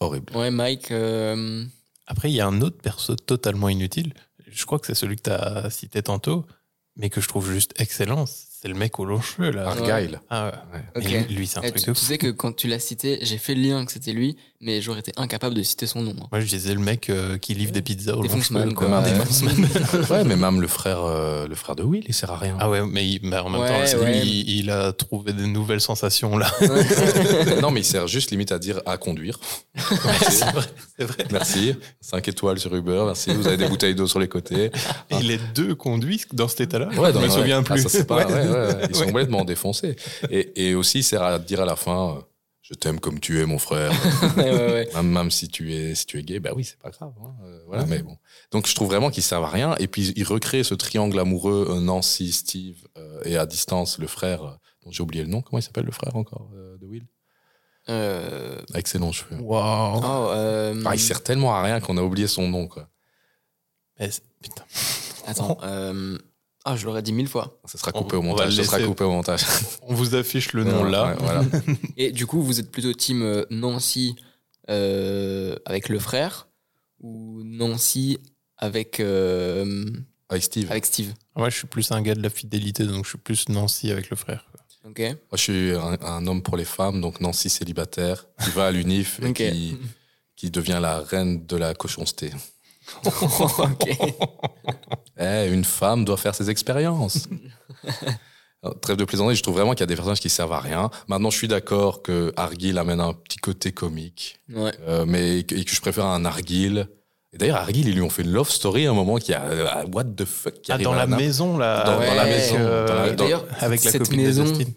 Horrible. 0.00 0.34
Ouais, 0.36 0.50
Mike. 0.50 0.90
euh, 0.90 1.64
Après, 2.06 2.30
il 2.30 2.34
y 2.34 2.40
a 2.40 2.46
un 2.46 2.60
autre 2.60 2.78
perso 2.78 3.16
totalement 3.16 3.68
inutile. 3.68 4.12
Je 4.50 4.64
crois 4.66 4.78
que 4.78 4.86
c'est 4.86 4.94
celui 4.94 5.16
que 5.16 5.22
tu 5.22 5.30
as 5.30 5.70
cité 5.70 6.02
tantôt, 6.02 6.46
mais 6.96 7.08
que 7.10 7.20
je 7.20 7.28
trouve 7.28 7.50
juste 7.50 7.72
excellent. 7.80 8.24
C'est 8.26 8.68
le 8.68 8.74
mec 8.74 8.98
aux 8.98 9.04
longs 9.04 9.20
cheveux, 9.20 9.50
là. 9.50 9.68
Argyle. 9.68 10.20
Ah 10.28 10.46
ouais. 10.74 10.78
Ouais. 10.78 10.84
Mais 10.96 11.20
Ok. 11.22 11.28
lui, 11.28 11.34
lui, 11.36 11.46
c'est 11.46 11.58
un 11.58 11.62
eh, 11.62 11.70
truc 11.70 11.82
tu, 11.84 11.90
de 11.90 11.94
tu 11.94 12.04
sais 12.04 12.18
que 12.18 12.30
quand 12.30 12.52
tu 12.54 12.66
l'as 12.68 12.78
cité, 12.80 13.18
j'ai 13.22 13.38
fait 13.38 13.54
le 13.54 13.62
lien 13.62 13.86
que 13.86 13.92
c'était 13.92 14.12
lui, 14.12 14.36
mais 14.62 14.82
j'aurais 14.82 15.00
été 15.00 15.12
incapable 15.16 15.54
de 15.54 15.62
citer 15.62 15.86
son 15.86 16.02
nom. 16.02 16.14
hein. 16.20 16.26
Moi, 16.30 16.40
je 16.40 16.46
disais 16.46 16.74
le 16.74 16.80
mec 16.80 17.08
euh, 17.08 17.38
qui 17.38 17.54
livre 17.54 17.72
des 17.72 17.80
pizzas 17.80 18.14
aux 18.14 18.22
Des 18.22 18.28
longs 18.28 18.34
fonceman, 18.34 18.64
cheveux. 18.64 18.74
quoi. 18.74 18.88
quoi. 18.88 19.00
Ouais. 19.00 20.02
Des 20.02 20.10
ouais, 20.12 20.24
mais 20.24 20.36
même 20.36 20.60
le 20.60 20.68
frère, 20.68 21.00
euh, 21.02 21.46
le 21.48 21.54
frère 21.54 21.76
de 21.76 21.82
Will, 21.82 22.04
il 22.06 22.12
sert 22.14 22.30
à 22.30 22.36
rien. 22.36 22.56
Ah 22.60 22.68
ouais, 22.68 22.82
mais 22.86 23.06
il- 23.08 23.20
mais 23.22 23.38
en 23.38 23.48
même 23.48 23.62
Ouais, 23.62 23.68
temps, 23.68 23.86
c'est 23.86 23.96
lui, 23.96 24.02
ouais. 24.04 24.18
il, 24.26 24.50
il 24.60 24.70
a 24.70 24.92
trouvé 24.92 25.32
des 25.32 25.46
nouvelles 25.46 25.80
sensations 25.80 26.36
là. 26.36 26.50
non, 27.62 27.70
mais 27.70 27.80
il 27.80 27.84
sert 27.84 28.06
juste 28.06 28.30
limite 28.32 28.52
à 28.52 28.58
dire 28.58 28.80
à 28.86 28.98
conduire. 28.98 29.38
c'est 29.76 30.44
vrai, 30.52 30.66
c'est 30.98 31.04
vrai. 31.04 31.24
Merci. 31.32 31.74
5 32.02 32.28
étoiles 32.28 32.58
sur 32.58 32.74
Uber. 32.74 33.02
Merci. 33.06 33.32
Vous 33.32 33.46
avez 33.46 33.56
des 33.56 33.68
bouteilles 33.68 33.94
d'eau 33.94 34.06
sur 34.06 34.18
les 34.20 34.28
côtés. 34.28 34.70
Et 35.10 35.22
les 35.22 35.38
deux 35.54 35.74
conduisent 35.74 36.26
dans 36.32 36.48
cet 36.48 36.60
état-là. 36.60 36.88
Ouais, 36.88 37.08
je 37.08 37.12
dans- 37.12 37.20
me 37.20 37.28
ouais. 37.28 37.30
souviens 37.30 37.60
Ah, 37.60 37.62
plus. 37.74 37.82
ça, 37.82 37.88
c'est 37.88 38.04
pas- 38.06 38.16
Ouais. 38.18 38.24
ouais, 38.26 38.48
ouais, 38.48 38.48
ouais. 38.50 38.86
Ils 38.90 38.94
sont 38.94 39.00
Ouais. 39.00 39.06
complètement 39.06 39.44
défoncés. 39.44 39.96
Et, 40.30 40.68
et 40.68 40.74
aussi, 40.74 40.98
il 40.98 41.02
sert 41.04 41.22
à 41.22 41.38
dire 41.38 41.60
à 41.62 41.64
la 41.64 41.76
fin 41.76 42.10
euh, 42.10 42.20
Je 42.70 42.76
t'aime 42.76 43.00
comme 43.00 43.18
tu 43.18 43.40
es, 43.40 43.46
mon 43.46 43.58
frère. 43.58 43.90
ouais, 44.36 44.44
ouais, 44.44 44.88
ouais. 44.94 45.02
même, 45.02 45.30
si 45.32 45.48
tu 45.48 45.74
es 45.74 45.94
si 45.96 46.06
tu 46.06 46.18
es 46.20 46.22
gay, 46.22 46.38
bah 46.38 46.50
oui, 46.54 46.62
c'est 46.64 46.78
pas 46.78 46.90
grave. 46.90 47.12
hein. 47.20 47.34
Euh, 47.44 47.60
voilà, 47.66 47.84
mais 47.86 47.98
bon. 48.00 48.16
Donc, 48.52 48.68
je 48.68 48.74
trouve 48.76 48.86
vraiment 48.88 49.10
qu'ils 49.10 49.24
servent 49.24 49.44
à 49.44 49.48
rien. 49.48 49.74
Et 49.80 49.88
puis, 49.88 50.12
ils 50.14 50.22
recréent 50.24 50.62
ce 50.62 50.74
triangle 50.74 51.18
amoureux 51.18 51.66
euh, 51.68 51.80
Nancy, 51.80 52.30
Steve 52.30 52.86
euh, 52.96 53.20
et 53.24 53.36
à 53.36 53.44
distance, 53.46 53.98
le 53.98 54.06
frère, 54.06 54.58
dont 54.84 54.92
j'ai 54.92 55.02
oublié 55.02 55.24
le 55.24 55.30
nom. 55.30 55.42
Comment 55.42 55.58
il 55.58 55.62
s'appelle, 55.62 55.84
le 55.84 55.90
frère 55.92 56.14
encore 56.14 56.48
de 56.80 56.86
Will? 56.86 57.06
Avec 57.88 58.86
ses 58.86 58.98
longs 58.98 59.10
cheveux. 59.10 59.36
Waouh. 59.40 60.00
Ah, 60.04 60.94
il 60.94 61.00
sert 61.00 61.24
tellement 61.24 61.52
à 61.54 61.62
rien 61.62 61.80
qu'on 61.80 61.96
a 61.96 62.02
oublié 62.02 62.28
son 62.28 62.48
nom, 62.48 62.68
quoi. 62.68 62.88
Mais 63.98 64.12
c'est- 64.12 64.22
Putain. 64.40 64.62
Attends. 65.26 65.58
Ah, 66.64 66.76
je 66.76 66.84
l'aurais 66.84 67.02
dit 67.02 67.12
mille 67.12 67.28
fois. 67.28 67.58
Ça 67.64 67.78
sera 67.78 67.90
coupé 67.92 68.16
au 68.16 68.20
on 68.20 68.24
montage. 68.24 68.54
Ça 68.54 68.64
sera 68.64 68.80
coupé 68.80 69.04
au 69.04 69.10
montage. 69.10 69.42
On 69.82 69.94
vous 69.94 70.14
affiche 70.14 70.52
le 70.52 70.64
nom 70.64 70.84
là. 70.84 71.06
Ouais, 71.08 71.16
voilà. 71.18 71.44
Et 71.96 72.12
du 72.12 72.26
coup, 72.26 72.42
vous 72.42 72.60
êtes 72.60 72.70
plutôt 72.70 72.92
team 72.92 73.22
euh, 73.22 73.44
Nancy 73.50 74.14
euh, 74.68 75.56
avec 75.64 75.88
le 75.88 75.98
frère 75.98 76.48
ou 77.00 77.42
Nancy 77.44 78.18
avec, 78.58 79.00
euh, 79.00 79.86
Avec 80.28 80.42
Steve. 80.42 80.70
avec 80.70 80.84
Steve? 80.84 81.14
Moi, 81.34 81.48
je 81.48 81.56
suis 81.56 81.66
plus 81.66 81.90
un 81.92 82.02
gars 82.02 82.14
de 82.14 82.22
la 82.22 82.28
fidélité, 82.28 82.84
donc 82.84 83.04
je 83.04 83.10
suis 83.10 83.18
plus 83.18 83.48
Nancy 83.48 83.90
avec 83.90 84.10
le 84.10 84.16
frère. 84.16 84.44
Ok. 84.84 84.98
Moi, 85.00 85.16
je 85.32 85.36
suis 85.38 85.72
un, 85.72 85.96
un 86.02 86.26
homme 86.26 86.42
pour 86.42 86.58
les 86.58 86.64
femmes, 86.66 87.00
donc 87.00 87.20
Nancy 87.22 87.48
célibataire, 87.48 88.26
qui 88.44 88.50
va 88.50 88.66
à 88.66 88.70
l'UNIF 88.70 89.18
et 89.22 89.32
qui, 89.32 89.78
qui 90.36 90.50
devient 90.50 90.78
la 90.80 90.98
reine 91.00 91.46
de 91.46 91.56
la 91.56 91.72
cochonceté. 91.74 92.30
Ok. 93.04 93.88
Eh, 95.18 95.48
une 95.52 95.64
femme 95.64 96.04
doit 96.04 96.16
faire 96.16 96.34
ses 96.34 96.50
expériences. 96.50 97.28
Trêve 98.82 98.96
de 98.98 99.04
plaisanterie, 99.04 99.36
je 99.36 99.42
trouve 99.42 99.54
vraiment 99.56 99.72
qu'il 99.72 99.80
y 99.80 99.84
a 99.84 99.86
des 99.86 99.94
personnages 99.94 100.20
qui 100.20 100.28
servent 100.28 100.52
à 100.52 100.60
rien. 100.60 100.90
Maintenant, 101.08 101.30
je 101.30 101.36
suis 101.38 101.48
d'accord 101.48 102.02
que 102.02 102.32
Argyll 102.36 102.76
amène 102.76 103.00
un 103.00 103.14
petit 103.14 103.38
côté 103.38 103.72
comique, 103.72 104.40
Ouais. 104.54 104.72
euh, 104.86 105.04
mais 105.06 105.44
que, 105.44 105.54
et 105.54 105.64
que 105.64 105.70
je 105.74 105.80
préfère 105.80 106.04
un 106.04 106.24
Argyll. 106.26 106.86
Et 107.32 107.38
d'ailleurs, 107.38 107.56
Argyll, 107.56 107.88
ils 107.88 107.94
lui 107.94 108.02
ont 108.02 108.10
fait 108.10 108.22
une 108.22 108.32
love 108.32 108.50
story 108.50 108.86
à 108.86 108.90
un 108.90 108.94
moment 108.94 109.16
qui 109.16 109.32
a 109.32 109.42
euh, 109.44 109.84
what 109.92 110.04
the 110.04 110.24
fuck 110.26 110.60
qui 110.60 110.72
Ah, 110.72 110.78
dans 110.78 110.92
la 110.92 111.06
maison 111.06 111.56
là. 111.56 111.84
Dans- 111.84 112.04
dans 112.04 112.14
la 112.14 112.24
maison, 112.26 112.56
euh, 112.58 112.86
dans 112.88 112.94
la- 112.94 113.10
dans- 113.12 113.24
D'ailleurs, 113.24 113.46
avec 113.60 113.82
la 113.84 113.92
cette 113.92 114.02
copine 114.02 114.22
maison- 114.22 114.44
de 114.44 114.50
Dustin. 114.52 114.72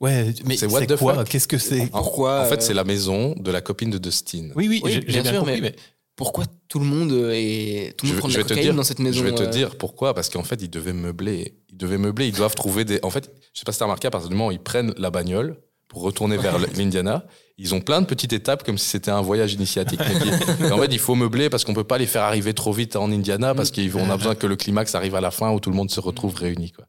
Ouais, 0.00 0.32
mais 0.46 0.56
C'est 0.56 0.66
what 0.66 0.86
the 0.86 0.96
quoi 0.96 1.14
fuck 1.16 1.28
Qu'est-ce 1.28 1.46
que 1.48 1.58
c'est 1.58 1.82
En- 1.92 1.98
Pourquoi, 2.02 2.40
En 2.42 2.44
fait, 2.46 2.54
euh, 2.56 2.60
c'est 2.60 2.74
la 2.74 2.84
maison 2.84 3.34
de 3.36 3.50
la 3.50 3.60
copine 3.60 3.90
de 3.90 3.98
Dustin. 3.98 4.48
Oui, 4.56 4.68
oui, 4.68 4.80
Oui, 4.82 4.92
j'ai 4.92 5.00
bien 5.00 5.12
j'ai 5.16 5.22
bien 5.22 5.30
sûr, 5.32 5.40
compris, 5.40 5.60
mais- 5.60 5.70
mais 5.70 5.76
Pourquoi 6.16 6.44
tout 6.68 6.78
le 6.78 6.84
monde 6.84 7.12
est 7.32 7.94
tout 7.96 8.06
le 8.06 8.12
monde 8.12 8.18
prend 8.20 8.28
de 8.28 8.34
la 8.36 8.42
cocaïne 8.42 8.62
dire- 8.62 8.74
dans 8.74 8.82
cette 8.84 8.98
maison 8.98 9.18
Je 9.18 9.24
vais 9.24 9.34
te 9.34 9.42
euh, 9.42 9.46
dire 9.46 9.76
pourquoi, 9.76 10.14
parce 10.14 10.28
qu'en 10.28 10.42
fait, 10.44 10.60
ils 10.62 10.68
devaient 10.70 10.92
meubler. 10.92 11.56
Ils 11.70 11.76
devaient 11.76 11.98
meubler, 11.98 12.28
ils 12.28 12.34
doivent 12.34 12.54
trouver 12.54 12.84
des. 12.84 13.00
En 13.02 13.10
fait, 13.10 13.30
je 13.52 13.58
sais 13.60 13.64
pas 13.64 13.72
si 13.72 13.78
t'as 13.78 13.86
remarqué, 13.86 14.06
à 14.08 14.10
partir 14.10 14.28
du 14.28 14.34
moment 14.34 14.48
où 14.48 14.52
ils 14.52 14.60
prennent 14.60 14.92
la 14.98 15.10
bagnole 15.10 15.56
pour 15.88 16.02
retourner 16.02 16.36
vers 16.36 16.58
l'Indiana, 16.76 17.26
ils 17.58 17.74
ont 17.74 17.80
plein 17.80 18.00
de 18.02 18.06
petites 18.06 18.32
étapes 18.32 18.62
comme 18.62 18.76
si 18.78 18.88
c'était 18.88 19.10
un 19.10 19.20
voyage 19.22 19.54
initiatique. 19.54 20.00
En 20.00 20.78
fait, 20.78 20.86
il 20.92 20.98
faut 20.98 21.14
meubler 21.14 21.48
parce 21.50 21.64
qu'on 21.64 21.74
peut 21.74 21.84
pas 21.84 21.98
les 21.98 22.06
faire 22.06 22.22
arriver 22.22 22.52
trop 22.54 22.72
vite 22.72 22.96
en 22.96 23.10
Indiana 23.10 23.54
parce 23.54 23.70
qu'on 23.70 24.10
a 24.10 24.16
besoin 24.16 24.34
que 24.34 24.46
le 24.46 24.56
climax 24.56 24.94
arrive 24.94 25.14
à 25.14 25.20
la 25.20 25.30
fin 25.30 25.50
où 25.52 25.60
tout 25.60 25.70
le 25.70 25.76
monde 25.76 25.90
se 25.90 26.00
retrouve 26.00 26.34
réuni. 26.34 26.72
Quoi. 26.72 26.86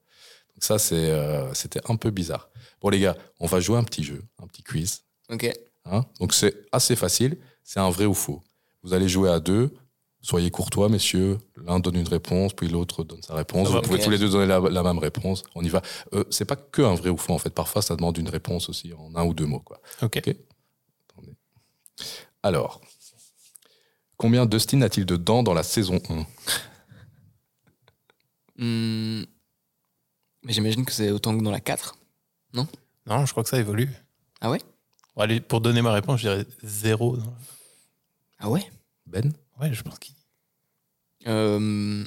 Donc 0.56 0.64
ça, 0.64 0.80
c'est, 0.80 0.96
euh, 0.96 1.54
c'était 1.54 1.82
un 1.90 1.96
peu 1.96 2.12
bizarre. 2.12 2.50
Bon, 2.82 2.90
les 2.90 3.00
gars, 3.00 3.16
on 3.40 3.46
va 3.48 3.60
jouer 3.62 3.78
un 3.78 3.84
petit 3.84 4.04
jeu, 4.04 4.22
un 4.42 4.48
petit 4.48 4.64
quiz. 4.64 5.02
Ok. 5.32 5.50
hein? 5.86 6.06
Donc 6.20 6.34
c'est 6.34 6.54
assez 6.72 6.96
facile. 6.96 7.38
C'est 7.64 7.80
un 7.80 7.90
vrai 7.90 8.06
ou 8.06 8.14
faux. 8.14 8.42
Vous 8.84 8.94
allez 8.94 9.08
jouer 9.08 9.30
à 9.30 9.40
deux. 9.40 9.74
Soyez 10.22 10.52
courtois, 10.52 10.88
messieurs. 10.88 11.38
L'un 11.58 11.80
donne 11.80 11.96
une 11.96 12.08
réponse, 12.08 12.54
puis 12.54 12.70
l'autre 12.70 13.04
donne 13.04 13.22
sa 13.22 13.36
réponse. 13.36 13.70
Vous 13.70 13.82
pouvez 13.82 14.00
tous 14.00 14.10
les 14.10 14.18
deux 14.18 14.30
donner 14.30 14.48
la, 14.48 14.60
la 14.60 14.84
même 14.84 14.98
réponse. 15.00 15.44
On 15.56 15.64
y 15.64 15.70
va. 15.70 15.82
Euh, 16.14 16.24
c'est 16.30 16.46
pas 16.46 16.56
que 16.56 16.82
un 16.82 16.96
vrai 16.96 17.10
ou 17.10 17.18
faux, 17.18 17.34
en 17.34 17.38
fait. 17.38 17.50
Parfois, 17.50 17.82
ça 17.82 17.96
demande 17.96 18.18
une 18.18 18.30
réponse 18.30 18.70
aussi 18.70 18.94
en 18.94 19.14
un 19.16 19.26
ou 19.26 19.34
deux 19.34 19.46
mots, 19.46 19.60
quoi. 19.60 19.82
Ok. 20.02 20.22
Ok. 20.26 20.36
Attendez. 21.10 21.36
Alors, 22.42 22.80
combien 24.16 24.46
Dustin 24.46 24.82
a-t-il 24.82 25.06
de 25.06 25.18
dents 25.18 25.44
dans 25.44 25.54
la 25.54 25.64
saison 25.64 26.00
1 26.10 26.26
Hmm. 28.56 29.24
Mais 30.44 30.54
j'imagine 30.54 30.86
que 30.86 30.92
c'est 30.92 31.10
autant 31.10 31.36
que 31.38 31.44
dans 31.44 31.52
la 31.52 31.60
4. 31.60 31.98
Non, 33.06 33.26
je 33.26 33.32
crois 33.32 33.44
que 33.44 33.50
ça 33.50 33.60
évolue. 33.60 33.90
Ah 34.40 34.52
ouais? 34.52 34.60
Bon, 35.16 35.24
allez, 35.24 35.42
pour 35.42 35.60
donner 35.60 35.82
ma 35.82 35.92
réponse, 35.92 36.22
je 36.22 36.30
dirais 36.30 36.46
zéro. 36.64 37.18
Ah 38.40 38.50
ouais? 38.50 38.64
Ben? 39.06 39.32
Ouais, 39.60 39.74
je 39.74 39.82
pense 39.84 40.00
qu'il. 40.00 40.16
Euh, 41.28 42.04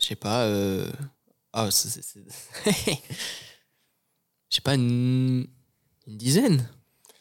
Je 0.00 0.06
sais 0.06 0.16
pas. 0.16 0.44
euh, 0.44 0.90
Ah, 1.52 1.70
c'est- 1.70 2.00
Je 4.50 4.56
sais 4.56 4.60
pas, 4.62 4.74
une... 4.74 5.46
une 6.06 6.16
dizaine? 6.16 6.68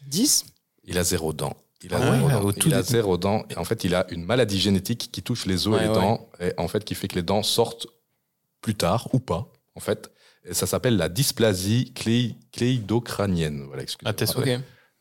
Dix? 0.06 0.46
Il 0.86 0.98
a 0.98 1.04
zéro 1.04 1.34
dent. 1.34 1.56
Il 1.84 1.94
a, 1.94 1.98
Ah 1.98 2.16
zéro, 2.18 2.30
dent. 2.30 2.42
au 2.44 2.52
Il 2.52 2.56
tout 2.58 2.70
a 2.70 2.78
début. 2.82 2.84
zéro 2.88 3.18
dent. 3.18 3.46
Et 3.50 3.58
en 3.58 3.66
fait, 3.66 3.84
il 3.84 3.94
a 3.96 4.10
une 4.12 4.24
maladie 4.24 4.60
génétique 4.60 5.10
qui 5.12 5.22
touche 5.22 5.46
les 5.46 5.68
os 5.68 5.78
et 5.78 5.84
les 5.84 5.88
ouais. 5.90 5.94
dents, 5.94 6.30
et 6.40 6.54
en 6.58 6.68
fait, 6.68 6.84
qui 6.86 6.96
fait 6.96 7.08
que 7.08 7.16
les 7.16 7.24
dents 7.24 7.44
sortent 7.44 7.88
plus 8.62 8.76
tard 8.76 9.10
ou 9.14 9.20
pas, 9.20 9.52
en 9.76 9.80
fait. 9.80 10.10
Et 10.46 10.54
ça 10.54 10.66
s'appelle 10.66 10.96
la 10.98 11.10
dysplasie 11.10 11.92
clé- 11.94 12.36
cléidocrânienne. 12.54 13.64
Voilà, 13.68 13.84
excusez-moi. 13.84 14.10
Ah, 14.12 14.14
t'es 14.14 14.26
sûr 14.26 14.40
Ok. 14.40 14.50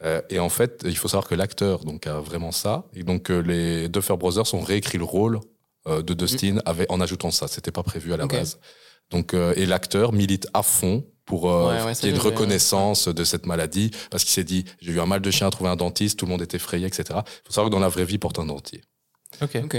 Euh, 0.05 0.21
et 0.29 0.39
en 0.39 0.49
fait, 0.51 0.83
il 0.85 0.97
faut 0.97 1.09
savoir 1.09 1.27
que 1.27 1.35
l'acteur 1.35 1.85
donc 1.85 2.07
a 2.07 2.21
vraiment 2.21 2.53
ça. 2.53 2.85
Et 2.95 3.03
donc 3.03 3.31
euh, 3.31 3.41
les 3.41 3.89
Duffer 3.89 4.17
Brothers 4.17 4.53
ont 4.55 4.61
réécrit 4.61 4.99
le 4.99 5.05
rôle 5.05 5.41
euh, 5.87 6.03
de 6.03 6.13
Dustin 6.15 6.59
avec, 6.67 6.91
en 6.93 7.01
ajoutant 7.01 7.31
ça. 7.31 7.49
C'était 7.49 7.73
pas 7.73 7.83
prévu 7.83 8.13
à 8.13 8.17
la 8.17 8.27
base. 8.27 8.59
Donc 9.11 9.33
euh, 9.35 9.55
et 9.57 9.65
l'acteur 9.67 10.13
milite 10.13 10.49
à 10.53 10.63
fond 10.63 11.07
pour 11.25 11.51
euh, 11.51 11.85
Ouais, 11.87 11.95
qu'il 11.95 12.09
y 12.09 12.13
ait 12.13 12.15
une 12.15 12.21
je 12.21 12.27
reconnaissance 12.27 13.09
de 13.09 13.25
cette 13.25 13.47
maladie 13.47 13.91
parce 14.11 14.23
qu'il 14.25 14.33
s'est 14.33 14.45
dit 14.45 14.65
j'ai 14.81 14.93
eu 14.93 15.01
un 15.01 15.07
mal 15.07 15.21
de 15.23 15.31
chien 15.31 15.47
à 15.47 15.51
trouver 15.51 15.71
un 15.71 15.77
dentiste, 15.77 16.19
tout 16.19 16.27
le 16.27 16.31
monde 16.33 16.43
était 16.43 16.57
effrayé, 16.57 16.87
etc. 16.87 17.05
Il 17.11 17.47
faut 17.47 17.53
savoir 17.53 17.71
que 17.71 17.73
dans 17.73 17.81
la 17.81 17.89
vraie 17.89 18.05
vie, 18.05 18.15
il 18.15 18.19
porte 18.19 18.39
un 18.39 18.47
dentier. 18.47 18.83
Ok. 19.43 19.57
Ok. 19.65 19.77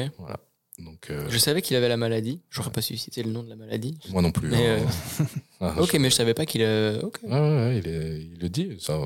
Donc 0.79 1.09
euh, 1.09 1.25
Je 1.29 1.37
savais 1.39 1.61
qu'il 1.61 1.75
avait 1.75 1.89
la 1.89 1.97
maladie. 1.97 2.41
J'aurais 2.51 2.69
pas 2.69 2.81
su 2.81 2.97
citer 2.97 3.23
le 3.23 3.31
nom 3.31 3.43
de 3.43 3.49
la 3.49 3.55
maladie. 3.55 3.97
moi 4.09 4.21
non 4.21 4.31
plus. 4.31 4.49
Mais, 4.49 4.79
hein. 4.79 4.85
Ah, 5.59 5.73
Ok, 5.79 5.95
mais 5.95 6.09
je 6.11 6.15
savais 6.15 6.33
pas 6.35 6.45
qu'il 6.45 6.63
a. 6.63 6.99
Ok. 7.03 7.17
Ouais, 7.23 7.31
ouais, 7.31 7.39
ouais, 7.39 7.77
il, 7.83 7.87
est- 7.87 8.21
il 8.33 8.37
le 8.39 8.47
dit, 8.49 8.77
ça, 8.79 8.99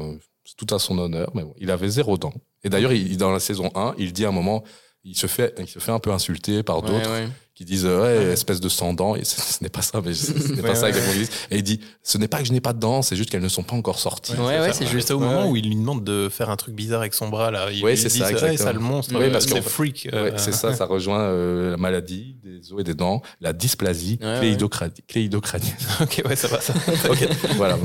tout 0.58 0.74
à 0.74 0.80
son 0.80 0.98
honneur, 0.98 1.32
mais 1.34 1.44
bon, 1.44 1.54
il 1.58 1.72
avait 1.72 1.90
zéro 1.90 2.18
dent. 2.18 2.34
Et 2.64 2.70
d'ailleurs, 2.70 2.94
il, 2.94 3.18
dans 3.18 3.32
la 3.32 3.40
saison 3.40 3.72
1, 3.76 3.96
il 3.98 4.14
dit 4.14 4.26
à 4.26 4.30
un 4.30 4.34
moment, 4.34 4.64
il 5.04 5.16
se 5.18 5.28
fait, 5.28 5.56
il 5.60 5.68
se 5.68 5.80
fait 5.80 5.92
un 5.92 6.00
peu 6.00 6.12
insulter 6.12 6.62
par 6.64 6.82
d'autres 6.84 7.10
Ouais, 7.10 7.24
ouais. 7.24 7.28
qui 7.56 7.66
disent 7.66 7.86
euh, 7.88 8.02
ouais, 8.28 8.34
espèce 8.34 8.60
de 8.62 8.70
sans 8.70 8.94
dents, 8.94 9.16
et 9.16 9.24
ce, 9.24 9.64
n'est 9.64 9.70
pas 9.70 9.82
ça, 9.82 10.00
mais 10.06 10.14
ce 10.14 10.32
n'est 10.54 10.62
pas 10.62 10.70
Ouais, 10.70 10.76
ça 10.76 10.84
ouais, 10.84 10.90
exactement 10.90 11.14
qu'ils 11.14 11.22
disent. 11.22 11.38
Et 11.50 11.58
il 11.58 11.64
dit, 11.64 11.80
ce 12.04 12.18
n'est 12.20 12.28
pas 12.28 12.38
que 12.40 12.46
je 12.46 12.52
n'ai 12.54 12.62
pas 12.62 12.74
de 12.74 12.80
dents, 12.80 13.02
c'est 13.02 13.16
juste 13.16 13.32
qu'elles 13.32 13.42
ne 13.42 13.50
sont 13.50 13.64
pas 13.64 13.76
encore 13.76 13.98
sorties. 14.00 14.34
Ouais, 14.34 14.60
ouais, 14.60 14.74
c'est 14.74 14.86
ça. 14.86 14.92
juste. 14.92 15.08
C'est 15.08 15.14
au 15.16 15.20
Ouais, 15.20 15.26
moment 15.26 15.46
ouais. 15.46 15.50
où 15.50 15.56
il 15.58 15.66
lui 15.68 15.76
demande 15.76 16.04
de 16.04 16.30
faire 16.30 16.52
un 16.52 16.56
truc 16.56 16.76
bizarre 16.76 17.02
avec 17.02 17.16
son 17.16 17.30
bras 17.30 17.50
là. 17.50 17.72
Il 17.72 17.84
Ouais, 17.84 17.96
c'est 17.96 18.10
ça, 18.10 18.26
Ouais, 18.26 18.32
exactement. 18.32 18.58
ça 18.58 18.74
le 18.74 18.80
monstre. 18.80 19.16
Oui, 19.18 19.24
euh, 19.26 19.32
parce 19.32 19.48
c'est 19.48 19.62
freak. 19.62 20.08
Ouais, 20.12 20.18
euh, 20.18 20.32
c'est 20.38 20.52
ça, 20.54 20.74
ça 20.76 20.86
rejoint 20.88 21.20
euh, 21.22 21.72
la 21.72 21.78
maladie 21.78 22.36
des 22.44 22.72
os 22.72 22.80
et 22.80 22.84
des 22.84 22.94
dents, 22.94 23.24
la 23.40 23.54
dysplasie 23.54 24.20
Ouais, 24.22 24.28
ouais. 24.28 24.40
cléidocra- 24.56 24.92
cléidocrânienne. 25.08 25.76
ok, 26.02 26.22
ouais, 26.26 26.36
ça 26.36 26.48
va. 26.48 26.62
Ça. 26.62 26.74
ok, 27.10 27.28
voilà. 27.58 27.78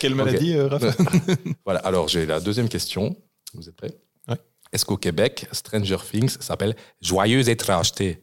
Quelle 0.00 0.16
maladie, 0.16 0.54
euh, 0.54 0.66
Raphaël 0.68 0.94
voilà. 1.64 1.80
Alors, 1.80 2.08
j'ai 2.08 2.26
la 2.26 2.40
deuxième 2.40 2.68
question. 2.68 3.16
Vous 3.54 3.68
êtes 3.68 3.76
prêts? 3.76 3.88
Ouais. 3.88 3.96
Est-ce 4.72 4.84
qu'au 4.84 4.96
Québec, 4.96 5.46
Stranger 5.52 5.96
Things 6.10 6.36
s'appelle 6.40 6.76
Joyeuse 7.00 7.48
étrangeté? 7.48 8.20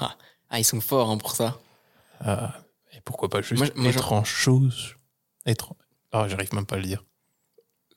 Ah, 0.00 0.16
Ah, 0.50 0.58
ils 0.58 0.64
sont 0.64 0.80
forts 0.80 1.10
hein, 1.10 1.16
pour 1.18 1.32
ça. 1.34 1.58
Ah, 2.20 2.54
Et 2.92 3.00
pourquoi 3.00 3.28
pas 3.28 3.40
juste 3.42 3.74
Moi, 3.76 3.88
étrange 3.90 4.28
chose 4.28 4.94
Étrange. 5.46 5.76
Ah, 6.12 6.26
j'arrive 6.28 6.52
même 6.54 6.66
pas 6.66 6.76
à 6.76 6.78
le 6.78 6.84
dire. 6.84 7.02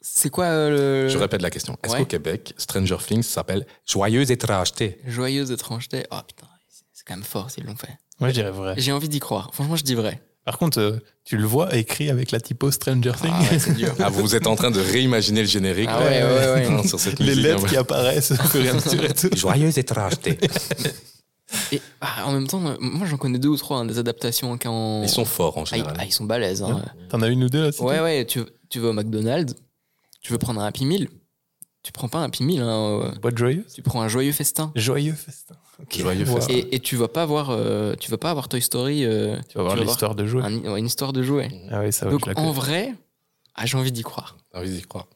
C'est 0.02 0.30
quoi 0.30 0.46
euh, 0.46 1.04
le. 1.04 1.10
Je 1.10 1.18
répète 1.18 1.42
la 1.42 1.50
question. 1.50 1.78
Est-ce 1.84 1.94
Ouais. 1.94 2.00
qu'au 2.00 2.06
Québec, 2.06 2.54
Stranger 2.58 2.98
Things 3.06 3.24
s'appelle 3.24 3.66
Joyeuse 3.86 4.32
étrangeté? 4.32 5.00
Joyeuse 5.06 5.52
étrangeté. 5.52 6.06
Oh 6.12 6.20
putain, 6.28 6.48
c'est 6.94 7.06
quand 7.06 7.16
même 7.16 7.24
fort 7.26 7.50
s'ils 7.52 7.66
l'ont 7.66 7.76
fait. 7.76 7.98
Moi, 8.20 8.30
je 8.30 8.36
dirais 8.36 8.52
vrai. 8.52 8.76
J'ai 8.78 8.92
envie 8.92 9.10
d'y 9.10 9.20
croire. 9.20 9.50
Franchement, 9.54 9.76
je 9.76 9.84
dis 9.84 9.96
vrai. 9.96 10.22
Par 10.46 10.58
contre, 10.60 10.80
euh, 10.80 11.00
tu 11.24 11.38
le 11.38 11.46
vois 11.46 11.76
écrit 11.76 12.10
avec 12.12 12.30
la 12.32 12.40
typo 12.40 12.70
Stranger 12.70 13.14
Things. 13.20 13.32
Ah 13.34 13.42
ouais, 13.52 13.60
c'est 13.60 13.74
dur. 13.74 13.94
Ah, 14.00 14.10
vous 14.10 14.36
êtes 14.36 14.46
en 14.48 14.56
train 14.56 14.70
de 14.72 14.80
réimaginer 14.80 15.42
le 15.42 15.48
générique 15.48 15.90
Ah 15.92 16.00
ouais, 16.00 16.24
ouais, 16.24 16.54
ouais. 16.54 16.66
hein, 16.68 16.84
sur 16.88 17.00
cette 17.00 17.20
Les 17.20 17.28
musique, 17.30 17.44
lettres 17.44 17.66
hein. 17.66 17.68
qui 17.70 17.78
apparaissent 17.78 18.32
au 18.32 18.36
fur 18.36 18.64
et 18.64 18.70
à 18.70 18.74
mesure 18.76 19.04
et 19.06 19.14
tout. 19.14 19.30
Joyeuse 19.36 19.78
étrangeté. 19.78 20.38
Et 21.72 21.80
ah, 22.02 22.26
en 22.26 22.34
même 22.34 22.48
temps, 22.48 22.66
euh, 22.66 22.76
moi 22.80 23.06
j'en 23.08 23.18
connais 23.18 23.38
deux 23.38 23.50
ou 23.50 23.56
trois 23.58 23.78
hein, 23.78 23.86
des 23.86 24.00
adaptations 24.00 24.52
en. 24.52 24.58
en- 24.70 25.04
Ils 25.04 25.10
sont 25.10 25.26
forts 25.26 25.58
en 25.58 25.62
Ah, 25.62 25.66
général. 25.66 25.96
ah, 26.00 26.04
ils 26.06 26.12
sont 26.12 26.26
balèzes. 26.26 26.64
hein. 26.64 26.84
T'en 27.10 27.22
as 27.22 27.28
une 27.28 27.44
ou 27.44 27.50
deux 27.50 27.64
là 27.64 27.70
Ouais, 27.80 28.00
ouais, 28.00 28.26
tu, 28.26 28.42
tu 28.70 28.80
vas 28.80 28.90
au 28.90 28.94
McDonald's, 28.94 29.56
tu 30.22 30.32
veux 30.32 30.40
prendre 30.40 30.60
un 30.60 30.66
Happy 30.66 30.86
Meal, 30.86 31.08
tu 31.84 31.92
prends 31.92 32.08
pas 32.10 32.18
un 32.18 32.24
Happy 32.24 32.44
Meal, 32.44 32.62
hein, 32.62 33.00
euh, 33.04 33.12
Boîte 33.22 33.38
joyeuse 33.38 33.64
tu 33.74 33.84
prends 33.84 34.02
un 34.02 34.08
joyeux 34.08 34.32
festin. 34.32 34.72
Joyeux 34.76 35.14
festin. 35.14 35.56
Joyeux 35.90 36.26
Wow. 36.26 36.40
Et, 36.50 36.76
et 36.76 36.80
tu 36.80 36.96
vas 36.96 37.08
pas 37.08 37.26
voir, 37.26 37.50
euh, 37.50 37.94
tu 38.00 38.10
vas 38.12 38.18
pas 38.18 38.32
avoir 38.32 38.48
Toy 38.50 38.62
Story. 38.62 39.04
euh, 39.06 39.38
Tu 39.50 39.58
vas 39.58 39.64
voir 39.64 39.76
l'histoire 39.76 40.16
de 40.16 40.26
jouer. 40.26 40.42
un- 40.44 40.76
une 40.76 40.86
histoire 40.86 41.14
de 41.14 41.22
jouets. 41.24 41.50
Ah 41.72 41.80
ouais, 41.82 41.92
ça 41.92 42.06
va, 42.06 42.12
Donc 42.12 42.28
en 42.28 42.34
connais. 42.34 42.52
vrai, 42.52 42.94
ah, 43.56 43.66
j'ai 43.66 43.78
envie 43.78 43.92
d'y 43.92 44.04
croire. 44.04 44.38
J'ai 44.54 44.60
envie 44.60 44.70
d'y 44.70 44.82
croire. 44.82 45.08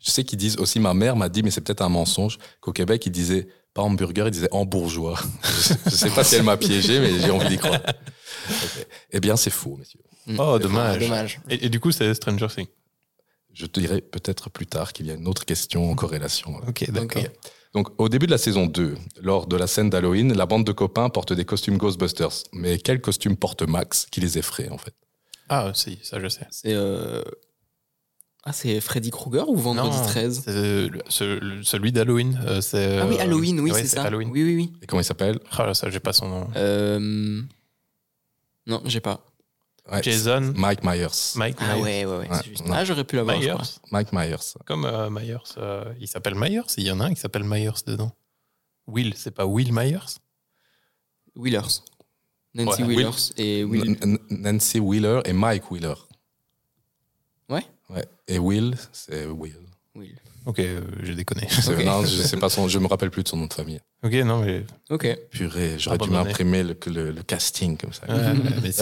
Je 0.00 0.10
sais 0.10 0.24
qu'ils 0.24 0.38
disent 0.38 0.56
aussi, 0.58 0.78
ma 0.80 0.94
mère 0.94 1.16
m'a 1.16 1.28
dit, 1.28 1.42
mais 1.42 1.50
c'est 1.50 1.60
peut-être 1.60 1.82
un 1.82 1.88
mensonge, 1.88 2.38
qu'au 2.60 2.72
Québec, 2.72 3.04
ils 3.06 3.12
disaient 3.12 3.48
pas 3.74 3.82
hamburger, 3.82 4.28
ils 4.28 4.30
disaient 4.32 4.48
hambourgeois. 4.52 5.18
je, 5.42 5.74
je 5.90 5.90
sais 5.96 6.10
pas 6.10 6.22
si 6.24 6.36
elle 6.36 6.42
m'a 6.44 6.56
piégé, 6.56 7.00
mais 7.00 7.18
j'ai 7.20 7.30
envie 7.30 7.48
d'y 7.48 7.58
croire. 7.58 7.80
Eh 9.10 9.20
bien, 9.20 9.36
c'est 9.36 9.50
faux, 9.50 9.76
messieurs. 9.76 10.00
Oh, 10.38 10.54
Ah, 10.54 10.58
dommage. 10.58 11.00
dommage. 11.00 11.40
Et, 11.50 11.66
et 11.66 11.68
du 11.68 11.80
coup, 11.80 11.90
c'est 11.92 12.12
Stranger 12.14 12.46
Things. 12.54 12.66
Je 13.52 13.66
te 13.66 13.80
dirai 13.80 14.00
peut-être 14.00 14.50
plus 14.50 14.66
tard 14.66 14.92
qu'il 14.92 15.06
y 15.06 15.10
a 15.10 15.14
une 15.14 15.26
autre 15.26 15.44
question 15.44 15.90
en 15.90 15.94
corrélation. 15.94 16.54
Ok, 16.68 16.88
d'accord. 16.90 17.22
Ok. 17.22 17.30
Donc, 17.74 17.88
au 18.00 18.08
début 18.08 18.26
de 18.26 18.30
la 18.30 18.38
saison 18.38 18.66
2, 18.66 18.96
lors 19.20 19.46
de 19.46 19.56
la 19.56 19.66
scène 19.66 19.90
d'Halloween, 19.90 20.32
la 20.34 20.46
bande 20.46 20.64
de 20.64 20.72
copains 20.72 21.10
porte 21.10 21.32
des 21.32 21.44
costumes 21.44 21.76
Ghostbusters. 21.76 22.32
Mais 22.52 22.78
quel 22.78 23.00
costume 23.00 23.36
porte 23.36 23.62
Max 23.62 24.06
qui 24.10 24.20
les 24.20 24.38
effraie, 24.38 24.68
en 24.70 24.78
fait? 24.78 24.94
Ah, 25.50 25.70
si, 25.74 25.98
ça 26.02 26.18
je 26.20 26.28
sais. 26.28 26.46
C'est 26.50 26.72
euh, 26.74 27.22
ah 28.44 28.52
c'est 28.52 28.80
Freddy 28.80 29.10
Krueger 29.10 29.48
ou 29.48 29.56
Vendredi 29.56 29.96
Non, 29.96 30.06
13 30.06 30.42
C'est 30.44 30.50
euh, 30.50 30.88
ce- 31.08 31.60
celui 31.62 31.92
d'Halloween. 31.92 32.38
euh, 32.46 32.60
c'est, 32.60 32.98
Ah 32.98 33.06
oui, 33.06 33.18
Halloween, 33.18 33.60
oui 33.60 33.70
ouais, 33.72 33.80
c'est 33.82 33.88
ça. 33.96 34.02
Halloween. 34.02 34.28
Oui 34.30 34.42
oui 34.44 34.54
oui. 34.56 34.72
Et 34.82 34.86
comment 34.86 35.00
il 35.00 35.04
s'appelle? 35.04 35.38
Ah, 35.50 35.66
là, 35.66 35.74
ça, 35.74 35.90
j'ai 35.90 36.00
pas 36.00 36.12
son 36.12 36.28
nom. 36.28 36.48
Euh, 36.56 37.42
Non, 38.66 38.82
j'ai 38.86 39.00
pas. 39.00 39.24
Ouais, 39.90 40.02
Jason, 40.02 40.52
Mike 40.54 40.84
Myers. 40.84 41.08
Mike 41.36 41.56
Ah 41.60 41.74
Myers. 41.74 41.82
ouais 41.82 42.04
ouais 42.04 42.16
ouais. 42.18 42.28
Ouais, 42.30 42.42
juste-. 42.44 42.64
Ah 42.70 42.84
j'aurais 42.84 43.04
pu 43.04 43.16
l'avoir. 43.16 43.36
je 43.40 43.46
Myers. 43.46 43.54
crois. 43.54 43.66
Mike 43.90 44.12
Myers. 44.12 44.54
Comme 44.66 44.84
euh, 44.84 45.08
Myers. 45.10 45.36
euh, 45.56 45.92
il 46.00 46.06
s'appelle 46.08 46.34
Myers. 46.34 46.60
Il 46.76 46.84
y 46.84 46.90
en 46.90 47.00
a 47.00 47.04
un 47.06 47.14
qui 47.14 47.20
s'appelle 47.20 47.44
Myers 47.44 47.70
dedans. 47.86 48.12
Will, 48.86 49.14
c'est 49.16 49.30
pas 49.30 49.46
Will 49.46 49.72
Myers? 49.72 50.18
Wheelers. 51.34 51.82
Nancy 52.54 52.82
Ouais. 52.82 52.88
Wheelers 52.88 53.32
et 53.36 53.64
Will. 53.64 53.96
N- 54.02 54.18
Nancy 54.30 54.80
Wheeler 54.80 55.20
et 55.24 55.32
Mike 55.32 55.70
Wheeler. 55.70 55.94
Ouais. 57.48 57.64
Ouais. 57.90 58.04
Et 58.26 58.38
Will, 58.38 58.76
c'est 58.92 59.26
Will. 59.26 59.56
Will. 59.94 60.18
Ok, 60.48 60.60
euh, 60.60 60.80
j'ai 61.02 61.14
déconné. 61.14 61.46
Non, 61.84 62.02
je 62.04 62.22
sais 62.22 62.38
pas 62.38 62.48
son, 62.48 62.68
je 62.68 62.78
me 62.78 62.86
rappelle 62.86 63.10
plus 63.10 63.22
de 63.22 63.28
son 63.28 63.36
nom 63.36 63.46
de 63.46 63.52
famille. 63.52 63.80
ok, 64.02 64.12
non, 64.24 64.42
mais. 64.44 64.64
Ok. 64.88 65.06
Purée, 65.30 65.74
j'aurais 65.78 65.98
dû 65.98 66.04
m'imprimer 66.24 66.62
le, 66.62 66.74
le, 66.86 67.10
le 67.12 67.22
casting 67.22 67.76
comme 67.76 67.92
ça. 67.92 68.06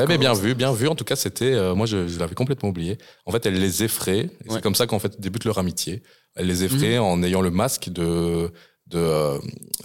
Ouais, 0.01 0.07
mais 0.07 0.19
bien 0.19 0.33
vu, 0.33 0.55
bien 0.55 0.73
vu. 0.73 0.87
En 0.87 0.95
tout 0.95 1.05
cas, 1.05 1.17
c'était, 1.17 1.53
euh, 1.53 1.75
moi, 1.75 1.87
je, 1.87 2.07
je 2.07 2.19
l'avais 2.21 2.37
complètement 2.37 2.69
oublié. 2.69 2.99
En 3.27 3.33
fait, 3.33 3.45
elle 3.47 3.59
les 3.59 3.83
effraie. 3.83 4.31
C'est 4.49 4.63
comme 4.63 4.77
ça 4.77 4.87
qu'en 4.87 5.01
fait 5.01 5.21
débute 5.21 5.45
leur 5.45 5.59
amitié. 5.59 6.03
Elle 6.37 6.47
les 6.47 6.63
effraie 6.65 6.99
en 6.99 7.21
ayant 7.25 7.41
le 7.41 7.51
masque 7.51 7.89
de 7.91 8.53
de, 8.89 8.99
euh, 8.99 9.39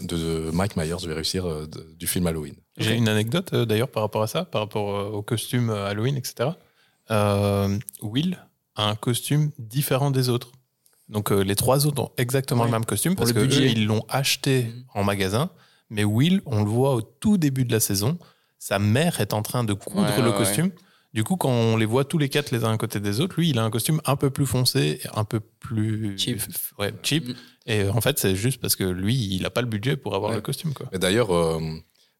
de 0.03 0.51
Mike 0.53 0.75
Myers. 0.77 0.97
Je 1.01 1.07
vais 1.07 1.15
réussir 1.15 1.47
euh, 1.49 1.65
de- 1.65 1.95
du 1.97 2.05
film 2.05 2.27
Halloween. 2.27 2.53
J'ai 2.77 2.93
une 2.95 3.07
anecdote 3.07 3.51
euh, 3.53 3.65
d'ailleurs 3.65 3.88
par 3.89 4.03
rapport 4.03 4.21
à 4.21 4.27
ça, 4.27 4.45
par 4.45 4.61
rapport 4.61 4.95
euh, 4.95 5.09
au 5.09 5.23
costume 5.23 5.71
euh, 5.71 5.88
Halloween, 5.88 6.15
etc. 6.17 6.49
Euh, 7.09 7.79
Will 8.03 8.38
a 8.75 8.88
un 8.89 8.95
costume 8.95 9.49
différent 9.57 10.11
des 10.11 10.29
autres. 10.29 10.51
Donc 11.12 11.32
euh, 11.32 11.41
les 11.43 11.55
trois 11.55 11.86
autres 11.86 12.01
ont 12.01 12.12
exactement 12.18 12.62
Ouais. 12.62 12.68
le 12.68 12.72
même 12.72 12.86
costume 12.86 13.16
Pour 13.16 13.26
parce 13.26 13.36
le 13.36 13.41
que 13.41 13.45
budget. 13.47 13.66
eux, 13.66 13.72
ils 13.72 13.86
l'ont 13.86 14.03
acheté 14.09 14.64
Mhm. 14.64 14.84
en 14.95 15.03
magasin. 15.03 15.49
Mais 15.89 16.03
Will, 16.05 16.41
on 16.45 16.64
le 16.64 16.70
voit 16.70 16.95
au 16.95 17.01
tout 17.01 17.38
début 17.38 17.66
de 17.66 17.72
la 17.74 17.80
saison, 17.82 18.18
sa 18.57 18.80
mère 18.80 19.20
est 19.20 19.34
en 19.34 19.41
train 19.41 19.64
de 19.66 19.74
coudre 19.74 20.01
Ouais, 20.03 20.22
le 20.22 20.30
ouais, 20.32 20.38
costume. 20.38 20.72
Du 21.14 21.26
coup, 21.26 21.36
quand 21.36 21.49
on 21.51 21.76
les 21.76 21.86
voit 21.86 22.05
tous 22.05 22.18
les 22.18 22.30
quatre 22.30 22.51
les 22.51 22.64
uns 22.64 22.72
à 22.72 22.78
côté 22.78 23.01
des 23.01 23.20
autres, 23.20 23.36
lui, 23.38 23.49
il 23.49 23.59
a 23.59 23.64
un 23.66 23.70
costume 23.70 23.99
un 24.05 24.16
peu 24.16 24.30
plus 24.30 24.45
foncé, 24.45 25.01
un 25.14 25.26
peu 25.26 25.41
plus 25.41 26.18
Cheap. 26.18 26.41
Ouais, 26.80 26.93
cheap. 27.03 27.28
Mhm. 27.28 27.36
Et 27.66 27.80
euh, 27.82 27.91
en 27.91 27.99
fait, 27.99 28.18
c'est 28.18 28.34
juste 28.36 28.62
parce 28.62 28.78
que 28.78 28.86
lui, 28.86 29.14
il 29.16 29.41
n'a 29.41 29.49
pas 29.49 29.59
le 29.62 29.68
budget 29.68 29.97
pour 29.97 30.16
avoir 30.16 30.30
Ouais. 30.32 30.38
le 30.38 30.41
costume. 30.41 30.74
Quoi. 30.74 30.86
Mais 30.93 30.99
d'ailleurs, 30.99 31.36
euh, 31.36 31.59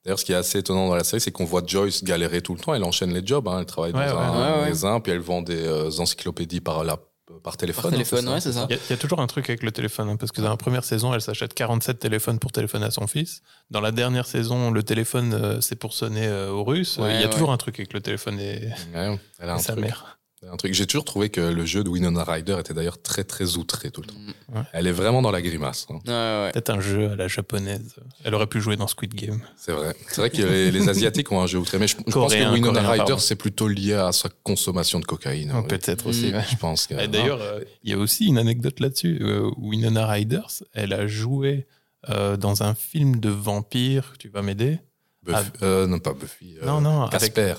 d'ailleurs, 0.04 0.20
ce 0.20 0.26
qui 0.26 0.34
est 0.34 0.36
assez 0.36 0.58
étonnant 0.60 0.90
dans 0.90 0.96
la 0.96 1.06
série, 1.06 1.22
c'est 1.22 1.32
qu'on 1.32 1.46
voit 1.46 1.64
Joyce 1.66 2.04
galérer 2.04 2.42
tout 2.42 2.54
le 2.54 2.60
temps. 2.60 2.74
Elle 2.74 2.84
enchaîne 2.84 3.14
les 3.14 3.26
jobs. 3.26 3.48
hein. 3.48 3.60
Elle 3.62 3.66
travaille 3.66 3.94
Ouais, 3.94 4.08
dans 4.10 4.16
ouais, 4.18 4.26
un 4.26 4.32
ouais, 4.34 4.52
ouais. 4.56 4.62
magasin, 4.64 5.00
puis 5.00 5.14
elle 5.14 5.20
vend 5.20 5.42
des 5.42 5.66
euh, 5.66 5.90
encyclopédies 5.98 6.60
par 6.60 6.84
la 6.84 6.98
par 7.44 7.58
téléphone. 7.58 7.84
Par 7.84 7.90
hein, 7.92 7.94
téléphone, 7.94 8.22
c'est 8.26 8.32
ouais, 8.34 8.42
c'est 8.42 8.52
ça. 8.54 8.68
Il 8.70 8.76
y, 8.76 8.80
a- 8.80 8.82
il 8.88 8.92
y 8.92 8.94
a 8.94 8.98
toujours 8.98 9.20
un 9.20 9.28
truc 9.28 9.50
avec 9.50 9.64
le 9.64 9.72
téléphone, 9.72 10.10
hein, 10.10 10.16
parce 10.18 10.32
que 10.32 10.42
dans 10.42 10.50
la 10.50 10.58
première 10.58 10.84
saison, 10.84 11.14
elle 11.14 11.22
s'achète 11.22 11.54
47 11.54 12.00
téléphones 12.00 12.40
pour 12.40 12.52
téléphoner 12.52 12.86
à 12.86 12.92
son 12.92 13.08
fils. 13.08 13.42
Dans 13.70 13.82
la 13.82 13.92
dernière 13.92 14.26
saison, 14.28 14.72
le 14.72 14.84
téléphone, 14.84 15.34
euh, 15.34 15.62
c'est 15.62 15.76
pour 15.76 15.94
sonner 15.94 16.28
euh, 16.28 16.52
aux 16.52 16.64
Russes. 16.64 16.98
Ouais, 16.98 17.16
il 17.16 17.20
y 17.22 17.24
a 17.24 17.28
ouais. 17.28 17.30
toujours 17.34 17.52
un 17.52 17.58
truc 17.58 17.80
avec 17.80 17.94
le 17.94 18.02
téléphone 18.02 18.40
et, 18.40 18.70
Ouais, 18.94 19.20
elle 19.40 19.50
a 19.50 19.54
et 19.54 19.56
un 19.56 19.58
sa 19.60 19.74
truc. 19.74 19.86
mère. 19.86 20.20
Un 20.50 20.58
truc. 20.58 20.74
J'ai 20.74 20.88
toujours 20.88 21.06
trouvé 21.06 21.30
que 21.30 21.40
le 21.40 21.66
jeu 21.66 21.84
de 21.84 21.90
Winona 21.90 22.24
Ryder 22.24 22.58
était 22.60 22.74
d'ailleurs 22.74 23.00
très 23.02 23.24
très 23.24 23.58
outré 23.58 23.92
tout 23.92 24.02
le 24.02 24.08
temps. 24.08 24.16
Mm. 24.50 24.62
Elle 24.74 24.88
est 24.88 24.92
vraiment 24.92 25.22
dans 25.22 25.30
la 25.32 25.42
grimace. 25.42 25.86
hein. 25.92 26.00
Ouais. 26.08 26.52
Peut-être 26.52 26.72
un 26.72 26.80
jeu 26.82 27.12
à 27.12 27.16
la 27.16 27.28
japonaise. 27.28 27.96
Elle 28.24 28.34
aurait 28.34 28.48
pu 28.48 28.60
jouer 28.60 28.76
dans 28.76 28.88
Squid 28.88 29.14
Game. 29.14 29.42
C'est 29.56 29.72
vrai. 29.72 29.96
C'est 30.08 30.20
vrai 30.22 30.30
que 30.32 30.42
les, 30.42 30.72
les 30.72 30.90
Asiatiques 30.90 31.32
ont 31.32 31.42
un 31.42 31.48
jeu 31.48 31.60
outré. 31.60 31.78
Mais 31.78 31.88
je, 31.88 31.96
je 32.08 32.12
pense 32.12 32.34
que 32.34 32.54
Winona 32.54 32.82
coréen, 32.82 33.04
Ryder, 33.04 33.20
c'est 33.20 33.36
plutôt 33.36 33.68
lié 33.68 33.94
à 33.94 34.12
sa 34.12 34.30
consommation 34.44 35.00
de 35.00 35.06
cocaïne. 35.06 35.52
oui. 35.56 35.68
Peut-être 35.68 36.08
aussi. 36.08 36.32
Mm. 36.32 36.36
ouais. 36.36 36.44
Je 36.52 36.56
pense 36.58 36.88
que. 36.88 37.06
D'ailleurs, 37.06 37.42
euh, 37.42 37.62
il 37.84 37.92
y 37.92 37.94
a 37.94 37.98
aussi 38.00 38.26
une 38.26 38.40
anecdote 38.40 38.80
là-dessus. 38.80 39.20
Euh, 39.22 39.52
Winona 39.58 40.08
Riders, 40.08 40.64
elle 40.74 40.94
a 40.94 41.06
joué 41.06 41.68
euh, 42.10 42.36
dans 42.36 42.64
un 42.64 42.74
film 42.74 43.20
de 43.20 43.30
vampire. 43.30 44.14
Tu 44.18 44.30
vas 44.30 44.42
m'aider? 44.42 44.80
Buffy- 45.24 45.52
euh, 45.62 45.86
non, 45.86 46.00
pas 46.00 46.14
Buffy. 46.14 46.58
euh, 46.62 46.66
Non, 46.66 46.82
non, 46.82 47.04
avec- 47.04 47.12
Casper. 47.36 47.54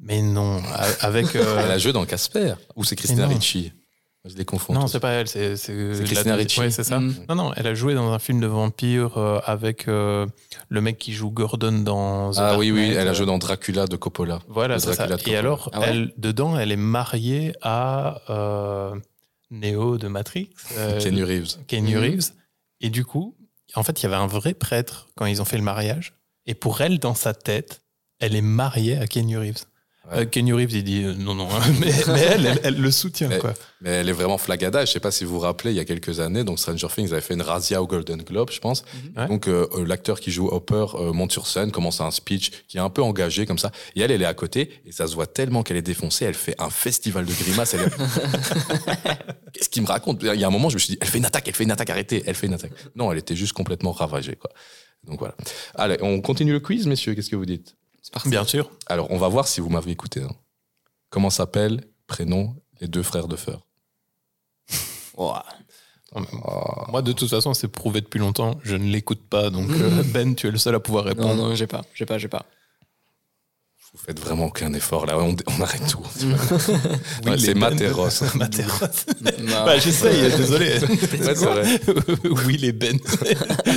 Mais 0.00 0.22
non, 0.22 0.62
avec. 1.00 1.34
euh, 1.36 1.62
Elle 1.64 1.70
a 1.72 1.78
joué 1.78 1.92
dans 1.92 2.04
Casper. 2.06 2.54
Ou 2.76 2.84
c'est 2.84 2.94
Christina. 2.96 3.26
Ricci 3.26 3.72
Je 4.24 4.36
les 4.36 4.44
confonds. 4.44 4.72
non, 4.74 4.86
c'est 4.86 5.00
pas 5.00 5.10
elle, 5.12 5.26
c'est 5.28 5.56
c'est 5.56 5.94
C'est 5.94 6.00
la 6.02 6.06
Christina 6.06 6.34
Ricci. 6.36 6.60
Ouais, 6.60 6.70
c'est 6.70 6.84
ça. 6.84 7.00
Mm. 7.00 7.14
Non, 7.28 7.34
non, 7.34 7.52
elle 7.56 7.66
a 7.66 7.74
joué 7.74 7.94
dans 7.94 8.12
un 8.12 8.18
film 8.18 8.40
de 8.40 8.46
vampire 8.46 9.18
euh, 9.18 9.40
avec 9.44 9.88
euh, 9.88 10.26
le 10.68 10.80
mec 10.80 10.98
qui 10.98 11.12
joue 11.14 11.30
Gordon 11.30 11.72
dans. 11.80 12.30
The 12.32 12.36
Ah 12.38 12.40
Dark 12.50 12.58
oui, 12.60 12.70
oui, 12.70 12.92
elle 12.96 13.08
a 13.08 13.12
joué 13.12 13.26
dans 13.26 13.38
Dracula 13.38 13.86
de 13.86 13.96
Coppola. 13.96 14.40
Voilà, 14.48 14.78
c'est 14.78 14.92
ça. 14.94 15.08
Et 15.26 15.36
alors, 15.36 15.70
Ah 15.72 15.80
ouais 15.80 15.86
elle, 15.88 16.12
dedans, 16.16 16.56
elle 16.58 16.70
est 16.72 16.76
mariée 16.76 17.52
à 17.62 18.20
Neo 19.50 19.98
de 19.98 20.08
Matrix, 20.08 20.50
Kenny 21.00 21.22
Reeves. 21.22 21.56
Kenny 21.66 21.94
Mhm. 21.94 22.00
Reeves. 22.02 22.30
Et 22.80 22.90
du 22.90 23.04
coup, 23.04 23.34
en 23.74 23.82
fait, 23.82 24.00
il 24.00 24.04
y 24.04 24.06
avait 24.06 24.14
un 24.16 24.26
vrai 24.26 24.54
prêtre 24.54 25.08
quand 25.16 25.26
ils 25.26 25.40
ont 25.42 25.44
fait 25.44 25.56
le 25.56 25.64
mariage. 25.64 26.14
Et 26.46 26.54
pour 26.54 26.80
elle, 26.82 26.98
dans 26.98 27.14
sa 27.14 27.34
tête, 27.34 27.82
elle 28.20 28.36
est 28.36 28.42
mariée 28.42 28.96
à 28.98 29.06
Kenny 29.06 29.36
Reeves. 29.36 29.64
Ouais. 30.10 30.20
Euh, 30.20 30.24
Kenny 30.24 30.52
Reeves, 30.52 30.72
il 30.72 30.84
dit 30.84 31.02
euh, 31.04 31.14
non, 31.14 31.34
non, 31.34 31.48
hein. 31.50 31.60
mais, 31.80 31.92
mais 32.08 32.20
elle, 32.20 32.46
elle, 32.46 32.60
elle 32.64 32.80
le 32.80 32.90
soutient, 32.90 33.28
Mais- 33.28 33.38
quoi. 33.38 33.54
Mais 33.80 33.90
elle 33.90 34.08
est 34.08 34.12
vraiment 34.12 34.38
flagada. 34.38 34.84
Je 34.84 34.90
sais 34.90 35.00
pas 35.00 35.10
si 35.10 35.24
vous 35.24 35.34
vous 35.34 35.38
rappelez, 35.40 35.70
il 35.70 35.76
y 35.76 35.80
a 35.80 35.84
quelques 35.84 36.18
années, 36.20 36.42
donc 36.44 36.58
Stranger 36.58 36.88
Things 36.92 37.12
avait 37.12 37.20
fait 37.20 37.34
une 37.34 37.42
razzia 37.42 37.80
au 37.82 37.86
Golden 37.86 38.22
Globe, 38.22 38.50
je 38.50 38.58
pense. 38.58 38.84
Ouais. 39.16 39.28
Donc 39.28 39.46
euh, 39.48 39.68
l'acteur 39.86 40.18
qui 40.20 40.30
joue 40.32 40.48
Hopper 40.48 40.86
euh, 40.94 41.12
monte 41.12 41.30
sur 41.32 41.46
scène, 41.46 41.70
commence 41.70 42.00
un 42.00 42.10
speech 42.10 42.50
qui 42.66 42.78
est 42.78 42.80
un 42.80 42.90
peu 42.90 43.02
engagé 43.02 43.46
comme 43.46 43.58
ça. 43.58 43.70
Et 43.94 44.00
elle, 44.00 44.10
elle 44.10 44.22
est 44.22 44.26
à 44.26 44.34
côté 44.34 44.80
et 44.84 44.92
ça 44.92 45.06
se 45.06 45.14
voit 45.14 45.26
tellement 45.26 45.62
qu'elle 45.62 45.76
est 45.76 45.82
défoncée. 45.82 46.24
Elle 46.24 46.34
fait 46.34 46.56
un 46.58 46.70
festival 46.70 47.24
de 47.24 47.32
grimaces. 47.32 47.74
Elle 47.74 47.88
Qu'est-ce 49.52 49.68
qu'il 49.68 49.82
me 49.82 49.88
raconte? 49.88 50.22
Il 50.22 50.40
y 50.40 50.44
a 50.44 50.46
un 50.46 50.50
moment, 50.50 50.68
je 50.68 50.74
me 50.74 50.78
suis 50.78 50.92
dit, 50.94 50.98
elle 51.00 51.08
fait 51.08 51.18
une 51.18 51.24
attaque, 51.26 51.46
elle 51.48 51.54
fait 51.54 51.64
une 51.64 51.70
attaque, 51.70 51.90
arrêtez, 51.90 52.22
elle 52.26 52.34
fait 52.34 52.46
une 52.46 52.54
attaque. 52.54 52.72
Non, 52.96 53.12
elle 53.12 53.18
était 53.18 53.36
juste 53.36 53.52
complètement 53.52 53.92
ravagée, 53.92 54.36
quoi. 54.36 54.50
Donc 55.06 55.18
voilà. 55.20 55.34
Allez, 55.74 55.96
on 56.02 56.20
continue 56.20 56.52
le 56.52 56.60
quiz, 56.60 56.86
messieurs. 56.86 57.14
Qu'est-ce 57.14 57.30
que 57.30 57.36
vous 57.36 57.46
dites? 57.46 57.76
Bien 58.26 58.44
sûr. 58.44 58.70
Alors, 58.86 59.10
on 59.10 59.18
va 59.18 59.28
voir 59.28 59.46
si 59.48 59.60
vous 59.60 59.68
m'avez 59.68 59.90
écouté. 59.92 60.22
hein. 60.22 60.30
Comment 61.10 61.30
s'appellent, 61.30 61.84
prénom, 62.06 62.54
les 62.80 62.88
deux 62.88 63.02
frères 63.02 63.28
de 63.28 63.36
Feur? 63.36 63.66
Ouah. 65.16 65.44
Moi, 66.88 67.02
de 67.02 67.12
toute 67.12 67.28
façon, 67.28 67.52
c'est 67.54 67.68
prouvé 67.68 68.00
depuis 68.00 68.18
longtemps. 68.18 68.58
Je 68.62 68.76
ne 68.76 68.84
l'écoute 68.90 69.28
pas. 69.28 69.50
Donc, 69.50 69.70
euh, 69.72 70.02
Ben, 70.12 70.34
tu 70.34 70.46
es 70.48 70.50
le 70.50 70.58
seul 70.58 70.74
à 70.74 70.80
pouvoir 70.80 71.04
Non, 71.04 71.10
répondre. 71.10 71.34
non, 71.48 71.54
j'ai 71.54 71.66
pas, 71.66 71.82
j'ai 71.94 72.06
pas, 72.06 72.16
j'ai 72.18 72.28
pas. 72.28 72.46
Vous 73.94 74.00
faites 74.04 74.20
vraiment 74.20 74.46
aucun 74.46 74.72
effort 74.74 75.06
là, 75.06 75.18
on, 75.18 75.34
on 75.46 75.62
arrête 75.62 75.82
tout. 75.88 75.98
Oui, 76.20 77.30
Ouais, 77.30 77.36
les 77.36 77.38
c'est 77.38 77.90
Ross. 77.90 78.22
Non. 78.34 79.64
Bah, 79.64 79.78
j'essaye, 79.78 80.30
désolé. 80.36 80.74
Ouais, 80.78 81.34
vrai. 81.34 81.80
oui, 82.46 82.58
les 82.58 82.72
Ben. 82.72 82.98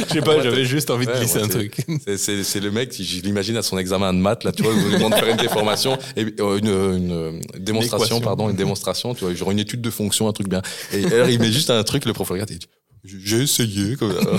Je 0.10 0.14
sais 0.14 0.22
pas, 0.22 0.42
j'avais 0.42 0.66
juste 0.66 0.90
envie 0.90 1.06
de 1.06 1.12
ouais, 1.12 1.20
glisser 1.20 1.38
moi, 1.40 1.46
un 1.46 1.50
truc. 1.50 1.86
C'est- 2.18 2.60
le 2.60 2.72
mec, 2.72 2.94
je 2.94 3.22
l'imagine 3.22 3.56
à 3.58 3.62
son 3.62 3.78
examen 3.78 4.14
de 4.14 4.20
maths, 4.20 4.44
là, 4.44 4.52
tu 4.52 4.64
vois, 4.64 4.74
où 4.74 4.78
on 4.78 4.88
lui 4.90 4.96
demande 4.96 5.14
de 5.14 5.18
faire 5.18 5.30
une 5.30 5.38
déformation, 5.38 5.98
et, 6.18 6.26
euh, 6.40 6.58
une, 6.58 6.68
une, 6.68 7.12
euh, 7.12 7.40
démonstration, 7.58 8.18
équation. 8.18 8.22
pardon, 8.22 8.50
une 8.50 8.56
démonstration, 8.56 9.16
tu 9.16 9.24
vois, 9.24 9.34
genre 9.34 9.52
une 9.52 9.60
étude 9.60 9.82
de 9.82 9.90
fonction, 9.90 10.28
un 10.28 10.34
truc 10.34 10.50
bien. 10.50 10.62
Et 10.94 11.06
alors, 11.06 11.30
il 11.30 11.40
met 11.40 11.52
juste 11.52 11.70
un 11.70 11.82
truc, 11.84 12.06
le 12.06 12.14
prof 12.14 12.30
regarde 12.30 12.52
et 12.52 12.56
il 12.56 12.60
dit, 12.60 12.68
j'ai 13.26 13.42
essayé, 13.44 13.96
comme 13.96 14.14
ça. 14.14 14.32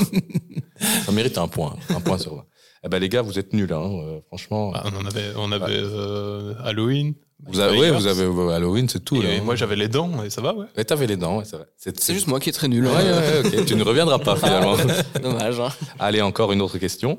Ça 1.07 1.13
mérite 1.13 1.39
un 1.39 1.49
point, 1.49 1.77
un 1.91 2.01
point 2.01 2.19
sur 2.19 2.37
20. 2.37 2.45
Eh 2.85 2.89
ben, 2.89 2.99
les 2.99 3.09
gars, 3.09 3.23
vous 3.23 3.39
êtes 3.39 3.53
nuls, 3.53 3.73
hein, 3.73 3.91
euh, 4.05 4.21
franchement. 4.27 4.73
Ah, 4.75 4.85
on 4.93 5.01
en 5.03 5.07
avait, 5.07 5.33
on 5.37 5.53
avait 5.53 5.79
euh, 5.79 6.55
Halloween. 6.65 7.15
vous 7.47 7.61
avez, 7.61 7.79
ouais, 7.79 7.91
vous 7.93 8.07
avez 8.09 8.25
Halloween, 8.53 8.89
c'est 8.89 9.05
tout. 9.05 9.23
Et 9.23 9.37
là. 9.37 9.43
moi, 9.43 9.55
j'avais 9.55 9.77
les 9.77 9.87
dents, 9.89 10.23
et 10.25 10.31
ça 10.31 10.41
va, 10.41 10.53
ouais. 10.53 10.67
Ouais, 10.77 10.85
t'avais 10.85 11.07
les 11.07 11.17
dents, 11.17 11.39
ouais, 11.39 11.45
c'est 11.45 11.57
vrai. 11.57 11.67
C'est 11.77 12.13
juste 12.15 12.27
moi 12.27 12.41
qui 12.41 12.49
est 12.49 12.53
très 12.53 12.67
nul. 12.67 12.85
Ouais, 12.87 12.93
ouais, 12.93 13.43
ouais, 13.45 13.59
ok. 13.61 13.65
Tu 13.67 13.77
ne 13.77 13.85
reviendras 13.85 14.19
pas, 14.19 14.35
finalement. 14.45 14.77
Dommage. 15.23 15.61
Hein. 15.61 15.69
Allez, 16.01 16.21
encore 16.23 16.51
une 16.53 16.61
autre 16.61 16.79
question. 16.79 17.19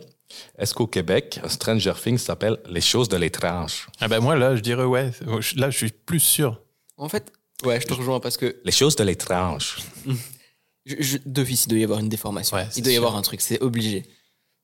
Est-ce 0.58 0.74
qu'au 0.74 0.88
Québec, 0.88 1.40
Stranger 1.48 1.94
Things 2.02 2.18
s'appelle 2.18 2.58
Les 2.70 2.82
choses 2.82 3.08
de 3.08 3.16
l'étrange? 3.18 3.88
Ah 4.02 4.08
ben 4.10 4.20
moi, 4.20 4.36
là, 4.36 4.56
je 4.58 4.62
dirais 4.62 4.84
ouais. 4.86 5.12
Là, 5.56 5.70
je 5.70 5.78
suis 5.78 5.92
plus 5.92 6.20
sûr. 6.20 6.60
En 6.98 7.08
fait, 7.08 7.32
ouais, 7.66 7.80
je 7.80 7.86
te 7.88 7.94
rejoins 7.94 8.20
parce 8.20 8.36
que 8.36 8.58
Les 8.66 8.72
choses 8.72 8.96
de 8.98 9.04
l'étrange. 9.04 9.78
je, 10.86 10.96
je- 11.00 11.18
d'office, 11.26 11.66
il 11.66 11.70
doit 11.70 11.80
y 11.80 11.84
avoir 11.84 12.00
une 12.00 12.10
déformation. 12.10 12.58
Ouais, 12.58 12.68
il 12.76 12.84
doit 12.84 12.92
y 12.92 12.96
sûr. 12.96 13.04
avoir 13.04 13.18
un 13.18 13.22
truc, 13.22 13.40
c'est 13.42 13.62
obligé. 13.62 14.04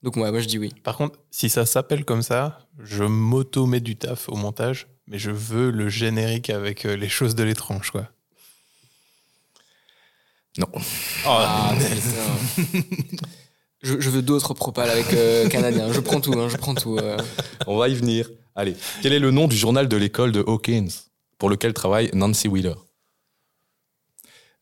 Donc, 0.04 0.16
ouais, 0.16 0.32
moi, 0.32 0.40
je 0.40 0.48
dis 0.48 0.58
oui. 0.58 0.74
Par 0.84 0.96
contre, 0.98 1.20
si 1.32 1.50
ça 1.50 1.66
s'appelle 1.66 2.06
comme 2.06 2.22
ça, 2.22 2.68
je 2.80 3.04
m'auto-mets 3.04 3.82
du 3.82 3.96
taf 3.98 4.30
au 4.30 4.36
montage, 4.36 4.88
mais 5.08 5.20
je 5.20 5.32
veux 5.32 5.72
le 5.72 5.90
générique 5.90 6.50
avec 6.50 6.86
euh, 6.86 6.96
les 6.96 7.10
choses 7.10 7.36
de 7.36 7.44
l'étrange, 7.44 7.92
quoi. 7.92 8.08
Non. 10.58 10.68
Ah, 11.26 11.74
putain. 11.78 12.80
je, 13.84 14.00
je 14.00 14.10
veux 14.10 14.22
d'autres 14.22 14.54
propales 14.54 14.90
avec 14.90 15.14
euh, 15.14 15.48
Canadiens. 15.50 15.92
Je 15.92 16.00
prends 16.00 16.20
tout, 16.22 16.34
hein, 16.34 16.50
je 16.50 16.58
prends 16.58 16.76
tout. 16.76 16.98
euh. 16.98 17.18
On 17.68 17.78
va 17.78 17.88
y 17.90 17.96
venir. 17.96 18.30
Allez. 18.56 18.76
Quel 19.02 19.14
est 19.14 19.20
le 19.20 19.32
nom 19.32 19.48
du 19.48 19.56
journal 19.56 19.88
de 19.88 19.96
l'école 19.98 20.32
de 20.32 20.42
Hawkins 20.46 20.88
pour 21.38 21.50
lequel 21.50 21.74
travaille 21.74 22.10
Nancy 22.14 22.48
Wheeler? 22.48 22.76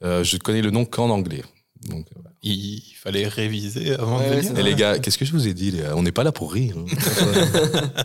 Euh, 0.04 0.24
Je 0.24 0.38
connais 0.38 0.62
le 0.62 0.72
nom 0.72 0.86
qu'en 0.86 1.10
anglais. 1.10 1.44
Donc, 1.88 2.08
euh, 2.08 2.16
voilà. 2.16 2.32
Il 2.50 2.94
fallait 2.96 3.28
réviser 3.28 3.94
avant 3.96 4.20
Ouais, 4.20 4.30
de 4.30 4.36
venir. 4.42 4.60
Et 4.60 4.64
les 4.64 4.76
gars, 4.76 5.00
qu'est-ce 5.00 5.18
que 5.18 5.26
je 5.26 5.32
vous 5.34 5.48
ai 5.48 5.54
dit 5.54 5.72
les 5.72 5.80
gars? 5.80 5.94
On 5.96 6.04
n'est 6.04 6.12
pas 6.12 6.24
là 6.24 6.32
pour 6.32 6.54
rire. 6.54 6.76
hein. 6.78 6.86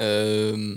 Euh, 0.00 0.74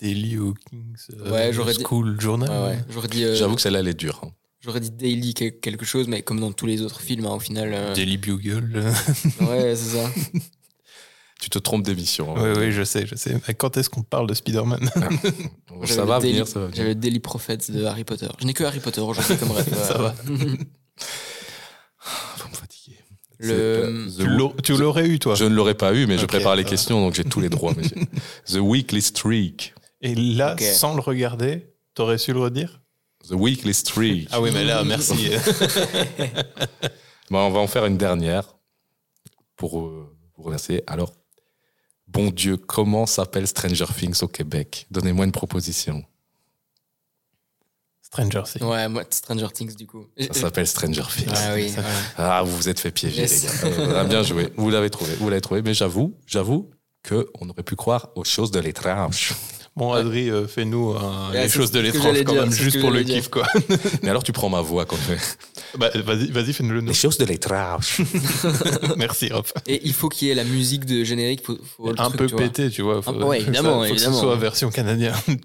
Daily 0.00 0.36
Hawkins 0.36 0.76
euh, 1.18 1.30
Ouais, 1.30 1.52
j'aurais 1.52 1.72
dit- 1.74 1.82
School 1.82 2.20
Journal. 2.20 2.50
ouais, 2.50 2.68
ouais. 2.76 2.78
J'aurais 2.90 3.08
dit, 3.08 3.24
euh, 3.24 3.34
J'avoue 3.34 3.54
que 3.54 3.62
celle-là, 3.62 3.80
elle 3.80 3.88
est 3.88 3.94
dure. 3.98 4.20
hein. 4.24 4.30
j'aurais 4.62 4.80
dit 4.80 4.90
Daily 4.90 5.32
quel- 5.32 5.58
quelque 5.60 5.86
chose, 5.86 6.08
mais 6.08 6.20
comme 6.22 6.40
dans 6.40 6.52
tous 6.52 6.66
les 6.66 6.82
autres 6.82 7.00
films, 7.00 7.24
hein, 7.26 7.34
au 7.34 7.38
final. 7.40 7.70
euh, 7.72 7.94
Daily 7.94 8.18
Bugle. 8.18 8.84
ouais, 9.40 9.74
c'est 9.76 9.96
ça. 9.96 10.10
Tu 11.40 11.48
te 11.48 11.58
trompes 11.58 11.84
d'émission. 11.84 12.36
hein. 12.36 12.52
oui, 12.54 12.64
oui, 12.66 12.72
je 12.72 12.82
sais, 12.84 13.06
je 13.06 13.14
sais. 13.14 13.34
Mais 13.48 13.54
quand 13.54 13.78
est-ce 13.78 13.88
qu'on 13.88 14.02
parle 14.02 14.26
de 14.26 14.34
Spider-Man? 14.34 14.90
Ça 14.94 15.08
J'avais 15.84 16.06
va 16.08 16.18
Daily- 16.20 16.32
venir, 16.34 16.46
ça 16.48 16.58
va 16.60 16.66
venir. 16.66 16.76
J'avais 16.76 16.88
le 16.90 16.94
Daily 16.96 17.18
Prophets 17.20 17.70
de 17.70 17.84
Harry 17.86 18.04
Potter. 18.04 18.28
Je 18.40 18.44
n'ai 18.44 18.52
que 18.52 18.64
Harry 18.64 18.80
Potter 18.80 19.00
aujourd'hui 19.00 19.36
comme 19.38 19.52
rêve. 19.52 19.74
Ça 19.74 19.96
va. 19.96 20.14
Vous 22.38 22.48
me 22.48 22.54
fatiguez. 22.54 22.98
Le- 23.38 23.46
C'est, 23.46 23.52
euh, 23.52 24.06
Tu 24.06 24.22
The 24.24 24.26
l'au- 24.26 24.54
Tu 24.62 24.76
l'aurais 24.76 25.06
eu, 25.08 25.18
toi. 25.18 25.34
Je 25.34 25.44
ne 25.44 25.54
l'aurais 25.54 25.74
pas 25.74 25.94
eu, 25.94 26.06
mais 26.06 26.18
je 26.18 26.26
prépare 26.26 26.56
les 26.56 26.64
questions, 26.64 27.00
donc 27.00 27.14
j'ai 27.14 27.24
tous 27.24 27.40
les 27.40 27.48
droits, 27.48 27.72
monsieur. 27.74 27.96
The 28.46 28.56
Weekly 28.60 29.00
Streak. 29.02 29.74
Et 30.02 30.14
là, 30.14 30.56
sans 30.58 30.94
le 30.94 31.00
regarder, 31.00 31.66
t'aurais 31.94 32.18
su 32.18 32.32
le 32.32 32.40
redire 32.40 32.80
The 33.28 33.32
Weekly 33.32 33.74
Streak. 33.74 34.28
Ah 34.32 34.40
oui, 34.40 34.50
mais 34.52 34.64
là, 34.64 34.82
merci. 34.84 35.30
Bon, 37.30 37.38
on 37.46 37.50
va 37.50 37.60
en 37.60 37.66
faire 37.68 37.86
une 37.86 37.96
dernière 37.96 38.56
pour 39.56 39.78
euh, 39.80 40.16
vous 40.36 40.42
remercier. 40.42 40.82
Alors, 40.88 41.12
bon 42.08 42.30
Dieu, 42.30 42.56
comment 42.56 43.06
s'appelle 43.06 43.46
Stranger 43.46 43.84
Things 43.96 44.20
au 44.22 44.26
Québec? 44.28 44.86
Donnez-moi 44.90 45.26
une 45.26 45.32
proposition. 45.32 46.02
Stranger 48.12 48.42
Things. 48.44 48.62
Ouais, 48.64 48.88
moi, 48.88 49.04
Stranger 49.08 49.46
Things, 49.54 49.74
du 49.76 49.86
coup. 49.86 50.04
Ça 50.18 50.32
s'appelle 50.40 50.66
Stranger 50.66 51.02
Things. 51.16 51.28
Ah 51.32 51.54
oui. 51.54 51.72
ouais. 51.76 51.82
Ah, 52.18 52.42
vous 52.42 52.56
vous 52.56 52.68
êtes 52.68 52.80
fait 52.80 52.90
piéger, 52.90 53.22
Yes. 53.22 53.62
les 53.62 53.70
gars. 53.70 53.76
Euh, 53.78 54.04
bien 54.04 54.22
joué. 54.24 54.52
Vous 54.56 54.68
l'avez 54.70 54.90
trouvé. 54.90 55.14
Vous 55.20 55.28
l'avez 55.28 55.40
trouvé. 55.40 55.62
Mais 55.62 55.74
j'avoue, 55.74 56.16
j'avoue 56.26 56.70
que 57.04 57.28
on 57.40 57.48
aurait 57.48 57.62
pu 57.62 57.76
croire 57.76 58.08
aux 58.16 58.24
choses 58.24 58.50
de 58.50 58.58
l'étrange. 58.58 59.32
Bon, 59.76 59.92
Adri, 59.92 60.28
euh, 60.28 60.46
fais-nous 60.48 60.92
Ouais, 60.94 61.42
les 61.44 61.48
choses 61.48 61.70
de 61.70 61.78
l'étrange 61.80 62.22
quand 62.24 62.32
dire, 62.32 62.42
même, 62.42 62.52
juste 62.52 62.80
pour 62.80 62.90
le 62.90 63.02
kiff, 63.02 63.28
quoi. 63.28 63.46
Mais 64.02 64.10
alors, 64.10 64.22
tu 64.24 64.32
prends 64.32 64.48
ma 64.48 64.60
voix 64.60 64.84
quand 64.84 64.96
même. 65.08 65.18
bah, 65.78 65.90
vas-y, 66.04 66.30
vas-y, 66.30 66.52
fais-nous 66.52 66.72
le 66.74 66.80
nom. 66.80 66.88
Les 66.88 66.94
choses 66.94 67.16
de 67.18 67.24
l'étrange. 67.24 67.98
Merci, 68.96 69.28
Rob. 69.32 69.44
Et 69.68 69.80
il 69.84 69.92
faut 69.94 70.08
qu'il 70.08 70.28
y 70.28 70.30
ait 70.32 70.34
la 70.34 70.44
musique 70.44 70.84
de 70.84 71.04
générique. 71.04 71.44
Faut, 71.46 71.56
faut 71.76 71.86
le 71.92 72.00
Un 72.00 72.08
truc, 72.08 72.16
peu 72.18 72.26
tu 72.26 72.34
vois. 72.34 72.42
pété, 72.42 72.68
tu 72.68 72.82
vois. 72.82 73.00
Faut, 73.00 73.12
Ah, 73.18 73.26
ouais, 73.26 73.38
faut 73.38 73.44
que 73.44 73.48
évidemment, 73.48 73.70
ça- 73.82 73.88
faut 73.88 73.94
évidemment. 73.94 74.16
que 74.16 74.20
ce 74.20 74.26
soit 74.26 74.36
version 74.36 74.70
canadienne. 74.70 75.14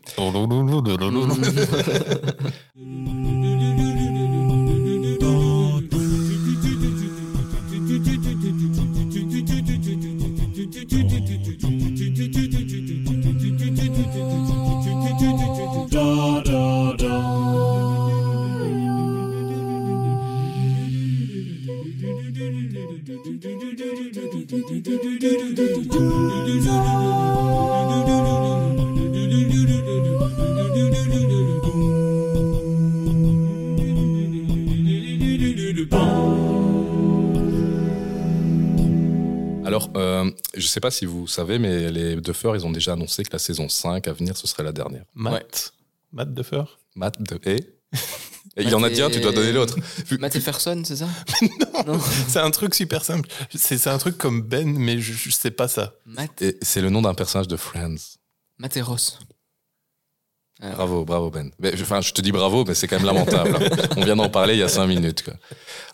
sais 40.75 40.79
pas 40.79 40.91
si 40.91 41.05
vous 41.05 41.27
savez, 41.27 41.57
mais 41.59 41.89
les 41.91 42.15
Duffer, 42.17 42.51
ils 42.55 42.65
ont 42.65 42.71
déjà 42.71 42.93
annoncé 42.93 43.23
que 43.23 43.29
la 43.33 43.39
saison 43.39 43.67
5 43.69 44.07
à 44.07 44.13
venir, 44.13 44.37
ce 44.37 44.45
serait 44.47 44.63
la 44.63 44.71
dernière. 44.71 45.03
Matt 45.15 45.73
Matt 46.11 46.33
Duffer 46.33 46.63
Matt 46.95 47.21
de 47.21 47.39
et 47.49 47.73
Et 48.57 48.63
Il 48.63 48.69
y 48.69 48.73
en 48.73 48.83
a 48.83 48.89
dit 48.89 49.01
un, 49.01 49.09
tu 49.09 49.19
dois 49.19 49.33
donner 49.33 49.51
l'autre. 49.51 49.75
Matt 50.19 50.35
Efferson, 50.37 50.81
c'est 50.85 50.95
ça 50.97 51.07
Non, 51.87 51.99
c'est 51.99 52.39
un 52.39 52.51
truc 52.51 52.73
super 52.73 53.03
simple. 53.03 53.27
C'est 53.53 53.87
un 53.87 53.97
truc 53.97 54.17
comme 54.17 54.41
Ben, 54.43 54.77
mais 54.77 54.99
je, 55.01 55.11
je 55.11 55.29
sais 55.29 55.51
pas 55.51 55.67
ça. 55.67 55.93
Matt, 56.05 56.41
Et 56.41 56.57
c'est 56.61 56.79
le 56.79 56.89
nom 56.89 57.01
d'un 57.01 57.13
personnage 57.15 57.49
de 57.49 57.57
Friends. 57.57 57.95
Matt 58.57 58.77
et 58.77 58.81
Ross. 58.81 59.19
Ah, 60.61 60.69
Bravo, 60.71 61.03
bravo 61.03 61.29
Ben. 61.31 61.51
Mais, 61.59 61.75
je- 61.75 61.83
Enfin, 61.83 61.99
je 61.99 62.13
te 62.13 62.21
dis 62.21 62.31
bravo, 62.31 62.63
mais 62.65 62.75
c'est 62.75 62.87
quand 62.87 62.95
même 62.97 63.05
lamentable. 63.05 63.57
hein. 63.57 63.87
On 63.97 64.05
vient 64.05 64.15
d'en 64.15 64.29
parler 64.29 64.53
il 64.53 64.59
y 64.59 64.63
a 64.63 64.69
cinq 64.69 64.87
minutes. 64.87 65.23
Quoi. 65.23 65.33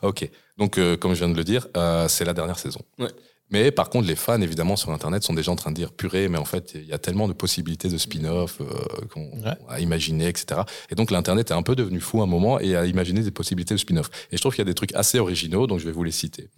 Ok. 0.03 0.29
Donc, 0.57 0.77
euh, 0.77 0.95
comme 0.97 1.13
je 1.15 1.19
viens 1.19 1.29
de 1.29 1.37
le 1.37 1.43
dire, 1.43 1.67
euh, 1.77 2.07
c'est 2.07 2.25
la 2.25 2.33
dernière 2.33 2.59
saison. 2.59 2.81
Ouais. 2.99 3.09
Mais 3.51 3.71
par 3.71 3.89
contre, 3.89 4.07
les 4.07 4.15
fans, 4.15 4.41
évidemment, 4.41 4.75
sur 4.75 4.91
Internet 4.91 5.23
sont 5.23 5.33
déjà 5.33 5.51
en 5.51 5.55
train 5.55 5.71
de 5.71 5.75
dire 5.75 5.91
purée, 5.91 6.29
mais 6.29 6.37
en 6.37 6.45
fait, 6.45 6.71
il 6.75 6.85
y 6.85 6.93
a 6.93 6.97
tellement 6.97 7.27
de 7.27 7.33
possibilités 7.33 7.89
de 7.89 7.97
spin-off 7.97 8.59
euh, 8.61 8.65
qu'on 9.13 9.21
Ouais. 9.43 9.53
a 9.69 9.79
imaginé, 9.79 10.27
etc. 10.27 10.61
Et 10.89 10.95
donc, 10.95 11.11
l'Internet 11.11 11.51
est 11.51 11.53
un 11.53 11.61
peu 11.63 11.75
devenu 11.75 11.99
fou 11.99 12.21
à 12.21 12.23
un 12.23 12.27
moment 12.27 12.59
et 12.59 12.75
a 12.75 12.85
imaginé 12.85 13.21
des 13.21 13.31
possibilités 13.31 13.73
de 13.73 13.79
spin-off. 13.79 14.09
Et 14.31 14.37
je 14.37 14.41
trouve 14.41 14.53
qu'il 14.53 14.61
y 14.61 14.67
a 14.67 14.71
des 14.71 14.73
trucs 14.73 14.93
assez 14.95 15.19
originaux, 15.19 15.67
donc 15.67 15.79
je 15.79 15.85
vais 15.85 15.91
vous 15.91 16.03
les 16.03 16.11
citer. 16.11 16.49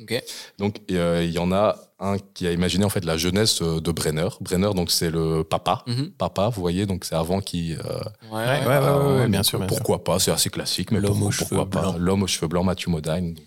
Donc, 0.60 0.82
euh, 0.92 1.22
il 1.24 1.32
y 1.32 1.40
en 1.40 1.52
a 1.52 1.76
un 2.00 2.18
qui 2.34 2.46
a 2.48 2.52
imaginé 2.52 2.84
en 2.84 2.90
fait 2.90 3.06
la 3.06 3.16
jeunesse 3.18 3.62
euh, 3.62 3.80
de 3.80 3.92
Brenner. 3.92 4.28
Brenner, 4.42 4.72
donc 4.76 4.92
c'est 4.92 5.10
le 5.10 5.44
papa. 5.44 5.84
Mhm. 5.88 6.12
Papa, 6.18 6.50
vous 6.50 6.60
voyez, 6.62 6.86
donc 6.86 7.06
c'est 7.06 7.16
avant 7.16 7.40
qu'il. 7.40 7.74
euh, 7.74 7.80
Ouais, 8.32 8.38
Ouais, 8.46 8.60
ouais, 8.60 8.66
ouais, 8.68 8.74
euh, 8.76 9.20
ouais, 9.22 9.28
bien 9.30 9.44
sûr, 9.44 9.60
bien 9.60 9.68
pourquoi 9.68 10.04
pas, 10.04 10.20
c'est 10.20 10.32
assez 10.32 10.50
classique, 10.50 10.92
mais 10.92 11.00
L'homme 11.00 11.12
pourquoi, 11.12 11.28
aux 11.28 11.32
cheveux 11.32 11.48
pourquoi 11.58 11.70
pas 11.70 11.82
blancs. 11.82 11.96
L'homme 12.00 12.24
aux 12.24 12.28
cheveux 12.28 12.48
blancs, 12.48 12.66
Matthew 12.66 12.88
Modine, 12.88 13.34
donc, 13.36 13.46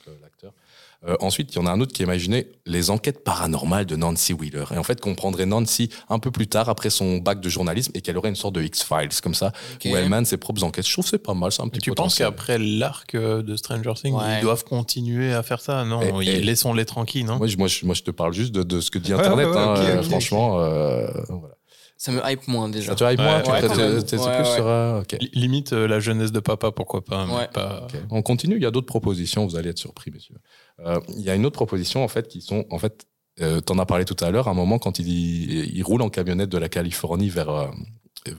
euh, 1.07 1.15
ensuite, 1.21 1.53
il 1.55 1.57
y 1.57 1.59
en 1.63 1.67
a 1.67 1.71
un 1.71 1.81
autre 1.81 1.93
qui 1.93 2.03
a 2.03 2.05
imaginé 2.05 2.49
les 2.65 2.91
enquêtes 2.91 3.23
paranormales 3.23 3.87
de 3.87 3.97
Nancy 3.97 4.33
Wheeler. 4.33 4.65
Et 4.75 4.79
en 4.79 4.83
fait, 4.83 5.01
qu'on 5.01 5.15
prendrait 5.15 5.47
Nancy 5.47 5.91
un 6.09 6.19
peu 6.19 6.31
plus 6.31 6.47
tard, 6.49 6.69
après 6.69 6.91
son 6.91 7.19
bac 7.19 7.41
de 7.41 7.49
journalisme, 7.49 7.93
et 7.95 8.01
qu'elle 8.01 8.17
aurait 8.19 8.29
une 8.31 8.35
sorte 8.37 8.55
de 8.55 8.63
X-Files, 8.63 9.09
comme 9.23 9.35
ça, 9.35 9.53
où 9.85 9.89
elle 9.97 10.09
mène 10.09 10.25
ses 10.25 10.37
propres 10.37 10.65
enquêtes. 10.65 10.87
Je 10.87 10.93
trouve 10.93 11.05
que 11.05 11.11
c'est 11.11 11.19
pas 11.19 11.35
mal, 11.35 11.53
c'est 11.53 11.63
un 11.63 11.67
Et 11.67 11.71
petit 11.71 11.81
tu 11.81 11.93
penses 11.93 12.17
qu'après 12.17 12.59
l'arc 12.59 13.15
euh, 13.15 13.43
de 13.43 13.57
Stranger 13.57 13.93
Things, 13.95 14.15
Ouais. 14.15 14.39
ils 14.39 14.43
doivent 14.43 14.65
continuer 14.65 15.33
à 15.35 15.43
faire 15.43 15.61
ça? 15.61 15.85
Non, 15.85 16.21
Et- 16.21 16.27
et- 16.27 16.41
laissons-les 16.41 16.85
tranquilles, 16.87 17.27
non? 17.27 17.37
Moi 17.37 17.47
je, 17.47 17.57
moi, 17.57 17.69
je, 17.69 17.85
moi, 17.87 17.95
je 17.95 18.03
te 18.03 18.11
parle 18.11 18.33
juste 18.33 18.53
de, 18.53 18.63
de 18.63 18.81
ce 18.81 18.91
que 18.91 18.99
dit 18.99 19.13
Ouais, 19.15 19.21
Internet. 19.21 19.47
ouais, 19.49 19.53
ouais, 19.53 19.59
hein, 19.59 19.75
euh, 19.77 20.03
franchement, 20.03 20.61
euh, 20.61 21.09
voilà. 21.29 21.55
Ça 21.99 22.13
me 22.13 22.21
hype 22.31 22.47
moins 22.47 22.69
déjà. 22.69 22.91
Ça 22.91 22.95
te 22.95 23.11
hype 23.11 23.19
moins? 23.19 23.39
Ouais, 23.39 23.43
tu- 23.43 23.51
ouais, 23.51 23.61
t'es- 23.63 23.69
quand 23.69 23.75
t'es- 23.75 23.89
même. 23.89 24.03
t'es 24.05 24.19
Ouais, 24.19 24.37
plus 24.37 24.49
ouais. 24.49 24.55
sur... 24.55 24.67
euh, 24.67 25.03
Limite 25.33 25.73
euh, 25.73 25.89
la 25.89 25.99
jeunesse 25.99 26.31
de 26.31 26.41
papa, 26.41 26.71
pourquoi 26.71 27.03
pas, 27.03 27.25
mais 27.25 27.33
Ouais. 27.35 27.49
pas... 27.53 27.85
Ok. 27.85 27.99
On 28.11 28.21
continue, 28.21 28.57
il 28.57 28.63
y 28.63 28.67
a 28.67 28.71
d'autres 28.71 28.87
propositions, 28.87 29.47
vous 29.47 29.57
allez 29.57 29.71
être 29.71 29.79
surpris, 29.79 30.11
messieurs. 30.11 30.35
Euh, 30.81 31.01
il 31.17 31.23
y 31.23 31.31
a 31.31 31.35
une 31.35 31.47
autre 31.47 31.57
proposition, 31.57 32.05
en 32.05 32.09
fait, 32.09 32.29
qui 32.29 32.41
sont, 32.41 32.65
en 32.71 32.79
fait, 32.79 33.07
euh, 33.41 33.61
t'en 33.61 33.79
as 33.79 33.87
parlé 33.87 34.05
tout 34.05 34.17
à 34.25 34.31
l'heure, 34.31 34.49
à 34.49 34.51
un 34.51 34.55
moment, 34.55 34.79
quand 34.79 34.99
il, 34.99 35.09
il 35.09 35.83
roule 35.83 36.03
en 36.03 36.11
camionnette 36.11 36.49
de 36.51 36.59
la 36.59 36.69
Californie 36.69 37.29
vers, 37.29 37.49
euh, 37.51 37.69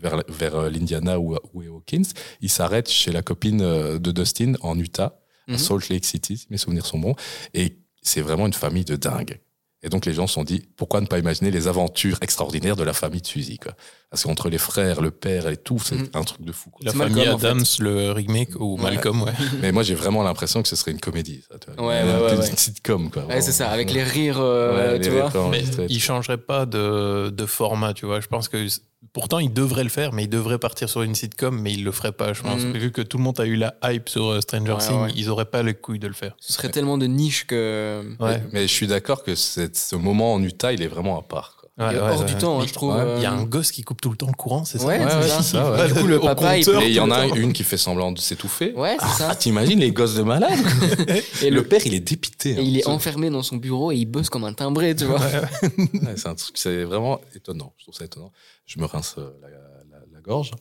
vers, 0.01 0.23
vers 0.27 0.55
euh, 0.55 0.69
l'Indiana 0.69 1.19
ou, 1.19 1.35
ou 1.53 1.61
Hawkins, 1.61 2.03
il 2.41 2.49
s'arrête 2.49 2.89
chez 2.89 3.11
la 3.11 3.21
copine 3.21 3.59
de 3.59 4.11
Dustin 4.11 4.53
en 4.61 4.77
Utah, 4.77 5.19
à 5.47 5.51
Mhm. 5.53 5.57
Salt 5.57 5.89
Lake 5.89 6.03
City, 6.05 6.37
si 6.37 6.47
mes 6.49 6.57
souvenirs 6.57 6.85
sont 6.85 6.99
bons, 6.99 7.15
et 7.53 7.77
c'est 8.01 8.21
vraiment 8.21 8.47
une 8.47 8.53
famille 8.53 8.83
de 8.85 8.97
dingue. 8.97 9.39
Et 9.83 9.89
donc 9.89 10.05
les 10.07 10.13
gens 10.13 10.25
se 10.25 10.33
sont 10.33 10.43
dit, 10.43 10.63
pourquoi 10.75 11.01
ne 11.01 11.05
pas 11.05 11.19
imaginer 11.19 11.51
les 11.51 11.67
aventures 11.67 12.17
extraordinaires 12.21 12.75
de 12.75 12.83
la 12.83 12.93
famille 12.93 13.21
de 13.21 13.27
Suzy 13.27 13.59
quoi? 13.59 13.73
Parce 14.09 14.23
qu'entre 14.23 14.49
les 14.49 14.57
frères, 14.57 15.01
le 15.01 15.11
père 15.11 15.47
et 15.49 15.57
tout, 15.57 15.77
c'est 15.79 15.95
Mhm. 15.95 16.07
un 16.15 16.23
truc 16.23 16.41
de 16.41 16.51
fou. 16.51 16.71
quoi. 16.71 16.79
La 16.83 16.91
C'est 16.93 16.97
famille 16.97 17.15
Malcolm, 17.17 17.35
en 17.35 17.37
Adams, 17.37 17.63
le 17.79 18.11
remake, 18.11 18.49
ou 18.59 18.75
Ouais. 18.77 18.83
Malcolm, 18.83 19.21
ouais. 19.21 19.33
Mais 19.61 19.71
moi 19.71 19.83
j'ai 19.83 19.95
vraiment 19.95 20.23
l'impression 20.23 20.63
que 20.63 20.67
ce 20.67 20.75
serait 20.75 20.91
une 20.91 20.99
comédie. 20.99 21.43
Ça, 21.51 21.59
tu 21.59 21.69
vois. 21.71 21.87
Ouais, 21.89 22.03
ouais, 22.03 22.21
ouais, 22.25 22.33
une 22.33 22.39
ouais. 22.39 22.55
sitcom 22.55 23.11
quoi. 23.11 23.25
Ouais, 23.25 23.41
c'est 23.41 23.51
ça, 23.51 23.69
avec 23.69 23.91
les 23.93 24.03
rires, 24.03 24.39
euh, 24.39 24.97
tu 24.99 25.09
rires 25.09 25.21
vois. 25.23 25.31
quand- 25.31 25.49
Mais 25.49 25.63
c'est- 25.63 25.85
il 25.89 25.99
changerait 26.01 26.37
pas 26.39 26.65
de, 26.65 27.29
de 27.29 27.45
format, 27.45 27.93
tu 27.93 28.05
vois. 28.07 28.19
Je 28.19 28.27
pense 28.27 28.47
que 28.49 28.65
pourtant 29.13 29.39
il 29.39 29.51
devrait 29.53 29.83
le 29.83 29.89
faire, 29.89 30.11
mais 30.13 30.23
il 30.23 30.29
devrait 30.29 30.57
partir 30.59 30.89
sur 30.89 31.01
une 31.03 31.13
sitcom, 31.15 31.59
mais 31.59 31.73
il 31.73 31.83
le 31.83 31.91
ferait 31.91 32.11
pas. 32.11 32.33
Je 32.33 32.41
pense 32.43 32.61
Mhm. 32.61 32.73
vu 32.77 32.91
que 32.91 33.01
tout 33.01 33.17
le 33.17 33.23
monde 33.23 33.39
a 33.39 33.45
eu 33.45 33.55
la 33.55 33.75
hype 33.83 34.09
sur 34.09 34.27
euh, 34.27 34.41
Stranger 34.41 34.71
Ouais, 34.73 34.77
Things, 34.79 35.01
ouais. 35.03 35.11
ils 35.15 35.29
auraient 35.29 35.45
pas 35.45 35.63
les 35.63 35.73
couilles 35.75 35.99
de 35.99 36.07
le 36.07 36.13
faire. 36.13 36.35
Ce 36.39 36.53
serait 36.53 36.69
tellement 36.69 36.97
de 36.97 37.05
niche 37.07 37.45
que. 37.45 38.03
Ouais. 38.19 38.37
Mais, 38.37 38.43
mais 38.53 38.61
je 38.67 38.73
suis 38.73 38.87
d'accord 38.87 39.23
que 39.23 39.35
cette- 39.67 39.77
ce 39.77 39.95
moment 39.95 40.33
en 40.33 40.41
Utah, 40.43 40.73
il 40.73 40.81
est 40.81 40.87
vraiment 40.87 41.19
à 41.19 41.23
part. 41.23 41.53
Ouais, 41.77 41.85
Il 41.91 41.97
est 41.97 42.01
ouais, 42.01 42.09
hors 42.09 42.19
ouais. 42.21 42.25
du 42.25 42.35
temps, 42.35 42.59
hein, 42.59 42.65
je 42.67 42.73
trouve. 42.73 42.95
Euh, 42.95 43.17
Il 43.17 43.21
y 43.23 43.27
a 43.27 43.31
un 43.31 43.43
gosse 43.43 43.71
qui 43.71 43.83
coupe 43.83 44.01
tout 44.01 44.09
le 44.09 44.17
temps 44.17 44.25
le 44.25 44.33
courant, 44.33 44.65
c'est 44.65 44.79
ça 44.79 44.87
Ouais, 44.87 44.99
ça. 45.27 45.43
ça, 45.43 45.71
ouais. 45.73 45.87
Du 45.87 45.93
coup, 45.93 46.07
le 46.07 46.19
papa, 46.19 46.57
il 46.57 46.67
Et 46.67 46.87
il 46.87 46.93
y 46.93 46.99
en 46.99 47.11
a 47.11 47.27
une 47.27 47.53
qui 47.53 47.63
fait 47.63 47.77
semblant 47.77 48.11
de 48.11 48.19
s'étouffer. 48.19 48.73
Ouais, 48.73 48.97
c'est 48.99 49.19
ça. 49.19 49.27
Ah, 49.29 49.35
t'imagines 49.35 49.79
les 49.79 49.91
gosses 49.91 50.15
de 50.15 50.23
malade 50.23 50.57
Et 51.43 51.51
Le 51.51 51.57
le, 51.57 51.63
père, 51.67 51.81
il 51.85 51.93
est 51.93 51.99
dépité. 51.99 52.53
et 52.53 52.57
hein. 52.57 52.61
il 52.63 52.77
est 52.79 52.87
enfermé 52.87 53.29
dans 53.29 53.43
son 53.43 53.57
bureau 53.57 53.91
et 53.91 53.95
il 53.95 54.07
bosse 54.07 54.29
comme 54.29 54.43
un 54.43 54.53
timbré, 54.53 54.95
tu 54.95 55.05
vois. 55.05 55.19
Ouais, 55.77 56.15
c'est 56.15 56.27
un 56.27 56.33
truc, 56.35 56.57
c'est 56.57 56.83
vraiment 56.83 57.21
étonnant. 57.35 57.73
Je 57.77 57.83
trouve 57.83 57.93
ça 57.95 58.05
étonnant. 58.05 58.31
Je 58.65 58.79
me 58.79 58.85
rince 58.85 59.13
euh, 59.19 59.29
la, 59.43 59.49
la- 59.49 60.05
la 60.11 60.21
gorge. 60.21 60.51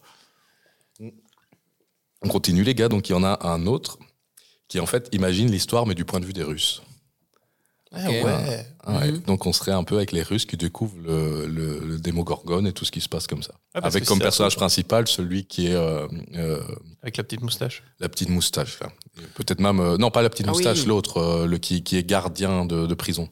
On 2.23 2.29
continue, 2.29 2.63
les 2.63 2.75
gars. 2.75 2.89
Donc, 2.89 3.09
il 3.09 3.13
y 3.13 3.15
en 3.15 3.25
a 3.25 3.39
un 3.47 3.67
autre 3.67 3.99
qui, 4.69 4.81
en 4.81 4.87
fait, 4.87 5.09
imagine 5.13 5.51
l'histoire, 5.51 5.87
mais 5.87 5.95
du 5.95 6.05
point 6.05 6.21
de 6.21 6.27
vue 6.27 6.33
des 6.33 6.43
Russes. 6.43 6.83
Ah 7.97 8.09
Ok. 8.09 8.25
ouais. 8.25 8.67
Ah 8.85 8.99
ouais. 8.99 9.13
Mhm. 9.13 9.19
Donc, 9.21 9.47
on 9.47 9.53
serait 9.53 9.73
un 9.73 9.85
peu 9.85 9.97
avec 9.97 10.13
les 10.13 10.23
Russes 10.23 10.45
qui 10.47 10.57
découvrent 10.57 10.97
le, 11.03 11.47
le, 11.47 11.81
le 11.81 11.99
Démogorgone 11.99 12.67
et 12.67 12.73
tout 12.73 12.85
ce 12.85 12.93
qui 12.93 13.01
se 13.01 13.09
passe 13.09 13.27
comme 13.27 13.43
ça. 13.43 13.55
Ah, 13.75 13.81
avec 13.85 14.05
comme 14.05 14.19
personnage 14.19 14.57
principal 14.57 15.09
celui 15.09 15.45
qui 15.47 15.69
est 15.69 15.75
euh, 15.75 16.07
euh, 16.35 16.61
Avec 17.03 17.17
la 17.17 17.25
petite 17.25 17.43
moustache. 17.43 17.83
la 18.01 18.09
petite 18.09 18.29
moustache. 18.29 18.79
Peut-être 19.35 19.61
même. 19.61 19.81
euh, 19.81 19.97
non, 19.97 20.11
pas 20.11 20.23
la 20.23 20.31
petite 20.31 20.47
Ah 20.49 20.53
moustache, 20.53 20.81
oui. 20.81 20.87
l'autre, 20.87 21.19
euh, 21.19 21.47
le 21.47 21.59
qui, 21.59 21.83
qui 21.83 21.97
est 21.97 22.05
gardien 22.05 22.65
de, 22.67 22.87
de 22.87 22.95
prison. 22.95 23.29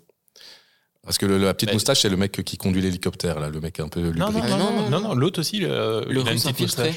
Parce 1.03 1.19
que 1.19 1.27
le- 1.27 1.37
la 1.37 1.53
petite 1.53 1.69
Mais- 1.69 1.75
moustache, 1.75 2.01
c'est 2.01 2.09
le 2.09 2.17
mec 2.17 2.43
qui 2.45 2.57
conduit 2.57 2.81
l'hélicoptère, 2.81 3.39
là, 3.39 3.51
le 3.51 3.61
mec 3.61 3.79
un 3.79 3.89
peu 3.89 4.01
lubrique. 4.01 4.19
Non, 4.21 4.33
non, 4.33 4.39
non, 4.41 4.49
non, 4.49 4.57
non, 4.59 4.73
non, 4.73 4.81
non, 4.83 4.91
non. 5.01 5.09
non, 5.09 5.15
l'autre 5.15 5.41
aussi, 5.41 5.59
le, 5.61 6.03
une 6.11 6.19
russe 6.21 6.47
infiltré. 6.47 6.95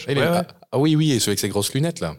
ah 0.71 0.79
oui, 0.79 0.95
oui, 0.95 1.11
et 1.11 1.19
celui 1.19 1.31
avec 1.31 1.39
ses 1.39 1.49
grosses 1.49 1.73
lunettes, 1.73 1.99
là. 1.99 2.15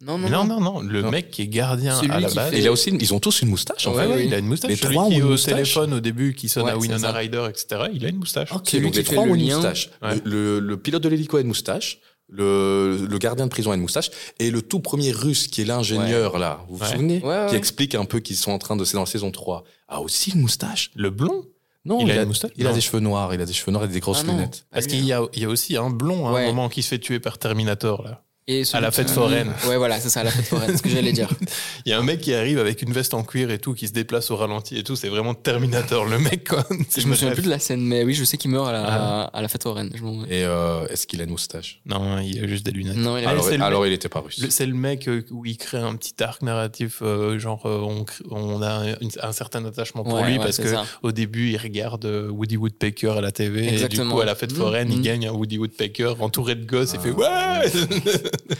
Non, 0.00 0.16
non, 0.16 0.28
non, 0.28 0.44
non, 0.44 0.60
non, 0.60 0.80
le 0.80 1.02
Non. 1.02 1.10
mec 1.10 1.30
qui 1.32 1.42
est 1.42 1.48
gardien 1.48 1.96
Celui 1.96 2.12
à 2.12 2.20
la 2.20 2.28
qui 2.28 2.36
base. 2.36 2.50
fait- 2.50 2.56
Et 2.58 2.60
il 2.60 2.68
a 2.68 2.72
aussi, 2.72 2.90
une- 2.90 3.00
ils 3.00 3.12
ont 3.14 3.18
tous 3.18 3.42
une 3.42 3.48
moustache, 3.48 3.84
en 3.88 3.94
Ouais, 3.94 4.04
fait. 4.06 4.12
ouais, 4.12 4.26
il 4.26 4.32
a 4.34 4.38
une 4.38 4.46
moustache. 4.46 4.70
Les 4.70 4.76
Celui 4.76 4.94
trois 4.94 5.06
qui 5.06 5.12
ont 5.14 5.16
est 5.16 5.18
une 5.18 5.24
au 5.24 5.28
moustache. 5.30 5.54
téléphone 5.54 5.92
au 5.94 6.00
début, 6.00 6.34
qui 6.34 6.48
sonne 6.48 6.62
Ouais, 6.64 6.70
à 6.70 6.74
c'est 6.74 6.80
Winona 6.80 6.98
ça. 7.00 7.12
Ryder, 7.12 7.46
etc. 7.50 7.82
Il 7.92 8.04
a 8.06 8.08
une 8.08 8.16
moustache. 8.18 8.52
Ok, 8.52 8.68
Celui 8.68 8.84
donc 8.84 8.92
qui 8.92 8.98
les 8.98 9.04
fait 9.04 9.14
trois 9.14 9.24
le 9.26 9.32
ont 9.32 9.34
une 9.34 9.46
lien. 9.48 9.56
moustache. 9.56 9.90
Ouais. 10.00 10.20
Le, 10.24 10.60
le 10.60 10.76
pilote 10.76 11.02
de 11.02 11.08
l'hélico 11.08 11.36
a 11.36 11.40
une 11.40 11.48
moustache. 11.48 11.98
Le, 12.30 13.06
le 13.10 13.18
gardien 13.18 13.46
de 13.46 13.50
prison 13.50 13.72
a 13.72 13.74
une 13.74 13.80
moustache. 13.80 14.10
Et 14.38 14.50
le 14.52 14.62
tout 14.62 14.80
premier 14.80 15.10
russe, 15.10 15.48
qui 15.48 15.62
est 15.62 15.64
l'ingénieur, 15.64 16.38
là, 16.38 16.60
vous 16.68 16.76
vous 16.76 16.84
Ouais. 16.84 16.90
souvenez 16.92 17.20
Ouais, 17.22 17.28
ouais. 17.28 17.46
Qui 17.48 17.56
explique 17.56 17.94
un 17.96 18.04
peu 18.04 18.20
qu'ils 18.20 18.36
sont 18.36 18.52
en 18.52 18.58
train 18.58 18.76
de. 18.76 18.84
C'est 18.84 18.94
dans 18.94 19.00
la 19.00 19.06
saison 19.06 19.30
3. 19.32 19.64
A 19.88 20.00
aussi 20.00 20.30
une 20.30 20.42
moustache 20.42 20.90
Le 20.94 21.10
blond 21.10 21.44
Non, 21.84 22.00
Il 22.00 22.10
a 22.10 22.22
une 22.22 22.28
moustache 22.28 22.50
Il 22.56 22.66
a 22.66 22.70
Non. 22.70 22.74
des 22.76 22.82
cheveux 22.82 23.00
noirs, 23.00 23.32
il 23.34 23.40
a 23.40 23.46
des 23.46 23.52
cheveux 23.54 23.72
noirs 23.72 23.84
et 23.84 23.88
des 23.88 24.00
grosses 24.00 24.20
Ah 24.24 24.26
non. 24.26 24.34
lunettes. 24.34 24.66
Parce 24.70 24.84
Ah, 24.84 24.88
qu'il 24.90 25.04
y 25.06 25.12
a, 25.12 25.22
il 25.32 25.42
y 25.42 25.44
a 25.46 25.48
aussi 25.48 25.76
un 25.76 25.88
blond 25.90 26.28
à 26.28 26.32
Ouais. 26.34 26.44
un 26.44 26.46
moment 26.48 26.68
qui 26.68 26.82
se 26.82 26.88
fait 26.88 26.98
tuer 26.98 27.18
par 27.18 27.38
Terminator. 27.38 28.02
Là. 28.02 28.22
Et 28.50 28.62
À 28.72 28.80
la 28.80 28.90
fête 28.90 29.10
foraine. 29.10 29.52
Ouais, 29.68 29.76
voilà, 29.76 30.00
c'est 30.00 30.08
ça, 30.08 30.20
à 30.20 30.24
la 30.24 30.30
fête 30.30 30.46
foraine, 30.46 30.74
ce 30.76 30.82
que 30.82 30.88
j'allais 30.88 31.12
dire. 31.12 31.28
Il 31.84 31.90
y 31.90 31.92
a 31.92 31.98
un 31.98 32.02
mec 32.02 32.20
qui 32.22 32.32
arrive 32.32 32.58
avec 32.58 32.80
une 32.80 32.92
veste 32.92 33.12
en 33.12 33.22
cuir 33.22 33.50
et 33.50 33.58
tout, 33.58 33.74
qui 33.74 33.86
se 33.86 33.92
déplace 33.92 34.30
au 34.30 34.36
ralenti 34.36 34.78
et 34.78 34.82
tout. 34.82 34.96
C'est 34.96 35.08
vraiment 35.10 35.34
Terminator, 35.34 36.06
le 36.06 36.18
mec. 36.18 36.48
Quoi. 36.48 36.64
Je 36.96 37.06
me 37.06 37.14
souviens 37.14 37.34
plus 37.34 37.42
de 37.42 37.50
la 37.50 37.58
scène, 37.58 37.82
mais 37.82 38.04
oui, 38.04 38.14
je 38.14 38.24
sais 38.24 38.38
qu'il 38.38 38.50
meurt 38.50 38.66
à 38.68 38.72
la, 38.72 38.84
Ah. 38.88 39.30
à 39.34 39.42
la 39.42 39.48
fête 39.48 39.62
foraine. 39.64 39.90
Je 39.94 40.02
Et 40.32 40.44
euh, 40.44 40.86
est-ce 40.88 41.06
qu'il 41.06 41.20
a 41.20 41.24
une 41.24 41.30
moustache? 41.30 41.80
Non, 41.84 42.18
il 42.20 42.42
a 42.42 42.46
juste 42.46 42.64
des 42.64 42.70
lunettes. 42.70 42.96
Non, 42.96 43.18
il 43.18 43.24
a 43.26 43.28
Alors, 43.30 43.46
alors 43.60 43.86
il 43.86 43.92
était 43.92 44.08
pas 44.08 44.20
russe. 44.20 44.42
C'est 44.48 44.64
le 44.66 44.74
mec 44.74 45.08
euh, 45.08 45.22
où 45.30 45.44
il 45.44 45.58
crée 45.58 45.76
un 45.78 45.94
petit 45.96 46.14
arc 46.22 46.40
narratif, 46.42 47.00
euh, 47.02 47.38
genre 47.38 47.66
euh, 47.66 47.80
on, 47.80 48.04
crée- 48.04 48.24
on 48.30 48.62
a 48.62 48.84
une- 49.02 49.10
un 49.22 49.32
certain 49.32 49.62
attachement 49.66 50.04
pour 50.04 50.14
Ouais, 50.14 50.26
lui 50.26 50.38
ouais, 50.38 50.44
parce 50.44 50.56
que 50.56 50.68
ça. 50.68 50.86
au 51.02 51.12
début 51.12 51.50
il 51.50 51.56
regarde 51.58 52.06
Woody 52.30 52.56
Woodpecker 52.56 53.10
à 53.18 53.20
la 53.20 53.30
TV 53.32 53.74
et 53.74 53.88
du 53.88 54.00
coup 54.06 54.20
à 54.20 54.24
la 54.24 54.34
fête 54.34 54.52
Mmh, 54.52 54.56
foraine 54.56 54.88
il 54.90 55.00
mmh. 55.00 55.02
gagne 55.02 55.26
un 55.28 55.32
Woody 55.32 55.58
Woodpecker 55.58 56.14
entouré 56.20 56.54
de 56.54 56.64
gosses 56.64 56.94
et 56.94 56.98
Ah. 56.98 57.02
fait 57.02 57.10
ouais, 57.10 57.70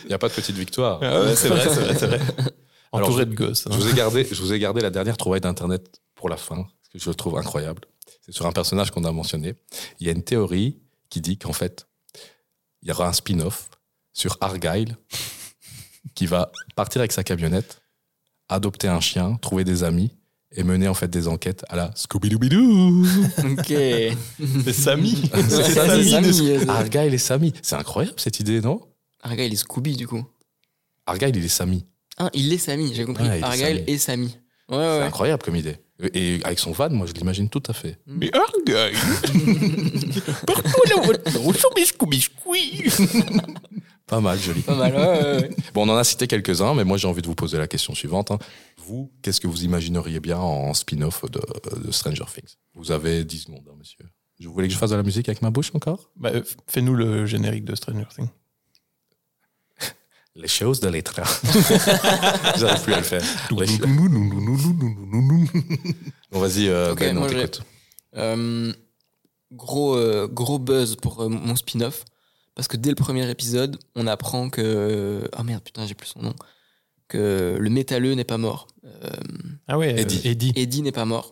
Il 0.04 0.08
n'y 0.08 0.14
a 0.14 0.18
pas 0.18 0.28
de 0.28 0.34
petite 0.34 0.56
victoire. 0.56 1.00
Ah 1.02 1.22
ouais, 1.22 1.36
c'est 1.36 1.48
vrai, 1.48 1.62
c'est 1.62 1.80
vrai, 1.80 1.94
c'est 1.98 2.06
vrai. 2.06 2.20
Alors, 2.92 3.08
entouré 3.08 3.24
je- 3.24 3.28
de 3.30 3.34
gosses. 3.34 3.66
hein. 3.66 3.70
Je 3.72 3.76
vous 3.78 3.88
ai 3.88 3.92
gardé, 3.94 4.26
je 4.30 4.40
vous 4.40 4.52
ai 4.52 4.58
gardé 4.58 4.80
la 4.80 4.90
dernière 4.90 5.16
trouvaille 5.16 5.40
d'internet 5.42 6.00
pour 6.14 6.28
la 6.28 6.36
fin, 6.36 6.56
parce 6.56 6.88
que 6.92 6.98
je 6.98 7.08
le 7.08 7.14
trouve 7.14 7.36
incroyable. 7.38 7.82
C'est 8.24 8.32
sur 8.32 8.46
un 8.46 8.52
personnage 8.52 8.90
qu'on 8.90 9.04
a 9.04 9.12
mentionné. 9.12 9.54
Il 10.00 10.06
y 10.06 10.10
a 10.10 10.12
une 10.12 10.22
théorie 10.24 10.78
qui 11.10 11.20
dit 11.20 11.36
qu'en 11.38 11.52
fait, 11.52 11.86
il 12.82 12.88
y 12.88 12.92
aura 12.92 13.08
un 13.08 13.12
spin-off 13.12 13.68
sur 14.12 14.36
Argyle 14.40 14.96
qui 16.14 16.26
va 16.26 16.50
partir 16.76 17.00
avec 17.00 17.12
sa 17.12 17.22
camionnette, 17.24 17.80
adopter 18.48 18.88
un 18.88 19.00
chien, 19.00 19.36
trouver 19.42 19.64
des 19.64 19.84
amis 19.84 20.14
et 20.52 20.62
mener 20.64 20.88
en 20.88 20.94
fait 20.94 21.08
des 21.08 21.28
enquêtes 21.28 21.64
à 21.68 21.76
la 21.76 21.90
Scooby-Doo. 21.94 23.04
Ok. 23.52 23.66
C'est 23.66 24.72
Samy. 24.72 25.30
C'est 25.48 25.72
Samy 25.74 26.68
Argyle 26.68 27.12
et 27.14 27.18
Samy. 27.18 27.52
C'est 27.62 27.76
incroyable 27.76 28.18
cette 28.18 28.40
idée, 28.40 28.60
non? 28.62 28.80
Argyle, 29.22 29.46
il 29.46 29.52
est 29.52 29.56
Scooby, 29.56 29.96
du 29.96 30.06
coup. 30.06 30.24
Argyle, 31.06 31.34
il 31.36 31.44
est 31.44 31.48
Samy. 31.48 31.84
Ah, 32.16 32.30
il 32.34 32.52
est 32.52 32.58
Samy, 32.58 32.92
j'ai 32.94 33.04
compris. 33.04 33.24
Ouais, 33.24 33.38
il 33.38 33.40
est 33.40 33.44
Argyle 33.44 33.66
Samy. 33.66 33.84
et 33.86 33.98
Samy. 33.98 34.26
Ouais, 34.26 34.32
C'est 34.70 34.76
ouais. 34.76 35.02
incroyable 35.02 35.42
comme 35.42 35.56
idée. 35.56 35.76
Et 36.14 36.40
avec 36.44 36.58
son 36.60 36.70
van, 36.72 36.90
moi 36.90 37.06
je 37.06 37.12
l'imagine 37.12 37.48
tout 37.48 37.62
à 37.66 37.72
fait. 37.72 37.98
Mais 38.06 38.30
Argyle 38.32 38.92
Partout 40.46 40.82
là 40.88 40.96
mes 41.76 41.84
Scooby-Scooby 41.84 42.90
Pas 44.06 44.20
mal, 44.20 44.38
joli. 44.38 44.60
Pas 44.62 44.74
mal, 44.76 44.94
ouais. 44.94 45.50
Bon, 45.74 45.86
on 45.86 45.92
en 45.92 45.96
a 45.96 46.04
cité 46.04 46.26
quelques-uns, 46.26 46.74
mais 46.74 46.84
moi 46.84 46.96
j'ai 46.98 47.08
envie 47.08 47.22
de 47.22 47.26
vous 47.26 47.34
poser 47.34 47.58
la 47.58 47.66
question 47.66 47.94
suivante. 47.94 48.30
hein. 48.30 48.38
vous, 48.86 49.10
qu'est-ce 49.22 49.40
que 49.40 49.46
vous 49.48 49.64
imagineriez 49.64 50.20
bien 50.20 50.38
en 50.38 50.72
spin-off 50.72 51.24
de, 51.30 51.40
de 51.84 51.90
Stranger 51.90 52.24
Things? 52.32 52.54
Vous 52.74 52.90
avez 52.92 53.24
10 53.24 53.38
secondes, 53.40 53.64
hein, 53.68 53.74
monsieur. 53.78 54.04
Je 54.38 54.48
voulais 54.48 54.68
que 54.68 54.72
je 54.74 54.78
fasse 54.78 54.90
de 54.90 54.96
la 54.96 55.02
musique 55.02 55.28
avec 55.28 55.42
ma 55.42 55.50
bouche 55.50 55.72
encore? 55.74 56.10
Bah, 56.16 56.30
euh, 56.32 56.42
Fais-nous 56.68 56.94
le 56.94 57.26
générique 57.26 57.64
de 57.64 57.74
Stranger 57.74 58.06
Things. 58.14 58.28
Les 60.36 60.48
choses 60.48 60.80
de 60.80 60.88
l'être. 60.88 61.14
J'arrive 62.58 62.82
plus 62.84 62.92
à 62.94 62.98
le 62.98 63.02
faire. 63.02 63.22
Bon, 66.30 66.40
vas-y, 66.40 66.68
euh, 66.68 66.92
Ok, 66.92 67.00
Ben, 67.00 67.18
on 67.18 67.26
t'écoute. 67.26 67.62
Euh, 68.16 68.72
gros, 69.52 69.96
euh, 69.96 70.28
gros 70.28 70.58
buzz 70.58 70.96
pour 70.96 71.20
euh, 71.22 71.28
mon 71.28 71.56
spin-off. 71.56 72.04
Parce 72.54 72.68
que 72.68 72.76
dès 72.76 72.90
le 72.90 72.94
premier 72.96 73.28
épisode, 73.30 73.78
on 73.94 74.06
apprend 74.06 74.50
que. 74.50 75.28
Ah 75.32 75.42
merde, 75.44 75.62
putain, 75.62 75.86
j'ai 75.86 75.94
plus 75.94 76.08
son 76.08 76.22
nom. 76.22 76.34
Que 77.08 77.56
le 77.58 77.70
métalleux 77.70 78.14
n'est 78.14 78.24
pas 78.24 78.38
mort. 78.38 78.68
Euh, 78.84 79.10
Ah 79.66 79.78
ouais, 79.78 79.94
euh, 79.94 79.96
Eddie. 79.98 80.20
Eddie. 80.24 80.52
Eddie 80.56 80.82
n'est 80.82 80.92
pas 80.92 81.04
mort. 81.04 81.30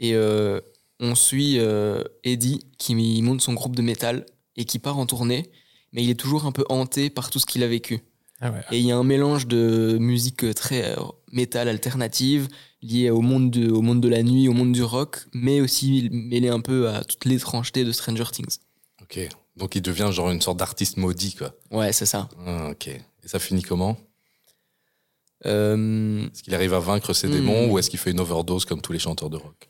Et 0.00 0.14
euh, 0.14 0.60
on 1.00 1.14
suit 1.14 1.58
euh, 1.58 2.02
Eddie 2.24 2.60
qui 2.78 2.94
monte 3.22 3.40
son 3.40 3.54
groupe 3.54 3.74
de 3.74 3.82
métal 3.82 4.26
et 4.56 4.64
qui 4.64 4.78
part 4.78 4.98
en 4.98 5.06
tournée. 5.06 5.50
Mais 5.92 6.02
il 6.04 6.10
est 6.10 6.18
toujours 6.20 6.44
un 6.44 6.52
peu 6.52 6.64
hanté 6.68 7.08
par 7.08 7.30
tout 7.30 7.38
ce 7.38 7.46
qu'il 7.46 7.62
a 7.62 7.68
vécu. 7.68 8.00
Ah 8.40 8.50
ouais. 8.50 8.60
Et 8.70 8.78
il 8.78 8.84
y 8.86 8.92
a 8.92 8.96
un 8.96 9.04
mélange 9.04 9.46
de 9.46 9.96
musique 10.00 10.54
très 10.54 10.96
euh, 10.96 11.02
métal 11.32 11.68
alternative, 11.68 12.48
liée 12.82 13.10
au 13.10 13.20
monde, 13.20 13.50
de, 13.50 13.70
au 13.70 13.82
monde 13.82 14.00
de 14.00 14.08
la 14.08 14.22
nuit, 14.22 14.48
au 14.48 14.52
monde 14.52 14.72
du 14.72 14.82
rock, 14.82 15.26
mais 15.32 15.60
aussi 15.60 16.08
mêlé 16.12 16.48
un 16.48 16.60
peu 16.60 16.88
à 16.88 17.02
toute 17.04 17.24
l'étrangeté 17.24 17.84
de 17.84 17.90
Stranger 17.92 18.24
Things. 18.32 18.58
Ok. 19.02 19.18
Donc 19.56 19.74
il 19.74 19.82
devient 19.82 20.10
genre 20.12 20.30
une 20.30 20.40
sorte 20.40 20.58
d'artiste 20.58 20.96
maudit, 20.98 21.34
quoi. 21.34 21.52
Ouais, 21.72 21.92
c'est 21.92 22.06
ça. 22.06 22.28
Ah, 22.46 22.68
ok. 22.70 22.86
Et 22.88 23.02
ça 23.26 23.40
finit 23.40 23.62
comment? 23.62 23.96
Euh, 25.46 26.26
Est-ce 26.26 26.42
qu'il 26.42 26.54
arrive 26.54 26.74
à 26.74 26.80
vaincre 26.80 27.12
ses 27.12 27.28
Hmm. 27.28 27.32
démons 27.32 27.70
ou 27.70 27.78
est-ce 27.78 27.90
qu'il 27.90 27.98
fait 27.98 28.10
une 28.10 28.20
overdose 28.20 28.64
comme 28.64 28.80
tous 28.80 28.92
les 28.92 28.98
chanteurs 28.98 29.30
de 29.30 29.36
rock? 29.36 29.68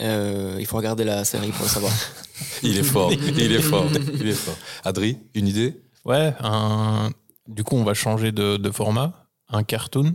Euh, 0.00 0.56
il 0.58 0.66
faut 0.66 0.76
regarder 0.78 1.04
la 1.04 1.24
série 1.24 1.50
pour 1.50 1.62
le 1.64 1.68
savoir. 1.68 1.92
Il 2.62 2.76
est 2.78 2.82
fort, 2.82 3.12
il 3.12 3.52
est 3.52 3.60
fort, 3.60 3.86
il 4.14 4.26
est 4.26 4.32
fort. 4.32 4.56
Adri, 4.84 5.18
une 5.34 5.46
idée? 5.46 5.80
Ouais, 6.04 6.34
un... 6.40 7.10
du 7.48 7.64
coup, 7.64 7.76
on 7.76 7.84
va 7.84 7.94
changer 7.94 8.32
de, 8.32 8.56
de 8.56 8.70
format. 8.70 9.26
Un 9.48 9.64
cartoon 9.64 10.14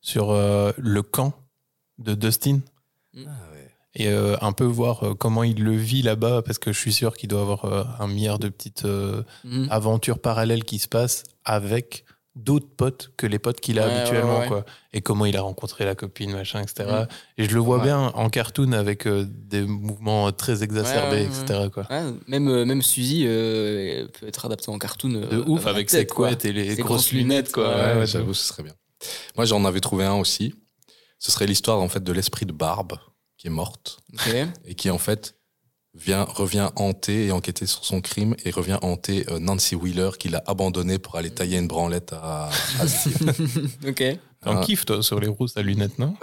sur 0.00 0.30
euh, 0.30 0.72
le 0.78 1.02
camp 1.02 1.32
de 1.98 2.14
Dustin. 2.14 2.60
Et 3.94 4.06
euh, 4.08 4.36
un 4.40 4.52
peu 4.52 4.64
voir 4.64 5.02
euh, 5.02 5.14
comment 5.14 5.42
il 5.42 5.62
le 5.64 5.74
vit 5.74 6.02
là-bas, 6.02 6.42
parce 6.42 6.58
que 6.58 6.72
je 6.72 6.78
suis 6.78 6.92
sûr 6.92 7.16
qu'il 7.16 7.28
doit 7.28 7.40
avoir 7.40 7.64
euh, 7.64 7.84
un 7.98 8.06
milliard 8.06 8.38
de 8.38 8.48
petites 8.48 8.84
euh, 8.84 9.22
Mhm. 9.44 9.66
aventures 9.70 10.20
parallèles 10.20 10.62
qui 10.64 10.78
se 10.78 10.86
passent 10.88 11.24
avec 11.44 12.04
d'autres 12.38 12.68
potes 12.76 13.10
que 13.16 13.26
les 13.26 13.38
potes 13.38 13.60
qu'il 13.60 13.78
a 13.78 13.86
Ouais, 13.86 13.92
habituellement. 13.92 14.34
ouais, 14.36 14.40
ouais. 14.42 14.48
Quoi. 14.48 14.64
Et 14.92 15.00
comment 15.02 15.26
il 15.26 15.36
a 15.36 15.42
rencontré 15.42 15.84
la 15.84 15.94
copine, 15.94 16.32
machin, 16.32 16.62
etc. 16.62 16.88
Mhm. 16.88 17.06
Et 17.36 17.44
je 17.48 17.54
le 17.54 17.60
vois 17.60 17.78
Ouais. 17.78 17.84
bien 17.84 17.98
en 18.14 18.30
cartoon 18.30 18.72
avec 18.72 19.06
euh, 19.06 19.26
des 19.28 19.62
mouvements 19.62 20.30
très 20.32 20.62
exacerbés, 20.62 21.16
Ouais, 21.16 21.28
ouais, 21.28 21.40
etc. 21.42 21.68
Quoi. 21.72 21.86
Ouais, 21.90 22.02
même, 22.26 22.48
euh, 22.48 22.64
même 22.64 22.80
Suzy 22.82 23.24
euh, 23.26 24.06
peut 24.18 24.26
être 24.26 24.46
adaptée 24.46 24.70
en 24.70 24.78
cartoon. 24.78 25.14
euh, 25.14 25.26
De 25.28 25.38
ouf, 25.46 25.66
avec 25.66 25.88
tête, 25.88 26.00
ses 26.00 26.06
quoi. 26.06 26.28
couettes 26.28 26.44
et 26.44 26.52
les 26.52 26.76
Ses 26.76 26.82
grosses 26.82 27.12
lunettes. 27.12 27.52
Quoi. 27.52 28.04
j'avoue, 28.06 28.34
ce 28.34 28.44
serait 28.46 28.62
bien. 28.62 28.74
Moi, 29.36 29.44
j'en 29.44 29.64
avais 29.64 29.80
trouvé 29.80 30.04
un 30.04 30.14
aussi. 30.14 30.54
Ce 31.18 31.30
serait 31.32 31.46
l'histoire 31.46 31.80
en 31.80 31.88
fait 31.88 32.02
de 32.02 32.12
l'esprit 32.12 32.46
de 32.46 32.52
Barbe 32.52 32.94
qui 33.36 33.46
est 33.46 33.50
morte 33.50 33.98
et 34.64 34.74
qui 34.74 34.90
en 34.90 34.98
fait 34.98 35.34
vient, 35.94 36.24
revient 36.24 36.70
hanter 36.76 37.26
et 37.26 37.32
enquêter 37.32 37.66
sur 37.66 37.84
son 37.84 38.00
crime 38.00 38.34
et 38.44 38.50
revient 38.50 38.78
hanter 38.82 39.24
euh, 39.30 39.38
Nancy 39.38 39.74
Wheeler 39.74 40.10
qui 40.18 40.28
l'a 40.28 40.42
abandonné 40.46 40.98
pour 40.98 41.16
aller 41.16 41.30
tailler 41.30 41.58
une 41.58 41.68
branlette 41.68 42.12
à, 42.12 42.50
à 42.80 42.86
Steve. 42.86 43.78
ok. 43.88 44.02
T'en 44.42 44.58
Ah. 44.58 44.64
kiffes, 44.64 44.86
toi, 44.86 45.02
sur 45.02 45.18
les 45.18 45.26
rousses 45.26 45.56
à 45.56 45.62
lunettes, 45.62 45.98
non? 45.98 46.14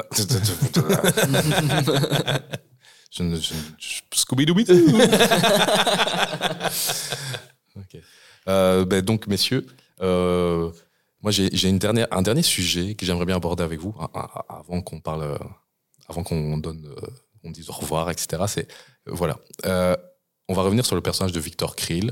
Je 3.11 3.24
ne. 3.24 3.36
je- 3.36 3.53
je- 3.78 4.01
Scooby-Dooby 4.13 4.66
Ok. 7.78 7.97
Euh, 8.47 8.86
ben 8.86 9.01
donc, 9.01 9.28
messieurs, 9.28 9.66
euh, 10.01 10.72
moi 11.22 11.32
j'ai 11.32 11.49
j'ai 11.53 11.68
une 11.70 11.80
dernière, 11.80 12.07
un 12.11 12.22
dernier 12.22 12.43
sujet 12.43 12.95
que 12.95 13.05
j'aimerais 13.05 13.26
bien 13.26 13.36
aborder 13.38 13.63
avec 13.63 13.80
vous 13.80 13.95
hein, 13.99 14.09
hein, 14.13 14.28
avant 14.49 14.82
qu'on 14.82 14.99
parle, 15.01 15.38
avant 16.07 16.24
qu'on 16.24 16.57
donne, 16.57 16.86
euh, 16.86 17.07
on 17.43 17.51
dise 17.51 17.70
au 17.70 17.74
revoir, 17.74 18.09
etc. 18.11 18.43
C'est 18.47 18.70
euh, 18.70 18.74
voilà. 19.08 19.38
Euh, 19.66 19.95
on 20.47 20.53
va 20.53 20.62
revenir 20.64 20.86
sur 20.86 20.95
le 20.95 21.01
personnage 21.01 21.32
de 21.32 21.39
Victor 21.39 21.76
Krill. 21.76 22.12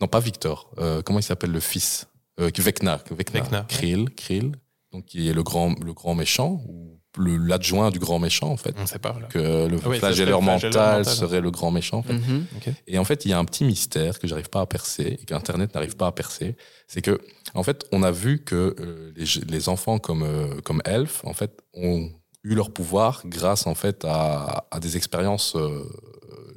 Non, 0.00 0.06
pas 0.08 0.20
Victor. 0.20 0.70
euh, 0.78 1.02
comment 1.02 1.18
il 1.18 1.22
s'appelle 1.22 1.50
le 1.52 1.60
fils? 1.60 2.06
Euh, 2.40 2.50
Vecna. 2.56 3.02
Vecna. 3.10 3.40
Vecna, 3.42 3.58
ouais. 3.60 3.64
Krill, 3.68 4.10
Krill. 4.16 4.52
Donc 4.92 5.04
qui 5.06 5.28
est 5.28 5.32
le 5.34 5.42
grand, 5.42 5.78
le 5.84 5.92
grand 5.92 6.14
méchant 6.14 6.62
ou 6.66 6.98
le- 7.18 7.36
l'adjoint 7.36 7.90
du 7.90 7.98
grand 7.98 8.18
méchant 8.18 8.48
en 8.48 8.56
fait 8.56 8.74
On 8.78 8.86
sait 8.86 8.98
pas. 8.98 9.16
Là. 9.20 9.26
que 9.28 9.38
le 9.68 9.78
Ah 9.84 9.92
flagelleur 9.94 10.40
le 10.40 10.46
mental, 10.46 11.04
serait 11.04 11.40
le 11.40 11.50
grand 11.50 11.70
méchant. 11.70 11.98
en 11.98 12.02
fait. 12.02 12.14
Mhm. 12.14 12.46
Et 12.86 12.98
en 12.98 13.04
fait, 13.04 13.24
il 13.24 13.30
y 13.30 13.34
a 13.34 13.38
un 13.38 13.44
petit 13.44 13.64
mystère 13.64 14.18
que 14.18 14.26
j'arrive 14.26 14.48
pas 14.48 14.60
à 14.62 14.66
percer 14.66 15.18
et 15.20 15.24
qu'Internet 15.24 15.74
n'arrive 15.74 15.96
pas 15.96 16.06
à 16.08 16.12
percer. 16.12 16.56
C'est 16.88 17.02
que, 17.02 17.20
en 17.54 17.62
fait, 17.62 17.86
on 17.92 18.02
a 18.02 18.10
vu 18.10 18.42
que 18.42 18.74
euh, 18.80 19.12
les, 19.16 19.26
les 19.48 19.68
enfants 19.68 19.98
comme, 19.98 20.22
euh, 20.22 20.60
comme 20.62 20.80
Elf, 20.84 21.22
en 21.24 21.34
fait, 21.34 21.52
ont 21.74 22.10
eu 22.42 22.54
leur 22.54 22.72
pouvoir 22.72 23.22
grâce, 23.26 23.66
en 23.66 23.74
fait, 23.74 24.04
à, 24.04 24.66
à 24.70 24.80
des 24.80 24.96
expériences, 24.96 25.54
euh, 25.56 25.84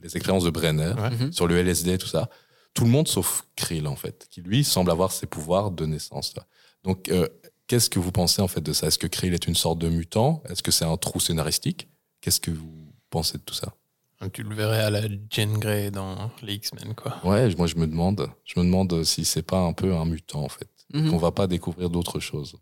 les 0.01 0.15
expériences 0.15 0.43
de 0.43 0.49
Brenner 0.49 0.93
Ouais. 0.97 1.09
Mhm. 1.11 1.31
sur 1.33 1.47
le 1.47 1.57
LSD, 1.57 1.97
tout 1.97 2.07
ça. 2.07 2.29
Tout 2.73 2.85
le 2.85 2.89
monde 2.89 3.07
sauf 3.07 3.43
Krill, 3.55 3.87
en 3.87 3.95
fait, 3.95 4.27
qui 4.31 4.41
lui 4.41 4.63
semble 4.63 4.89
avoir 4.91 5.11
ses 5.11 5.27
pouvoirs 5.27 5.71
de 5.71 5.85
naissance. 5.85 6.33
là. 6.35 6.45
Donc, 6.83 7.09
euh, 7.09 7.27
qu'est-ce 7.67 7.89
que 7.89 7.99
vous 7.99 8.11
pensez, 8.11 8.41
en 8.41 8.47
fait, 8.47 8.61
de 8.61 8.73
ça? 8.73 8.87
Est-ce 8.87 8.97
que 8.97 9.07
Krill 9.07 9.33
est 9.33 9.45
une 9.47 9.55
sorte 9.55 9.79
de 9.79 9.89
mutant? 9.89 10.41
Est-ce 10.49 10.63
que 10.63 10.71
c'est 10.71 10.85
un 10.85 10.97
trou 10.97 11.19
scénaristique? 11.19 11.87
Qu'est-ce 12.21 12.39
que 12.39 12.51
vous 12.51 12.93
pensez 13.09 13.37
de 13.37 13.43
tout 13.43 13.53
ça? 13.53 13.73
Tu 14.31 14.41
le 14.43 14.55
verrais 14.55 14.79
à 14.81 14.89
la 14.89 15.01
Jane 15.29 15.57
Grey 15.57 15.91
dans 15.91 16.31
les 16.41 16.53
X-Men, 16.53 16.95
quoi. 16.95 17.17
Ouais, 17.25 17.53
moi 17.57 17.67
je 17.67 17.75
me 17.75 17.85
demande, 17.85 18.29
je 18.45 18.57
me 18.57 18.63
demande 18.63 19.03
si 19.03 19.25
c'est 19.25 19.41
pas 19.43 19.59
un 19.59 19.73
peu 19.73 19.93
un 19.93 20.05
mutant 20.05 20.43
en 20.43 20.47
fait, 20.47 20.69
Mhm. 20.93 21.09
qu'on 21.11 21.17
va 21.17 21.31
pas 21.33 21.45
découvrir 21.45 21.89
d'autres 21.89 22.21
choses. 22.21 22.55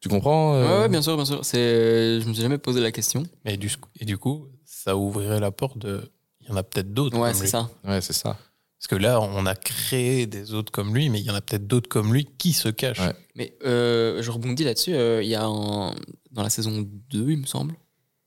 Tu 0.00 0.08
comprends 0.08 0.54
euh, 0.54 0.64
Ouais, 0.76 0.82
ouais, 0.82 0.88
bien 0.88 1.02
sûr, 1.02 1.16
bien 1.16 1.24
sûr. 1.24 1.44
C'est, 1.44 2.20
je 2.20 2.28
me 2.28 2.32
suis 2.32 2.42
jamais 2.42 2.58
posé 2.58 2.80
la 2.80 2.92
question. 2.92 3.24
Mais 3.44 3.56
du, 3.56 3.70
et 3.98 4.04
du 4.04 4.16
coup, 4.18 4.46
ça 4.64 4.96
ouvrirait 4.96 5.40
la 5.40 5.50
porte 5.50 5.78
de. 5.78 6.10
Il 6.42 6.48
y 6.48 6.52
en 6.52 6.56
a 6.56 6.62
peut-être 6.62 6.92
d'autres. 6.94 7.18
Ouais, 7.18 7.34
c'est 7.34 7.42
lui. 7.44 7.48
ça. 7.50 7.68
Ouais, 7.84 8.00
c'est 8.00 8.12
ça. 8.12 8.36
Parce 8.78 8.86
que 8.88 8.94
là, 8.94 9.20
on 9.20 9.44
a 9.44 9.56
créé 9.56 10.26
des 10.26 10.54
autres 10.54 10.70
comme 10.70 10.94
lui, 10.94 11.10
mais 11.10 11.18
il 11.20 11.26
y 11.26 11.30
en 11.30 11.34
a 11.34 11.40
peut-être 11.40 11.66
d'autres 11.66 11.88
comme 11.88 12.12
lui 12.14 12.28
qui 12.38 12.52
se 12.52 12.68
cachent. 12.68 13.00
Ouais. 13.00 13.14
Mais 13.34 13.56
euh, 13.64 14.22
je 14.22 14.30
rebondis 14.30 14.62
là-dessus. 14.64 14.94
euh, 14.94 15.20
Il 15.22 15.28
y 15.28 15.34
a 15.34 15.44
un, 15.44 15.94
dans 16.30 16.42
la 16.42 16.48
saison 16.50 16.88
2, 17.10 17.30
il 17.30 17.38
me 17.38 17.46
semble. 17.46 17.74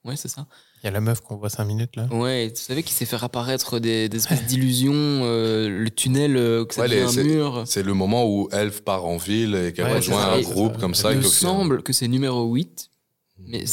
Ouais, 0.03 0.17
c'est 0.17 0.27
ça. 0.27 0.45
Il 0.83 0.85
y 0.85 0.87
a 0.87 0.91
la 0.91 1.01
meuf 1.01 1.21
qu'on 1.21 1.35
voit 1.35 1.49
5 1.49 1.63
minutes 1.65 1.95
là. 1.95 2.07
Ouais, 2.07 2.51
tu 2.51 2.61
savais 2.61 2.81
qu'il 2.81 2.93
s'est 2.95 3.05
fait 3.05 3.21
apparaître 3.21 3.77
des, 3.79 4.09
des 4.09 4.17
espèces 4.17 4.45
d'illusions, 4.47 4.93
euh, 4.95 5.69
le 5.69 5.89
tunnel, 5.91 6.35
euh, 6.35 6.65
que 6.65 6.73
ça 6.73 6.81
Ouais, 6.81 6.87
devient 6.89 6.99
les- 7.01 7.05
un 7.05 7.11
c'est- 7.11 7.23
mur. 7.23 7.63
C'est 7.67 7.83
le 7.83 7.93
moment 7.93 8.25
où 8.27 8.49
Elf 8.51 8.81
part 8.81 9.05
en 9.05 9.17
ville 9.17 9.53
et 9.55 9.73
qu'elle 9.73 9.85
Ouais, 9.85 9.95
rejoint 9.97 10.33
un 10.33 10.37
Et 10.39 10.41
groupe 10.43 10.73
ça- 10.73 10.79
comme 10.79 10.95
ça. 10.95 11.11
Il 11.11 11.19
me 11.19 11.23
semble 11.23 11.83
que 11.83 11.93
c'est 11.93 12.07
numéro 12.07 12.51
8, 12.51 12.89
Mhm. 13.37 13.45
mais 13.49 13.63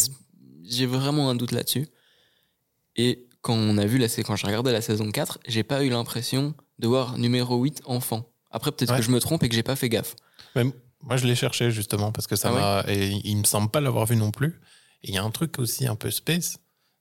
j'ai 0.65 0.85
vraiment 0.87 1.31
un 1.31 1.35
doute 1.35 1.53
là-dessus. 1.53 1.87
Et 2.97 3.27
quand 3.41 3.55
on 3.55 3.79
a 3.79 3.87
vu 3.87 3.99
la, 3.99 4.09
quand 4.09 4.37
j'ai 4.37 4.47
regardé 4.47 4.73
la 4.73 4.83
saison 4.83 5.11
4, 5.11 5.39
j'ai 5.47 5.63
pas 5.63 5.85
eu 5.85 5.89
l'impression 5.91 6.55
de 6.79 6.89
voir 6.89 7.17
numéro 7.19 7.57
8 7.63 7.81
enfant. 7.87 8.29
Après, 8.51 8.73
peut-être 8.73 8.91
Ouais. 8.93 8.99
que 8.99 9.03
je 9.05 9.11
me 9.11 9.21
trompe 9.21 9.43
et 9.45 9.49
que 9.49 9.55
j'ai 9.55 9.63
pas 9.63 9.77
fait 9.77 9.89
gaffe. 9.89 10.15
Même, 10.57 10.73
moi, 11.03 11.17
je 11.17 11.27
l'ai 11.27 11.35
cherché 11.35 11.71
justement 11.71 12.13
parce 12.13 12.27
que 12.27 12.37
ça 12.37 12.51
Ah 12.55 12.83
m'a. 12.87 12.93
Et 12.93 13.19
il 13.25 13.37
me 13.37 13.45
semble 13.45 13.71
pas 13.71 13.81
l'avoir 13.81 14.07
vu 14.07 14.17
non 14.17 14.31
plus. 14.31 14.61
Et 15.05 15.09
il 15.09 15.15
y 15.15 15.19
a 15.19 15.23
un 15.23 15.31
truc 15.31 15.59
aussi 15.59 15.87
un 15.87 15.95
peu 15.97 16.11
space, 16.11 16.59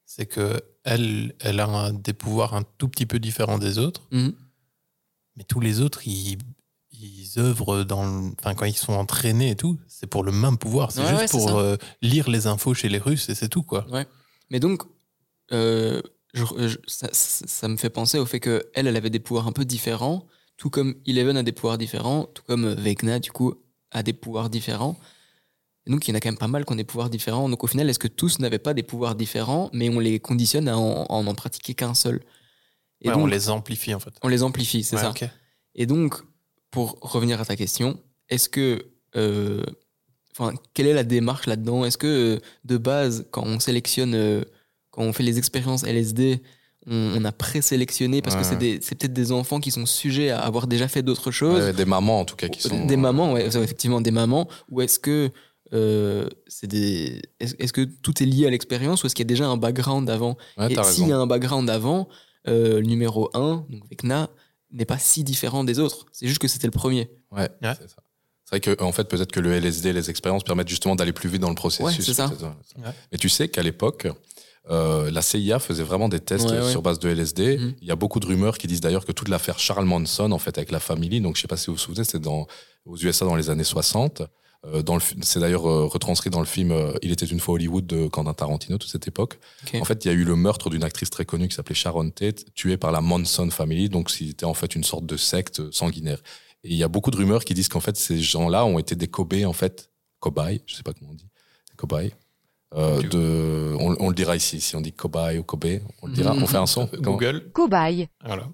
c'est 0.09 0.25
que 0.25 0.59
elle, 0.83 1.35
elle 1.41 1.59
a 1.59 1.67
un- 1.67 1.93
des 1.93 2.13
pouvoirs 2.13 2.55
un 2.55 2.63
tout 2.77 2.87
petit 2.87 3.05
peu 3.05 3.19
différents 3.19 3.57
des 3.59 3.77
autres, 3.77 4.07
Mhm. 4.11 4.33
mais 5.35 5.43
tous 5.43 5.59
les 5.59 5.81
autres, 5.81 6.07
ils, 6.07 6.37
ils 6.91 7.33
œuvrent 7.37 7.83
dans. 7.83 8.05
le- 8.05 8.31
Enfin, 8.39 8.55
quand 8.55 8.65
ils 8.65 8.75
sont 8.75 8.93
entraînés 8.93 9.51
et 9.51 9.55
tout, 9.55 9.77
c'est 9.87 10.07
pour 10.07 10.23
le 10.23 10.31
même 10.31 10.57
pouvoir. 10.57 10.91
C'est 10.91 11.01
Ouais, 11.01 11.09
juste 11.09 11.33
ouais, 11.33 11.39
pour 11.39 11.57
euh, 11.57 11.75
lire 12.01 12.29
les 12.29 12.47
infos 12.47 12.73
chez 12.73 12.89
les 12.89 12.97
Russes 12.99 13.27
et 13.29 13.35
c'est 13.35 13.49
tout 13.49 13.63
quoi. 13.63 13.85
Mais 14.49 14.59
donc, 14.61 14.81
euh, 15.51 16.01
je- 16.33 16.67
je- 16.67 16.77
ça, 16.87 17.67
me 17.67 17.75
fait 17.77 17.89
penser 17.89 18.17
au 18.17 18.25
fait 18.25 18.39
que 18.39 18.65
elle, 18.73 18.87
elle 18.87 18.95
avait 18.95 19.09
des 19.09 19.19
pouvoirs 19.19 19.47
un 19.47 19.51
peu 19.51 19.65
différents, 19.65 20.25
tout 20.55 20.69
comme 20.69 20.95
Eleven 21.05 21.35
a 21.37 21.43
des 21.43 21.51
pouvoirs 21.51 21.77
différents, 21.77 22.23
tout 22.33 22.43
comme 22.43 22.63
euh, 22.65 22.75
Vecna, 22.75 23.19
du 23.19 23.31
coup, 23.31 23.55
a 23.91 24.03
des 24.03 24.13
pouvoirs 24.13 24.49
différents. 24.49 24.97
Et 25.87 25.89
donc, 25.89 26.05
il 26.07 26.11
y 26.11 26.13
en 26.13 26.17
a 26.17 26.19
quand 26.19 26.27
même 26.29 26.37
pas 26.37 26.47
mal 26.49 26.65
qui 26.65 26.73
ont 26.73 26.75
des 26.75 26.83
pouvoirs 26.83 27.09
différents. 27.09 27.47
Donc, 27.47 27.63
au 27.63 27.67
final, 27.67 27.89
est-ce 27.89 27.97
que 27.97 28.09
tous 28.09 28.39
n'avaient 28.39 28.59
pas 28.59 28.73
des 28.73 28.83
pouvoirs 28.83 29.15
différents, 29.15 29.69
mais 29.73 29.89
on 29.89 29.99
les 29.99 30.19
conditionne 30.19 30.67
à 30.67 30.77
en, 30.77 31.05
en, 31.09 31.25
en 31.27 31.33
pratiquer 31.33 31.73
qu'un 31.73 31.93
seul? 31.93 32.21
Et 33.01 33.07
Ouais, 33.07 33.13
donc, 33.13 33.23
on 33.23 33.27
les 33.27 33.49
amplifie 33.49 33.93
en 33.93 33.99
fait. 33.99 34.09
on 34.21 34.27
les 34.27 34.43
amplifie, 34.43 34.83
c'est 34.83 34.97
Ouais, 34.97 35.01
ça. 35.01 35.13
Et 35.75 35.85
donc, 35.85 36.15
pour 36.71 36.97
revenir 37.01 37.39
à 37.41 37.45
ta 37.45 37.55
question, 37.55 37.97
est-ce 38.29 38.49
que. 38.49 38.85
euh, 39.15 39.63
quelle 40.73 40.85
est 40.87 40.93
la 40.93 41.03
démarche 41.03 41.47
là-dedans? 41.47 41.83
Est-ce 41.85 41.97
que 41.97 42.35
euh, 42.35 42.39
de 42.63 42.77
base, 42.77 43.25
quand 43.31 43.43
on 43.43 43.59
sélectionne, 43.59 44.13
euh, 44.13 44.43
quand 44.91 45.01
on 45.03 45.11
fait 45.13 45.23
les 45.23 45.37
expériences 45.39 45.83
LSD, 45.83 46.43
on, 46.85 47.13
on 47.17 47.25
a 47.25 47.31
présélectionné 47.31 48.21
parce 48.21 48.35
que 48.35 48.41
Ouais. 48.41 48.47
c'est 48.47 48.55
des- 48.57 48.79
c'est 48.81 48.93
peut-être 48.95 49.13
des 49.13 49.31
enfants 49.31 49.59
qui 49.59 49.71
sont 49.71 49.85
sujets 49.87 50.29
à 50.29 50.39
avoir 50.41 50.67
déjà 50.67 50.87
fait 50.87 51.01
d'autres 51.01 51.31
choses 51.31 51.75
des 51.75 51.85
mamans 51.85 52.19
en 52.21 52.25
tout 52.25 52.35
cas 52.35 52.49
qui 52.49 52.61
sont. 52.61 52.85
Des 52.85 52.97
mamans, 52.97 53.33
ouais, 53.33 53.47
effectivement, 53.47 53.99
des 53.99 54.11
mamans. 54.11 54.47
Ou 54.69 54.81
est-ce 54.81 54.99
que 54.99 55.31
euh, 55.73 56.27
c'est 56.47 56.67
des. 56.67 57.21
Est-ce 57.39 57.73
que 57.73 57.81
tout 57.81 58.21
est 58.23 58.25
lié 58.25 58.47
à 58.47 58.49
l'expérience 58.49 59.03
ou 59.03 59.07
est-ce 59.07 59.15
qu'il 59.15 59.23
y 59.25 59.27
a 59.27 59.33
déjà 59.33 59.47
un 59.47 59.57
background 59.57 60.09
avant? 60.09 60.37
Ouais, 60.57 60.71
Et 60.71 60.83
s'il 60.83 61.07
y 61.07 61.11
a 61.11 61.17
un 61.17 61.27
background 61.27 61.69
avant, 61.69 62.07
euh, 62.47 62.75
le 62.79 62.85
numéro 62.87 63.29
1, 63.33 63.65
donc 63.69 63.83
Vecna, 63.91 64.29
n'est 64.71 64.85
pas 64.85 64.97
si 64.97 65.23
différent 65.23 65.63
des 65.63 65.79
autres. 65.79 66.05
C'est 66.11 66.27
juste 66.27 66.39
que 66.39 66.47
c'était 66.47 66.67
le 66.67 66.71
premier. 66.71 67.09
Ouais, 67.31 67.49
Ouais. 67.61 67.73
c'est 67.79 67.89
ça. 67.89 67.95
C'est 68.49 68.51
vrai 68.51 68.59
que 68.77 68.81
en 68.81 68.93
fait 68.93 69.03
peut-être 69.09 69.31
que 69.33 69.41
le 69.41 69.51
LSD, 69.51 69.91
les 69.91 70.09
expériences 70.09 70.43
permettent 70.43 70.69
justement 70.69 70.95
d'aller 70.95 71.11
plus 71.11 71.27
vite 71.29 71.41
dans 71.41 71.49
le 71.49 71.55
processus. 71.55 71.83
Ouais, 71.85 71.93
c'est 72.01 72.13
ça. 72.13 72.31
Mais 73.11 73.17
tu 73.17 73.27
sais 73.27 73.49
qu'à 73.49 73.61
l'époque, 73.61 74.07
euh, 74.69 75.11
la 75.11 75.21
CIA 75.21 75.59
faisait 75.59 75.83
vraiment 75.83 76.07
des 76.07 76.21
tests 76.21 76.49
Ouais, 76.49 76.61
ouais. 76.61 76.71
sur 76.71 76.81
base 76.81 76.99
de 76.99 77.09
LSD. 77.09 77.57
Mhm. 77.57 77.75
Il 77.81 77.87
y 77.87 77.91
a 77.91 77.97
beaucoup 77.97 78.21
de 78.21 78.25
rumeurs 78.25 78.57
qui 78.57 78.67
disent 78.67 78.79
d'ailleurs 78.79 79.03
que 79.05 79.11
toute 79.11 79.27
l'affaire 79.27 79.59
Charles 79.59 79.83
Manson, 79.85 80.31
en 80.31 80.39
fait, 80.39 80.57
avec 80.57 80.71
la 80.71 80.79
famille, 80.79 81.19
donc 81.19 81.35
je 81.35 81.41
sais 81.41 81.47
pas 81.49 81.57
si 81.57 81.67
vous 81.67 81.73
vous 81.73 81.77
souvenez, 81.79 82.05
c'était 82.05 82.19
dans 82.19 82.47
aux 82.85 82.95
USA 82.97 83.25
dans 83.25 83.35
les 83.35 83.49
années 83.49 83.65
60. 83.65 84.21
Euh, 84.65 84.81
dans 84.81 84.95
le 84.95 84.99
fi- 84.99 85.15
c'est 85.21 85.39
d'ailleurs 85.39 85.69
euh, 85.69 85.85
retranscrit 85.85 86.29
dans 86.31 86.39
le 86.39 86.45
film 86.47 86.71
euh, 86.71 86.91
Il 87.03 87.11
était 87.11 87.25
une 87.27 87.39
fois 87.39 87.53
Hollywood 87.55 87.85
de 87.85 88.07
Quentin 88.07 88.33
Tarantino, 88.33 88.77
toute 88.77 88.89
cette 88.89 89.07
époque. 89.07 89.39
Ok. 89.63 89.79
En 89.81 89.85
fait, 89.85 90.03
il 90.03 90.07
y 90.07 90.11
a 90.11 90.13
eu 90.15 90.23
le 90.23 90.35
meurtre 90.35 90.69
d'une 90.69 90.83
actrice 90.83 91.09
très 91.11 91.25
connue 91.25 91.47
qui 91.47 91.55
s'appelait 91.55 91.75
Sharon 91.75 92.09
Tate, 92.09 92.45
tuée 92.55 92.77
par 92.77 92.91
la 92.91 93.01
Manson 93.01 93.49
Family, 93.51 93.87
donc 93.89 94.09
c'était 94.09 94.45
en 94.45 94.53
fait 94.55 94.75
une 94.75 94.83
sorte 94.83 95.05
de 95.05 95.15
secte 95.15 95.71
sanguinaire. 95.71 96.19
Et 96.63 96.69
il 96.71 96.75
y 96.77 96.83
a 96.83 96.87
beaucoup 96.87 97.11
de 97.11 97.17
rumeurs 97.17 97.45
qui 97.45 97.53
disent 97.53 97.67
qu'en 97.69 97.79
fait, 97.79 97.95
ces 97.97 98.19
gens-là 98.19 98.65
ont 98.65 98.79
été 98.79 98.95
des 98.95 99.07
cobayes, 99.07 99.45
en 99.45 99.53
fait, 99.53 99.91
cobayes, 100.19 100.61
je 100.65 100.75
sais 100.75 100.83
pas 100.83 100.93
comment 100.93 101.11
on 101.11 101.15
dit, 101.15 101.27
cobayes. 101.75 102.11
Euh, 102.75 103.01
de, 103.01 103.75
on, 103.79 103.95
on 103.99 104.09
le 104.09 104.15
dira 104.15 104.35
ici, 104.35 104.59
si 104.59 104.75
on 104.75 104.81
dit 104.81 104.91
cobaye 104.91 105.37
ou 105.37 105.43
kobe, 105.43 105.65
on 106.01 106.07
le 106.07 106.13
dira, 106.13 106.33
Mhm. 106.33 106.43
on 106.43 106.47
fait 106.47 106.57
un 106.57 106.65
son. 106.65 106.87
Comment- 106.87 107.11
Google. 107.13 107.49
Cobaye. 107.53 108.09
Voilà. 108.25 108.49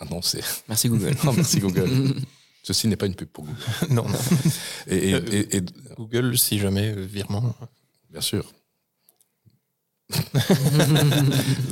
Maintenant, 0.00 0.22
c'est. 0.22 0.40
Merci 0.68 0.88
Google. 0.88 1.14
Non, 1.24 1.32
merci 1.32 1.60
Google. 1.60 1.88
Ceci 2.62 2.86
n'est 2.88 2.96
pas 2.96 3.06
une 3.06 3.14
pub 3.16 3.28
pour 3.28 3.44
Google. 3.44 3.58
non, 3.90 4.04
non. 4.08 4.18
Et, 4.86 5.10
et- 5.10 5.16
et- 5.36 5.56
et- 5.56 5.62
Google, 5.96 6.38
si 6.38 6.58
jamais, 6.58 6.92
euh, 6.96 7.04
virement. 7.04 7.54
bien 8.10 8.20
sûr. 8.20 8.44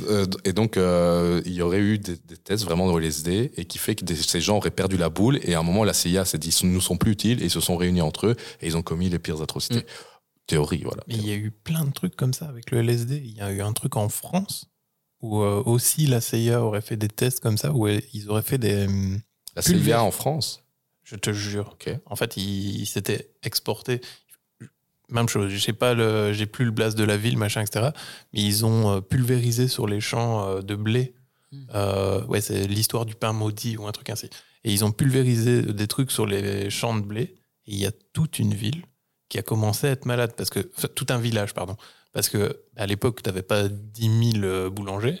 Euh, 0.09 0.25
et 0.43 0.51
donc, 0.53 0.75
euh, 0.77 1.41
il 1.45 1.53
y 1.53 1.61
aurait 1.61 1.79
eu 1.79 1.97
des, 1.97 2.15
des 2.17 2.35
tests 2.37 2.65
vraiment 2.65 2.87
dans 2.87 2.97
LSD 2.97 3.51
et 3.55 3.65
qui 3.65 3.77
fait 3.77 3.95
que 3.95 4.03
des- 4.03 4.15
ces 4.15 4.41
gens 4.41 4.57
auraient 4.57 4.71
perdu 4.71 4.97
la 4.97 5.09
boule. 5.09 5.39
Et 5.43 5.53
à 5.53 5.59
un 5.59 5.63
moment, 5.63 5.83
la 5.83 5.93
CIA 5.93 6.25
s'est 6.25 6.37
dit, 6.37 6.49
ils 6.49 6.71
nous 6.71 6.81
sont 6.81 6.97
plus 6.97 7.11
utiles 7.11 7.41
et 7.41 7.45
ils 7.45 7.49
se 7.51 7.59
sont 7.61 7.77
réunis 7.77 8.01
entre 8.01 8.27
eux 8.27 8.35
et 8.61 8.67
ils 8.67 8.75
ont 8.75 8.81
commis 8.81 9.09
les 9.09 9.19
pires 9.19 9.41
atrocités. 9.41 9.79
Mm. 9.79 9.83
Théorie, 10.47 10.81
voilà. 10.83 11.03
Mais 11.07 11.15
il 11.15 11.25
y 11.27 11.31
a 11.31 11.35
eu 11.35 11.51
plein 11.51 11.85
de 11.85 11.91
trucs 11.91 12.15
comme 12.15 12.33
ça 12.33 12.47
avec 12.47 12.71
le 12.71 12.79
LSD. 12.81 13.21
Il 13.23 13.37
y 13.37 13.41
a 13.41 13.51
eu 13.51 13.61
un 13.61 13.73
truc 13.73 13.95
en 13.95 14.09
France 14.09 14.65
où 15.21 15.41
euh, 15.41 15.61
aussi 15.65 16.07
la 16.07 16.19
CIA 16.19 16.61
aurait 16.63 16.81
fait 16.81 16.97
des 16.97 17.07
tests 17.09 17.39
comme 17.39 17.57
ça, 17.57 17.71
où 17.71 17.87
euh, 17.87 18.01
ils 18.13 18.27
auraient 18.29 18.41
fait 18.41 18.57
des. 18.57 18.85
hum, 18.85 19.21
La. 19.55 19.61
CIA 19.61 20.03
en 20.03 20.11
France. 20.11 20.60
Je 21.11 21.17
te 21.17 21.33
jure. 21.33 21.69
Ok. 21.73 21.89
En 22.05 22.15
fait, 22.15 22.37
ils 22.37 22.81
il 22.81 22.85
s'étaient 22.85 23.31
exportés. 23.43 24.01
Même 25.09 25.27
chose, 25.27 25.51
j'ai 25.51 25.73
pas 25.73 25.93
le, 25.93 26.31
j'ai 26.31 26.45
plus 26.45 26.63
le 26.63 26.71
blast 26.71 26.97
de 26.97 27.03
la 27.03 27.17
ville, 27.17 27.37
machin, 27.37 27.61
etc. 27.61 27.89
Mais 28.33 28.41
ils 28.41 28.65
ont 28.65 28.95
euh, 28.95 29.01
pulvérisé 29.01 29.67
sur 29.67 29.85
les 29.85 29.99
champs 29.99 30.47
euh, 30.47 30.61
de 30.61 30.75
blé. 30.75 31.13
Hmm. 31.51 31.65
Euh, 31.75 32.25
ouais, 32.27 32.39
c'est 32.39 32.65
l'histoire 32.65 33.05
du 33.05 33.15
pain 33.15 33.33
maudit 33.33 33.75
ou 33.75 33.87
un 33.87 33.91
truc 33.91 34.09
ainsi. 34.09 34.29
Et 34.63 34.71
ils 34.71 34.85
ont 34.85 34.91
pulvérisé 34.93 35.63
des 35.63 35.87
trucs 35.87 36.11
sur 36.11 36.25
les 36.25 36.69
champs 36.69 36.95
de 36.95 37.01
blé. 37.01 37.35
Et 37.65 37.73
il 37.73 37.77
y 37.77 37.85
a 37.85 37.91
toute 38.13 38.39
une 38.39 38.53
ville 38.53 38.83
qui 39.27 39.37
a 39.37 39.41
commencé 39.43 39.87
à 39.87 39.91
être 39.91 40.05
malade 40.05 40.33
parce 40.35 40.49
que 40.49 40.59
enfin, 40.77 40.87
tout 40.93 41.07
un 41.09 41.17
village, 41.17 41.53
pardon, 41.53 41.75
parce 42.13 42.29
que 42.29 42.61
à 42.75 42.85
l'époque, 42.85 43.21
tu 43.21 43.29
n'avais 43.29 43.41
pas 43.41 43.67
10 43.67 44.31
000 44.33 44.45
euh, 44.45 44.69
boulangers. 44.69 45.19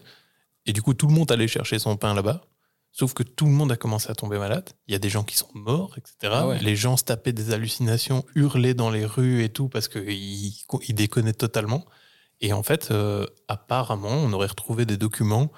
Et 0.65 0.73
du 0.73 0.81
coup, 0.81 0.93
tout 0.93 1.07
le 1.07 1.13
monde 1.13 1.31
allait 1.31 1.47
chercher 1.47 1.79
son 1.79 1.97
pain 1.97 2.13
là-bas. 2.13 2.41
Sauf 2.91 3.13
que 3.13 3.23
tout 3.23 3.45
le 3.45 3.51
monde 3.51 3.71
a 3.71 3.77
commencé 3.77 4.09
à 4.11 4.15
tomber 4.15 4.37
malade. 4.37 4.69
Il 4.87 4.91
y 4.91 4.95
a 4.95 4.99
des 4.99 5.09
gens 5.09 5.23
qui 5.23 5.37
sont 5.37 5.47
morts, 5.53 5.95
etc. 5.97 6.15
Ah 6.35 6.47
ouais. 6.47 6.59
Les 6.59 6.75
gens 6.75 6.97
se 6.97 7.03
tapaient 7.05 7.31
des 7.33 7.51
hallucinations, 7.53 8.25
hurlaient 8.35 8.73
dans 8.73 8.89
les 8.89 9.05
rues 9.05 9.43
et 9.43 9.49
tout 9.49 9.69
parce 9.69 9.87
qu'ils 9.87 10.09
ils 10.87 10.93
déconnaient 10.93 11.33
totalement. 11.33 11.85
Et 12.41 12.53
en 12.53 12.63
fait, 12.63 12.89
euh, 12.91 13.25
apparemment, 13.47 14.09
on 14.09 14.33
aurait 14.33 14.47
retrouvé 14.47 14.85
des 14.85 14.97
documents, 14.97 15.51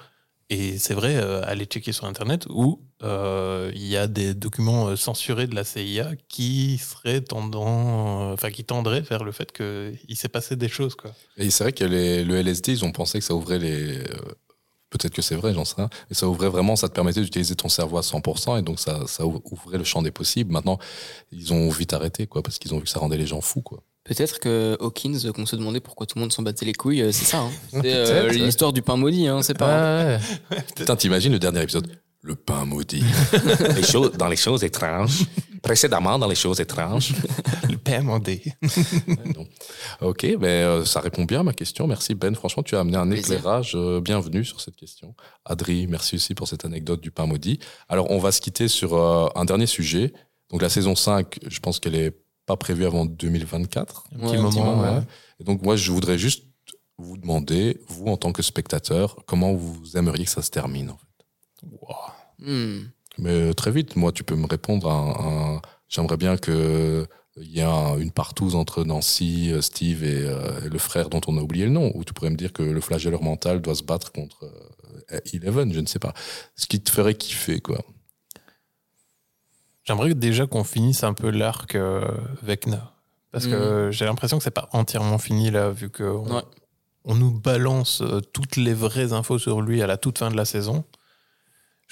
et 0.50 0.76
c'est 0.78 0.92
vrai, 0.92 1.16
euh, 1.16 1.40
allez 1.46 1.64
checker 1.64 1.92
sur 1.92 2.04
Internet, 2.04 2.46
où 2.50 2.82
euh, 3.02 3.72
il 3.74 3.86
y 3.86 3.96
a 3.96 4.06
des 4.06 4.34
documents 4.34 4.88
euh, 4.88 4.96
censurés 4.96 5.46
de 5.46 5.54
la 5.54 5.64
CIA 5.64 6.10
qui 6.28 6.76
seraient 6.76 7.22
tendant, 7.22 8.30
euh, 8.30 8.34
enfin, 8.34 8.50
qui 8.50 8.62
tendraient 8.64 9.00
vers 9.00 9.24
le 9.24 9.32
fait 9.32 9.50
qu'il 9.52 10.16
s'est 10.16 10.28
passé 10.28 10.56
des 10.56 10.68
choses, 10.68 10.94
quoi. 10.94 11.12
Et 11.38 11.48
c'est 11.50 11.64
vrai 11.64 11.72
que 11.72 11.84
les- 11.84 12.22
le 12.24 12.36
LSD, 12.36 12.72
ils 12.72 12.84
ont 12.84 12.92
pensé 12.92 13.18
que 13.18 13.24
ça 13.24 13.34
ouvrait 13.34 13.58
les. 13.58 14.04
Peut-être 14.96 15.12
que 15.12 15.22
c'est 15.22 15.34
vrai, 15.34 15.52
j'en 15.52 15.64
sais 15.64 15.74
rien. 15.76 15.90
Mais 16.08 16.14
ça 16.14 16.28
ouvrait 16.28 16.48
vraiment, 16.48 16.76
ça 16.76 16.88
te 16.88 16.94
permettait 16.94 17.20
d'utiliser 17.20 17.56
ton 17.56 17.68
cerveau 17.68 17.98
à 17.98 18.02
100%, 18.02 18.58
et 18.58 18.62
donc 18.62 18.78
ça, 18.78 19.00
ça 19.08 19.26
ou- 19.26 19.42
ouvrait 19.50 19.76
le 19.78 19.82
champ 19.84 20.02
des 20.02 20.12
possibles. 20.12 20.52
Maintenant, 20.52 20.78
ils 21.32 21.52
ont 21.52 21.68
vite 21.68 21.92
arrêté, 21.92 22.28
quoi, 22.28 22.42
parce 22.44 22.58
qu'ils 22.58 22.72
ont 22.74 22.78
vu 22.78 22.84
que 22.84 22.88
ça 22.90 23.00
rendait 23.00 23.16
les 23.16 23.26
gens 23.26 23.40
fous, 23.40 23.60
quoi. 23.62 23.82
Peut-être 24.04 24.38
que 24.38 24.76
Hawkins, 24.80 25.18
euh, 25.24 25.32
qu'on 25.32 25.46
se 25.46 25.56
demandait 25.56 25.80
pourquoi 25.80 26.06
tout 26.06 26.16
le 26.16 26.20
monde 26.20 26.32
s'en 26.32 26.42
battait 26.42 26.66
les 26.66 26.74
couilles, 26.74 27.00
euh, 27.02 27.10
c'est 27.10 27.24
ça. 27.24 27.38
hein. 27.40 27.50
C'est 27.72 27.80
euh, 27.94 28.28
l'histoire 28.28 28.72
du 28.72 28.82
pain 28.82 28.96
maudit, 28.96 29.26
hein, 29.26 29.42
c'est 29.42 29.56
pas. 29.58 30.18
Putain, 30.76 30.94
t'imagines 30.94 31.32
le 31.32 31.38
dernier 31.38 31.62
épisode 31.62 31.88
Le 32.26 32.34
pain 32.34 32.64
maudit. 32.64 33.04
les 33.76 33.82
choses, 33.82 34.12
dans 34.12 34.28
les 34.28 34.36
choses 34.36 34.64
étranges. 34.64 35.24
Précédemment, 35.62 36.18
dans 36.18 36.26
les 36.26 36.34
choses 36.34 36.58
étranges. 36.58 37.12
Le 37.70 37.76
pain 37.76 38.00
non. 38.02 38.18
Ok, 40.00 40.22
ben, 40.38 40.46
euh, 40.46 40.84
ça 40.86 41.00
répond 41.00 41.24
bien 41.24 41.40
à 41.40 41.42
ma 41.42 41.52
question. 41.52 41.86
Merci 41.86 42.14
Ben. 42.14 42.34
Franchement, 42.34 42.62
tu 42.62 42.76
as 42.76 42.80
amené 42.80 42.96
un 42.96 43.06
Plaisir. 43.06 43.36
éclairage 43.36 43.72
euh, 43.74 44.00
bienvenu 44.00 44.42
sur 44.42 44.60
cette 44.62 44.76
question. 44.76 45.14
Adri, 45.44 45.86
merci 45.86 46.16
aussi 46.16 46.34
pour 46.34 46.48
cette 46.48 46.64
anecdote 46.64 47.02
du 47.02 47.10
pain 47.10 47.26
maudit. 47.26 47.58
Alors, 47.90 48.10
on 48.10 48.18
va 48.18 48.32
se 48.32 48.40
quitter 48.40 48.68
sur 48.68 48.94
euh, 48.94 49.28
un 49.34 49.44
dernier 49.44 49.66
sujet. 49.66 50.12
Donc, 50.50 50.62
la 50.62 50.70
saison 50.70 50.94
5, 50.96 51.40
je 51.46 51.60
pense 51.60 51.78
qu'elle 51.78 51.94
est 51.94 52.12
pas 52.46 52.56
prévue 52.56 52.86
avant 52.86 53.04
2024. 53.04 54.04
Un 54.14 54.18
Ouais, 54.18 54.24
petit 54.32 54.36
un 54.36 54.48
petit 54.48 54.58
moment, 54.60 54.82
ouais. 54.82 55.02
Et 55.40 55.44
donc, 55.44 55.60
moi, 55.62 55.76
je 55.76 55.92
voudrais 55.92 56.16
juste 56.18 56.44
vous 56.96 57.18
demander, 57.18 57.80
vous, 57.88 58.06
en 58.06 58.16
tant 58.16 58.32
que 58.32 58.42
spectateur, 58.42 59.16
comment 59.26 59.52
vous 59.52 59.96
aimeriez 59.96 60.24
que 60.24 60.30
ça 60.30 60.42
se 60.42 60.50
termine. 60.50 60.90
en 60.90 60.96
fait? 60.96 61.04
Wow. 61.88 62.46
Hmm. 62.46 62.80
Mais 63.18 63.30
euh, 63.30 63.52
très 63.52 63.70
vite, 63.70 63.96
moi, 63.96 64.10
tu 64.12 64.24
peux 64.24 64.34
me 64.36 64.46
répondre 64.46 64.88
à 64.90 64.94
un. 64.94 65.56
un- 65.56 65.62
J'aimerais 65.88 66.16
bien 66.16 66.36
que 66.36 67.06
il 67.36 67.50
y 67.52 67.60
a 67.60 67.70
un- 67.70 67.98
une 67.98 68.10
partouze 68.12 68.54
entre 68.54 68.84
Nancy, 68.84 69.50
euh, 69.52 69.60
Steve 69.60 70.02
et, 70.04 70.22
euh, 70.24 70.60
et 70.64 70.68
le 70.68 70.78
frère 70.78 71.08
dont 71.10 71.20
on 71.26 71.36
a 71.38 71.40
oublié 71.40 71.64
le 71.66 71.70
nom. 71.72 71.90
Ou 71.94 72.04
tu 72.04 72.12
pourrais 72.12 72.30
me 72.30 72.36
dire 72.36 72.52
que 72.52 72.62
le 72.62 72.80
flagelleur 72.80 73.22
mental 73.22 73.60
doit 73.60 73.74
se 73.74 73.82
battre 73.82 74.10
contre 74.12 74.44
euh, 74.44 75.20
Eleven, 75.32 75.72
je 75.72 75.80
ne 75.80 75.86
sais 75.86 75.98
pas. 75.98 76.14
Ce 76.56 76.66
qui 76.66 76.80
te 76.80 76.90
ferait 76.90 77.14
kiffer, 77.14 77.60
quoi. 77.60 77.78
J'aimerais 79.84 80.14
déjà 80.14 80.46
qu'on 80.46 80.64
finisse 80.64 81.04
un 81.04 81.12
peu 81.12 81.30
l'arc 81.30 81.74
euh, 81.74 82.06
Vecna. 82.42 82.92
Parce 83.30 83.46
que 83.48 83.90
j'ai 83.90 84.04
l'impression 84.04 84.38
que 84.38 84.44
c'est 84.44 84.50
pas 84.52 84.68
entièrement 84.72 85.18
fini 85.18 85.50
là, 85.50 85.70
vu 85.70 85.90
qu'on 85.90 86.36
Ouais. 86.36 86.42
on 87.04 87.16
nous 87.16 87.32
balance 87.32 88.00
euh, 88.00 88.20
toutes 88.20 88.54
les 88.56 88.72
vraies 88.74 89.12
infos 89.12 89.38
sur 89.40 89.60
lui 89.60 89.82
à 89.82 89.88
la 89.88 89.96
toute 89.96 90.18
fin 90.18 90.30
de 90.30 90.36
la 90.36 90.44
saison. 90.44 90.84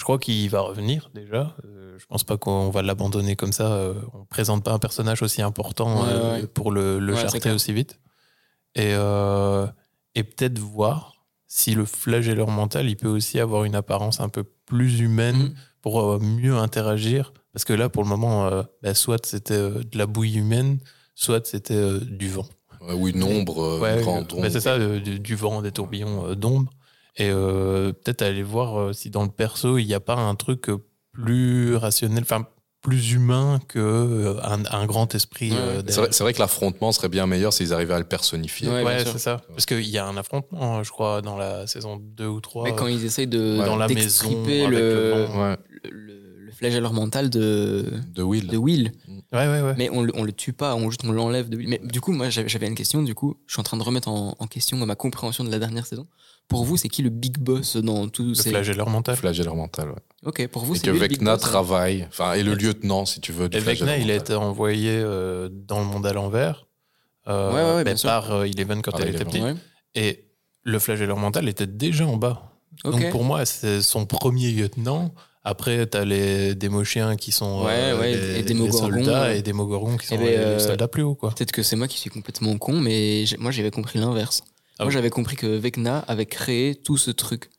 Je 0.03 0.05
crois 0.05 0.19
qu'il 0.19 0.51
va 0.51 0.62
revenir 0.62 1.11
déjà. 1.15 1.55
Euh, 1.65 1.97
je 1.97 2.07
pense 2.07 2.24
pas 2.24 2.37
qu'on 2.37 2.70
va 2.70 2.83
l'abandonner 2.83 3.37
comme 3.37 3.53
ça. 3.53 3.70
Euh, 3.73 3.95
on 4.15 4.24
présente 4.24 4.65
pas 4.65 4.73
un 4.73 4.81
personnage 4.81 5.23
aussi 5.23 5.43
important 5.43 6.03
Ouais, 6.03 6.09
euh, 6.11 6.41
ouais. 6.41 6.47
pour 6.49 6.73
le, 6.73 6.99
le 6.99 7.15
Ouais, 7.15 7.20
charter 7.23 7.53
aussi 7.53 7.73
vite. 7.73 8.01
Et, 8.74 8.95
euh, 8.95 9.65
et 10.16 10.24
peut-être 10.24 10.59
voir 10.59 11.24
si 11.47 11.77
le 11.77 11.85
flagelleur 11.85 12.49
mental, 12.51 12.89
il 12.89 12.97
peut 12.97 13.07
aussi 13.07 13.39
avoir 13.39 13.62
une 13.62 13.77
apparence 13.77 14.19
un 14.19 14.29
peu 14.29 14.43
plus 14.66 14.99
humaine 14.99 15.37
Mhm. 15.37 15.55
pour 15.83 16.01
euh, 16.01 16.19
mieux 16.19 16.57
interagir. 16.57 17.33
Parce 17.53 17.65
que 17.65 17.73
là, 17.73 17.89
pour 17.89 18.03
le 18.03 18.09
moment, 18.09 18.49
euh, 18.49 18.65
bah, 18.83 18.95
soit 18.95 19.24
c'était 19.24 19.55
euh, 19.55 19.85
de 19.85 19.97
la 19.99 20.07
bouille 20.07 20.35
humaine, 20.37 20.81
soit 21.15 21.47
c'était 21.47 21.74
euh, 21.74 22.01
du 22.01 22.29
vent. 22.29 22.47
Euh, 22.89 22.95
ou 22.97 23.07
une 23.07 23.23
ombre, 23.23 23.79
grande 24.03 24.33
ombre. 24.33 24.43
bah, 24.43 24.51
c'est 24.51 24.59
ça, 24.59 24.81
du, 24.81 25.20
du 25.20 25.37
vent, 25.37 25.62
des 25.62 25.70
tourbillons 25.70 26.35
d'ombre. 26.35 26.73
Et 27.17 27.29
euh, 27.31 27.93
peut-être 27.93 28.23
aller 28.23 28.43
voir 28.43 28.79
euh, 28.81 28.93
si 28.93 29.11
dans 29.11 29.23
le 29.23 29.29
perso, 29.31 29.79
il 29.79 29.87
n'y 29.87 29.95
a 29.95 30.01
pas 30.01 30.15
un 30.17 30.35
truc 30.35 30.69
euh, 30.71 30.79
plus 31.13 31.77
rationnel, 31.77 32.23
enfin 32.23 32.47
plus 32.81 33.13
humain 33.13 33.61
que 33.69 34.37
un, 34.43 34.65
un 34.71 34.87
grand 34.87 35.15
esprit. 35.15 35.53
Ouais. 35.53 35.83
C'est 35.87 36.21
vrai, 36.25 36.33
que 36.33 36.41
l'affrontement 36.41 36.91
serait 36.91 37.09
bien 37.09 37.27
meilleur 37.29 37.53
s'ils 37.53 37.73
arrivaient 37.73 37.95
à 37.95 37.99
le 38.01 38.05
personnifier. 38.07 38.69
Ouais, 38.69 39.05
c'est 39.05 39.19
ça. 39.19 39.41
Parce 39.51 39.67
qu'il 39.67 39.87
y 39.89 39.99
a 39.99 40.07
un 40.07 40.17
affrontement, 40.17 40.79
hein, 40.79 40.83
je 40.83 40.91
crois, 40.91 41.23
dans 41.23 41.37
la 41.37 41.67
saison 41.69 42.01
2 42.03 42.27
ou 42.27 42.41
3. 42.41 42.65
Mais 42.65 42.75
quand 42.75 42.89
ils 42.89 43.05
essayent 43.05 43.29
de 43.29 43.59
dans 43.65 43.77
la 43.77 43.87
maison, 43.89 44.43
le, 44.47 44.67
le 44.69 45.11
vent. 45.27 45.51
Ouais, 45.51 45.57
le, 45.85 45.91
le- 45.91 46.23
le 46.45 46.51
flagelleur 46.51 46.93
mental 46.93 47.31
de, 47.31 47.87
de 48.15 48.23
Will. 48.23 48.47
de 48.49 48.57
Will. 48.57 48.93
Ouais, 49.33 49.47
ouais, 49.49 49.61
ouais. 49.63 49.75
Mais 49.79 49.89
on, 49.91 50.03
le- 50.03 50.13
on 50.17 50.23
le 50.25 50.33
tue 50.33 50.53
pas, 50.53 50.75
on 50.75 50.91
juste 50.91 51.03
on 51.05 51.11
l'enlève 51.13 51.49
de 51.49 51.57
Will. 51.57 51.69
Mais 51.69 51.81
du 51.83 52.01
coup, 52.01 52.13
moi 52.13 52.31
j'avais 52.31 52.49
j'avais 52.49 52.67
une 52.67 52.75
question, 52.75 53.03
du 53.03 53.15
coup, 53.15 53.37
je 53.47 53.53
suis 53.55 53.61
en 53.61 53.65
train 53.65 53.77
de 53.77 53.83
remettre 53.83 54.09
en, 54.09 54.35
en 54.39 54.47
question 54.49 54.77
ma 54.85 54.95
compréhension 54.97 55.45
de 55.45 55.51
la 55.51 55.59
dernière 55.59 55.87
saison. 55.87 56.07
Pour 56.48 56.64
vous, 56.64 56.77
c'est 56.77 56.89
qui 56.89 57.02
le 57.02 57.09
big 57.10 57.39
boss 57.39 57.77
dans 57.77 58.09
tous 58.09 58.24
le 58.28 58.35
ces. 58.35 58.51
flagelleur 58.51 58.90
mental. 58.90 59.16
Flagelleur 59.16 59.56
mental, 59.56 59.89
ouais. 59.90 59.97
Ok, 60.27 60.47
pour 60.48 60.64
vous, 60.64 60.74
Et 60.74 60.78
c'est 60.78 60.85
que 60.86 60.90
lui 60.90 60.98
le 61.01 61.06
big 61.09 61.19
Vecna 61.19 61.35
boss, 61.36 61.44
hein. 61.44 61.48
travaille, 61.48 62.06
enfin, 62.10 62.35
et 62.35 62.43
le 62.43 62.55
lieutenant, 62.55 63.06
si 63.06 63.20
tu 63.20 63.32
veux, 63.32 63.48
du 63.48 63.56
Et 63.56 63.60
Vecna, 63.60 63.97
il 63.97 64.10
a 64.10 64.14
été 64.16 64.35
envoyé 64.35 64.90
euh, 64.93 65.48
dans 65.51 65.78
le 65.81 65.86
monde 65.86 66.06
à 66.06 66.12
l'envers. 66.12 66.66
euh, 67.28 67.48
Ouais, 67.51 67.55
ouais, 67.55 67.77
ouais, 67.77 67.85
bien 67.85 67.93
mais 67.94 67.97
sûr. 67.98 68.09
par 68.10 68.31
euh, 68.32 68.44
Eleven 68.44 68.82
quand 68.82 68.90
Par 68.93 69.01
elle 69.01 69.09
était 69.14 69.23
Eleven. 69.23 69.31
petite. 69.31 69.43
Ouais. 69.44 69.55
Et 69.94 70.24
le 70.62 70.78
flagelleur 70.78 71.16
mental 71.16 71.48
était 71.48 71.66
déjà 71.66 72.06
en 72.06 72.16
bas. 72.19 72.52
Ok. 72.85 72.93
Donc 73.01 73.10
pour 73.10 73.24
moi, 73.24 73.44
c'est 73.47 73.81
son 73.82 74.05
premier 74.06 74.51
lieutenant 74.51 75.12
Après, 75.44 75.86
t'as 75.86 76.05
les 76.05 76.55
démo-chiens 76.55 77.16
qui 77.16 77.32
sont 77.32 77.64
Ouais, 77.64 77.73
euh, 77.73 77.98
ouais, 78.01 78.14
les, 78.14 78.39
et 78.39 78.43
des 78.43 78.55
les 78.55 78.60
Mogorgons, 78.60 78.78
soldats 78.78 79.23
ouais. 79.23 79.39
et 79.39 79.43
des 79.43 79.52
mogorons 79.52 79.97
qui 79.97 80.06
sont 80.06 80.14
Eh 80.16 80.19
ben, 80.19 80.27
les, 80.27 80.36
euh, 80.36 80.59
soldats 80.60 80.86
plus 80.89 81.14
quoi. 81.16 81.31
Peut-être 81.31 81.51
que 81.52 81.62
c'est 81.62 81.74
moi 81.77 81.89
qui 81.89 81.98
suis 81.98 82.10
complètement 82.10 82.56
con, 82.59 82.78
mais 82.81 83.24
moi 83.39 83.51
j'avais 83.51 83.70
compris 83.73 83.98
l'inverse. 83.98 84.43
Ah 84.83 84.85
moi 84.85 84.89
oui. 84.89 84.93
j'avais 84.95 85.11
compris 85.11 85.37
que 85.37 85.47
Vecna 85.47 85.99
avait 86.01 86.27
créé 86.27 86.75
tout 86.75 86.97
ce 86.97 87.11
truc. 87.11 87.51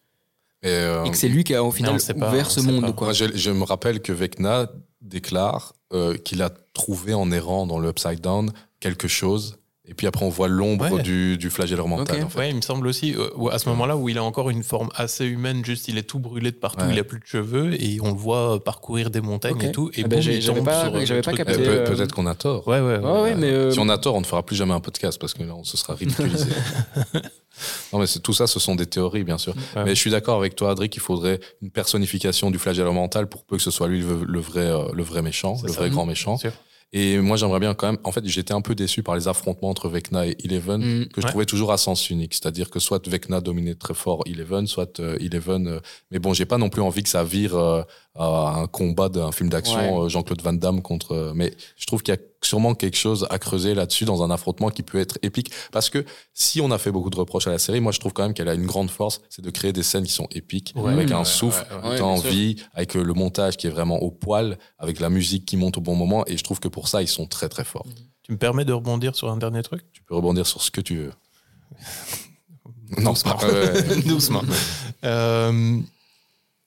Et, 0.63 0.69
euh, 0.69 1.03
Et 1.03 1.11
que 1.11 1.17
c'est 1.17 1.27
lui 1.27 1.43
qui 1.43 1.53
a 1.55 1.63
au 1.63 1.71
final 1.71 1.97
pas, 2.17 2.29
ouvert 2.29 2.49
ce 2.49 2.61
monde. 2.61 2.81
pas. 2.81 2.93
Quoi. 2.93 3.07
Moi, 3.07 3.13
je, 3.13 3.25
je 3.35 3.51
me 3.51 3.63
rappelle 3.63 4.01
que 4.01 4.13
Vecna 4.13 4.71
déclare 5.01 5.73
euh, 5.93 6.17
qu'il 6.17 6.41
a 6.41 6.49
trouvé 6.73 7.13
en 7.13 7.31
errant 7.31 7.67
dans 7.67 7.79
le 7.79 7.89
Upside 7.89 8.21
Down 8.21 8.51
quelque 8.79 9.07
chose. 9.07 9.57
Et 9.93 9.95
puis 9.95 10.07
après, 10.07 10.25
on 10.25 10.29
voit 10.29 10.47
l'ombre 10.47 10.89
Ouais. 10.91 11.03
du, 11.03 11.37
du 11.37 11.51
flagelleur 11.51 11.87
mental. 11.87 12.17
Ok. 12.17 12.23
en 12.25 12.29
fait. 12.29 12.39
Ouais, 12.39 12.49
il 12.49 12.55
me 12.55 12.61
semble 12.61 12.87
aussi, 12.87 13.13
euh, 13.13 13.29
à 13.51 13.59
ce 13.59 13.69
moment-là 13.69 13.95
où 13.95 14.09
il 14.09 14.17
a 14.17 14.23
encore 14.23 14.49
une 14.49 14.63
forme 14.63 14.89
assez 14.95 15.23
humaine, 15.23 15.63
juste 15.63 15.87
il 15.87 15.99
est 15.99 16.03
tout 16.09 16.17
brûlé 16.17 16.49
de 16.49 16.55
partout, 16.55 16.83
Ouais. 16.85 16.93
il 16.93 16.99
a 16.99 17.03
plus 17.03 17.19
de 17.19 17.25
cheveux 17.27 17.79
et 17.79 17.99
on 18.01 18.07
le 18.07 18.17
voit 18.17 18.63
parcourir 18.63 19.11
des 19.11 19.21
montagnes 19.21 19.61
et 19.61 19.71
tout. 19.71 19.91
Et 19.93 20.01
Ah 20.03 20.07
ben, 20.07 20.19
j'avais 20.19 20.61
pas- 20.63 20.87
euh, 20.87 21.21
pas. 21.21 21.31
Eh, 21.31 21.35
capté. 21.35 21.57
peut- 21.57 21.63
euh, 21.69 21.85
Peut-être 21.85 22.11
qu'on 22.11 22.25
a 22.25 22.33
tort. 22.33 22.67
Ouais, 22.67 22.79
ouais, 22.79 22.97
ouais. 22.97 23.05
Ouais, 23.05 23.21
ouais, 23.21 23.35
mais. 23.35 23.51
euh, 23.51 23.69
Si 23.69 23.79
on 23.79 23.87
a 23.87 23.99
tort, 23.99 24.15
on 24.15 24.21
ne 24.21 24.25
fera 24.25 24.41
plus 24.43 24.55
jamais 24.55 24.73
un 24.73 24.79
podcast 24.79 25.19
parce 25.21 25.35
que 25.35 25.43
là, 25.43 25.53
on 25.53 25.63
se 25.63 25.77
sera 25.77 25.93
ridiculisé. 25.93 26.47
non, 27.93 27.99
mais 27.99 28.07
c'est- 28.07 28.19
tout 28.19 28.33
ça, 28.33 28.47
ce 28.47 28.59
sont 28.59 28.73
des 28.75 28.87
théories, 28.87 29.23
bien 29.23 29.37
sûr. 29.37 29.53
Ouais. 29.75 29.83
Mais 29.83 29.89
je 29.95 29.99
suis 29.99 30.09
d'accord 30.11 30.39
avec 30.39 30.55
toi, 30.55 30.71
Adri, 30.71 30.89
qu'il 30.89 31.03
faudrait 31.03 31.39
une 31.61 31.69
personnification 31.69 32.49
du 32.49 32.57
flagelleur 32.57 32.93
mental 32.93 33.27
pour 33.27 33.43
peu 33.43 33.57
que 33.57 33.61
ce 33.63 33.69
soit 33.71 33.87
lui 33.87 33.99
le, 34.01 34.23
le 34.25 34.39
vrai, 34.39 34.71
le 34.91 35.03
vrai 35.03 35.21
méchant, 35.21 35.57
le 35.61 35.69
ça. 35.69 35.75
vrai 35.79 35.89
grand 35.91 36.05
méchant. 36.07 36.37
Sûr. 36.37 36.51
Et 36.95 37.17
moi, 37.19 37.37
j'aimerais 37.37 37.59
bien 37.59 37.73
quand 37.73 37.87
même. 37.87 37.97
En 38.03 38.11
fait, 38.11 38.23
j'étais 38.27 38.53
un 38.53 38.61
peu 38.61 38.75
déçu 38.75 39.01
par 39.01 39.15
les 39.15 39.27
affrontements 39.27 39.69
entre 39.69 39.89
Vecna 39.89 40.27
et 40.27 40.35
Eleven, 40.43 40.79
mm, 40.81 41.05
que 41.07 41.21
je 41.21 41.25
Ouais. 41.25 41.29
trouvais 41.31 41.45
toujours 41.45 41.71
à 41.71 41.77
sens 41.77 42.09
unique. 42.11 42.35
C'est-à-dire 42.35 42.69
que 42.69 42.79
soit 42.79 43.07
Vecna 43.07 43.41
dominait 43.41 43.73
très 43.73 43.95
fort 43.95 44.21
Eleven, 44.27 44.67
soit 44.67 44.99
euh, 44.99 45.17
Eleven. 45.19 45.67
euh, 45.67 45.79
mais 46.11 46.19
bon, 46.19 46.33
j'ai 46.33 46.45
pas 46.45 46.59
non 46.59 46.69
plus 46.69 46.83
envie 46.83 47.01
que 47.01 47.09
ça 47.09 47.23
vire 47.23 47.55
euh, 47.55 47.81
à 48.15 48.59
un 48.59 48.67
combat 48.67 49.09
d'un 49.09 49.31
film 49.31 49.49
d'action, 49.49 50.03
euh, 50.03 50.09
Jean-Claude 50.09 50.41
Van 50.41 50.53
Damme 50.53 50.81
contre. 50.83 51.13
euh, 51.13 51.31
mais 51.33 51.53
je 51.77 51.85
trouve 51.87 52.03
qu'il 52.03 52.13
y 52.13 52.17
a 52.17 52.21
sûrement 52.43 52.75
quelque 52.75 52.97
chose 52.97 53.25
à 53.31 53.39
creuser 53.39 53.73
là-dessus 53.73 54.05
dans 54.05 54.21
un 54.21 54.29
affrontement 54.29 54.69
qui 54.69 54.83
peut 54.83 54.99
être 54.99 55.17
épique. 55.23 55.51
Parce 55.71 55.89
que 55.89 56.05
si 56.33 56.61
on 56.61 56.69
a 56.71 56.77
fait 56.77 56.91
beaucoup 56.91 57.09
de 57.09 57.15
reproches 57.15 57.47
à 57.47 57.51
la 57.51 57.57
série, 57.57 57.79
moi, 57.79 57.91
je 57.91 57.99
trouve 57.99 58.13
quand 58.13 58.23
même 58.23 58.33
qu'elle 58.35 58.49
a 58.49 58.53
une 58.53 58.65
grande 58.67 58.91
force, 58.91 59.21
c'est 59.29 59.41
de 59.41 59.49
créer 59.49 59.73
des 59.73 59.81
scènes 59.81 60.03
qui 60.05 60.11
sont 60.11 60.27
épiques, 60.31 60.73
Ouais, 60.75 60.91
avec 60.93 61.07
ouais, 61.07 61.13
un 61.15 61.19
ouais, 61.19 61.25
souffle, 61.25 61.65
ouais, 61.71 61.89
ouais. 61.89 61.97
tout 61.97 62.03
Ouais, 62.03 62.09
en 62.09 62.15
vie, 62.17 62.57
avec 62.75 62.95
euh, 62.95 63.03
le 63.03 63.13
montage 63.13 63.57
qui 63.57 63.65
est 63.67 63.71
vraiment 63.71 63.97
au 63.97 64.11
poil, 64.11 64.59
avec 64.77 64.99
la 64.99 65.09
musique 65.09 65.45
qui 65.45 65.57
monte 65.57 65.77
au 65.77 65.81
bon 65.81 65.95
moment. 65.95 66.23
Et 66.27 66.37
je 66.37 66.43
trouve 66.43 66.59
que 66.59 66.67
pour 66.67 66.87
ça, 66.89 67.01
ils 67.01 67.07
sont 67.07 67.25
très 67.25 67.49
très 67.49 67.63
forts. 67.63 67.87
Tu 68.21 68.31
me 68.31 68.37
permets 68.37 68.63
de 68.65 68.73
rebondir 68.73 69.15
sur 69.15 69.29
un 69.31 69.37
dernier 69.37 69.63
truc? 69.63 69.81
Tu 69.91 70.03
peux 70.03 70.15
rebondir 70.15 70.45
sur 70.45 70.61
ce 70.61 70.69
que 70.69 70.81
tu 70.81 70.97
veux. 70.97 71.11
non, 72.99 73.15
c'est 73.15 73.23
Doucement. 73.25 73.35
pas 73.37 73.47
ouais. 73.51 74.01
Doucement. 74.05 74.41
Euh, 75.03 75.79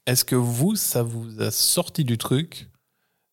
Est-ce 0.06 0.24
que 0.24 0.36
vous, 0.36 0.76
ça 0.76 1.02
vous 1.02 1.40
a 1.42 1.50
sorti 1.50 2.04
du 2.04 2.18
truc 2.18 2.68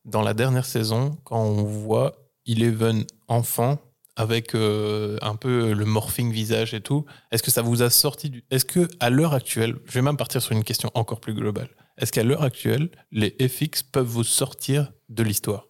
dans 0.05 0.21
la 0.21 0.33
dernière 0.33 0.65
saison 0.65 1.17
quand 1.23 1.39
on 1.41 1.63
voit 1.63 2.15
Eleven 2.47 3.05
enfant 3.27 3.79
avec 4.15 4.53
euh, 4.53 5.17
un 5.21 5.35
peu 5.35 5.73
le 5.73 5.85
morphing 5.85 6.31
visage 6.31 6.73
et 6.73 6.81
tout? 6.81 7.05
Est-ce 7.31 7.43
que 7.43 7.51
ça 7.51 7.61
vous 7.61 7.81
a 7.83 7.89
sorti 7.89 8.29
du... 8.29 8.43
Est-ce 8.49 8.65
que 8.65 8.87
à 8.99 9.09
l'heure 9.09 9.33
actuelle, 9.33 9.75
je 9.85 9.91
vais 9.93 10.01
même 10.01 10.17
partir 10.17 10.41
sur 10.41 10.51
une 10.53 10.63
question 10.63 10.89
encore 10.95 11.19
plus 11.19 11.33
globale. 11.33 11.69
Est-ce 11.97 12.11
qu'à 12.11 12.23
l'heure 12.23 12.41
actuelle, 12.43 12.89
les 13.11 13.35
FX 13.47 13.83
peuvent 13.83 14.07
vous 14.07 14.23
sortir 14.23 14.91
de 15.09 15.21
l'histoire? 15.23 15.67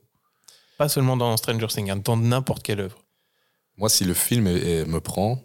Pas 0.77 0.87
seulement 0.89 1.17
dans 1.17 1.35
Stranger 1.37 1.67
Things, 1.67 1.89
hein, 1.91 1.97
dans 1.97 2.17
n'importe 2.17 2.63
quelle 2.63 2.79
œuvre. 2.79 3.03
Moi, 3.77 3.89
si 3.89 4.05
le 4.05 4.13
film 4.13 4.47
est- 4.47 4.55
est- 4.81 4.85
me 4.85 4.99
prend, 5.01 5.43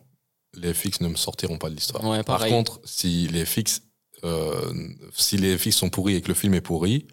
les 0.54 0.72
FX 0.72 1.00
ne 1.00 1.08
me 1.08 1.16
sortiront 1.16 1.58
pas 1.58 1.68
de 1.68 1.74
l'histoire. 1.74 2.04
Ouais, 2.04 2.22
Par 2.22 2.46
contre, 2.46 2.80
si 2.84 3.26
les 3.28 3.44
FX, 3.44 3.82
si 5.14 5.36
les 5.36 5.56
FX 5.58 5.72
sont 5.72 5.90
pourris 5.90 6.14
et 6.16 6.20
que 6.20 6.28
le 6.28 6.34
film 6.34 6.54
est 6.54 6.60
pourri, 6.60 7.06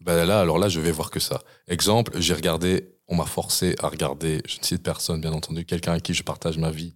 ben 0.00 0.24
là, 0.24 0.40
alors 0.40 0.58
là, 0.58 0.68
je 0.68 0.80
vais 0.80 0.90
voir 0.92 1.10
que 1.10 1.20
ça. 1.20 1.42
Exemple, 1.68 2.12
j'ai 2.18 2.34
regardé, 2.34 2.94
on 3.08 3.14
m'a 3.16 3.26
forcé 3.26 3.76
à 3.80 3.88
regarder, 3.88 4.42
je 4.48 4.58
ne 4.58 4.64
cite 4.64 4.82
personne, 4.82 5.20
bien 5.20 5.32
entendu, 5.32 5.64
quelqu'un 5.64 5.92
avec 5.92 6.02
qui 6.02 6.14
je 6.14 6.22
partage 6.24 6.58
ma 6.58 6.70
vie, 6.70 6.94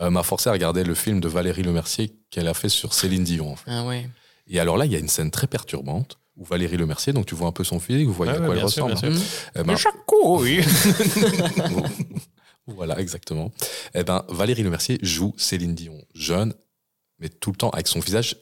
euh, 0.00 0.10
m'a 0.10 0.22
forcé 0.24 0.48
à 0.48 0.52
regarder 0.52 0.82
le 0.82 0.94
film 0.94 1.20
de 1.20 1.28
Valérie 1.28 1.62
Lemercier 1.62 2.16
qu'elle 2.30 2.48
a 2.48 2.54
fait 2.54 2.68
sur 2.68 2.94
Céline 2.94 3.22
Dion. 3.24 3.52
En 3.52 3.56
fait. 3.56 3.70
Ah 3.70 3.84
ouais. 3.86 4.08
Et 4.48 4.58
alors 4.58 4.76
là, 4.76 4.86
il 4.86 4.92
y 4.92 4.96
a 4.96 4.98
une 4.98 5.08
scène 5.08 5.30
très 5.30 5.46
perturbante 5.46 6.18
où 6.36 6.44
Valérie 6.44 6.76
Lemercier, 6.76 7.12
donc 7.12 7.26
tu 7.26 7.34
vois 7.34 7.48
un 7.48 7.52
peu 7.52 7.64
son 7.64 7.80
physique, 7.80 8.06
vous 8.06 8.12
voyez 8.12 8.32
Ouais, 8.32 8.38
à 8.38 8.40
quoi 8.40 8.54
ouais, 8.54 8.60
elle 8.62 8.68
sûr, 8.70 8.84
ressemble. 8.86 9.12
hein. 9.14 9.20
Eh 9.56 9.62
ben, 9.64 9.76
Chaco, 9.76 10.40
oui. 10.40 10.60
Voilà, 12.66 12.98
exactement. 13.00 13.50
Eh 13.94 14.04
ben, 14.04 14.24
Valérie 14.28 14.62
Lemercier 14.62 14.98
joue 15.02 15.34
Céline 15.38 15.74
Dion, 15.74 15.98
jeune, 16.14 16.52
mais 17.18 17.28
tout 17.30 17.50
le 17.50 17.56
temps 17.56 17.70
avec 17.70 17.88
son 17.88 17.98
visage 18.00 18.36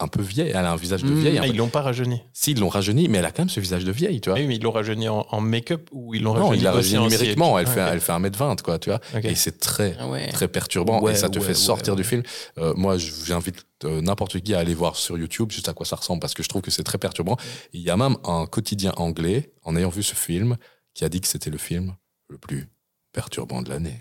un 0.00 0.08
peu 0.08 0.22
vieille. 0.22 0.48
Elle 0.50 0.56
a 0.56 0.72
un 0.72 0.76
visage 0.76 1.02
de 1.02 1.08
Mmh. 1.10 1.20
vieille. 1.20 1.38
Ah, 1.38 1.42
peu. 1.42 1.48
ils 1.48 1.56
l'ont 1.56 1.68
pas 1.68 1.82
rajeuni. 1.82 2.22
Si, 2.32 2.52
ils 2.52 2.58
l'ont 2.58 2.68
rajeuni, 2.68 3.08
mais 3.08 3.18
elle 3.18 3.24
a 3.26 3.30
quand 3.30 3.42
même 3.42 3.48
ce 3.50 3.60
visage 3.60 3.84
de 3.84 3.92
vieille, 3.92 4.20
tu 4.20 4.30
vois. 4.30 4.38
Oui, 4.38 4.46
mais 4.46 4.56
ils 4.56 4.62
l'ont 4.62 4.70
rajeuni 4.70 5.08
en, 5.08 5.26
en 5.30 5.40
make-up 5.40 5.88
ou 5.92 6.14
ils 6.14 6.22
l'ont 6.22 6.34
non, 6.34 6.40
rajeuni 6.48 6.58
il 6.58 6.64
l'a 6.64 6.72
rajeuni 6.72 6.98
en 6.98 7.04
numériquement. 7.04 7.58
Elle, 7.58 7.66
fait, 7.66 7.80
Ah, 7.80 7.90
elle 7.92 8.00
fait 8.00 8.12
1m20, 8.12 8.62
quoi, 8.62 8.78
tu 8.78 8.90
vois. 8.90 9.00
Et 9.22 9.34
c'est 9.34 9.60
très, 9.60 9.96
Ah 9.98 10.08
ouais. 10.08 10.28
très 10.32 10.48
perturbant 10.48 11.00
Ouais, 11.00 11.12
et 11.12 11.14
ça 11.16 11.28
te 11.28 11.38
ouais, 11.38 11.44
fait 11.44 11.54
sortir 11.54 11.92
ouais, 11.94 11.96
du 11.96 12.02
ouais. 12.02 12.08
film. 12.08 12.22
Euh, 12.58 12.72
moi, 12.76 12.98
je- 12.98 13.12
j'invite 13.26 13.64
euh, 13.84 14.00
n'importe 14.00 14.40
qui 14.40 14.52
à 14.54 14.58
aller 14.58 14.74
voir 14.74 14.96
sur 14.96 15.16
YouTube 15.16 15.50
juste 15.50 15.68
à 15.68 15.72
quoi 15.72 15.86
ça 15.86 15.96
ressemble 15.96 16.20
parce 16.20 16.34
que 16.34 16.42
je 16.42 16.48
trouve 16.48 16.62
que 16.62 16.70
c'est 16.70 16.82
très 16.82 16.98
perturbant. 16.98 17.36
Il 17.72 17.80
y 17.80 17.90
a 17.90 17.96
même 17.96 18.16
un 18.24 18.46
quotidien 18.46 18.92
anglais, 18.96 19.52
en 19.64 19.74
ayant 19.76 19.88
vu 19.90 20.02
ce 20.02 20.14
film, 20.14 20.56
qui 20.94 21.04
a 21.04 21.08
dit 21.08 21.20
que 21.20 21.28
c'était 21.28 21.50
le 21.50 21.58
film 21.58 21.94
le 22.28 22.36
plus 22.38 22.68
perturbant 23.12 23.62
de 23.62 23.70
l'année. 23.70 23.98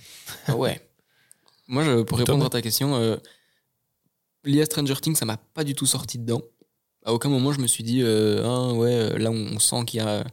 Ah 0.47 0.55
ouais. 0.55 0.81
Moi, 1.67 1.83
je, 1.83 2.01
pour 2.01 2.17
répondre 2.17 2.45
à 2.45 2.49
ta 2.49 2.61
question, 2.61 2.95
euh, 2.95 3.17
lié 4.43 4.61
à 4.61 4.65
Stranger 4.65 4.95
Things, 4.95 5.15
ça 5.15 5.25
m'a 5.25 5.37
pas 5.37 5.63
du 5.63 5.75
tout 5.75 5.85
sorti 5.85 6.17
dedans. 6.19 6.41
À 7.05 7.13
aucun 7.13 7.29
moment, 7.29 7.51
je 7.53 7.59
me 7.59 7.67
suis 7.67 7.83
dit, 7.83 8.01
euh, 8.03 8.43
ah 8.45 8.73
ouais, 8.73 8.93
euh, 8.93 9.17
là, 9.17 9.31
on, 9.31 9.59
sent 9.59 9.85
qu'il 9.85 9.99
y 9.99 10.03
a. 10.03 10.25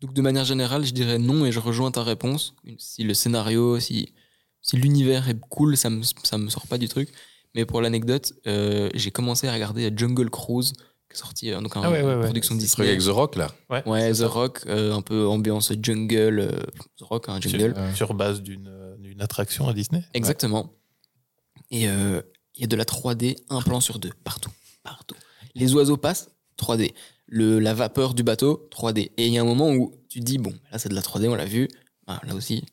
Donc, 0.00 0.14
de 0.14 0.22
manière 0.22 0.44
générale, 0.44 0.84
je 0.84 0.92
dirais 0.92 1.18
non 1.18 1.44
et 1.44 1.52
je 1.52 1.60
rejoins 1.60 1.90
ta 1.90 2.02
réponse. 2.02 2.54
Si 2.78 3.04
le 3.04 3.12
scénario, 3.12 3.78
si, 3.80 4.14
si 4.62 4.76
l'univers 4.76 5.28
est 5.28 5.38
cool, 5.50 5.76
ça 5.76 5.90
me, 5.90 6.02
ça 6.02 6.38
me 6.38 6.48
sort 6.48 6.66
pas 6.66 6.78
du 6.78 6.88
truc. 6.88 7.10
Mais 7.54 7.66
pour 7.66 7.80
l'anecdote, 7.82 8.32
euh, 8.46 8.88
j'ai 8.94 9.10
commencé 9.10 9.46
à 9.46 9.52
regarder 9.52 9.92
Jungle 9.94 10.30
Cruise, 10.30 10.72
qui 10.72 11.16
est 11.16 11.18
sorti, 11.18 11.50
euh, 11.52 11.60
donc 11.60 11.76
un- 11.76 11.82
Ah 11.84 11.90
ouais, 11.90 12.02
ouais, 12.02 12.12
une 12.12 12.18
ouais. 12.20 12.24
production 12.24 12.54
Disney. 12.54 12.88
avec 12.88 13.00
The 13.00 13.08
Rock, 13.08 13.36
là. 13.36 13.50
Ouais, 13.84 14.10
The 14.12 14.14
ça. 14.14 14.28
Rock, 14.28 14.60
euh, 14.66 14.94
un 14.94 15.02
peu 15.02 15.26
ambiance 15.26 15.72
jungle, 15.82 16.40
euh, 16.40 16.60
The 16.96 17.02
Rock, 17.02 17.28
un 17.28 17.40
jungle. 17.40 17.74
Sur, 17.88 17.96
sur 17.96 18.14
base 18.14 18.40
d'une 18.40 18.70
d'une 19.00 19.20
attraction 19.22 19.66
à 19.68 19.72
Disney. 19.74 20.04
Exactement. 20.14 20.72
Et 21.70 21.88
euh, 21.88 22.20
il 22.56 22.62
y 22.62 22.64
a 22.64 22.66
de 22.66 22.76
la 22.76 22.84
3D, 22.84 23.36
un 23.48 23.62
plan 23.62 23.80
sur 23.80 23.98
deux, 23.98 24.10
partout. 24.24 24.50
Partout. 24.82 25.16
Les 25.54 25.74
oiseaux 25.74 25.96
passent, 25.96 26.30
3D. 26.58 26.92
Le, 27.26 27.58
la 27.58 27.74
vapeur 27.74 28.14
du 28.14 28.22
bateau, 28.22 28.68
3D. 28.72 29.10
Et 29.16 29.26
il 29.26 29.32
y 29.32 29.38
a 29.38 29.42
un 29.42 29.44
moment 29.44 29.70
où 29.72 29.94
tu 30.08 30.20
te 30.20 30.24
dis, 30.24 30.38
bon, 30.38 30.52
là 30.72 30.78
c'est 30.78 30.88
de 30.88 30.94
la 30.94 31.00
3D, 31.00 31.28
on 31.28 31.34
l'a 31.34 31.44
vu. 31.46 31.68
Ah, 32.06 32.20
là 32.26 32.34
aussi, 32.34 32.64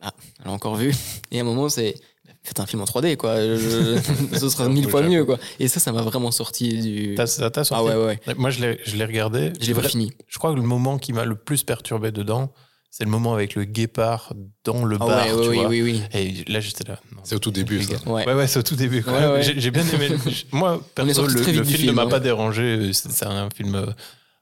ah, 0.00 0.12
on 0.40 0.48
l'a 0.48 0.52
encore 0.52 0.76
vu. 0.76 0.92
Et 1.32 1.38
à 1.38 1.42
un 1.42 1.44
moment, 1.44 1.68
c'est, 1.68 1.94
bah, 2.24 2.32
faites 2.44 2.60
un 2.60 2.66
film 2.66 2.80
en 2.80 2.84
3D, 2.84 3.16
quoi. 3.16 3.36
Je- 3.40 3.98
ce 4.38 4.48
sera 4.48 4.68
mille 4.68 4.88
fois 4.88 5.02
mieux, 5.02 5.24
quoi. 5.24 5.38
Et 5.58 5.66
ça, 5.66 5.80
ça 5.80 5.90
m'a 5.90 6.02
vraiment 6.02 6.30
sorti 6.30 6.80
du. 6.80 7.14
T'as- 7.16 7.26
Ça 7.26 7.50
t'a 7.50 7.62
Ah 7.62 7.64
sorti 7.64 7.84
ouais, 7.88 7.94
ouais, 7.96 8.20
ouais. 8.26 8.34
Moi, 8.36 8.50
je 8.50 8.60
l'ai 8.60 8.80
je 8.84 8.96
l'ai 8.96 9.04
regardé. 9.04 9.52
Je 9.60 9.66
l'ai 9.66 9.74
pas 9.74 9.88
fini. 9.88 10.12
Je 10.28 10.38
crois 10.38 10.50
que 10.52 10.56
le 10.56 10.62
moment 10.62 10.98
qui 10.98 11.12
m'a 11.12 11.24
le 11.24 11.34
plus 11.34 11.64
perturbé 11.64 12.12
dedans, 12.12 12.52
c'est 12.90 13.04
le 13.04 13.10
moment 13.10 13.34
avec 13.34 13.54
le 13.54 13.64
guépard 13.64 14.32
dans 14.64 14.84
le 14.84 14.96
Ah 15.00 15.06
bar. 15.06 15.26
ouais, 15.26 15.42
tu 15.42 15.48
oui, 15.48 15.56
vois. 15.56 15.68
oui, 15.68 15.82
oui. 15.82 16.02
Et 16.12 16.44
là, 16.50 16.60
j'étais 16.60 16.84
là. 16.88 16.98
C'est 17.22 17.34
au 17.34 17.38
tout 17.38 17.50
début, 17.50 17.82
ça. 17.82 17.94
Ouais. 18.06 18.26
Ouais, 18.26 18.34
ouais, 18.34 18.46
c'est 18.46 18.58
au 18.58 18.62
tout 18.62 18.76
début. 18.76 19.04
J'ai 19.40 19.70
bien 19.70 19.84
aimé. 19.86 20.16
Moi, 20.52 20.80
perso, 20.94 21.26
le, 21.26 21.42
film, 21.42 21.86
ne 21.86 21.92
m'a 21.92 22.04
ouais. 22.04 22.10
pas 22.10 22.20
dérangé. 22.20 22.92
C'est 22.92 23.12
c'est 23.12 23.26
un 23.26 23.48
film 23.50 23.74
euh, 23.74 23.86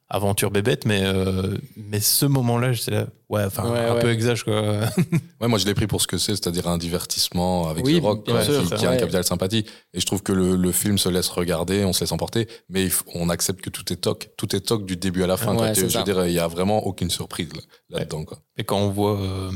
aventure 0.09 0.51
bébête, 0.53 0.85
mais, 0.85 1.01
euh, 1.03 1.57
mais 1.77 1.99
ce 2.01 2.27
moment-là, 2.27 2.73
j'étais 2.73 2.93
là. 2.93 3.07
Ouais, 3.29 3.43
enfin, 3.45 3.69
Ouais, 3.69 3.81
un 3.81 3.95
ouais. 3.97 4.01
peu 4.03 4.11
exage, 4.13 4.45
quoi. 4.45 4.63
Ouais, 5.41 5.49
moi 5.49 5.59
je 5.59 5.67
l'ai 5.67 5.75
pris 5.75 5.89
pour 5.89 6.01
ce 6.01 6.07
que 6.07 6.17
c'est, 6.17 6.33
c'est-à-dire 6.37 6.69
un 6.69 6.79
divertissement 6.79 7.69
avec 7.69 7.85
Oui, 7.85 7.99
The 7.99 8.03
Rock, 8.05 8.25
bien 8.25 8.35
quoi, 8.37 8.45
sûr, 8.45 8.65
qui, 8.77 8.87
a 8.87 8.91
un 8.91 8.97
capital 8.97 9.25
sympathie. 9.25 9.67
Et 9.95 10.01
je 10.01 10.07
trouve 10.07 10.23
que 10.23 10.31
le, 10.33 10.55
le 10.55 10.73
film 10.73 10.97
se 10.97 11.09
laisse 11.09 11.29
regarder, 11.29 11.85
on 11.85 11.93
se 11.93 12.01
laisse 12.01 12.13
emporter, 12.13 12.47
mais 12.69 12.89
on 13.15 13.29
accepte 13.29 13.61
que 13.63 13.71
tout 13.71 13.93
est 13.93 13.97
toc. 13.97 14.31
Tout 14.37 14.55
est 14.55 14.61
toc 14.61 14.87
du 14.87 14.97
début 14.97 15.25
à 15.25 15.27
la 15.27 15.37
fin. 15.37 15.51
Ouais, 15.53 15.57
quoi. 15.59 15.75
c'est 15.75 15.83
je 15.85 15.89
ça. 15.89 15.99
veux 15.99 16.05
dire, 16.05 16.25
il 16.27 16.33
y 16.35 16.39
a 16.39 16.47
vraiment 16.47 16.87
aucune 16.87 17.11
surprise 17.11 17.49
là- 17.53 17.99
là-dedans. 17.99 18.25
quoi. 18.25 18.39
Et 18.57 18.63
quand 18.65 18.79
on 18.79 18.91
voit 18.91 19.21
euh, 19.21 19.51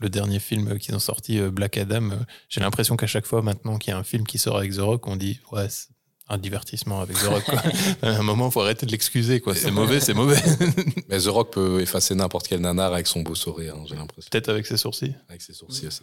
le 0.00 0.08
dernier 0.10 0.40
film 0.40 0.78
qu'ils 0.78 0.94
ont 0.96 0.98
sorti, 0.98 1.38
euh, 1.38 1.50
Black 1.52 1.76
Adam, 1.78 2.10
euh, 2.10 2.16
j'ai 2.48 2.60
l'impression 2.60 2.96
qu'à 2.96 3.06
chaque 3.06 3.26
fois 3.26 3.40
maintenant 3.40 3.78
qu'il 3.78 3.92
y 3.92 3.94
a 3.94 3.98
un 3.98 4.04
film 4.04 4.26
qui 4.26 4.38
sort 4.38 4.58
avec 4.58 4.72
The 4.74 4.78
Rock, 4.80 5.06
on 5.06 5.14
dit 5.16 5.38
ouais, 5.52 5.68
c'est 5.68 5.86
un 6.28 6.38
divertissement 6.38 7.00
avec 7.00 7.16
The 7.18 7.26
Rock. 7.26 7.44
quoi. 7.44 7.62
à 8.02 8.08
un 8.18 8.22
moment, 8.22 8.46
il 8.48 8.52
faut 8.52 8.60
arrêter 8.60 8.86
de 8.86 8.90
l'excuser. 8.90 9.40
quoi. 9.40 9.54
C'est 9.54 9.70
mauvais, 9.70 10.00
c'est 10.00 10.14
mauvais. 10.14 10.40
Mais 11.08 11.18
The 11.18 11.26
Rock 11.26 11.52
peut 11.52 11.80
effacer 11.80 12.14
n'importe 12.14 12.48
quel 12.48 12.60
nanar 12.60 12.92
avec 12.92 13.06
son 13.06 13.22
beau 13.22 13.34
sourire, 13.34 13.74
hein, 13.76 13.84
j'ai 13.88 13.96
l'impression. 13.96 14.28
Peut-être 14.30 14.48
avec 14.48 14.66
ses 14.66 14.76
sourcils. 14.76 15.14
Avec 15.28 15.42
ses 15.42 15.52
sourcils 15.52 15.86
aussi. 15.88 16.02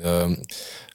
Euh, 0.00 0.34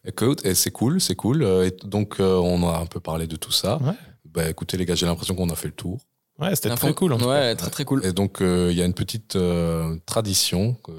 écoute, 0.06 0.46
et 0.46 0.56
c'est 0.56 0.72
cool, 0.72 1.00
c'est 1.00 1.16
cool. 1.16 1.44
Euh, 1.44 1.68
et 1.68 1.72
donc, 1.88 2.20
euh, 2.20 2.36
on 2.38 2.68
a 2.68 2.78
un 2.78 2.86
peu 2.88 3.00
parlé 3.00 3.28
de 3.28 3.36
tout 3.36 3.52
ça. 3.52 3.78
Ouais. 3.78 3.94
Bah, 4.26 4.50
écoutez, 4.50 4.78
les 4.78 4.86
gars, 4.86 4.96
j'ai 4.96 5.06
l'impression 5.06 5.36
qu'on 5.36 5.50
a 5.50 5.56
fait 5.56 5.68
le 5.68 5.74
tour. 5.74 6.00
Ouais, 6.40 6.56
c'était 6.56 6.70
très 6.76 6.94
cool. 6.94 7.14
en 7.14 7.18
tout 7.18 7.26
cas. 7.26 7.32
Ouais, 7.32 7.56
très 7.56 7.72
très 7.72 7.86
cool. 7.86 8.06
Et 8.06 8.14
donc, 8.14 8.42
euh, 8.42 8.68
il 8.72 8.78
y 8.78 8.82
a 8.82 8.86
une 8.86 8.94
petite 8.94 9.36
euh, 9.36 9.98
tradition 10.06 10.76
que 10.84 10.92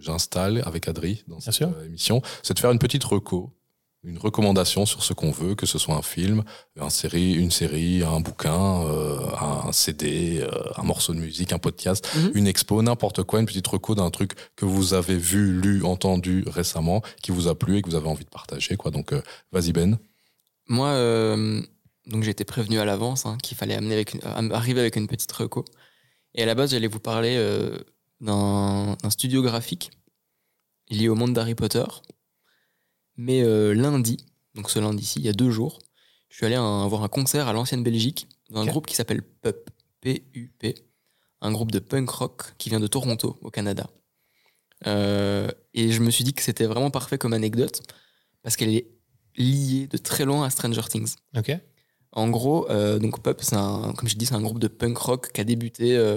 j'installe 0.00 0.62
avec 0.66 0.88
Adri 0.88 1.22
dans 1.28 1.38
cette 1.38 1.54
sûr. 1.54 1.68
euh, 1.76 1.84
émission, 1.86 2.22
c'est 2.42 2.54
de 2.54 2.58
faire 2.58 2.72
une 2.72 2.78
petite 2.80 3.04
reco 3.04 3.52
une 4.02 4.16
recommandation 4.18 4.86
sur 4.86 5.02
ce 5.02 5.12
qu'on 5.12 5.30
veut, 5.30 5.54
que 5.54 5.66
ce 5.66 5.78
soit 5.78 5.94
un 5.94 6.00
film, 6.02 6.42
un 6.78 6.88
série, 6.88 7.34
une 7.34 7.50
série, 7.50 8.02
un 8.02 8.20
bouquin, 8.20 8.82
euh, 8.86 9.18
un 9.40 9.72
CD, 9.72 10.40
euh, 10.40 10.48
un 10.76 10.82
morceau 10.84 11.12
de 11.12 11.18
musique, 11.18 11.52
un 11.52 11.58
podcast, 11.58 12.08
Mhm. 12.16 12.30
une 12.34 12.46
expo, 12.46 12.80
n'importe 12.82 13.22
quoi, 13.24 13.40
une 13.40 13.46
petite 13.46 13.66
reco 13.66 13.94
d'un 13.94 14.10
truc 14.10 14.32
que 14.56 14.64
vous 14.64 14.94
avez 14.94 15.18
vu, 15.18 15.52
lu, 15.60 15.84
entendu 15.84 16.44
récemment, 16.46 17.02
qui 17.22 17.30
vous 17.30 17.46
a 17.46 17.58
plu 17.58 17.76
et 17.76 17.82
que 17.82 17.90
vous 17.90 17.96
avez 17.96 18.08
envie 18.08 18.24
de 18.24 18.30
partager. 18.30 18.76
Quoi. 18.76 18.90
Donc, 18.90 19.12
euh, 19.12 19.20
vas-y 19.52 19.72
Ben. 19.72 19.98
Moi, 20.68 20.94
donc 22.06 22.22
j'ai 22.22 22.30
été 22.30 22.44
prévenu 22.44 22.78
à 22.78 22.84
l'avance 22.84 23.26
hein, 23.26 23.36
qu'il 23.42 23.56
fallait 23.56 23.74
amener 23.74 23.94
avec 23.94 24.14
une- 24.14 24.52
arriver 24.52 24.80
avec 24.80 24.96
une 24.96 25.08
petite 25.08 25.32
reco. 25.32 25.64
Et 26.34 26.42
à 26.42 26.46
la 26.46 26.54
base, 26.54 26.70
j'allais 26.70 26.86
vous 26.86 27.00
parler 27.00 27.36
d'un 28.20 28.96
studio 29.10 29.42
graphique 29.42 29.90
lié 30.88 31.08
au 31.08 31.14
monde 31.14 31.32
d'Harry 31.34 31.54
Potter. 31.54 31.84
Mais 33.22 33.42
euh, 33.42 33.74
lundi, 33.74 34.16
donc 34.54 34.70
ce 34.70 34.78
lundi-ci, 34.78 35.18
il 35.20 35.26
y 35.26 35.28
a 35.28 35.34
deux 35.34 35.50
jours, 35.50 35.78
je 36.30 36.36
suis 36.36 36.46
allé 36.46 36.54
un- 36.54 36.88
voir 36.88 37.02
un 37.04 37.08
concert 37.08 37.48
à 37.48 37.52
l'ancienne 37.52 37.82
Belgique 37.82 38.26
d'un 38.48 38.62
Ok. 38.62 38.68
groupe 38.68 38.86
qui 38.86 38.94
s'appelle 38.96 39.20
PUP, 39.22 39.68
P-U-P, 40.00 40.74
un 41.42 41.52
groupe 41.52 41.70
de 41.70 41.80
punk 41.80 42.08
rock 42.08 42.54
qui 42.56 42.70
vient 42.70 42.80
de 42.80 42.86
Toronto, 42.86 43.38
au 43.42 43.50
Canada. 43.50 43.90
Euh, 44.86 45.48
et 45.74 45.92
je 45.92 46.00
me 46.00 46.10
suis 46.10 46.24
dit 46.24 46.32
que 46.32 46.42
c'était 46.42 46.64
vraiment 46.64 46.90
parfait 46.90 47.18
comme 47.18 47.34
anecdote 47.34 47.82
parce 48.42 48.56
qu'elle 48.56 48.74
est 48.74 48.86
liée 49.36 49.86
de 49.86 49.98
très 49.98 50.24
loin 50.24 50.44
à 50.46 50.50
Stranger 50.50 50.80
Things. 50.88 51.16
Ok. 51.36 51.52
En 52.12 52.28
gros, 52.30 52.68
euh, 52.70 52.98
donc 52.98 53.22
Pup, 53.22 53.40
c'est 53.42 53.56
un, 53.56 53.92
comme 53.96 54.08
je 54.08 54.16
dis, 54.16 54.24
c'est 54.24 54.34
un 54.34 54.40
groupe 54.40 54.58
de 54.60 54.68
punk 54.68 54.96
rock 54.96 55.30
qui 55.32 55.40
a 55.42 55.44
débuté. 55.44 55.94
euh, 55.94 56.16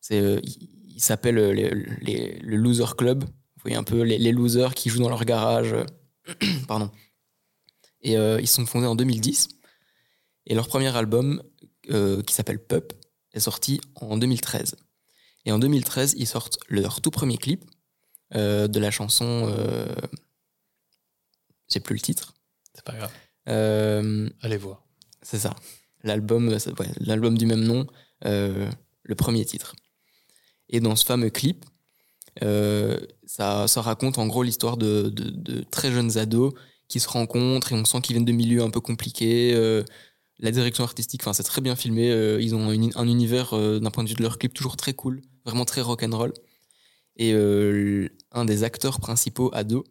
c'est, 0.00 0.40
il, 0.42 1.00
s'appelle 1.00 1.36
les- 1.52 1.70
les- 2.00 2.38
le 2.40 2.56
Loser 2.56 2.96
Club. 2.98 3.22
Vous 3.24 3.62
voyez 3.62 3.76
un 3.76 3.84
peu 3.84 4.00
les, 4.02 4.18
les 4.18 4.32
losers 4.32 4.74
qui 4.74 4.88
jouent 4.90 5.02
dans 5.02 5.08
leur 5.10 5.24
garage. 5.24 5.74
Pardon. 6.68 6.90
Et 8.02 8.16
euh, 8.16 8.40
ils 8.40 8.46
sont 8.48 8.66
fondés 8.66 8.86
en 8.86 8.94
2010. 8.96 9.48
Et 10.46 10.54
leur 10.54 10.68
premier 10.68 10.94
album, 10.96 11.42
euh, 11.90 12.22
qui 12.22 12.34
s'appelle 12.34 12.58
Pup, 12.64 12.92
est 13.32 13.40
sorti 13.40 13.80
en 13.96 14.16
2013. 14.16 14.76
Et 15.46 15.52
en 15.52 15.58
2013, 15.58 16.14
ils 16.16 16.26
sortent 16.26 16.58
leur 16.68 17.00
tout 17.00 17.10
premier 17.10 17.38
clip 17.38 17.64
euh, 18.34 18.68
de 18.68 18.78
la 18.80 18.90
chanson. 18.90 19.46
Euh, 19.56 19.86
j'ai 21.68 21.80
plus 21.80 21.94
le 21.94 22.00
titre. 22.00 22.34
C'est 22.74 22.84
pas 22.84 22.94
grave. 22.94 23.12
Euh, 23.48 24.28
Allez 24.42 24.56
voir. 24.56 24.84
c'est 25.22 25.38
ça. 25.38 25.54
L'album, 26.02 26.58
ça- 26.58 26.72
ouais, 26.78 26.88
l'album 26.98 27.36
du 27.36 27.46
même 27.46 27.62
nom, 27.64 27.86
le 28.22 29.14
premier 29.16 29.44
titre. 29.44 29.74
Et 30.68 30.80
dans 30.80 30.96
ce 30.96 31.04
fameux 31.04 31.30
clip, 31.30 31.64
ça, 33.34 33.68
ça 33.68 33.80
raconte 33.80 34.18
en 34.18 34.26
gros 34.26 34.42
l'histoire 34.42 34.76
de, 34.76 35.08
de- 35.08 35.30
de 35.30 35.62
très 35.70 35.90
jeunes 35.92 36.18
ados 36.18 36.52
qui 36.88 36.98
se 36.98 37.08
rencontrent 37.08 37.72
et 37.72 37.76
on 37.76 37.84
sent 37.84 38.00
qu'ils 38.02 38.14
viennent 38.14 38.24
de 38.24 38.32
milieux 38.32 38.62
un 38.62 38.70
peu 38.70 38.80
compliqués. 38.80 39.52
euh, 39.54 39.84
la 40.40 40.50
direction 40.50 40.82
artistique, 40.84 41.20
enfin, 41.22 41.32
c'est 41.34 41.42
très 41.44 41.60
bien 41.60 41.76
filmé. 41.76 42.10
euh, 42.10 42.40
ils 42.40 42.54
ont 42.54 42.72
une- 42.72 42.90
un 42.96 43.06
univers, 43.06 43.52
euh, 43.54 43.78
d'un 43.78 43.90
point 43.90 44.02
de 44.04 44.08
vue 44.08 44.14
de 44.16 44.22
leur 44.22 44.38
clip, 44.38 44.52
toujours 44.54 44.76
très 44.76 44.94
cool, 44.94 45.20
vraiment 45.44 45.64
très 45.64 45.80
rock'n'roll. 45.82 46.32
Et 47.16 47.32
euh, 47.34 48.08
un 48.32 48.44
des 48.46 48.64
acteurs 48.64 48.98
principaux 49.00 49.50
ados, 49.52 49.84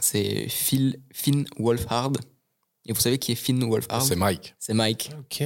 c'est 0.00 0.48
Phil, 0.48 1.00
Finn 1.12 1.44
Wolfhard. 1.58 2.12
Et 2.86 2.92
vous 2.92 3.00
savez 3.00 3.18
qui 3.18 3.32
est 3.32 3.34
Finn 3.34 3.62
Wolfhard? 3.68 4.02
C'est 4.02 4.14
Mike. 4.16 4.54
c'est 4.58 4.74
Mike. 4.74 5.10
Ok. 5.18 5.42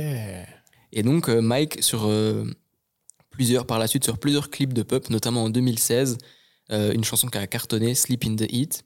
Et 0.92 1.02
donc 1.02 1.28
euh, 1.28 1.40
Mike 1.40 1.82
sur 1.82 2.04
euh, 2.06 2.44
plusieurs 3.30 3.64
par 3.66 3.78
la 3.78 3.86
suite 3.86 4.04
sur 4.04 4.18
plusieurs 4.18 4.50
clips 4.50 4.74
de 4.74 4.82
pop, 4.82 5.08
notamment 5.10 5.44
en 5.44 5.50
2016, 5.50 6.18
euh, 6.72 6.92
une 6.92 7.04
chanson 7.04 7.28
qui 7.28 7.38
a 7.38 7.46
cartonné, 7.46 7.94
Sleep 7.94 8.24
in 8.24 8.36
the 8.36 8.50
Heat, 8.50 8.84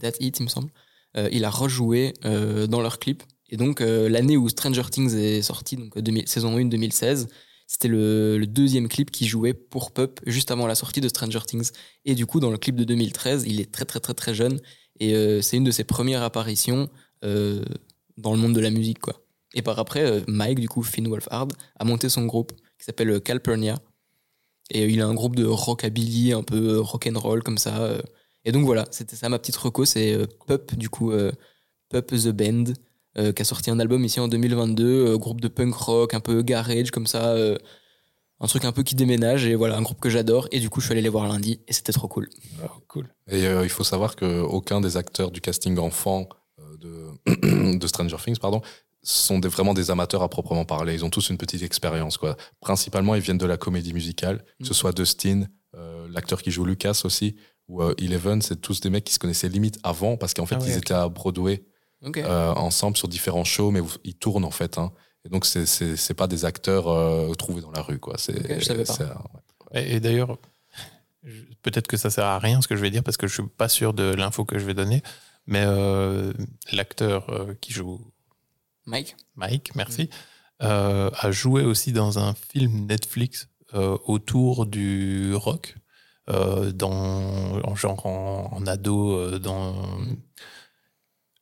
That 0.00 0.12
Heat 0.20 0.40
il 0.40 0.44
me 0.44 0.48
semble. 0.48 0.70
euh, 1.16 1.28
il 1.30 1.44
a 1.44 1.50
rejoué 1.50 2.14
euh, 2.24 2.66
dans 2.66 2.80
leur 2.80 2.98
clip. 2.98 3.22
Et 3.50 3.56
donc 3.58 3.80
l'année 3.80 4.38
où 4.38 4.48
Stranger 4.48 4.84
Things 4.90 5.14
est 5.14 5.42
sorti, 5.42 5.76
donc 5.76 5.98
2000 5.98 6.26
saison 6.26 6.56
1 6.56 6.64
2016, 6.64 7.28
c'était 7.66 7.88
le, 7.88 8.42
deuxième 8.46 8.88
clip 8.88 9.10
qui 9.10 9.26
jouait 9.26 9.52
pour 9.52 9.92
Pup 9.92 10.20
juste 10.26 10.50
avant 10.50 10.66
la 10.66 10.74
sortie 10.74 11.02
de 11.02 11.08
Stranger 11.08 11.40
Things. 11.46 11.70
Et 12.06 12.14
du 12.14 12.24
coup 12.24 12.40
dans 12.40 12.50
le 12.50 12.56
clip 12.56 12.76
de 12.76 12.84
2013, 12.84 13.44
il 13.46 13.60
est 13.60 13.70
très 13.70 13.84
très 13.84 14.00
très 14.00 14.14
très 14.14 14.32
jeune 14.32 14.58
et 15.00 15.12
c'est 15.42 15.58
une 15.58 15.64
de 15.64 15.70
ses 15.70 15.84
premières 15.84 16.22
apparitions 16.22 16.88
dans 17.20 18.32
le 18.32 18.38
monde 18.38 18.54
de 18.54 18.60
la 18.60 18.70
musique 18.70 19.00
quoi. 19.00 19.20
Et 19.52 19.60
par 19.60 19.78
après, 19.78 20.22
Mike, 20.28 20.60
du 20.60 20.68
coup, 20.70 20.82
Finn 20.82 21.06
Wolfhard, 21.06 21.48
a 21.78 21.84
monté 21.84 22.08
son 22.08 22.24
groupe 22.24 22.52
qui 22.78 22.86
s'appelle 22.86 23.20
Calpurnia. 23.20 23.74
Et 24.74 24.86
il 24.86 25.02
a 25.02 25.06
un 25.06 25.12
groupe 25.12 25.36
de 25.36 25.44
rockabilly, 25.44 26.32
un 26.32 26.42
peu 26.42 26.76
euh, 26.76 26.80
rock'n'roll 26.80 27.42
comme 27.42 27.58
ça. 27.58 27.82
euh. 27.82 28.00
Et 28.46 28.52
donc 28.52 28.64
voilà, 28.64 28.86
c'était 28.90 29.16
ça 29.16 29.28
ma 29.28 29.38
petite 29.38 29.56
reco, 29.56 29.84
c'est 29.84 30.14
euh, 30.14 30.26
Pup, 30.46 30.74
du 30.74 30.88
coup, 30.88 31.12
Pup 31.90 32.06
The 32.06 32.28
Band, 32.28 32.72
qui 33.14 33.42
a 33.42 33.44
sorti 33.44 33.70
un 33.70 33.78
album 33.78 34.02
ici 34.04 34.18
en 34.18 34.28
2022, 34.28 34.84
euh, 34.84 35.18
groupe 35.18 35.42
de 35.42 35.48
punk 35.48 35.74
rock, 35.74 36.14
un 36.14 36.20
peu 36.20 36.42
garage 36.42 36.90
comme 36.90 37.06
ça, 37.06 37.36
un 38.40 38.46
truc 38.46 38.64
un 38.64 38.72
peu 38.72 38.82
qui 38.82 38.94
déménage. 38.94 39.44
Et 39.44 39.54
voilà, 39.54 39.76
un 39.76 39.82
groupe 39.82 40.00
que 40.00 40.08
j'adore. 40.08 40.48
Et 40.52 40.58
du 40.58 40.70
coup, 40.70 40.80
je 40.80 40.86
suis 40.86 40.92
allé 40.92 41.02
les 41.02 41.10
voir 41.10 41.28
lundi 41.28 41.60
et 41.68 41.72
c'était 41.74 41.92
trop 41.92 42.08
cool. 42.08 42.30
Oh, 42.64 42.68
cool. 42.88 43.14
Et 43.30 43.42
il 43.44 43.68
faut 43.68 43.84
savoir 43.84 44.16
qu'aucun 44.16 44.80
des 44.80 44.96
acteurs 44.96 45.30
du 45.30 45.42
casting 45.42 45.78
enfant 45.78 46.28
de, 46.80 47.76
de 47.78 47.86
Stranger 47.86 48.16
Things, 48.24 48.38
pardon, 48.38 48.62
sont 49.02 49.38
des, 49.38 49.48
vraiment 49.48 49.74
des 49.74 49.90
amateurs 49.90 50.22
à 50.22 50.28
proprement 50.28 50.64
parler. 50.64 50.94
Ils 50.94 51.04
ont 51.04 51.10
tous 51.10 51.28
une 51.30 51.38
petite 51.38 51.62
expérience. 51.62 52.16
Quoi. 52.18 52.36
Principalement, 52.60 53.14
ils 53.14 53.20
viennent 53.20 53.38
de 53.38 53.46
la 53.46 53.56
comédie 53.56 53.92
musicale, 53.94 54.44
que 54.60 54.66
ce 54.66 54.70
Mm. 54.70 54.74
soit 54.74 54.92
Dustin, 54.92 55.42
euh, 55.76 56.06
l'acteur 56.10 56.42
qui 56.42 56.50
joue 56.50 56.64
Lucas 56.64 57.02
aussi, 57.04 57.36
ou 57.68 57.82
euh, 57.82 57.94
Eleven, 57.98 58.42
c'est 58.42 58.60
tous 58.60 58.80
des 58.80 58.90
mecs 58.90 59.04
qui 59.04 59.12
se 59.14 59.18
connaissaient 59.18 59.48
limite 59.48 59.78
avant, 59.82 60.16
parce 60.16 60.34
qu'en 60.34 60.46
fait, 60.46 60.56
Ah 60.56 60.60
ouais, 60.60 60.68
ils 60.70 60.76
étaient 60.76 60.94
à 60.94 61.08
Broadway 61.08 61.64
euh, 62.16 62.52
ensemble 62.54 62.96
sur 62.96 63.08
différents 63.08 63.44
shows, 63.44 63.70
mais 63.70 63.80
ils 64.04 64.14
tournent 64.14 64.44
en 64.44 64.50
fait. 64.50 64.78
Hein. 64.78 64.92
Et 65.24 65.28
donc, 65.28 65.46
c'est- 65.46 65.66
c'est 65.66 65.96
c'est 65.96 66.14
pas 66.14 66.26
des 66.26 66.44
acteurs 66.44 66.88
euh, 66.88 67.32
trouvés 67.34 67.60
dans 67.62 67.70
la 67.70 67.80
rue. 67.82 67.98
Quoi. 68.00 68.14
Je 68.18 68.60
savais 68.64 68.84
pas. 68.84 68.92
c'est, 68.92 69.04
ouais. 69.04 69.10
Et, 69.90 69.94
et 69.96 70.00
d'ailleurs, 70.00 70.36
peut-être 71.62 71.86
que 71.86 71.96
ça 71.96 72.10
sert 72.10 72.24
à 72.24 72.38
rien 72.38 72.60
ce 72.60 72.68
que 72.68 72.76
je 72.76 72.82
vais 72.82 72.90
dire 72.90 73.02
parce 73.02 73.16
que 73.16 73.26
je 73.26 73.34
suis 73.34 73.46
pas 73.48 73.68
sûr 73.68 73.94
de 73.94 74.14
l'info 74.14 74.44
que 74.44 74.58
je 74.58 74.64
vais 74.66 74.74
donner. 74.74 75.02
Mais 75.46 75.62
euh, 75.64 76.32
l'acteur 76.72 77.28
euh, 77.30 77.54
qui 77.60 77.72
joue 77.72 78.00
Mike 78.86 79.16
Mike, 79.36 79.74
merci, 79.74 80.10
euh, 80.62 81.10
a 81.18 81.30
joué 81.30 81.62
aussi 81.62 81.92
dans 81.92 82.18
un 82.18 82.34
film 82.34 82.86
Netflix 82.86 83.48
euh, 83.74 83.96
autour 84.06 84.66
du 84.66 85.34
rock, 85.34 85.76
euh, 86.30 86.72
dans, 86.72 87.60
en 87.64 87.74
genre 87.74 88.06
en, 88.06 88.50
en 88.52 88.66
ado. 88.66 89.38
dans... 89.38 89.74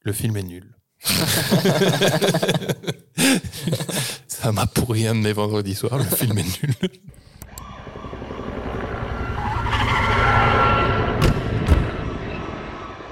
Le 0.02 0.12
film 0.12 0.36
est 0.38 0.42
nul. 0.42 0.74
Ça 4.26 4.50
m'a 4.52 4.66
pourri 4.66 5.06
un 5.06 5.14
de 5.14 5.20
mes 5.20 5.32
vendredis 5.34 5.74
soirs, 5.74 5.98
le 5.98 6.04
film 6.04 6.38
est 6.38 6.62
nul. 6.62 6.74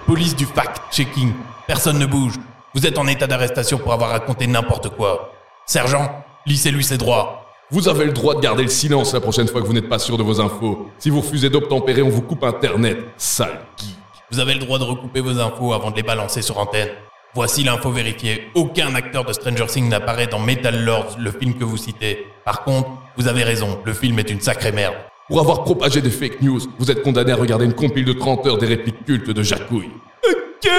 Police 0.06 0.34
du 0.34 0.46
fact-checking. 0.46 1.34
Personne 1.66 1.98
ne 1.98 2.06
bouge. 2.06 2.38
Vous 2.74 2.86
êtes 2.86 2.98
en 2.98 3.06
état 3.06 3.26
d'arrestation 3.26 3.78
pour 3.78 3.92
avoir 3.92 4.10
raconté 4.10 4.46
n'importe 4.46 4.90
quoi. 4.90 5.32
Sergent, 5.64 6.22
lissez-lui 6.46 6.84
ses 6.84 6.98
droits. 6.98 7.46
Vous 7.70 7.88
avez 7.88 8.04
le 8.04 8.12
droit 8.12 8.34
de 8.34 8.40
garder 8.40 8.62
le 8.62 8.68
silence 8.68 9.14
la 9.14 9.20
prochaine 9.20 9.48
fois 9.48 9.62
que 9.62 9.66
vous 9.66 9.72
n'êtes 9.72 9.88
pas 9.88 9.98
sûr 9.98 10.18
de 10.18 10.22
vos 10.22 10.40
infos. 10.40 10.90
Si 10.98 11.08
vous 11.08 11.20
refusez 11.20 11.48
d'obtempérer, 11.48 12.02
on 12.02 12.10
vous 12.10 12.22
coupe 12.22 12.44
Internet. 12.44 12.98
Sale 13.16 13.60
geek. 13.78 13.96
Vous 14.30 14.38
avez 14.38 14.52
le 14.52 14.60
droit 14.60 14.78
de 14.78 14.84
recouper 14.84 15.20
vos 15.20 15.38
infos 15.40 15.72
avant 15.72 15.90
de 15.90 15.96
les 15.96 16.02
balancer 16.02 16.42
sur 16.42 16.58
antenne. 16.58 16.90
Voici 17.34 17.64
l'info 17.64 17.90
vérifiée. 17.90 18.48
Aucun 18.54 18.94
acteur 18.94 19.24
de 19.24 19.32
Stranger 19.32 19.66
Things 19.66 19.88
n'apparaît 19.88 20.26
dans 20.26 20.38
Metal 20.38 20.84
Lords, 20.84 21.16
le 21.18 21.30
film 21.30 21.54
que 21.54 21.64
vous 21.64 21.76
citez. 21.78 22.26
Par 22.44 22.64
contre, 22.64 22.90
vous 23.16 23.28
avez 23.28 23.44
raison, 23.44 23.80
le 23.84 23.94
film 23.94 24.18
est 24.18 24.30
une 24.30 24.40
sacrée 24.40 24.72
merde. 24.72 24.94
Pour 25.28 25.40
avoir 25.40 25.64
propagé 25.64 26.00
des 26.00 26.10
fake 26.10 26.42
news, 26.42 26.60
vous 26.78 26.90
êtes 26.90 27.02
condamné 27.02 27.32
à 27.32 27.36
regarder 27.36 27.64
une 27.64 27.74
compile 27.74 28.04
de 28.04 28.12
30 28.12 28.46
heures 28.46 28.58
des 28.58 28.66
répliques 28.66 29.04
cultes 29.04 29.30
de 29.30 29.42
Jacouille. 29.42 29.90
Ok 30.26 30.70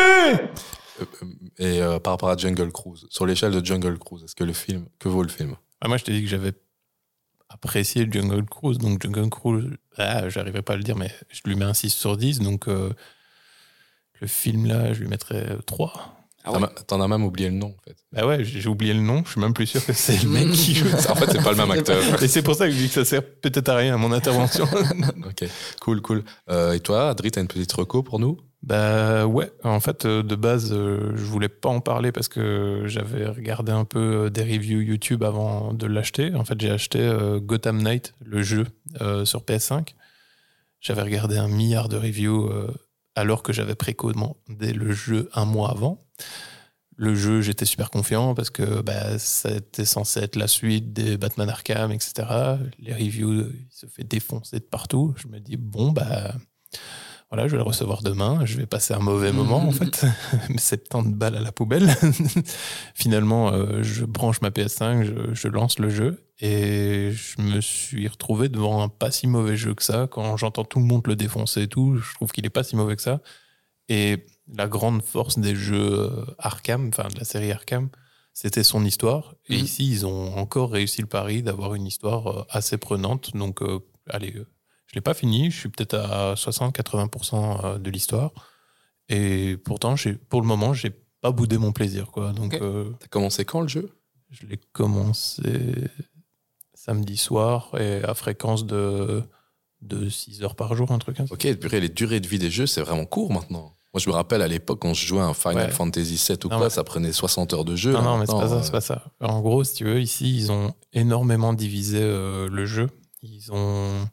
Et 1.57 1.81
euh, 1.81 1.99
par 1.99 2.13
rapport 2.13 2.29
à 2.29 2.37
Jungle 2.37 2.71
Cruise, 2.71 3.05
sur 3.09 3.25
l'échelle 3.25 3.51
de 3.51 3.65
Jungle 3.65 3.97
Cruise, 3.99 4.23
est-ce 4.23 4.35
que 4.35 4.43
le 4.43 4.53
film, 4.53 4.85
que 4.99 5.09
vaut 5.09 5.23
le 5.23 5.29
film? 5.29 5.55
Ah, 5.81 5.87
moi, 5.87 5.97
je 5.97 6.03
t'ai 6.03 6.11
dit 6.13 6.21
que 6.23 6.27
j'avais 6.29 6.53
apprécié 7.49 8.07
Jungle 8.11 8.45
Cruise, 8.45 8.77
donc 8.77 9.01
Jungle 9.01 9.29
Cruise, 9.29 9.69
ah, 9.97 10.29
j'arriverai 10.29 10.61
pas 10.61 10.73
à 10.73 10.77
le 10.77 10.83
dire, 10.83 10.95
mais 10.95 11.11
je 11.29 11.41
lui 11.45 11.55
mets 11.55 11.65
un 11.65 11.73
6 11.73 11.89
sur 11.89 12.15
10, 12.17 12.39
donc 12.39 12.67
euh, 12.67 12.91
le 14.21 14.27
film 14.27 14.65
là, 14.65 14.93
je 14.93 15.01
lui 15.01 15.07
mettrais 15.07 15.57
3. 15.65 16.15
Ah 16.43 16.51
T'en 16.51 16.61
ouais. 16.61 16.67
as- 16.77 16.83
T'en 16.83 17.01
as 17.01 17.07
même 17.07 17.23
oublié 17.23 17.49
le 17.49 17.55
nom, 17.55 17.75
en 17.77 17.81
fait. 17.83 17.97
Bah 18.13 18.25
ouais, 18.25 18.43
j'ai 18.45 18.61
j'ai 18.61 18.69
oublié 18.69 18.93
le 18.93 19.01
nom, 19.01 19.23
je 19.25 19.31
suis 19.31 19.41
même 19.41 19.53
plus 19.53 19.67
sûr 19.67 19.85
que 19.85 19.91
c'est 19.93 20.21
le 20.23 20.29
mec 20.29 20.51
qui 20.51 20.73
joue. 20.75 20.87
en 20.87 21.15
fait, 21.15 21.31
c'est 21.31 21.43
pas 21.43 21.51
le 21.51 21.57
même 21.57 21.71
acteur. 21.71 22.21
Et 22.23 22.27
c'est 22.27 22.43
pour 22.43 22.55
ça 22.55 22.65
que 22.67 22.71
je 22.71 22.77
dis 22.77 22.87
que 22.87 22.93
ça 22.93 23.03
sert 23.05 23.23
peut-être 23.25 23.67
à 23.69 23.75
rien 23.75 23.95
à 23.95 23.97
mon 23.97 24.11
intervention. 24.13 24.63
ok, 25.25 25.49
cool, 25.81 26.01
cool. 26.01 26.23
Euh, 26.49 26.73
et 26.73 26.79
toi, 26.79 27.09
Adri, 27.09 27.31
t'as 27.31 27.41
une 27.41 27.47
petite 27.47 27.71
reco 27.73 28.03
pour 28.03 28.19
nous? 28.19 28.37
Bah 28.61 29.25
ouais, 29.25 29.51
en 29.63 29.79
fait, 29.79 30.05
euh, 30.05 30.21
de 30.21 30.35
base, 30.35 30.73
euh, 30.73 31.13
je 31.15 31.23
voulais 31.23 31.47
pas 31.47 31.69
en 31.69 31.79
parler 31.79 32.11
parce 32.11 32.27
que 32.27 32.83
j'avais 32.87 33.25
regardé 33.27 33.71
un 33.71 33.85
peu 33.85 34.25
euh, 34.25 34.29
des 34.29 34.43
reviews 34.43 34.81
YouTube 34.81 35.23
avant 35.23 35.73
de 35.73 35.87
l'acheter. 35.87 36.35
En 36.35 36.43
fait, 36.43 36.59
j'ai 36.59 36.69
acheté 36.69 37.09
Gotham 37.41 37.81
Knight, 37.81 38.13
le 38.23 38.41
jeu, 38.41 38.67
sur 39.23 39.43
PS5. 39.43 39.93
J'avais 40.81 41.01
regardé 41.01 41.37
un 41.37 41.47
milliard 41.47 41.89
de 41.89 41.97
reviews 41.97 42.49
alors 43.15 43.43
que 43.43 43.53
j'avais 43.53 43.75
précommandé 43.75 44.73
le 44.73 44.91
jeu 44.91 45.29
un 45.33 45.45
mois 45.45 45.71
avant. 45.71 45.99
Le 46.95 47.15
jeu, 47.15 47.41
j'étais 47.41 47.65
super 47.65 47.89
confiant 47.89 48.35
parce 48.35 48.49
que 48.49 48.81
bah, 48.81 49.17
c'était 49.19 49.85
censé 49.85 50.19
être 50.19 50.35
la 50.35 50.47
suite 50.47 50.91
des 50.91 51.17
Batman 51.17 51.49
Arkham, 51.49 51.91
etc. 51.91 52.27
Les 52.77 52.93
reviews, 52.93 53.51
il 53.53 53.67
se 53.71 53.85
fait 53.85 54.03
défoncer 54.03 54.59
de 54.59 54.65
partout. 54.65 55.13
Je 55.17 55.29
me 55.29 55.39
dis, 55.39 55.55
bon, 55.55 55.91
bah, 55.91 56.33
voilà, 57.31 57.47
je 57.47 57.51
vais 57.51 57.57
le 57.57 57.63
recevoir 57.63 58.01
demain. 58.01 58.45
Je 58.45 58.57
vais 58.57 58.65
passer 58.65 58.93
un 58.93 58.99
mauvais 58.99 59.31
moment, 59.31 59.57
en 59.67 59.71
fait. 59.71 60.05
70 60.57 61.13
balles 61.15 61.35
à 61.35 61.41
la 61.41 61.51
poubelle. 61.51 61.87
Finalement, 62.95 63.51
euh, 63.53 63.83
je 63.83 64.05
branche 64.05 64.41
ma 64.41 64.49
PS5, 64.49 65.03
je, 65.03 65.33
je 65.33 65.47
lance 65.47 65.79
le 65.79 65.89
jeu 65.89 66.25
et 66.39 67.11
je 67.11 67.41
me 67.41 67.61
suis 67.61 68.07
retrouvé 68.07 68.49
devant 68.49 68.81
un 68.81 68.89
pas 68.89 69.11
si 69.11 69.27
mauvais 69.27 69.57
jeu 69.57 69.73
que 69.75 69.83
ça. 69.83 70.07
Quand 70.09 70.37
j'entends 70.37 70.63
tout 70.63 70.79
le 70.79 70.85
monde 70.85 71.05
le 71.07 71.15
défoncer 71.15 71.63
et 71.63 71.67
tout, 71.67 71.97
je 71.97 72.13
trouve 72.15 72.31
qu'il 72.31 72.45
est 72.45 72.49
pas 72.49 72.63
si 72.63 72.75
mauvais 72.75 72.95
que 72.95 73.01
ça. 73.01 73.21
Et 73.89 74.25
la 74.53 74.67
grande 74.67 75.03
force 75.03 75.37
des 75.37 75.55
jeux 75.55 75.99
euh, 75.99 76.25
Arkham, 76.39 76.89
enfin 76.89 77.07
de 77.09 77.17
la 77.19 77.25
série 77.25 77.51
Arkham, 77.51 77.89
c'était 78.33 78.63
son 78.63 78.85
histoire. 78.85 79.35
Et 79.49 79.57
Mhm. 79.57 79.63
ici, 79.63 79.89
ils 79.91 80.05
ont 80.05 80.37
encore 80.37 80.71
réussi 80.71 81.01
le 81.01 81.07
pari 81.07 81.43
d'avoir 81.43 81.75
une 81.75 81.85
histoire 81.85 82.27
euh, 82.27 82.43
assez 82.49 82.77
prenante. 82.77 83.35
Donc, 83.35 83.61
euh, 83.61 83.79
allez, 84.09 84.33
je 84.89 84.95
l'ai 84.95 85.01
pas 85.01 85.13
fini. 85.13 85.51
Je 85.51 85.57
suis 85.59 85.69
peut-être 85.69 85.95
à 85.95 86.33
60-80% 86.35 87.65
euh, 87.65 87.77
de 87.77 87.89
l'histoire. 87.89 88.31
Et 89.07 89.57
pourtant, 89.57 89.95
pour 90.29 90.41
le 90.41 90.47
moment, 90.47 90.73
j'ai 90.73 90.91
pas 91.21 91.31
boudé 91.31 91.57
mon 91.57 91.71
plaisir. 91.71 92.11
Quoi. 92.11 92.31
Donc, 92.33 92.53
euh, 92.55 92.91
T'as 92.99 93.07
commencé 93.07 93.45
quand 93.45 93.61
le 93.61 93.67
jeu? 93.67 93.89
je 94.31 94.45
l'ai 94.45 94.57
commencé 94.73 95.73
samedi 96.75 97.17
soir 97.17 97.71
et 97.79 98.03
à 98.03 98.13
fréquence 98.13 98.63
de, 98.65 99.23
de 99.81 100.07
6 100.07 100.43
heures 100.43 100.55
par 100.55 100.75
jour, 100.75 100.91
un 100.91 100.99
truc 100.99 101.17
comme 101.17 101.27
ça. 101.27 101.33
Ok, 101.33 101.51
purée, 101.55 101.79
les 101.79 101.89
durées 101.89 102.19
de 102.19 102.27
vie 102.27 102.37
des 102.37 102.51
jeux, 102.51 102.67
c'est 102.67 102.81
vraiment 102.81 103.05
court 103.05 103.31
maintenant. 103.33 103.73
Moi, 103.91 103.99
je 103.99 104.07
me 104.07 104.13
rappelle 104.13 104.43
à 104.43 104.47
l'époque, 104.47 104.79
quand 104.83 104.93
je 104.93 105.03
jouais 105.03 105.19
à 105.21 105.25
un 105.25 105.33
Final 105.33 105.65
Ouais. 105.65 105.71
Fantasy 105.71 106.23
VII 106.27 106.37
ou 106.45 106.49
Non, 106.49 106.57
quoi, 106.57 106.65
mais- 106.67 106.69
ça 106.69 106.83
prenait 106.83 107.11
60 107.11 107.53
heures 107.53 107.65
de 107.65 107.75
jeu. 107.75 107.91
Non, 107.91 108.03
non, 108.03 108.17
mais 108.19 108.27
c'est 108.27 108.33
pas 108.33 108.47
ça, 108.47 108.61
c'est 108.61 108.71
pas 108.71 108.81
ça. 108.81 109.03
En 109.19 109.41
gros, 109.41 109.63
si 109.63 109.73
tu 109.73 109.85
veux, 109.85 109.99
ici, 109.99 110.37
ils 110.37 110.51
ont 110.51 110.75
énormément 110.93 111.53
divisé 111.53 111.97
euh, 111.99 112.47
le 112.49 112.65
jeu. 112.67 112.87
Ils 113.23 113.51
ont. 113.51 114.07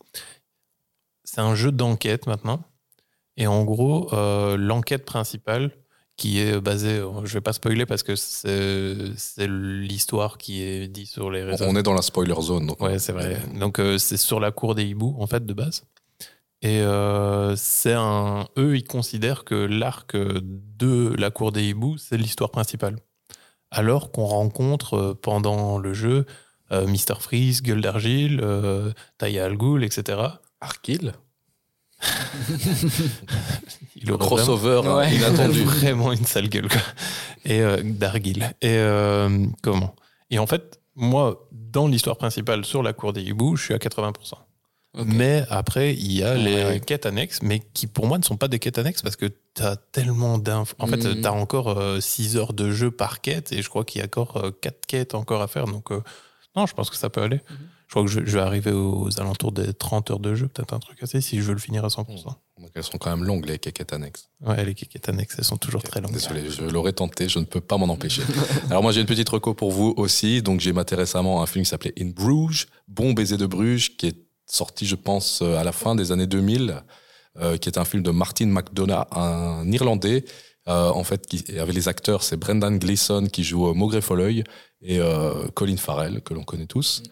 C'est 1.36 1.42
un 1.42 1.54
jeu 1.54 1.70
d'enquête 1.70 2.26
maintenant. 2.26 2.62
Et 3.36 3.46
en 3.46 3.62
gros, 3.64 4.08
euh, 4.14 4.56
l'enquête 4.56 5.04
principale, 5.04 5.70
qui 6.16 6.40
est 6.40 6.58
basée. 6.62 7.02
Je 7.24 7.34
vais 7.34 7.42
pas 7.42 7.52
spoiler 7.52 7.84
parce 7.84 8.02
que 8.02 8.16
c'est 8.16 9.46
l'histoire 9.46 10.38
qui 10.38 10.62
est 10.62 10.88
dit 10.88 11.04
sur 11.04 11.30
les 11.30 11.42
euh, 11.42 11.50
réseaux. 11.50 11.66
on 11.68 11.76
est 11.76 11.82
dans 11.82 11.92
la 11.92 12.00
spoiler 12.00 12.40
zone. 12.40 12.68
Donc 12.68 12.80
Ouais, 12.80 12.98
c'est 12.98 13.12
vrai. 13.12 13.36
Euh, 13.36 13.58
Donc, 13.58 13.78
euh, 13.80 13.98
c'est 13.98 14.16
sur 14.16 14.40
la 14.40 14.50
cour 14.50 14.74
des 14.74 14.84
hiboux, 14.86 15.14
en 15.18 15.26
fait, 15.26 15.44
de 15.44 15.52
base. 15.52 15.84
Et 16.62 16.80
euh, 16.80 17.54
c'est 17.54 17.92
un. 17.92 18.48
Eux, 18.56 18.78
ils 18.78 18.84
considèrent 18.84 19.44
que 19.44 19.54
l'arc 19.54 20.16
de 20.16 21.14
la 21.18 21.30
cour 21.30 21.52
des 21.52 21.64
hiboux, 21.68 21.98
c'est 21.98 22.16
l'histoire 22.16 22.50
principale. 22.50 22.96
Alors 23.70 24.10
qu'on 24.10 24.24
rencontre 24.24 24.94
euh, 24.94 25.14
pendant 25.14 25.76
le 25.76 25.92
jeu 25.92 26.24
euh, 26.72 26.86
Mr. 26.86 27.20
Freeze, 27.20 27.60
Gueule 27.60 27.82
d'Argile, 27.82 28.40
euh, 28.42 28.90
Taya 29.18 29.44
Al 29.44 29.58
Ghul, 29.58 29.84
etc. 29.84 30.18
Arkil 30.62 31.12
Il 31.12 31.25
Le 34.04 34.16
crossover 34.16 34.82
hein, 34.84 34.96
Ouais. 34.98 35.14
inattendu. 35.14 35.62
vraiment 35.64 36.12
une 36.12 36.24
sale 36.24 36.48
gueule. 36.48 36.68
Quoi. 36.68 36.80
Et 37.44 37.60
euh, 37.60 37.78
Dargil. 37.84 38.42
Et 38.60 38.68
euh, 38.76 39.46
comment? 39.62 39.94
Et 40.30 40.38
en 40.38 40.46
fait, 40.46 40.80
moi, 40.94 41.48
dans 41.52 41.86
l'histoire 41.88 42.16
principale 42.16 42.64
sur 42.64 42.82
la 42.82 42.92
cour 42.92 43.12
des 43.12 43.22
hiboux, 43.22 43.56
je 43.56 43.64
suis 43.64 43.74
à 43.74 43.78
80%. 43.78 44.12
Ok. 44.98 45.04
Mais 45.08 45.44
après, 45.50 45.92
il 45.94 46.12
y 46.12 46.22
a 46.22 46.32
Ouais, 46.32 46.38
les 46.38 46.64
ouais. 46.64 46.80
quêtes 46.80 47.04
annexes, 47.04 47.40
mais 47.42 47.60
qui 47.74 47.86
pour 47.86 48.06
moi 48.06 48.16
ne 48.18 48.24
sont 48.24 48.36
pas 48.38 48.48
des 48.48 48.58
quêtes 48.58 48.78
annexes 48.78 49.02
parce 49.02 49.16
que 49.16 49.26
tu 49.54 49.62
as 49.62 49.76
tellement 49.76 50.38
d'infos. 50.38 50.74
En 50.78 50.86
fait, 50.86 50.96
Mhm. 51.04 51.20
tu 51.20 51.26
as 51.26 51.32
encore 51.32 51.78
6 52.00 52.36
heures 52.38 52.54
de 52.54 52.70
jeu 52.70 52.90
par 52.90 53.20
quête 53.20 53.52
et 53.52 53.60
je 53.62 53.68
crois 53.68 53.84
qu'il 53.84 53.98
y 54.00 54.02
a 54.02 54.06
encore 54.06 54.42
4 54.62 54.86
quêtes 54.86 55.14
encore 55.14 55.42
à 55.42 55.48
faire. 55.48 55.66
Donc, 55.66 55.92
euh, 55.92 56.00
non, 56.56 56.66
je 56.66 56.72
pense 56.74 56.88
que 56.88 56.96
ça 56.96 57.10
peut 57.10 57.22
aller. 57.22 57.40
Mhm. 57.50 57.56
Je 57.86 57.92
crois 57.92 58.02
que 58.04 58.10
je, 58.10 58.20
je 58.24 58.32
vais 58.38 58.42
arriver 58.42 58.72
aux 58.72 59.08
alentours 59.20 59.52
des 59.52 59.72
30 59.72 60.10
heures 60.10 60.18
de 60.18 60.34
jeu, 60.34 60.48
peut-être 60.48 60.74
un 60.74 60.80
truc 60.80 61.00
assez, 61.02 61.20
si 61.20 61.38
je 61.38 61.42
veux 61.42 61.52
le 61.52 61.60
finir 61.60 61.84
à 61.84 61.88
100%. 61.88 62.04
Donc 62.24 62.70
elles 62.74 62.82
sont 62.82 62.98
quand 62.98 63.10
même 63.10 63.24
longues, 63.24 63.46
les 63.46 63.58
quéquettes 63.58 63.92
annexes. 63.92 64.28
Ouais, 64.40 64.64
les 64.64 64.74
quêtes 64.74 65.08
annexes, 65.08 65.36
elles 65.38 65.44
sont 65.44 65.56
toujours 65.56 65.82
très 65.82 66.00
longues. 66.00 66.12
Désolé, 66.12 66.50
je 66.50 66.64
l'aurais 66.64 66.92
tenté, 66.92 67.28
je 67.28 67.38
ne 67.38 67.44
peux 67.44 67.60
pas 67.60 67.76
m'en 67.76 67.86
empêcher. 67.86 68.22
Alors 68.70 68.82
moi 68.82 68.90
j'ai 68.92 69.00
une 69.02 69.06
petite 69.06 69.28
reco 69.28 69.54
pour 69.54 69.70
vous 69.70 69.94
aussi. 69.96 70.42
Donc 70.42 70.60
j'ai 70.60 70.72
maté 70.72 70.94
récemment 70.96 71.42
un 71.42 71.46
film 71.46 71.64
qui 71.64 71.70
s'appelait 71.70 71.94
In 72.00 72.06
Bruges, 72.14 72.66
Bon 72.88 73.12
baiser 73.12 73.36
de 73.36 73.46
Bruges, 73.46 73.96
qui 73.96 74.06
est 74.08 74.16
sorti 74.46 74.84
je 74.86 74.94
pense 74.96 75.40
euh, 75.42 75.56
à 75.56 75.62
la 75.64 75.72
fin 75.72 75.94
des 75.94 76.10
années 76.12 76.26
2000, 76.26 76.82
euh, 77.38 77.56
qui 77.58 77.68
est 77.68 77.78
un 77.78 77.84
film 77.84 78.02
de 78.02 78.10
Martin 78.10 78.46
McDonough, 78.46 79.04
un 79.12 79.70
Irlandais. 79.70 80.24
euh, 80.68 80.88
en 80.90 81.04
fait, 81.04 81.26
qui, 81.26 81.44
avec 81.58 81.74
les 81.74 81.86
acteurs, 81.88 82.22
c'est 82.24 82.36
Brendan 82.36 82.78
Gleeson 82.78 83.26
qui 83.26 83.44
joue 83.44 83.68
euh, 83.68 83.74
Maugrey 83.74 84.00
Folleuil 84.00 84.42
et 84.82 84.98
euh, 84.98 85.46
Colin 85.54 85.76
Farrell, 85.76 86.22
que 86.22 86.34
l'on 86.34 86.42
connaît 86.42 86.66
tous. 86.66 87.02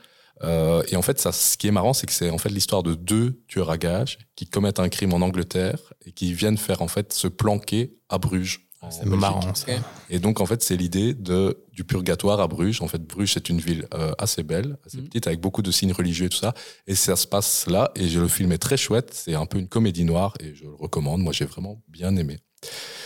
Euh, 0.43 0.82
et 0.89 0.97
en 0.97 1.02
fait, 1.02 1.20
ça, 1.20 1.32
ce 1.32 1.56
qui 1.56 1.69
est 1.69 1.70
marrant, 1.70 1.93
c'est 1.93 2.06
que 2.06 2.12
c'est 2.12 2.31
en 2.31 2.39
fait 2.39 2.48
l'histoire 2.48 2.82
de 2.82 2.94
deux 2.94 3.40
tueurs 3.47 3.70
à 3.70 3.78
gages 3.78 4.19
qui 4.36 4.47
commettent 4.47 4.81
un 4.81 4.89
crime 4.89 5.12
en 5.15 5.20
Angleterre 5.23 5.78
et 6.05 6.12
qui 6.12 6.35
viennent 6.35 6.59
faire 6.59 6.82
en 6.82 6.89
fait 6.89 7.12
se 7.12 7.28
planquer 7.28 7.94
à 8.09 8.19
Bruges. 8.19 8.66
en 8.82 8.90
C'est 8.90 9.06
marrant 9.06 9.55
ça. 9.55 9.66
Et 10.11 10.19
donc, 10.19 10.40
en 10.40 10.47
fait, 10.47 10.62
c'est 10.62 10.77
l'idée 10.77 11.15
de, 11.15 11.65
du 11.73 11.85
purgatoire 11.85 12.40
à 12.40 12.48
Bruges. 12.48 12.82
En 12.82 12.89
fait, 12.89 13.01
Bruges, 13.02 13.32
c'est 13.35 13.48
une 13.48 13.61
ville 13.61 13.86
euh, 13.94 14.12
assez 14.19 14.43
belle, 14.43 14.77
assez 14.85 14.98
Mhm. 14.98 15.05
petite, 15.09 15.27
avec 15.27 15.40
beaucoup 15.40 15.62
de 15.62 15.70
signes 15.70 15.93
religieux 15.93 16.27
et 16.27 16.28
tout 16.28 16.36
ça. 16.36 16.52
Et 16.86 16.94
ça 16.94 17.16
se 17.16 17.27
passe 17.27 17.66
là. 17.66 17.90
Et 17.94 18.09
je- 18.09 18.20
le 18.20 18.28
film 18.28 18.52
est 18.52 18.59
très 18.59 18.77
chouette. 18.77 19.11
C'est 19.15 19.35
un 19.35 19.47
peu 19.47 19.59
une 19.59 19.69
comédie 19.69 20.05
noire 20.05 20.35
et 20.40 20.55
je 20.55 20.65
le 20.65 20.74
recommande. 20.74 21.23
Moi, 21.23 21.32
j'ai 21.32 21.47
vraiment 21.47 21.81
bien 21.89 22.15
aimé. 22.16 22.39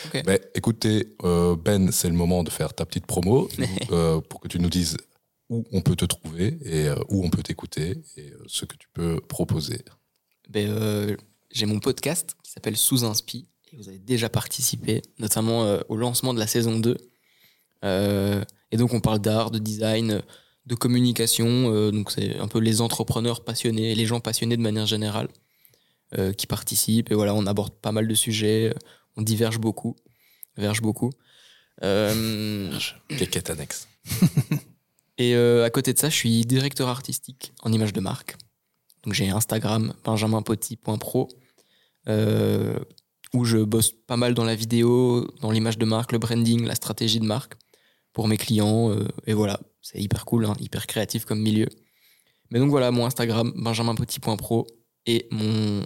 Ok. 0.07 0.23
Mais 0.27 0.41
écoutez, 0.55 1.15
euh, 1.25 1.57
Ben, 1.57 1.91
c'est 1.93 2.09
le 2.09 2.15
moment 2.15 2.43
de 2.45 2.51
faire 2.51 2.73
ta 2.75 2.87
petite 2.87 3.07
promo 3.07 3.49
euh, 3.93 4.21
pour 4.21 4.41
que 4.41 4.49
tu 4.49 4.59
nous 4.61 4.71
dises 4.71 4.97
où 5.49 5.65
on 5.73 5.81
peut 5.81 5.97
te 5.97 6.05
trouver 6.05 6.59
et 6.63 6.89
euh, 6.89 6.97
où 7.09 7.25
on 7.25 7.31
peut 7.31 7.43
t'écouter 7.43 8.03
et 8.17 8.31
euh, 8.33 8.45
ce 8.47 8.65
que 8.65 8.77
tu 8.77 8.89
peux 8.93 9.21
proposer. 9.21 9.85
Ben, 10.49 10.69
euh, 10.69 11.17
j'ai 11.51 11.67
mon 11.67 11.81
podcast 11.81 12.37
qui 12.43 12.51
s'appelle 12.51 12.77
Sous 12.77 13.05
Inspi 13.05 13.49
et 13.73 13.77
vous 13.77 13.89
avez 13.89 13.99
déjà 13.99 14.29
participé, 14.29 15.03
notamment 15.19 15.65
euh, 15.65 15.81
au 15.89 15.97
lancement 15.97 16.35
de 16.35 16.39
la 16.39 16.47
saison 16.47 16.79
2. 16.79 16.97
Euh, 17.85 18.45
et 18.71 18.77
donc 18.77 18.93
on 18.93 19.01
parle 19.01 19.21
d'art, 19.21 19.51
de 19.51 19.59
design, 19.59 20.23
de 20.67 20.75
communication. 20.75 21.91
donc 21.91 22.11
c'est 22.11 22.39
un 22.39 22.49
peu 22.49 22.59
les 22.59 22.83
entrepreneurs 22.83 23.43
passionnés, 23.45 23.95
les 23.95 24.05
gens 24.05 24.21
passionnés 24.21 24.57
de 24.57 24.63
manière 24.63 24.87
générale 24.87 25.29
qui 26.37 26.47
participent. 26.47 27.11
Et 27.11 27.15
voilà, 27.15 27.35
on 27.35 27.47
aborde 27.47 27.73
pas 27.73 27.93
mal 27.93 28.07
de 28.07 28.15
sujets, 28.15 28.75
on 29.17 29.23
diverge 29.23 29.59
beaucoup, 29.59 29.97
verge 30.59 30.83
beaucoup. 30.83 31.11
Euh, 31.83 32.71
Quéquette 33.09 33.51
annexe. 33.51 33.89
et 35.19 35.35
euh, 35.35 35.65
à 35.65 35.71
côté 35.71 35.93
de 35.93 35.99
ça, 35.99 36.09
je 36.09 36.15
suis 36.15 36.47
directeur 36.47 36.89
artistique 36.89 37.53
en 37.63 37.73
image 37.73 37.93
de 37.93 38.01
marque. 38.01 38.37
Donc 39.03 39.15
j'ai 39.15 39.29
Instagram 39.29 39.93
benjaminpoty.pro 40.05 41.29
euh, 42.09 42.79
où 43.35 43.45
je 43.45 43.59
bosse 43.59 43.93
pas 43.93 44.17
mal 44.17 44.35
dans 44.35 44.45
la 44.45 44.55
vidéo, 44.55 45.27
dans 45.41 45.51
l'image 45.51 45.77
de 45.77 45.85
marque, 45.85 46.13
le 46.13 46.19
branding, 46.19 46.65
la 46.65 46.75
stratégie 46.75 47.21
de 47.21 47.27
marque 47.27 47.55
pour 48.13 48.29
mes 48.29 48.37
clients. 48.37 48.91
euh, 48.91 49.07
et 49.27 49.35
voilà, 49.35 49.61
c'est 49.83 50.01
hyper 50.01 50.25
cool, 50.25 50.47
hein, 50.47 50.55
hyper 50.61 50.87
créatif 50.87 51.25
comme 51.25 51.41
milieu. 51.41 51.69
Mais 52.51 52.61
donc 52.61 52.71
voilà, 52.71 52.91
mon 52.91 53.05
Instagram 53.05 53.53
benjaminpoty.pro 53.57 54.67
et 55.07 55.27
mon, 55.31 55.83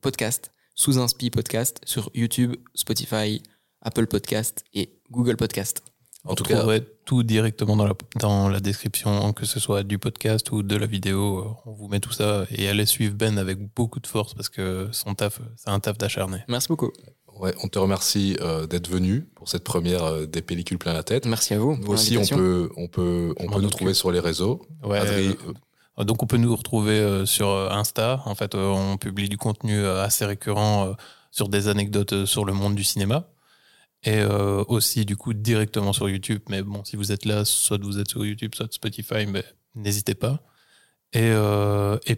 podcast 0.00 0.52
sous 0.74 0.98
Inspi 0.98 1.30
Podcast 1.30 1.80
sur 1.84 2.10
YouTube, 2.14 2.56
Spotify, 2.74 3.42
Apple 3.82 4.06
Podcast 4.06 4.64
et 4.72 5.00
Google 5.10 5.36
Podcast. 5.36 5.89
En 6.26 6.32
On 6.32 6.34
tout 6.34 6.44
cas, 6.44 6.62
tout 7.06 7.22
directement 7.22 7.76
dans 7.76 7.86
la, 7.86 7.94
dans 8.20 8.48
la 8.50 8.60
description, 8.60 9.32
que 9.32 9.46
ce 9.46 9.58
soit 9.58 9.82
du 9.84 9.98
podcast 9.98 10.52
ou 10.52 10.62
de 10.62 10.76
la 10.76 10.86
vidéo. 10.86 11.38
euh, 11.38 11.44
On 11.70 11.72
vous 11.72 11.88
met 11.88 11.98
tout 12.00 12.12
ça 12.12 12.44
et 12.50 12.68
allez 12.68 12.84
suivre 12.84 13.14
Ben 13.14 13.38
avec 13.38 13.58
beaucoup 13.74 14.00
de 14.00 14.06
force 14.06 14.34
parce 14.34 14.50
que 14.50 14.88
son 14.92 15.14
taf, 15.14 15.40
c'est 15.56 15.70
un 15.70 15.80
taf 15.80 15.96
d'acharné. 15.96 16.44
Merci 16.46 16.68
beaucoup. 16.68 16.90
ouais, 17.38 17.54
on 17.64 17.68
te 17.68 17.78
remercie 17.78 18.36
euh, 18.42 18.66
d'être 18.66 18.88
venu 18.90 19.22
pour 19.34 19.48
cette 19.48 19.64
première 19.64 20.04
euh, 20.04 20.26
des 20.26 20.42
pellicules 20.42 20.76
plein 20.78 20.92
la 20.92 21.02
tête. 21.02 21.24
Merci 21.24 21.54
à 21.54 21.58
vous. 21.58 21.74
Nous 21.76 21.84
pour 21.84 21.94
aussi, 21.94 22.18
on 22.18 22.26
peut, 22.26 22.70
on 22.76 22.86
peut, 22.86 23.34
on 23.38 23.46
peut 23.48 23.60
nous 23.62 23.70
trouver 23.70 23.94
sur 23.94 24.10
les 24.12 24.20
réseaux. 24.20 24.60
Ouais, 24.82 25.00
euh, 25.02 26.04
donc 26.04 26.22
on 26.22 26.26
peut 26.26 26.36
nous 26.36 26.54
retrouver 26.54 27.24
sur 27.24 27.48
Insta. 27.72 28.22
En 28.26 28.34
fait, 28.34 28.54
on 28.54 28.98
publie 28.98 29.30
du 29.30 29.38
contenu 29.38 29.86
assez 29.86 30.26
récurrent 30.26 30.94
sur 31.30 31.48
des 31.48 31.68
anecdotes 31.68 32.26
sur 32.26 32.44
le 32.44 32.52
monde 32.52 32.74
du 32.74 32.84
cinéma. 32.84 33.26
Et 34.04 34.18
euh, 34.18 34.64
aussi, 34.68 35.04
du 35.04 35.16
coup, 35.16 35.34
directement 35.34 35.92
sur 35.92 36.08
YouTube. 36.08 36.40
Mais 36.48 36.62
bon, 36.62 36.82
si 36.84 36.96
vous 36.96 37.12
êtes 37.12 37.24
là, 37.26 37.44
soit 37.44 37.82
vous 37.82 37.98
êtes 37.98 38.08
sur 38.08 38.24
YouTube, 38.24 38.54
soit 38.54 38.72
Spotify, 38.72 39.26
mais 39.26 39.44
n'hésitez 39.74 40.14
pas. 40.14 40.40
Et, 41.12 41.20
euh, 41.22 41.98
et 42.06 42.16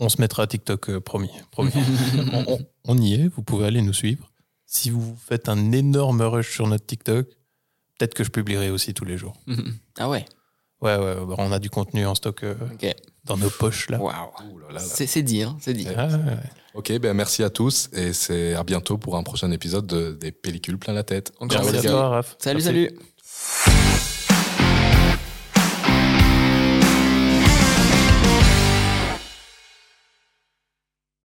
on 0.00 0.08
se 0.08 0.20
mettra 0.20 0.42
à 0.42 0.46
TikTok, 0.46 0.90
euh, 0.90 1.00
promis. 1.00 1.30
promis. 1.50 1.70
on, 2.32 2.44
on- 2.54 2.66
on 2.88 2.98
y 2.98 3.14
est, 3.14 3.28
vous 3.28 3.42
pouvez 3.42 3.66
aller 3.66 3.82
nous 3.82 3.92
suivre. 3.92 4.30
Si 4.66 4.90
vous 4.90 5.16
faites 5.16 5.48
un 5.48 5.70
énorme 5.72 6.22
rush 6.22 6.52
sur 6.52 6.66
notre 6.66 6.84
TikTok, 6.86 7.28
peut-être 7.98 8.14
que 8.14 8.24
je 8.24 8.30
publierai 8.30 8.70
aussi 8.70 8.92
tous 8.94 9.04
les 9.04 9.16
jours. 9.16 9.34
ah 9.98 10.08
ouais, 10.10 10.24
Ouais, 10.82 10.96
ouais, 10.96 11.16
on 11.38 11.52
a 11.52 11.58
du 11.58 11.70
contenu 11.70 12.04
en 12.06 12.14
stock. 12.14 12.42
euh. 12.42 12.54
Dans 13.24 13.36
nos 13.38 13.48
poches, 13.50 13.88
là. 13.88 13.98
Waouh. 14.00 14.30
C'est 15.06 15.22
dit, 15.22 15.42
hein, 15.42 15.56
c'est 15.60 15.72
dit. 15.74 15.86
Ah, 15.96 16.08
ouais. 16.08 16.36
Ok, 16.76 16.92
ben 16.98 17.14
merci 17.14 17.42
à 17.42 17.48
tous 17.50 17.88
et 17.94 18.12
c'est 18.12 18.54
à 18.54 18.62
bientôt 18.62 18.98
pour 18.98 19.16
un 19.16 19.22
prochain 19.22 19.50
épisode 19.50 19.86
de- 19.86 20.12
des 20.12 20.30
pellicules 20.30 20.78
plein 20.78 20.92
la 20.92 21.02
tête. 21.04 21.32
Encore 21.40 21.62
Merci 21.64 21.86
à 21.86 21.90
toi, 21.90 22.08
Raph. 22.08 22.36
Salut, 22.38 22.62
Merci. 22.62 22.90
salut. 23.64 24.15